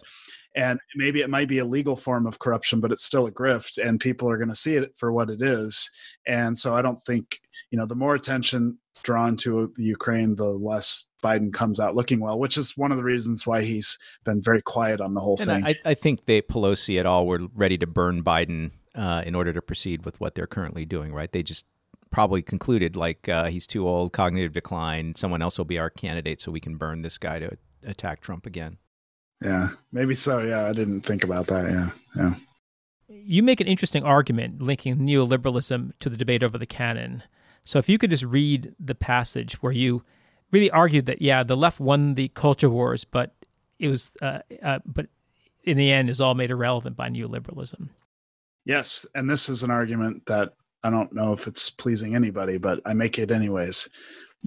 And 0.59 0.77
maybe 0.95 1.21
it 1.21 1.29
might 1.29 1.47
be 1.47 1.59
a 1.59 1.65
legal 1.65 1.95
form 1.95 2.27
of 2.27 2.39
corruption, 2.39 2.81
but 2.81 2.91
it's 2.91 3.05
still 3.05 3.27
a 3.27 3.31
grift, 3.31 3.77
and 3.77 3.97
people 3.97 4.29
are 4.29 4.37
going 4.37 4.49
to 4.49 4.55
see 4.55 4.75
it 4.75 4.91
for 4.97 5.13
what 5.13 5.29
it 5.29 5.41
is. 5.41 5.89
And 6.27 6.57
so 6.57 6.75
I 6.75 6.81
don't 6.81 7.01
think, 7.05 7.39
you 7.71 7.77
know, 7.79 7.85
the 7.85 7.95
more 7.95 8.13
attention 8.13 8.77
drawn 9.03 9.37
to 9.37 9.71
Ukraine, 9.77 10.35
the 10.35 10.49
less 10.49 11.05
Biden 11.23 11.53
comes 11.53 11.79
out 11.79 11.95
looking 11.95 12.19
well, 12.19 12.37
which 12.37 12.57
is 12.57 12.77
one 12.77 12.91
of 12.91 12.97
the 12.97 13.05
reasons 13.05 13.47
why 13.47 13.61
he's 13.61 13.97
been 14.25 14.41
very 14.41 14.61
quiet 14.61 14.99
on 14.99 15.13
the 15.13 15.21
whole 15.21 15.37
and 15.39 15.47
thing. 15.47 15.65
I, 15.65 15.75
I 15.85 15.93
think 15.93 16.25
they 16.25 16.41
Pelosi 16.41 16.99
et 16.99 17.05
al 17.05 17.25
were 17.25 17.47
ready 17.53 17.77
to 17.77 17.87
burn 17.87 18.21
Biden 18.21 18.71
uh, 18.95 19.23
in 19.25 19.35
order 19.35 19.53
to 19.53 19.61
proceed 19.61 20.03
with 20.03 20.19
what 20.19 20.35
they're 20.35 20.47
currently 20.47 20.85
doing. 20.85 21.13
Right? 21.13 21.31
They 21.31 21.43
just 21.43 21.65
probably 22.11 22.41
concluded 22.41 22.97
like 22.97 23.29
uh, 23.29 23.45
he's 23.45 23.67
too 23.67 23.87
old, 23.87 24.11
cognitive 24.11 24.51
decline. 24.51 25.15
Someone 25.15 25.41
else 25.41 25.57
will 25.57 25.65
be 25.65 25.79
our 25.79 25.89
candidate, 25.89 26.41
so 26.41 26.51
we 26.51 26.59
can 26.59 26.75
burn 26.75 27.01
this 27.01 27.17
guy 27.17 27.39
to 27.39 27.57
attack 27.85 28.19
Trump 28.19 28.45
again. 28.45 28.77
Yeah, 29.41 29.69
maybe 29.91 30.15
so. 30.15 30.39
Yeah, 30.39 30.65
I 30.65 30.73
didn't 30.73 31.01
think 31.01 31.23
about 31.23 31.47
that. 31.47 31.69
Yeah, 31.69 31.89
yeah. 32.15 32.33
You 33.07 33.43
make 33.43 33.61
an 33.61 33.67
interesting 33.67 34.03
argument 34.03 34.61
linking 34.61 34.97
neoliberalism 34.97 35.93
to 35.99 36.09
the 36.09 36.17
debate 36.17 36.43
over 36.43 36.57
the 36.57 36.65
canon. 36.65 37.23
So 37.63 37.79
if 37.79 37.89
you 37.89 37.97
could 37.97 38.09
just 38.09 38.23
read 38.23 38.73
the 38.79 38.95
passage 38.95 39.61
where 39.61 39.71
you 39.71 40.03
really 40.51 40.71
argued 40.71 41.05
that 41.05 41.21
yeah, 41.21 41.43
the 41.43 41.57
left 41.57 41.79
won 41.79 42.15
the 42.15 42.29
culture 42.29 42.69
wars, 42.69 43.05
but 43.05 43.33
it 43.77 43.87
was 43.87 44.11
uh, 44.21 44.39
uh, 44.61 44.79
but 44.85 45.07
in 45.63 45.77
the 45.77 45.91
end 45.91 46.09
is 46.09 46.19
all 46.19 46.35
made 46.35 46.51
irrelevant 46.51 46.95
by 46.95 47.09
neoliberalism. 47.09 47.89
Yes, 48.65 49.05
and 49.15 49.29
this 49.29 49.49
is 49.49 49.63
an 49.63 49.71
argument 49.71 50.25
that 50.27 50.53
I 50.83 50.89
don't 50.89 51.13
know 51.13 51.33
if 51.33 51.47
it's 51.47 51.69
pleasing 51.69 52.15
anybody, 52.15 52.57
but 52.57 52.81
I 52.85 52.93
make 52.93 53.19
it 53.19 53.31
anyways. 53.31 53.89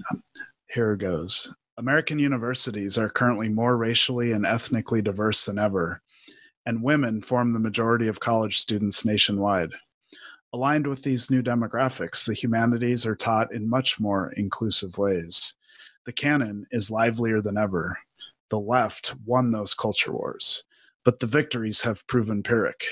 Um, 0.09 0.23
here 0.67 0.95
goes. 0.95 1.51
American 1.77 2.19
universities 2.19 2.99
are 2.99 3.09
currently 3.09 3.49
more 3.49 3.75
racially 3.75 4.31
and 4.31 4.45
ethnically 4.45 5.01
diverse 5.01 5.45
than 5.45 5.57
ever, 5.57 6.03
and 6.67 6.83
women 6.83 7.19
form 7.19 7.51
the 7.51 7.59
majority 7.59 8.07
of 8.07 8.19
college 8.19 8.59
students 8.59 9.03
nationwide. 9.03 9.71
Aligned 10.53 10.85
with 10.85 11.01
these 11.01 11.31
new 11.31 11.41
demographics, 11.41 12.27
the 12.27 12.35
humanities 12.35 13.07
are 13.07 13.15
taught 13.15 13.51
in 13.51 13.67
much 13.67 13.99
more 13.99 14.31
inclusive 14.33 14.99
ways. 14.99 15.55
The 16.05 16.13
canon 16.13 16.67
is 16.69 16.91
livelier 16.91 17.41
than 17.41 17.57
ever. 17.57 17.97
The 18.49 18.59
left 18.59 19.15
won 19.25 19.51
those 19.51 19.73
culture 19.73 20.11
wars, 20.11 20.63
but 21.03 21.19
the 21.19 21.25
victories 21.25 21.81
have 21.81 22.05
proven 22.05 22.43
Pyrrhic. 22.43 22.85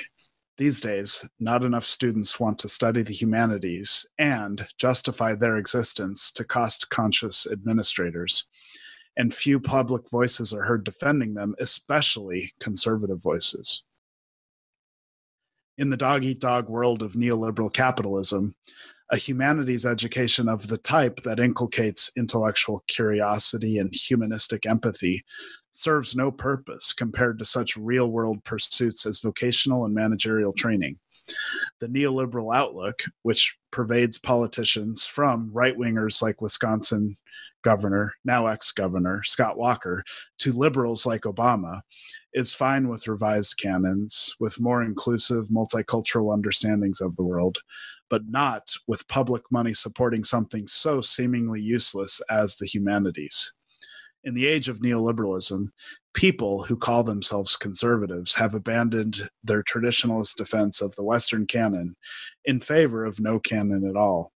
These 0.58 0.82
days, 0.82 1.24
not 1.40 1.64
enough 1.64 1.86
students 1.86 2.40
want 2.40 2.58
to 2.60 2.68
study 2.68 3.04
the 3.04 3.14
humanities 3.14 4.08
and 4.18 4.68
justify 4.80 5.36
their 5.36 5.58
existence 5.58 6.32
to 6.32 6.44
cost 6.44 6.90
conscious 6.90 7.46
administrators. 7.46 8.46
And 9.18 9.34
few 9.34 9.60
public 9.60 10.10
voices 10.10 10.54
are 10.54 10.64
heard 10.64 10.84
defending 10.84 11.34
them, 11.34 11.56
especially 11.60 12.54
conservative 12.60 13.22
voices. 13.22 13.84
In 15.78 15.90
the 15.90 15.98
dog 15.98 16.24
eat 16.24 16.40
dog 16.40 16.70
world 16.70 17.02
of 17.02 17.14
neoliberal 17.14 17.74
capitalism, 17.74 18.56
a 19.12 19.18
humanities 19.18 19.86
education 19.86 20.48
of 20.48 20.68
the 20.68 20.78
type 20.78 21.22
that 21.24 21.40
inculcates 21.40 22.12
intellectual 22.16 22.84
curiosity 22.88 23.78
and 23.78 23.94
humanistic 23.94 24.66
empathy 24.66 25.24
serves 25.72 26.16
no 26.16 26.32
purpose 26.32 26.94
compared 26.94 27.38
to 27.40 27.46
such 27.46 27.76
real 27.76 28.08
world 28.10 28.44
pursuits 28.46 29.06
as 29.06 29.20
vocational 29.20 29.86
and 29.86 29.94
managerial 29.94 30.54
training. 30.54 30.98
The 31.80 31.88
neoliberal 31.88 32.56
outlook, 32.56 33.04
which 33.24 33.58
pervades 33.72 34.18
politicians 34.18 35.06
from 35.06 35.50
right 35.54 35.78
wingers 35.78 36.22
like 36.22 36.42
Wisconsin 36.42 37.16
governor, 37.62 38.14
now 38.26 38.48
ex 38.48 38.72
governor 38.72 39.24
Scott 39.24 39.58
Walker, 39.58 40.04
to 40.40 40.52
liberals 40.52 41.06
like 41.06 41.22
Obama, 41.22 41.82
is 42.34 42.54
fine 42.54 42.88
with 42.88 43.08
revised 43.08 43.58
canons, 43.58 44.34
with 44.40 44.60
more 44.60 44.84
inclusive 44.84 45.48
multicultural 45.50 46.34
understandings 46.34 47.02
of 47.02 47.16
the 47.16 47.24
world, 47.24 47.60
but 48.10 48.24
not 48.28 48.72
with 48.88 49.08
public 49.08 49.44
money 49.52 49.74
supporting 49.74 50.24
something 50.24 50.68
so 50.68 51.02
seemingly 51.02 51.62
useless 51.62 52.22
as 52.30 52.56
the 52.56 52.66
humanities. 52.66 53.54
In 54.24 54.36
the 54.36 54.46
age 54.46 54.70
of 54.70 54.80
neoliberalism, 54.80 55.70
people 56.14 56.64
who 56.64 56.78
call 56.78 57.04
themselves 57.04 57.56
conservatives 57.56 58.36
have 58.36 58.54
abandoned 58.54 59.30
their 59.44 59.64
traditionalist 59.64 60.36
defense 60.36 60.80
of 60.82 60.96
the 60.96 61.04
Western 61.04 61.48
canon 61.48 61.96
in 62.46 62.60
favor 62.60 63.04
of 63.04 63.20
no 63.20 63.40
canon 63.40 63.88
at 63.88 63.96
all 63.96 64.32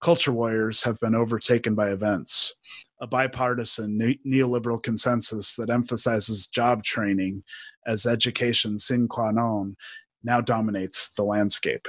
culture 0.00 0.32
warriors 0.32 0.82
have 0.82 0.98
been 1.00 1.14
overtaken 1.14 1.74
by 1.74 1.90
events. 1.90 2.54
a 3.00 3.06
bipartisan 3.06 3.96
ne- 3.96 4.20
neoliberal 4.26 4.82
consensus 4.82 5.54
that 5.56 5.70
emphasizes 5.70 6.46
job 6.46 6.82
training 6.82 7.42
as 7.86 8.06
education 8.06 8.78
sine 8.78 9.08
qua 9.08 9.30
non 9.30 9.76
now 10.24 10.40
dominates 10.40 11.10
the 11.10 11.22
landscape. 11.22 11.86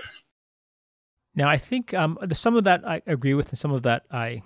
Now, 1.35 1.49
I 1.49 1.57
think 1.57 1.93
um, 1.93 2.17
some 2.31 2.55
of 2.55 2.63
that 2.65 2.87
I 2.87 3.01
agree 3.07 3.33
with, 3.33 3.49
and 3.49 3.57
some 3.57 3.71
of 3.71 3.83
that 3.83 4.03
I 4.11 4.41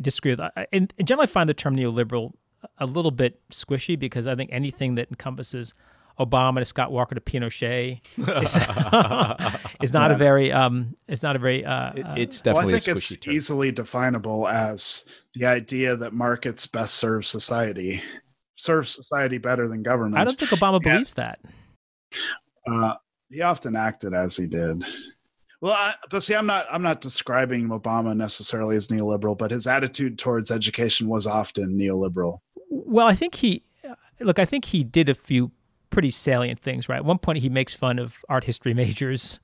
disagree 0.00 0.32
with. 0.32 0.40
I, 0.40 0.66
in, 0.72 0.88
in 0.96 1.06
general, 1.06 1.24
I 1.24 1.26
find 1.26 1.48
the 1.48 1.54
term 1.54 1.76
neoliberal 1.76 2.32
a 2.78 2.86
little 2.86 3.10
bit 3.10 3.40
squishy 3.50 3.98
because 3.98 4.26
I 4.26 4.34
think 4.34 4.50
anything 4.52 4.94
that 4.96 5.08
encompasses 5.10 5.74
Obama 6.20 6.58
to 6.58 6.64
Scott 6.64 6.92
Walker 6.92 7.14
to 7.14 7.20
Pinochet 7.20 8.00
is, 8.42 8.56
is 9.82 9.92
not 9.92 10.10
yeah. 10.10 10.14
a 10.14 10.18
very 10.18 10.52
um 10.52 10.94
it's 11.08 11.22
not 11.22 11.34
a 11.34 11.38
very 11.38 11.64
uh, 11.64 11.92
it, 11.94 12.06
it's 12.16 12.42
definitely 12.42 12.66
well, 12.66 12.76
I 12.76 12.78
think 12.78 12.96
it's 12.96 13.16
term. 13.16 13.34
easily 13.34 13.72
definable 13.72 14.46
as 14.46 15.06
the 15.34 15.46
idea 15.46 15.96
that 15.96 16.12
markets 16.12 16.66
best 16.66 16.94
serve 16.94 17.26
society 17.26 18.02
serve 18.56 18.86
society 18.86 19.38
better 19.38 19.66
than 19.68 19.82
government. 19.82 20.18
I 20.18 20.24
don't 20.24 20.38
think 20.38 20.50
Obama 20.50 20.80
yeah. 20.84 20.92
believes 20.92 21.14
that. 21.14 21.40
Uh, 22.70 22.94
he 23.30 23.40
often 23.40 23.74
acted 23.74 24.12
as 24.12 24.36
he 24.36 24.46
did. 24.46 24.84
Well, 25.62 25.72
I, 25.72 25.94
but 26.10 26.22
see, 26.22 26.34
I'm 26.34 26.46
not 26.46 26.66
I'm 26.70 26.82
not 26.82 27.00
describing 27.00 27.68
Obama 27.68 28.16
necessarily 28.16 28.76
as 28.76 28.88
neoliberal, 28.88 29.36
but 29.36 29.50
his 29.50 29.66
attitude 29.66 30.18
towards 30.18 30.50
education 30.50 31.08
was 31.08 31.26
often 31.26 31.78
neoliberal. 31.78 32.40
Well, 32.70 33.06
I 33.06 33.14
think 33.14 33.34
he 33.36 33.64
look. 34.20 34.38
I 34.38 34.44
think 34.44 34.66
he 34.66 34.84
did 34.84 35.08
a 35.08 35.14
few 35.14 35.52
pretty 35.90 36.10
salient 36.10 36.60
things. 36.60 36.88
Right, 36.88 36.96
at 36.96 37.04
one 37.04 37.18
point 37.18 37.38
he 37.38 37.48
makes 37.48 37.74
fun 37.74 37.98
of 37.98 38.18
art 38.28 38.44
history 38.44 38.74
majors, 38.82 39.40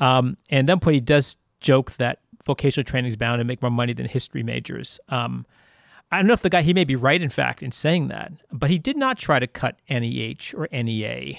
um, 0.00 0.36
and 0.50 0.68
one 0.68 0.80
point 0.80 0.94
he 0.94 1.00
does 1.00 1.36
joke 1.60 1.92
that 1.92 2.20
vocational 2.44 2.84
training 2.84 3.08
is 3.08 3.16
bound 3.16 3.40
to 3.40 3.44
make 3.44 3.62
more 3.62 3.70
money 3.70 3.92
than 3.92 4.06
history 4.06 4.42
majors. 4.42 4.98
Um, 5.08 5.46
I 6.10 6.18
don't 6.18 6.26
know 6.26 6.34
if 6.34 6.42
the 6.42 6.50
guy 6.50 6.62
he 6.62 6.74
may 6.74 6.84
be 6.84 6.96
right, 6.96 7.22
in 7.22 7.30
fact, 7.30 7.62
in 7.62 7.72
saying 7.72 8.08
that, 8.08 8.32
but 8.52 8.68
he 8.68 8.78
did 8.78 8.96
not 8.96 9.16
try 9.16 9.38
to 9.38 9.46
cut 9.46 9.78
NEH 9.88 10.54
or 10.54 10.68
NEA. 10.70 11.38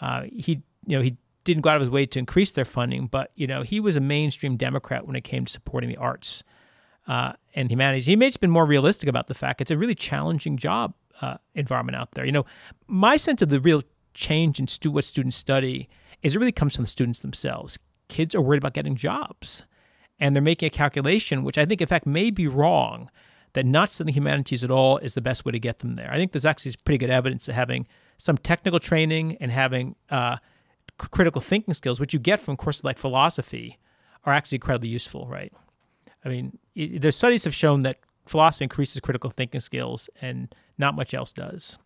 Uh, 0.00 0.22
he, 0.32 0.62
you 0.86 0.96
know, 0.96 1.00
he 1.00 1.16
didn't 1.44 1.62
go 1.62 1.70
out 1.70 1.76
of 1.76 1.80
his 1.80 1.90
way 1.90 2.06
to 2.06 2.18
increase 2.18 2.50
their 2.52 2.64
funding, 2.64 3.06
but 3.06 3.30
you 3.34 3.46
know 3.46 3.62
he 3.62 3.80
was 3.80 3.96
a 3.96 4.00
mainstream 4.00 4.56
Democrat 4.56 5.06
when 5.06 5.16
it 5.16 5.22
came 5.22 5.44
to 5.44 5.52
supporting 5.52 5.88
the 5.88 5.96
arts 5.96 6.42
uh, 7.06 7.32
and 7.54 7.70
humanities. 7.70 8.06
He 8.06 8.16
may 8.16 8.26
have 8.26 8.40
been 8.40 8.50
more 8.50 8.66
realistic 8.66 9.08
about 9.08 9.26
the 9.26 9.34
fact 9.34 9.60
it's 9.60 9.70
a 9.70 9.78
really 9.78 9.94
challenging 9.94 10.56
job 10.56 10.94
uh, 11.20 11.36
environment 11.54 11.96
out 11.96 12.12
there. 12.12 12.24
You 12.24 12.32
know, 12.32 12.46
my 12.86 13.16
sense 13.16 13.42
of 13.42 13.48
the 13.48 13.60
real 13.60 13.82
change 14.14 14.58
in 14.58 14.66
stu- 14.66 14.90
what 14.90 15.04
students 15.04 15.36
study 15.36 15.88
is 16.22 16.34
it 16.34 16.38
really 16.38 16.52
comes 16.52 16.76
from 16.76 16.84
the 16.84 16.90
students 16.90 17.20
themselves. 17.20 17.78
Kids 18.08 18.34
are 18.34 18.40
worried 18.40 18.58
about 18.58 18.74
getting 18.74 18.96
jobs, 18.96 19.64
and 20.18 20.34
they're 20.34 20.42
making 20.42 20.66
a 20.66 20.70
calculation, 20.70 21.44
which 21.44 21.58
I 21.58 21.64
think, 21.64 21.80
in 21.80 21.86
fact, 21.86 22.06
may 22.06 22.30
be 22.30 22.46
wrong. 22.46 23.10
That 23.54 23.66
not 23.66 23.90
studying 23.90 24.14
humanities 24.14 24.62
at 24.62 24.70
all 24.70 24.98
is 24.98 25.14
the 25.14 25.20
best 25.20 25.44
way 25.44 25.50
to 25.50 25.58
get 25.58 25.80
them 25.80 25.96
there. 25.96 26.08
I 26.08 26.16
think 26.18 26.30
there's 26.30 26.44
actually 26.44 26.72
pretty 26.84 26.98
good 26.98 27.10
evidence 27.10 27.48
of 27.48 27.56
having 27.56 27.88
some 28.16 28.38
technical 28.38 28.78
training 28.78 29.38
and 29.40 29.50
having 29.50 29.96
uh, 30.08 30.36
critical 30.98 31.40
thinking 31.40 31.74
skills, 31.74 31.98
which 31.98 32.14
you 32.14 32.20
get 32.20 32.38
from 32.38 32.56
courses 32.56 32.84
like 32.84 32.96
philosophy, 32.96 33.78
are 34.24 34.32
actually 34.32 34.56
incredibly 34.56 34.88
useful, 34.88 35.26
right? 35.26 35.52
I 36.24 36.28
mean, 36.28 36.58
it, 36.76 37.00
the 37.00 37.10
studies 37.10 37.42
have 37.42 37.54
shown 37.54 37.82
that 37.82 37.98
philosophy 38.30 38.64
increases 38.64 39.00
critical 39.00 39.28
thinking 39.28 39.60
skills, 39.60 40.08
and 40.22 40.54
not 40.78 40.94
much 40.94 41.14
else 41.14 41.32
does. 41.32 41.78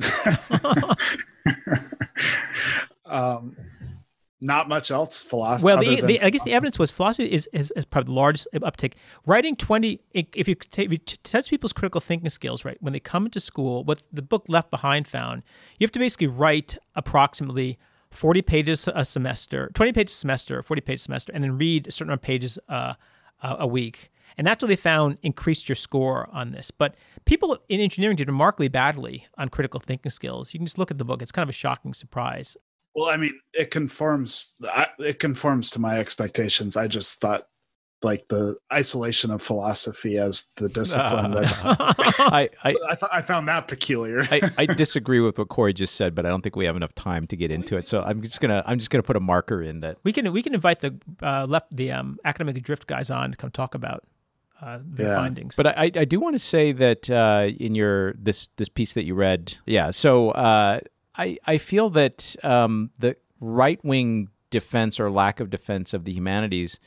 um, 3.06 3.56
not 4.40 4.68
much 4.68 4.90
else 4.90 5.22
philosophy. 5.22 5.64
Well, 5.64 5.78
the, 5.78 6.00
the, 6.00 6.20
I 6.22 6.30
guess 6.30 6.42
the 6.42 6.54
evidence 6.54 6.76
was 6.78 6.90
philosophy 6.90 7.30
is, 7.30 7.48
is, 7.52 7.72
is, 7.76 7.84
probably 7.84 8.12
the 8.12 8.18
largest 8.18 8.48
uptick. 8.54 8.94
Writing 9.26 9.54
20, 9.54 10.00
if 10.12 10.48
you, 10.48 10.56
take, 10.56 10.86
if 10.86 10.92
you 10.92 10.98
test 10.98 11.50
people's 11.50 11.72
critical 11.72 12.00
thinking 12.00 12.30
skills, 12.30 12.64
right, 12.64 12.78
when 12.80 12.92
they 12.92 13.00
come 13.00 13.26
into 13.26 13.38
school, 13.38 13.84
what 13.84 14.02
the 14.12 14.22
book 14.22 14.46
Left 14.48 14.70
Behind 14.70 15.06
found, 15.06 15.44
you 15.78 15.84
have 15.84 15.92
to 15.92 16.00
basically 16.00 16.26
write 16.26 16.78
approximately 16.96 17.78
40 18.10 18.42
pages 18.42 18.88
a 18.92 19.04
semester, 19.04 19.70
20 19.74 19.92
pages 19.92 20.14
a 20.14 20.18
semester, 20.18 20.62
40 20.62 20.80
pages 20.80 21.02
a 21.02 21.04
semester, 21.04 21.32
and 21.32 21.44
then 21.44 21.56
read 21.56 21.86
a 21.86 21.92
certain 21.92 22.08
amount 22.08 22.18
of 22.18 22.22
pages 22.22 22.58
uh, 22.68 22.94
a 23.42 23.66
week. 23.68 24.10
And 24.36 24.46
that's 24.46 24.62
what 24.62 24.68
they 24.68 24.76
found 24.76 25.18
increased 25.22 25.68
your 25.68 25.76
score 25.76 26.28
on 26.32 26.52
this. 26.52 26.70
But 26.70 26.94
people 27.24 27.58
in 27.68 27.80
engineering 27.80 28.16
did 28.16 28.28
remarkably 28.28 28.68
badly 28.68 29.26
on 29.38 29.48
critical 29.48 29.80
thinking 29.80 30.10
skills. 30.10 30.52
You 30.54 30.60
can 30.60 30.66
just 30.66 30.78
look 30.78 30.90
at 30.90 30.98
the 30.98 31.04
book; 31.04 31.22
it's 31.22 31.32
kind 31.32 31.42
of 31.42 31.48
a 31.48 31.52
shocking 31.52 31.94
surprise. 31.94 32.56
Well, 32.94 33.08
I 33.08 33.16
mean, 33.16 33.38
it 33.52 33.70
conforms. 33.70 34.54
It 34.98 35.18
conforms 35.18 35.70
to 35.72 35.78
my 35.78 35.98
expectations. 35.98 36.76
I 36.76 36.88
just 36.88 37.20
thought 37.20 37.46
like 38.02 38.26
the 38.28 38.56
isolation 38.72 39.30
of 39.30 39.42
philosophy 39.42 40.18
as 40.18 40.46
the 40.56 40.68
discipline. 40.68 41.34
Uh, 41.34 41.44
I 41.62 42.48
I, 42.64 42.74
I, 42.88 42.94
th- 42.94 43.10
I 43.12 43.22
found 43.22 43.48
that 43.48 43.68
peculiar. 43.68 44.26
I, 44.30 44.50
I 44.58 44.66
disagree 44.74 45.20
with 45.20 45.38
what 45.38 45.48
Corey 45.48 45.72
just 45.72 45.96
said, 45.96 46.14
but 46.14 46.24
I 46.24 46.28
don't 46.28 46.42
think 46.42 46.56
we 46.56 46.64
have 46.64 46.76
enough 46.76 46.94
time 46.94 47.26
to 47.28 47.36
get 47.36 47.50
into 47.50 47.76
it. 47.76 47.86
So 47.86 47.98
I'm 47.98 48.22
just 48.22 48.40
gonna 48.40 48.62
I'm 48.66 48.78
just 48.78 48.90
gonna 48.90 49.02
put 49.02 49.16
a 49.16 49.20
marker 49.20 49.62
in 49.62 49.80
that. 49.80 49.98
We 50.02 50.12
can 50.12 50.32
we 50.32 50.42
can 50.42 50.54
invite 50.54 50.80
the 50.80 50.98
uh, 51.22 51.46
left 51.46 51.74
the 51.74 51.92
um, 51.92 52.18
academic 52.24 52.62
drift 52.62 52.86
guys 52.86 53.10
on 53.10 53.32
to 53.32 53.36
come 53.36 53.50
talk 53.50 53.74
about 53.74 54.04
uh, 54.60 54.78
their 54.84 55.08
yeah. 55.08 55.14
findings. 55.14 55.56
But 55.56 55.66
I, 55.66 55.90
I 55.94 56.04
do 56.04 56.20
want 56.20 56.34
to 56.34 56.40
say 56.40 56.72
that 56.72 57.08
uh, 57.10 57.48
in 57.58 57.74
your 57.74 58.14
this 58.14 58.48
this 58.56 58.68
piece 58.68 58.94
that 58.94 59.04
you 59.04 59.14
read, 59.14 59.54
yeah. 59.66 59.90
So 59.90 60.30
uh, 60.30 60.80
I 61.16 61.38
I 61.46 61.58
feel 61.58 61.90
that 61.90 62.36
um, 62.42 62.90
the 62.98 63.16
right 63.40 63.82
wing 63.84 64.28
defense 64.50 64.98
or 64.98 65.10
lack 65.10 65.40
of 65.40 65.50
defense 65.50 65.94
of 65.94 66.04
the 66.04 66.12
humanities 66.12 66.78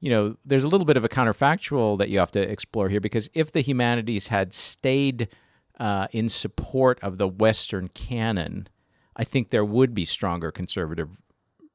you 0.00 0.10
know, 0.10 0.36
there's 0.44 0.64
a 0.64 0.68
little 0.68 0.84
bit 0.84 0.96
of 0.96 1.04
a 1.04 1.08
counterfactual 1.08 1.98
that 1.98 2.10
you 2.10 2.18
have 2.18 2.30
to 2.32 2.40
explore 2.40 2.88
here 2.88 3.00
because 3.00 3.30
if 3.34 3.52
the 3.52 3.60
humanities 3.60 4.28
had 4.28 4.52
stayed 4.52 5.28
uh, 5.80 6.06
in 6.12 6.28
support 6.28 6.98
of 7.02 7.18
the 7.18 7.28
Western 7.28 7.88
canon, 7.88 8.68
I 9.16 9.24
think 9.24 9.50
there 9.50 9.64
would 9.64 9.94
be 9.94 10.04
stronger 10.04 10.50
conservative 10.50 11.10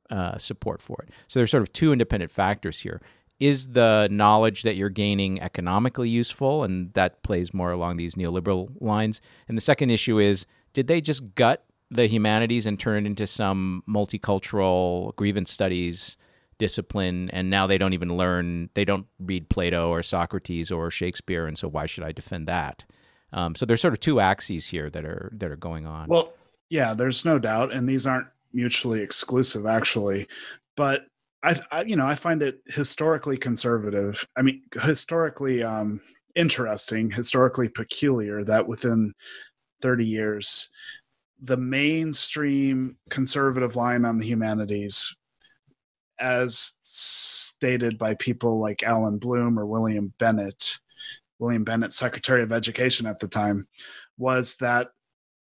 uh, 0.09 0.37
support 0.37 0.81
for 0.81 1.03
it. 1.03 1.09
So 1.27 1.39
there's 1.39 1.51
sort 1.51 1.63
of 1.63 1.73
two 1.73 1.91
independent 1.91 2.31
factors 2.31 2.79
here. 2.79 3.01
Is 3.41 3.69
the 3.69 4.07
knowledge 4.11 4.61
that 4.61 4.75
you're 4.75 4.89
gaining 4.89 5.41
economically 5.41 6.09
useful? 6.09 6.63
And 6.63 6.93
that 6.93 7.23
plays 7.23 7.55
more 7.55 7.71
along 7.71 7.97
these 7.97 8.13
neoliberal 8.13 8.69
lines. 8.79 9.19
And 9.47 9.57
the 9.57 9.61
second 9.61 9.89
issue 9.89 10.19
is 10.19 10.45
did 10.73 10.85
they 10.85 11.01
just 11.01 11.33
gut 11.33 11.65
the 11.89 12.05
humanities 12.05 12.67
and 12.67 12.79
turn 12.79 13.03
it 13.03 13.07
into 13.07 13.25
some 13.25 13.83
multicultural 13.89 15.15
grievance 15.15 15.51
studies 15.51 16.17
discipline 16.57 17.27
and 17.31 17.49
now 17.49 17.65
they 17.65 17.79
don't 17.79 17.93
even 17.93 18.15
learn 18.15 18.69
they 18.75 18.85
don't 18.85 19.07
read 19.19 19.49
plato 19.49 19.89
or 19.89 20.03
socrates 20.03 20.69
or 20.69 20.91
shakespeare 20.91 21.47
and 21.47 21.57
so 21.57 21.67
why 21.67 21.87
should 21.87 22.03
i 22.03 22.11
defend 22.11 22.47
that 22.47 22.85
um, 23.33 23.55
so 23.55 23.65
there's 23.65 23.81
sort 23.81 23.95
of 23.95 23.99
two 23.99 24.19
axes 24.19 24.67
here 24.67 24.87
that 24.87 25.03
are 25.03 25.31
that 25.35 25.49
are 25.49 25.55
going 25.55 25.87
on 25.87 26.07
well 26.07 26.33
yeah 26.69 26.93
there's 26.93 27.25
no 27.25 27.39
doubt 27.39 27.73
and 27.73 27.89
these 27.89 28.05
aren't 28.05 28.27
mutually 28.53 29.01
exclusive 29.01 29.65
actually 29.65 30.27
but 30.77 31.07
I, 31.43 31.59
I 31.71 31.81
you 31.83 31.95
know 31.95 32.05
i 32.05 32.15
find 32.15 32.41
it 32.41 32.59
historically 32.67 33.37
conservative 33.37 34.25
i 34.37 34.41
mean 34.41 34.61
historically 34.81 35.63
um 35.63 36.01
interesting 36.35 37.09
historically 37.09 37.67
peculiar 37.67 38.43
that 38.43 38.67
within 38.67 39.13
30 39.81 40.05
years 40.05 40.69
the 41.41 41.57
mainstream 41.57 42.97
conservative 43.09 43.75
line 43.75 44.05
on 44.05 44.19
the 44.19 44.25
humanities 44.25 45.15
as 46.21 46.75
stated 46.79 47.97
by 47.97 48.13
people 48.13 48.59
like 48.59 48.83
Allan 48.83 49.17
Bloom 49.17 49.59
or 49.59 49.65
William 49.65 50.13
Bennett, 50.19 50.77
William 51.39 51.63
Bennett, 51.63 51.91
Secretary 51.91 52.43
of 52.43 52.51
Education 52.51 53.07
at 53.07 53.19
the 53.19 53.27
time, 53.27 53.67
was 54.17 54.55
that 54.57 54.89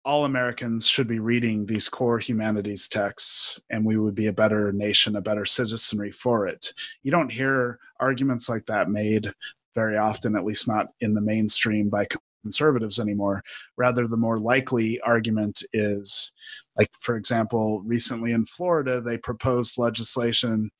all 0.05 0.25
Americans 0.25 0.87
should 0.87 1.07
be 1.07 1.19
reading 1.19 1.65
these 1.65 1.89
core 1.89 2.19
humanities 2.19 2.87
texts 2.87 3.59
and 3.69 3.85
we 3.85 3.97
would 3.97 4.15
be 4.15 4.27
a 4.27 4.33
better 4.33 4.71
nation, 4.71 5.15
a 5.15 5.21
better 5.21 5.45
citizenry 5.45 6.11
for 6.11 6.47
it. 6.47 6.73
You 7.03 7.11
don't 7.11 7.31
hear 7.31 7.79
arguments 7.99 8.47
like 8.47 8.65
that 8.67 8.89
made 8.89 9.31
very 9.75 9.97
often, 9.97 10.35
at 10.35 10.45
least 10.45 10.67
not 10.67 10.87
in 11.01 11.13
the 11.13 11.21
mainstream 11.21 11.89
by 11.89 12.07
conservatives 12.43 12.99
anymore. 12.99 13.43
Rather, 13.77 14.07
the 14.07 14.17
more 14.17 14.39
likely 14.39 14.99
argument 15.01 15.61
is 15.73 16.31
like, 16.77 16.89
for 16.99 17.17
example, 17.17 17.81
recently 17.81 18.31
in 18.31 18.45
Florida, 18.45 19.01
they 19.01 19.17
proposed 19.17 19.77
legislation 19.77 20.71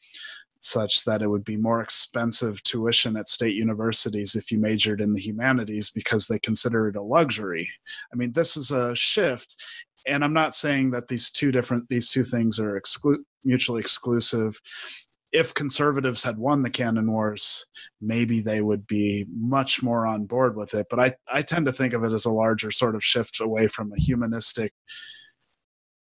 such 0.60 1.06
that 1.06 1.22
it 1.22 1.28
would 1.28 1.44
be 1.44 1.58
more 1.58 1.82
expensive 1.82 2.62
tuition 2.64 3.16
at 3.16 3.28
state 3.28 3.56
universities 3.56 4.36
if 4.36 4.52
you 4.52 4.60
majored 4.60 5.02
in 5.02 5.14
the 5.14 5.22
humanities 5.22 5.90
because 5.90 6.28
they 6.28 6.40
consider 6.40 6.90
it 6.90 6.96
a 6.96 7.02
luxury. 7.02 7.70
I 8.14 8.16
mean, 8.16 8.34
this 8.34 8.58
is 8.58 8.72
a 8.72 8.94
shift. 8.96 9.56
And 10.08 10.24
I'm 10.24 10.34
not 10.34 10.56
saying 10.56 10.92
that 10.92 11.08
these 11.08 11.30
two 11.30 11.52
different 11.52 11.88
these 11.90 12.10
two 12.10 12.24
things 12.24 12.60
are 12.60 12.80
exclu- 12.80 13.24
mutually 13.44 13.80
exclusive 13.80 14.60
if 15.32 15.54
conservatives 15.54 16.24
had 16.24 16.38
won 16.38 16.64
the 16.64 16.70
canon 16.70 17.12
wars, 17.12 17.66
maybe 18.02 18.40
they 18.40 18.62
would 18.62 18.88
be 18.88 19.26
much 19.32 19.84
more 19.84 20.06
on 20.06 20.26
board 20.26 20.56
with 20.56 20.74
it. 20.74 20.88
But 20.90 21.00
I, 21.00 21.16
I 21.32 21.42
tend 21.44 21.68
to 21.68 21.74
think 21.74 21.94
of 21.94 22.04
it 22.04 22.12
as 22.12 22.26
a 22.26 22.32
larger 22.32 22.72
sort 22.72 22.96
of 22.96 23.04
shift 23.04 23.40
away 23.40 23.68
from 23.68 23.92
a 23.94 24.02
humanistic, 24.02 24.74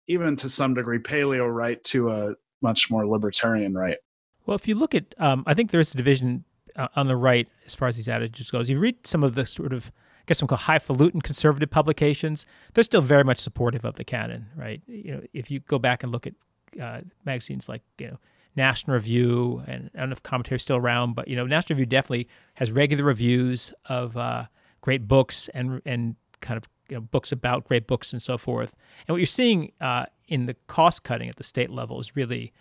even 0.07 0.35
to 0.37 0.49
some 0.49 0.73
degree, 0.73 0.99
paleo 0.99 1.51
right 1.51 1.81
to 1.85 2.11
a 2.11 2.35
much 2.61 2.91
more 2.91 3.07
libertarian 3.07 3.73
right. 3.73 3.97
Well, 4.45 4.55
if 4.55 4.67
you 4.67 4.75
look 4.75 4.93
at, 4.93 5.15
um, 5.17 5.43
I 5.47 5.53
think 5.53 5.71
there's 5.71 5.93
a 5.93 5.97
division 5.97 6.43
uh, 6.75 6.87
on 6.95 7.07
the 7.07 7.15
right 7.15 7.47
as 7.65 7.75
far 7.75 7.87
as 7.87 7.95
these 7.97 8.09
attitudes 8.09 8.51
goes. 8.51 8.69
You 8.69 8.79
read 8.79 9.05
some 9.05 9.23
of 9.23 9.35
the 9.35 9.45
sort 9.45 9.73
of 9.73 9.91
I 10.23 10.25
guess 10.27 10.37
some 10.37 10.47
call 10.47 10.57
highfalutin 10.57 11.21
conservative 11.21 11.69
publications. 11.69 12.45
They're 12.73 12.83
still 12.83 13.01
very 13.01 13.25
much 13.25 13.39
supportive 13.39 13.83
of 13.83 13.95
the 13.95 14.05
canon, 14.05 14.47
right? 14.55 14.81
You 14.87 15.15
know, 15.15 15.21
if 15.33 15.51
you 15.51 15.59
go 15.59 15.77
back 15.77 16.03
and 16.03 16.11
look 16.11 16.25
at 16.25 16.33
uh, 16.81 17.01
magazines 17.25 17.67
like 17.67 17.81
you 17.97 18.07
know 18.07 18.19
National 18.55 18.95
Review, 18.95 19.63
and 19.67 19.89
I 19.95 19.99
don't 19.99 20.09
know 20.09 20.13
if 20.13 20.23
commentary 20.23 20.55
is 20.57 20.61
still 20.61 20.77
around, 20.77 21.13
but 21.13 21.27
you 21.27 21.35
know 21.35 21.45
National 21.45 21.75
Review 21.75 21.87
definitely 21.87 22.29
has 22.55 22.71
regular 22.71 23.03
reviews 23.03 23.73
of 23.85 24.15
uh, 24.15 24.45
great 24.81 25.07
books 25.07 25.49
and 25.49 25.81
and 25.85 26.15
kind 26.41 26.57
of 26.57 26.69
you 26.89 26.95
know, 26.95 27.01
books 27.01 27.31
about 27.31 27.65
great 27.65 27.87
books 27.87 28.13
and 28.13 28.21
so 28.21 28.37
forth. 28.37 28.73
And 29.07 29.13
what 29.13 29.17
you're 29.17 29.25
seeing 29.25 29.71
uh, 29.81 30.05
in 30.27 30.45
the 30.45 30.55
cost 30.67 31.03
cutting 31.03 31.29
at 31.29 31.35
the 31.35 31.43
state 31.43 31.69
level 31.69 31.99
is 31.99 32.15
really 32.15 32.53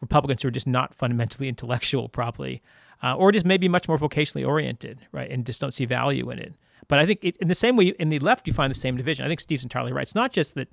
Republicans 0.00 0.42
who 0.42 0.48
are 0.48 0.52
just 0.52 0.66
not 0.66 0.94
fundamentally 0.94 1.48
intellectual, 1.54 2.08
probably, 2.08 2.62
uh, 3.02 3.14
or 3.16 3.32
just 3.32 3.46
maybe 3.46 3.68
much 3.68 3.88
more 3.88 3.98
vocationally 3.98 4.46
oriented, 4.46 5.06
right, 5.12 5.30
and 5.30 5.46
just 5.46 5.60
don't 5.60 5.74
see 5.74 5.84
value 5.84 6.30
in 6.30 6.38
it. 6.38 6.54
But 6.88 6.98
I 6.98 7.06
think 7.06 7.20
it, 7.22 7.36
in 7.36 7.48
the 7.48 7.54
same 7.54 7.76
way, 7.76 7.88
in 7.98 8.08
the 8.08 8.18
left, 8.18 8.46
you 8.46 8.52
find 8.52 8.70
the 8.70 8.74
same 8.74 8.96
division. 8.96 9.24
I 9.24 9.28
think 9.28 9.40
Steve's 9.40 9.62
entirely 9.62 9.92
right. 9.92 10.02
It's 10.02 10.14
not 10.14 10.32
just 10.32 10.54
that 10.56 10.68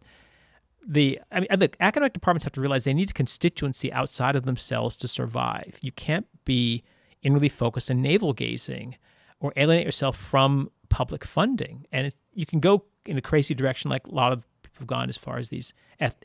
the 0.86 1.20
I 1.32 1.42
mean, 1.42 1.48
the 1.52 1.72
academic 1.80 2.14
departments 2.14 2.46
have 2.46 2.54
to 2.54 2.62
realize 2.62 2.86
they 2.86 2.94
need 2.94 3.10
a 3.10 3.14
constituency 3.14 3.92
outside 3.92 4.36
of 4.36 4.46
themselves 4.46 4.96
to 4.98 5.08
survive. 5.08 5.78
You 5.82 5.92
can't 5.92 6.28
be 6.46 6.84
inwardly 7.22 7.50
focused 7.50 7.90
and 7.90 8.02
navel 8.02 8.34
gazing 8.34 8.96
or 9.40 9.54
alienate 9.58 9.86
yourself 9.86 10.18
from 10.18 10.72
public 10.90 11.24
funding. 11.24 11.86
And 11.92 12.08
it, 12.08 12.16
you 12.34 12.46
can 12.46 12.60
go 12.60 12.86
in 13.06 13.18
a 13.18 13.22
crazy 13.22 13.54
direction 13.54 13.90
like 13.90 14.08
a 14.08 14.12
lot 14.12 14.32
of 14.32 14.44
have 14.78 14.88
gone 14.88 15.10
as 15.10 15.18
far 15.18 15.38
as 15.38 15.50
these 15.50 15.74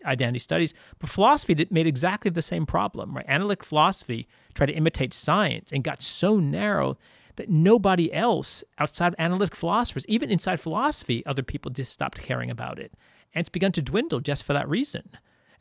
identity 0.04 0.38
studies. 0.38 0.74
But 0.98 1.10
philosophy 1.10 1.66
made 1.70 1.86
exactly 1.86 2.30
the 2.30 2.42
same 2.42 2.66
problem, 2.66 3.14
right? 3.14 3.24
Analytic 3.28 3.64
philosophy 3.64 4.26
tried 4.54 4.66
to 4.66 4.74
imitate 4.74 5.14
science 5.14 5.72
and 5.72 5.84
got 5.84 6.02
so 6.02 6.38
narrow 6.38 6.98
that 7.36 7.48
nobody 7.48 8.12
else 8.12 8.62
outside 8.78 9.08
of 9.08 9.14
analytic 9.18 9.54
philosophers, 9.54 10.06
even 10.08 10.30
inside 10.30 10.60
philosophy, 10.60 11.24
other 11.24 11.42
people 11.42 11.70
just 11.70 11.92
stopped 11.92 12.18
caring 12.18 12.50
about 12.50 12.78
it. 12.78 12.92
And 13.34 13.40
it's 13.40 13.48
begun 13.48 13.72
to 13.72 13.82
dwindle 13.82 14.20
just 14.20 14.44
for 14.44 14.52
that 14.52 14.68
reason. 14.68 15.08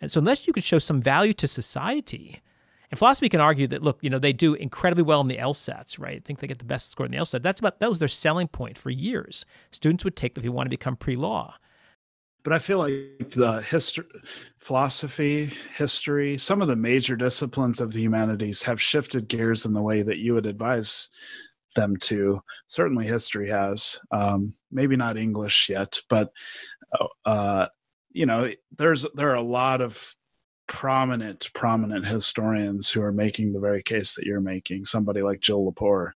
And 0.02 0.12
so, 0.12 0.20
unless 0.20 0.48
you 0.48 0.54
can 0.54 0.64
show 0.64 0.80
some 0.80 1.02
value 1.02 1.34
to 1.34 1.48
society, 1.48 2.42
and 2.92 2.98
philosophy 2.98 3.30
can 3.30 3.40
argue 3.40 3.68
that, 3.68 3.82
look, 3.82 4.00
you 4.02 4.10
know, 4.10 4.20
they 4.20 4.34
do 4.34 4.54
incredibly 4.54 5.04
well 5.04 5.22
in 5.22 5.30
the 5.30 5.38
LSATs, 5.38 5.98
right? 5.98 6.18
I 6.18 6.20
think 6.20 6.40
they 6.40 6.48
get 6.48 6.60
the 6.60 6.66
best 6.66 6.92
score 6.92 7.06
in 7.06 7.12
the 7.14 7.18
LSAT. 7.20 7.42
That's 7.42 7.62
about 7.62 7.80
that 7.80 7.90
was 7.90 8.00
their 8.00 8.10
selling 8.10 8.50
point 8.50 8.78
for 8.78 8.90
years. 8.90 9.46
Students 9.72 10.04
would 10.04 10.18
take 10.18 10.36
them 10.36 10.42
if 10.42 10.46
you 10.46 10.52
want 10.52 10.66
to 10.66 10.72
become 10.72 10.98
pre-law. 10.98 11.56
But 12.44 12.54
I 12.54 12.60
feel 12.60 12.80
like 12.80 13.32
the 13.32 13.62
history, 13.62 14.06
philosophy, 14.58 15.52
history, 15.76 16.38
some 16.38 16.62
of 16.62 16.68
the 16.68 16.76
major 16.76 17.16
disciplines 17.16 17.80
of 17.80 17.94
the 17.94 18.02
humanities 18.02 18.64
have 18.64 18.82
shifted 18.82 19.28
gears 19.28 19.66
in 19.66 19.74
the 19.74 19.82
way 19.82 20.02
that 20.02 20.18
you 20.18 20.34
would 20.34 20.48
advise 20.48 21.10
them 21.76 21.96
to. 21.98 22.42
Certainly, 22.68 23.08
history 23.08 23.50
has. 23.50 24.00
Um, 24.12 24.54
maybe 24.72 24.96
not 24.96 25.18
English 25.18 25.70
yet, 25.70 26.00
but 26.10 26.32
uh, 27.00 27.30
uh 27.30 27.68
you 28.14 28.26
know, 28.26 28.52
there's 28.78 29.06
there 29.16 29.30
are 29.30 29.36
a 29.36 29.42
lot 29.42 29.82
of 29.82 30.16
prominent 30.68 31.50
prominent 31.54 32.06
historians 32.06 32.90
who 32.90 33.02
are 33.02 33.12
making 33.12 33.54
the 33.54 33.60
very 33.60 33.84
case 33.84 34.16
that 34.16 34.26
you're 34.26 34.42
making 34.42 34.86
somebody 34.86 35.22
like 35.22 35.42
jill 35.42 35.70
lepore 35.70 36.12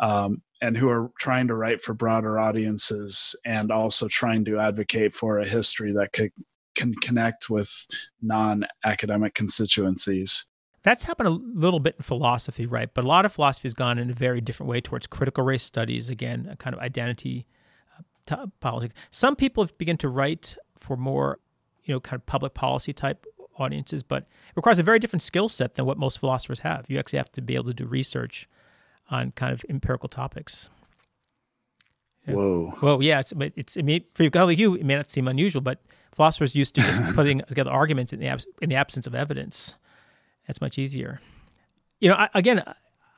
um, 0.00 0.42
and 0.60 0.76
who 0.76 0.88
are 0.88 1.10
trying 1.18 1.48
to 1.48 1.54
write 1.54 1.80
for 1.80 1.94
broader 1.94 2.38
audiences 2.38 3.36
and 3.44 3.70
also 3.70 4.08
trying 4.08 4.44
to 4.44 4.58
advocate 4.58 5.14
for 5.14 5.38
a 5.38 5.48
history 5.48 5.92
that 5.92 6.12
could 6.12 6.32
can 6.74 6.94
connect 6.96 7.48
with 7.48 7.86
non-academic 8.20 9.32
constituencies. 9.32 10.44
That's 10.82 11.04
happened 11.04 11.28
a 11.28 11.58
little 11.58 11.80
bit 11.80 11.96
in 11.96 12.02
philosophy 12.02 12.66
right? 12.66 12.92
But 12.92 13.04
a 13.04 13.08
lot 13.08 13.24
of 13.24 13.32
philosophy 13.32 13.66
has 13.66 13.74
gone 13.74 13.98
in 13.98 14.10
a 14.10 14.14
very 14.14 14.40
different 14.40 14.68
way 14.68 14.80
towards 14.80 15.06
critical 15.06 15.44
race 15.44 15.64
studies 15.64 16.08
again 16.08 16.48
a 16.50 16.56
kind 16.56 16.74
of 16.74 16.80
identity 16.80 17.46
uh, 18.30 18.46
politics 18.60 18.94
some 19.10 19.36
people 19.36 19.62
have 19.62 19.76
begun 19.78 19.96
to 19.96 20.08
write 20.08 20.56
for 20.76 20.96
more 20.96 21.38
you 21.84 21.94
know 21.94 22.00
kind 22.00 22.20
of 22.20 22.26
public 22.26 22.52
policy 22.54 22.92
type 22.92 23.24
audiences, 23.58 24.02
but 24.02 24.22
it 24.22 24.56
requires 24.56 24.78
a 24.78 24.82
very 24.82 24.98
different 24.98 25.22
skill 25.22 25.48
set 25.48 25.74
than 25.74 25.86
what 25.86 25.98
most 25.98 26.18
philosophers 26.18 26.60
have. 26.60 26.86
You 26.88 26.98
actually 26.98 27.18
have 27.18 27.32
to 27.32 27.42
be 27.42 27.54
able 27.54 27.66
to 27.66 27.74
do 27.74 27.86
research 27.86 28.46
on 29.10 29.32
kind 29.32 29.52
of 29.52 29.64
empirical 29.68 30.08
topics. 30.08 30.70
Whoa. 32.26 32.74
Well, 32.82 33.02
yeah, 33.02 33.20
it's 33.20 33.32
but 33.32 33.52
it's 33.56 33.76
I 33.76 33.82
mean, 33.82 34.04
for 34.14 34.24
a 34.24 34.30
guy 34.30 34.42
like 34.42 34.58
you, 34.58 34.74
it 34.74 34.84
may 34.84 34.96
not 34.96 35.10
seem 35.10 35.28
unusual, 35.28 35.62
but 35.62 35.80
philosophers 36.12 36.56
used 36.56 36.74
to 36.74 36.80
just 36.80 37.02
putting 37.14 37.40
together 37.42 37.70
arguments 37.70 38.12
in 38.12 38.20
the 38.20 38.26
abs- 38.26 38.46
in 38.60 38.68
the 38.68 38.76
absence 38.76 39.06
of 39.06 39.14
evidence. 39.14 39.76
That's 40.46 40.60
much 40.60 40.78
easier. 40.78 41.20
You 42.00 42.10
know, 42.10 42.16
I, 42.16 42.28
again, 42.34 42.62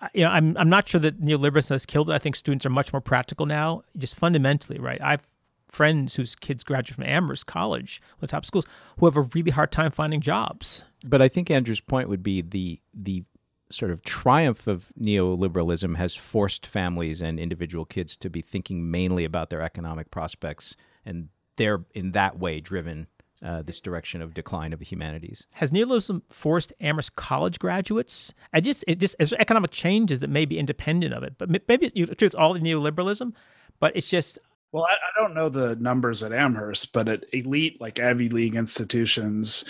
I, 0.01 0.09
you 0.13 0.25
know, 0.25 0.31
I'm 0.31 0.57
I'm 0.59 0.69
not 0.69 0.89
sure 0.89 1.01
that 1.01 1.23
neoliberalism 1.23 1.71
has 1.71 1.87
killed 1.87 2.11
it. 2.11 2.13
I 2.13 2.19
think 2.19 2.37
students 2.37 2.67
are 2.67 2.71
much 2.71 2.93
more 2.93 3.01
practical 3.01 3.47
now, 3.47 3.83
just 3.97 4.15
fundamentally, 4.15 4.79
right? 4.79 5.01
I've 5.01 5.27
friends 5.71 6.17
whose 6.17 6.35
kids 6.35 6.65
graduate 6.65 6.95
from 6.95 7.05
Amherst 7.05 7.47
College, 7.47 8.01
the 8.21 8.27
top 8.27 8.45
schools, 8.47 8.67
who 8.99 9.07
have 9.07 9.17
a 9.17 9.23
really 9.35 9.51
hard 9.51 9.71
time 9.71 9.91
finding 9.91 10.21
jobs. 10.21 10.85
But 11.05 11.21
I 11.21 11.29
think 11.29 11.51
Andrew's 11.51 11.81
point 11.81 12.09
would 12.09 12.23
be 12.23 12.43
the 12.43 12.81
the 12.93 13.25
sort 13.71 13.91
of 13.91 14.03
triumph 14.03 14.67
of 14.67 14.87
neoliberalism 15.01 15.97
has 15.97 16.15
forced 16.15 16.67
families 16.67 17.21
and 17.21 17.39
individual 17.39 17.85
kids 17.85 18.17
to 18.17 18.31
be 18.31 18.41
thinking 18.41 18.91
mainly 18.91 19.25
about 19.25 19.51
their 19.51 19.63
economic 19.63 20.11
prospects, 20.11 20.77
and 21.05 21.29
they're 21.57 21.85
in 21.95 22.13
that 22.13 22.39
way 22.39 22.61
driven 22.61 23.07
uh, 23.43 23.63
this 23.63 23.81
direction 23.81 24.21
of 24.21 24.35
decline 24.35 24.73
of 24.73 24.79
the 24.79 24.85
humanities. 24.85 25.47
Has 25.53 25.71
neoliberalism 25.71 26.23
forced 26.29 26.73
Amherst 26.81 27.17
College 27.17 27.59
graduates? 27.59 28.33
I 28.53 28.61
just 28.61 28.85
it 28.89 28.99
just 28.99 29.17
as 29.21 29.33
economic 29.35 29.71
changes 29.71 30.21
that 30.21 30.31
may 30.31 30.45
be 30.45 30.59
independent 30.59 31.15
of 31.15 31.23
it, 31.23 31.35
but 31.39 31.51
maybe 31.69 31.91
you 31.95 32.07
truth 32.07 32.35
all 32.37 32.55
the 32.55 32.61
neoliberalism, 32.61 33.33
but 33.81 33.97
it's 33.97 34.09
just 34.09 34.39
well, 34.73 34.85
I, 34.85 34.93
I, 34.93 35.21
don't 35.21 35.35
know 35.35 35.49
the 35.49 35.77
numbers 35.77 36.23
at 36.23 36.33
Amherst, 36.33 36.93
but 36.93 37.09
at 37.09 37.25
elite, 37.33 37.81
like 37.81 38.01
Ivy 38.01 38.29
League 38.29 38.55
institutions, 38.55 39.65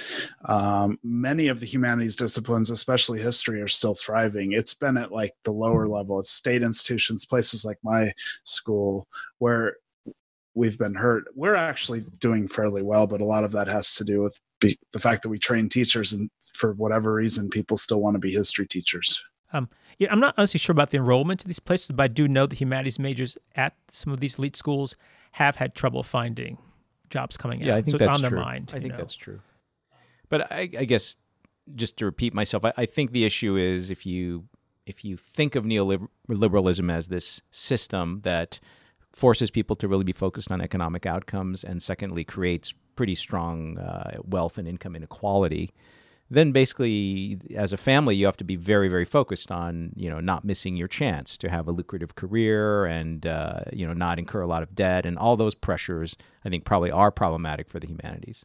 um, 0.44 0.98
many 1.04 1.48
of 1.48 1.60
the 1.60 1.66
humanities 1.66 2.16
disciplines, 2.16 2.70
especially 2.70 3.20
history, 3.20 3.60
are 3.60 3.68
still 3.68 3.94
thriving. 3.94 4.52
It's 4.52 4.74
been 4.74 4.96
at 4.96 5.12
like 5.12 5.34
the 5.44 5.52
lower 5.52 5.86
level, 5.86 6.18
it's 6.18 6.30
state 6.30 6.62
institutions, 6.62 7.24
places 7.24 7.64
like 7.64 7.78
my 7.84 8.12
school, 8.44 9.06
where 9.38 9.76
we've 10.54 10.78
been 10.78 10.94
hurt. 10.94 11.26
We're 11.36 11.54
actually 11.54 12.04
doing 12.18 12.48
fairly 12.48 12.82
well, 12.82 13.06
but 13.06 13.20
a 13.20 13.26
lot 13.26 13.44
of 13.44 13.52
that 13.52 13.68
has 13.68 13.94
to 13.96 14.04
do 14.04 14.22
with 14.22 14.38
be, 14.60 14.76
the 14.92 14.98
fact 14.98 15.22
that 15.22 15.28
we 15.28 15.38
train 15.38 15.68
teachers, 15.68 16.12
and 16.12 16.28
for 16.54 16.72
whatever 16.72 17.14
reason, 17.14 17.48
people 17.48 17.76
still 17.76 18.00
want 18.00 18.14
to 18.14 18.18
be 18.18 18.32
history 18.32 18.66
teachers. 18.66 19.22
Um, 19.52 19.68
yeah, 19.98 20.08
I'm 20.12 20.20
not 20.20 20.34
honestly 20.38 20.58
sure 20.58 20.72
about 20.72 20.90
the 20.90 20.98
enrollment 20.98 21.40
to 21.40 21.46
these 21.46 21.58
places, 21.58 21.90
but 21.92 22.04
I 22.04 22.08
do 22.08 22.28
know 22.28 22.46
the 22.46 22.56
humanities 22.56 22.98
majors 22.98 23.36
at 23.56 23.74
some 23.90 24.12
of 24.12 24.20
these 24.20 24.38
elite 24.38 24.56
schools 24.56 24.94
have 25.32 25.56
had 25.56 25.74
trouble 25.74 26.02
finding 26.02 26.58
jobs 27.10 27.36
coming 27.36 27.60
yeah, 27.60 27.72
out. 27.72 27.78
I 27.78 27.82
think 27.82 27.90
so 27.92 27.98
that's 27.98 28.08
it's 28.08 28.24
on 28.24 28.30
true. 28.30 28.38
their 28.38 28.44
mind. 28.44 28.72
I 28.74 28.80
think 28.80 28.92
know. 28.92 28.98
that's 28.98 29.16
true. 29.16 29.40
But 30.28 30.52
I, 30.52 30.60
I, 30.78 30.84
guess 30.84 31.16
just 31.74 31.96
to 31.98 32.04
repeat 32.04 32.32
myself, 32.34 32.64
I, 32.64 32.72
I, 32.76 32.86
think 32.86 33.12
the 33.12 33.24
issue 33.24 33.56
is 33.56 33.90
if 33.90 34.04
you 34.04 34.44
if 34.86 35.04
you 35.04 35.16
think 35.16 35.54
of 35.54 35.64
neoliberalism 35.64 36.92
as 36.92 37.08
this 37.08 37.40
system 37.50 38.20
that 38.22 38.60
forces 39.12 39.50
people 39.50 39.74
to 39.76 39.88
really 39.88 40.04
be 40.04 40.12
focused 40.12 40.52
on 40.52 40.60
economic 40.60 41.06
outcomes, 41.06 41.64
and 41.64 41.82
secondly 41.82 42.24
creates 42.24 42.72
pretty 42.94 43.14
strong 43.14 43.78
uh, 43.78 44.18
wealth 44.24 44.58
and 44.58 44.68
income 44.68 44.94
inequality 44.94 45.72
then 46.30 46.52
basically 46.52 47.38
as 47.56 47.72
a 47.72 47.76
family 47.76 48.14
you 48.14 48.26
have 48.26 48.36
to 48.36 48.44
be 48.44 48.56
very 48.56 48.88
very 48.88 49.04
focused 49.04 49.50
on 49.50 49.92
you 49.96 50.10
know 50.10 50.20
not 50.20 50.44
missing 50.44 50.76
your 50.76 50.88
chance 50.88 51.38
to 51.38 51.48
have 51.48 51.68
a 51.68 51.72
lucrative 51.72 52.14
career 52.14 52.84
and 52.84 53.26
uh, 53.26 53.60
you 53.72 53.86
know 53.86 53.94
not 53.94 54.18
incur 54.18 54.42
a 54.42 54.46
lot 54.46 54.62
of 54.62 54.74
debt. 54.74 55.06
And 55.06 55.18
all 55.18 55.36
those 55.36 55.54
pressures 55.54 56.16
i 56.44 56.48
think 56.48 56.64
probably 56.64 56.90
are 56.90 57.10
problematic 57.10 57.68
for 57.68 57.80
the 57.80 57.86
humanities. 57.86 58.44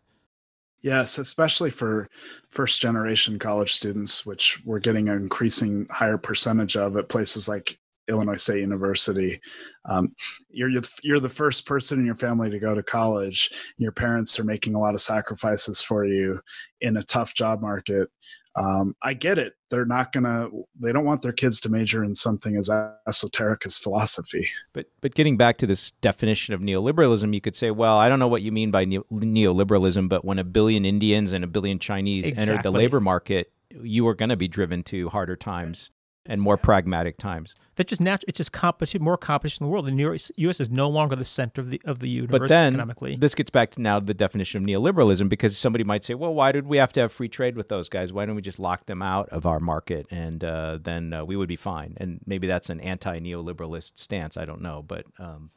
Yes 0.81 1.17
especially 1.17 1.69
for 1.69 2.09
first 2.49 2.81
generation 2.81 3.39
college 3.39 3.73
students 3.73 4.25
which 4.25 4.61
we're 4.65 4.79
getting 4.79 5.09
an 5.09 5.17
increasing 5.17 5.87
higher 5.89 6.17
percentage 6.17 6.75
of 6.77 6.97
at 6.97 7.09
places 7.09 7.47
like 7.47 7.79
Illinois 8.09 8.35
State 8.35 8.59
University. 8.61 9.39
Um, 9.85 10.15
you're 10.49 10.69
you're 11.01 11.19
the 11.19 11.29
first 11.29 11.65
person 11.65 11.99
in 11.99 12.05
your 12.05 12.15
family 12.15 12.49
to 12.49 12.59
go 12.59 12.75
to 12.75 12.83
college. 12.83 13.51
Your 13.77 13.91
parents 13.91 14.39
are 14.39 14.43
making 14.43 14.75
a 14.75 14.79
lot 14.79 14.93
of 14.93 15.01
sacrifices 15.01 15.81
for 15.81 16.05
you 16.05 16.39
in 16.81 16.97
a 16.97 17.03
tough 17.03 17.33
job 17.33 17.61
market. 17.61 18.09
Um, 18.55 18.95
I 19.01 19.13
get 19.13 19.39
it. 19.39 19.53
They're 19.69 19.85
not 19.85 20.11
gonna. 20.11 20.47
They 20.79 20.91
don't 20.91 21.05
want 21.05 21.23
their 21.23 21.31
kids 21.31 21.59
to 21.61 21.69
major 21.69 22.03
in 22.03 22.13
something 22.13 22.55
as 22.55 22.69
esoteric 23.07 23.65
as 23.65 23.77
philosophy. 23.77 24.47
But 24.73 24.85
but 25.01 25.15
getting 25.15 25.37
back 25.37 25.57
to 25.57 25.67
this 25.67 25.91
definition 26.01 26.53
of 26.53 26.61
neoliberalism, 26.61 27.33
you 27.33 27.41
could 27.41 27.55
say, 27.55 27.71
well, 27.71 27.97
I 27.97 28.09
don't 28.09 28.19
know 28.19 28.27
what 28.27 28.43
you 28.43 28.51
mean 28.51 28.69
by 28.69 28.85
neoliberalism, 28.85 30.07
but 30.07 30.23
when 30.23 30.37
a 30.37 30.43
billion 30.43 30.85
Indians 30.85 31.33
and 31.33 31.43
a 31.43 31.47
billion 31.47 31.79
Chinese 31.79 32.27
exactly. 32.27 32.43
entered 32.43 32.63
the 32.63 32.71
labor 32.71 32.99
market, 32.99 33.51
you 33.71 34.05
were 34.05 34.13
going 34.13 34.29
to 34.29 34.37
be 34.37 34.47
driven 34.47 34.83
to 34.83 35.09
harder 35.09 35.35
times 35.35 35.89
and 36.25 36.39
more 36.39 36.57
pragmatic 36.57 37.17
times. 37.17 37.55
That 37.75 37.87
just 37.87 38.01
natural. 38.01 38.25
It's 38.27 38.37
just 38.37 38.51
competition, 38.51 39.03
more 39.03 39.17
competition 39.17 39.63
in 39.63 39.67
the 39.67 39.71
world. 39.71 39.87
The 39.87 39.93
U.S. 39.93 40.31
U.S. 40.35 40.59
is 40.59 40.69
no 40.69 40.89
longer 40.89 41.15
the 41.15 41.25
center 41.25 41.59
of 41.61 41.71
the 41.71 41.81
of 41.85 41.99
the 41.99 42.07
universe 42.07 42.39
But 42.39 42.49
then 42.49 42.73
economically. 42.73 43.15
this 43.15 43.33
gets 43.33 43.49
back 43.49 43.71
to 43.71 43.81
now 43.81 43.99
the 43.99 44.13
definition 44.13 44.61
of 44.63 44.67
neoliberalism 44.69 45.27
because 45.27 45.57
somebody 45.57 45.83
might 45.83 46.03
say, 46.03 46.13
well, 46.13 46.33
why 46.33 46.51
did 46.51 46.67
we 46.67 46.77
have 46.77 46.93
to 46.93 46.99
have 47.01 47.11
free 47.11 47.29
trade 47.29 47.55
with 47.55 47.69
those 47.69 47.89
guys? 47.89 48.13
Why 48.13 48.25
don't 48.25 48.35
we 48.35 48.41
just 48.43 48.59
lock 48.59 48.85
them 48.85 49.01
out 49.01 49.29
of 49.29 49.45
our 49.45 49.59
market 49.59 50.05
and 50.11 50.43
uh, 50.43 50.77
then 50.81 51.13
uh, 51.13 51.25
we 51.25 51.35
would 51.35 51.49
be 51.49 51.55
fine? 51.55 51.95
And 51.97 52.19
maybe 52.27 52.45
that's 52.45 52.69
an 52.69 52.79
anti-neoliberalist 52.79 53.93
stance. 53.95 54.37
I 54.37 54.45
don't 54.45 54.61
know, 54.61 54.83
but 54.85 55.05
um, 55.17 55.49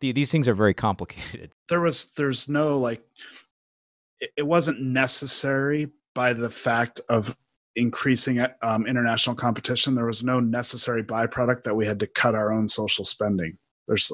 the, 0.00 0.12
these 0.12 0.32
things 0.32 0.48
are 0.48 0.54
very 0.54 0.74
complicated. 0.74 1.52
there 1.68 1.80
was 1.80 2.06
there's 2.16 2.48
no 2.48 2.78
like 2.78 3.02
it, 4.20 4.30
it 4.38 4.42
wasn't 4.42 4.80
necessary 4.80 5.90
by 6.14 6.32
the 6.32 6.50
fact 6.50 7.00
of 7.08 7.36
increasing 7.80 8.44
um, 8.62 8.86
international 8.86 9.34
competition 9.34 9.94
there 9.94 10.06
was 10.06 10.22
no 10.22 10.38
necessary 10.38 11.02
byproduct 11.02 11.64
that 11.64 11.74
we 11.74 11.86
had 11.86 11.98
to 11.98 12.06
cut 12.06 12.34
our 12.34 12.52
own 12.52 12.68
social 12.68 13.04
spending 13.04 13.56
there's 13.88 14.12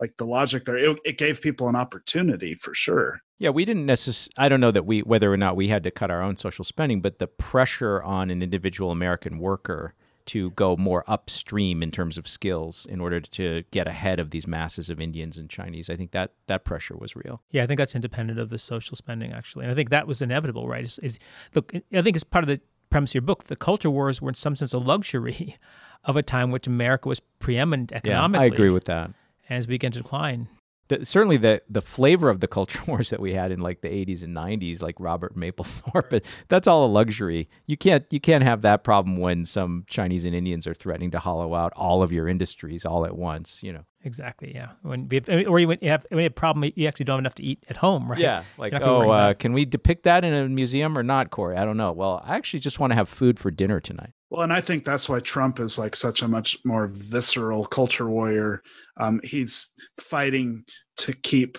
like 0.00 0.14
the 0.18 0.26
logic 0.26 0.64
there 0.64 0.76
it, 0.76 0.98
it 1.04 1.18
gave 1.18 1.40
people 1.40 1.68
an 1.68 1.76
opportunity 1.76 2.54
for 2.54 2.74
sure 2.74 3.20
Yeah, 3.38 3.50
we 3.50 3.64
didn't 3.64 3.86
necessarily. 3.86 4.32
I 4.38 4.48
don't 4.48 4.60
know 4.60 4.70
that 4.72 4.86
we 4.86 5.00
whether 5.00 5.32
or 5.32 5.36
not 5.36 5.56
we 5.56 5.68
had 5.68 5.82
to 5.84 5.90
cut 5.90 6.10
our 6.10 6.22
own 6.22 6.36
social 6.36 6.64
spending, 6.64 7.00
but 7.00 7.18
the 7.18 7.26
pressure 7.26 8.02
on 8.02 8.30
an 8.30 8.42
individual 8.42 8.90
American 8.90 9.38
worker 9.38 9.94
to 10.26 10.50
go 10.52 10.76
more 10.76 11.04
upstream 11.06 11.82
in 11.82 11.90
terms 11.90 12.16
of 12.16 12.26
skills 12.26 12.86
in 12.86 13.00
order 13.00 13.20
to 13.20 13.62
get 13.70 13.86
ahead 13.86 14.18
of 14.18 14.30
these 14.30 14.46
masses 14.46 14.88
of 14.88 15.00
Indians 15.00 15.36
and 15.36 15.50
Chinese, 15.50 15.90
I 15.90 15.96
think 15.96 16.12
that 16.12 16.32
that 16.46 16.64
pressure 16.64 16.96
was 16.96 17.14
real. 17.14 17.42
Yeah, 17.50 17.62
I 17.62 17.66
think 17.66 17.78
that's 17.78 17.94
independent 17.94 18.38
of 18.38 18.48
the 18.48 18.58
social 18.58 18.96
spending, 18.96 19.32
actually. 19.32 19.64
And 19.64 19.72
I 19.72 19.74
think 19.74 19.90
that 19.90 20.06
was 20.06 20.22
inevitable, 20.22 20.66
right? 20.66 20.84
It's, 20.84 20.98
it's, 20.98 21.18
look, 21.54 21.74
I 21.74 22.02
think 22.02 22.16
it's 22.16 22.24
part 22.24 22.44
of 22.44 22.48
the 22.48 22.60
premise 22.90 23.12
of 23.12 23.14
your 23.16 23.22
book. 23.22 23.44
The 23.44 23.56
culture 23.56 23.90
wars 23.90 24.20
were, 24.20 24.30
in 24.30 24.34
some 24.34 24.56
sense, 24.56 24.72
a 24.72 24.78
luxury 24.78 25.56
of 26.04 26.16
a 26.16 26.22
time 26.22 26.50
which 26.50 26.66
America 26.66 27.08
was 27.08 27.20
preeminent 27.20 27.92
economically. 27.92 28.46
Yeah. 28.46 28.50
I 28.50 28.54
agree 28.54 28.70
with 28.70 28.84
that. 28.84 29.10
As 29.48 29.66
we 29.66 29.74
began 29.74 29.92
to 29.92 30.00
decline. 30.00 30.48
The, 30.88 31.04
certainly, 31.06 31.38
the 31.38 31.62
the 31.68 31.80
flavor 31.80 32.28
of 32.28 32.40
the 32.40 32.46
culture 32.46 32.82
wars 32.86 33.08
that 33.10 33.20
we 33.20 33.32
had 33.32 33.50
in 33.50 33.60
like 33.60 33.80
the 33.80 33.88
'80s 33.88 34.22
and 34.22 34.36
'90s, 34.36 34.82
like 34.82 34.96
Robert 34.98 35.34
Mapplethorpe, 35.34 36.22
that's 36.48 36.68
all 36.68 36.84
a 36.84 36.88
luxury. 36.88 37.48
You 37.66 37.76
can't 37.78 38.04
you 38.10 38.20
can't 38.20 38.44
have 38.44 38.60
that 38.62 38.84
problem 38.84 39.16
when 39.16 39.46
some 39.46 39.84
Chinese 39.88 40.26
and 40.26 40.34
Indians 40.34 40.66
are 40.66 40.74
threatening 40.74 41.10
to 41.12 41.18
hollow 41.18 41.54
out 41.54 41.72
all 41.74 42.02
of 42.02 42.12
your 42.12 42.28
industries 42.28 42.84
all 42.84 43.06
at 43.06 43.16
once. 43.16 43.62
You 43.62 43.72
know. 43.72 43.84
Exactly. 44.04 44.52
Yeah. 44.54 44.68
When 44.82 45.08
we 45.08 45.16
have, 45.16 45.28
or 45.48 45.58
you, 45.58 45.66
when 45.68 45.78
you 45.80 45.88
have 45.88 46.06
when 46.10 46.18
you 46.18 46.24
have 46.24 46.32
a 46.32 46.34
problem, 46.34 46.70
you 46.76 46.86
actually 46.86 47.04
don't 47.04 47.14
have 47.16 47.22
enough 47.22 47.34
to 47.36 47.42
eat 47.42 47.64
at 47.68 47.78
home, 47.78 48.10
right? 48.10 48.20
Yeah, 48.20 48.44
like 48.58 48.72
You're 48.72 48.80
not 48.80 48.86
gonna 48.86 49.08
oh, 49.08 49.10
uh, 49.10 49.34
can 49.34 49.52
we 49.52 49.64
depict 49.64 50.04
that 50.04 50.24
in 50.24 50.34
a 50.34 50.48
museum 50.48 50.96
or 50.98 51.02
not, 51.02 51.30
Corey? 51.30 51.56
I 51.56 51.64
don't 51.64 51.76
know. 51.78 51.92
Well, 51.92 52.22
I 52.24 52.36
actually 52.36 52.60
just 52.60 52.78
want 52.78 52.92
to 52.92 52.94
have 52.96 53.08
food 53.08 53.38
for 53.38 53.50
dinner 53.50 53.80
tonight. 53.80 54.12
well 54.30 54.42
and 54.42 54.52
i 54.52 54.60
think 54.60 54.84
that's 54.84 55.08
why 55.08 55.20
trump 55.20 55.60
is 55.60 55.78
like 55.78 55.94
such 55.94 56.22
a 56.22 56.28
much 56.28 56.56
more 56.64 56.86
visceral 56.88 57.64
culture 57.66 58.08
warrior 58.08 58.62
um, 58.98 59.20
he's 59.22 59.70
fighting 59.98 60.64
to 60.96 61.12
keep 61.12 61.58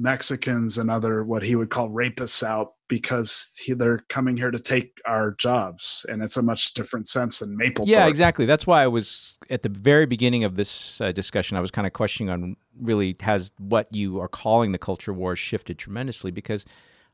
Mexicans 0.00 0.78
and 0.78 0.90
other 0.90 1.24
what 1.24 1.42
he 1.42 1.54
would 1.54 1.70
call 1.70 1.90
rapists 1.90 2.42
out 2.42 2.74
because 2.88 3.50
he, 3.58 3.72
they're 3.72 4.00
coming 4.08 4.36
here 4.36 4.50
to 4.50 4.58
take 4.58 4.98
our 5.06 5.32
jobs, 5.32 6.04
and 6.08 6.22
it's 6.22 6.36
a 6.36 6.42
much 6.42 6.74
different 6.74 7.08
sense 7.08 7.38
than 7.38 7.56
Maple. 7.56 7.86
Yeah, 7.86 8.06
exactly. 8.06 8.46
That's 8.46 8.66
why 8.66 8.82
I 8.82 8.88
was 8.88 9.36
at 9.48 9.62
the 9.62 9.68
very 9.68 10.06
beginning 10.06 10.44
of 10.44 10.56
this 10.56 11.00
uh, 11.00 11.12
discussion. 11.12 11.56
I 11.56 11.60
was 11.60 11.70
kind 11.70 11.86
of 11.86 11.92
questioning 11.92 12.30
on 12.30 12.56
really 12.80 13.14
has 13.20 13.52
what 13.58 13.94
you 13.94 14.18
are 14.20 14.28
calling 14.28 14.72
the 14.72 14.78
culture 14.78 15.12
war 15.12 15.36
shifted 15.36 15.78
tremendously 15.78 16.30
because 16.30 16.64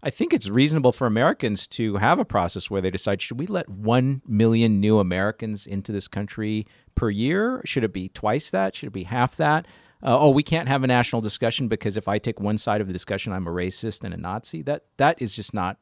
I 0.03 0.11
think 0.11 0.33
it's 0.33 0.49
reasonable 0.49 0.93
for 0.93 1.07
Americans 1.07 1.67
to 1.69 1.97
have 1.97 2.19
a 2.19 2.25
process 2.25 2.71
where 2.71 2.81
they 2.81 2.91
decide 2.91 3.21
should 3.21 3.41
we 3.41 3.47
let 3.47 3.69
1 3.69 4.23
million 4.27 4.81
new 4.81 4.99
Americans 4.99 5.67
into 5.67 5.91
this 5.91 6.07
country 6.07 6.67
per 6.95 7.11
year? 7.11 7.63
Should 7.65 7.85
it 7.85 7.93
be 7.93 8.09
twice 8.11 8.51
that? 8.51 8.75
Should 8.75 8.89
it 8.89 8.93
be 8.93 9.05
half 9.05 9.37
that? 9.37 9.67
Uh, 10.07 10.17
oh, 10.21 10.31
we 10.31 10.45
can't 10.45 10.69
have 10.69 10.85
a 10.85 10.87
national 10.87 11.21
discussion 11.21 11.67
because 11.67 11.97
if 11.97 12.07
I 12.07 12.19
take 12.19 12.39
one 12.39 12.59
side 12.59 12.81
of 12.81 12.87
the 12.87 12.93
discussion, 12.93 13.33
I'm 13.33 13.49
a 13.49 13.51
racist 13.51 14.05
and 14.05 14.15
a 14.15 14.17
Nazi. 14.17 14.63
That 14.63 14.85
that 14.99 15.21
is 15.21 15.35
just 15.35 15.53
not 15.53 15.79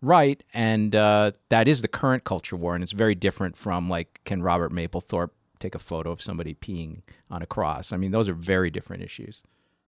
right, 0.00 0.42
and 0.54 0.94
uh, 0.94 1.32
that 1.48 1.66
is 1.66 1.82
the 1.82 1.88
current 1.88 2.22
culture 2.22 2.54
war, 2.54 2.76
and 2.76 2.84
it's 2.84 2.92
very 2.92 3.16
different 3.16 3.56
from 3.56 3.90
like 3.90 4.20
can 4.24 4.42
Robert 4.42 4.72
Mapplethorpe 4.72 5.30
take 5.58 5.74
a 5.74 5.80
photo 5.80 6.12
of 6.12 6.22
somebody 6.22 6.54
peeing 6.54 7.02
on 7.30 7.42
a 7.42 7.46
cross? 7.46 7.92
I 7.92 7.96
mean, 7.96 8.12
those 8.12 8.28
are 8.28 8.34
very 8.34 8.70
different 8.70 9.02
issues. 9.02 9.42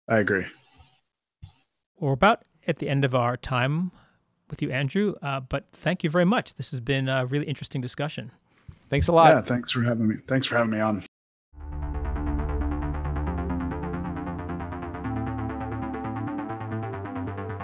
I 0.06 0.18
agree. 0.18 0.44
We're 1.98 2.12
about 2.12 2.42
at 2.66 2.80
the 2.80 2.88
end 2.88 3.06
of 3.06 3.14
our 3.14 3.38
time 3.38 3.92
with 4.50 4.60
you, 4.60 4.70
Andrew. 4.70 5.14
Uh, 5.22 5.40
but 5.40 5.64
thank 5.72 6.04
you 6.04 6.10
very 6.10 6.26
much. 6.26 6.54
This 6.54 6.70
has 6.70 6.80
been 6.80 7.08
a 7.08 7.24
really 7.24 7.46
interesting 7.46 7.80
discussion. 7.80 8.30
Thanks 8.90 9.08
a 9.08 9.12
lot. 9.12 9.32
Yeah, 9.32 9.40
thanks 9.40 9.70
for 9.70 9.82
having 9.82 10.08
me. 10.08 10.16
Thanks 10.26 10.46
for 10.46 10.56
having 10.56 10.72
me 10.72 10.80
on. 10.80 11.04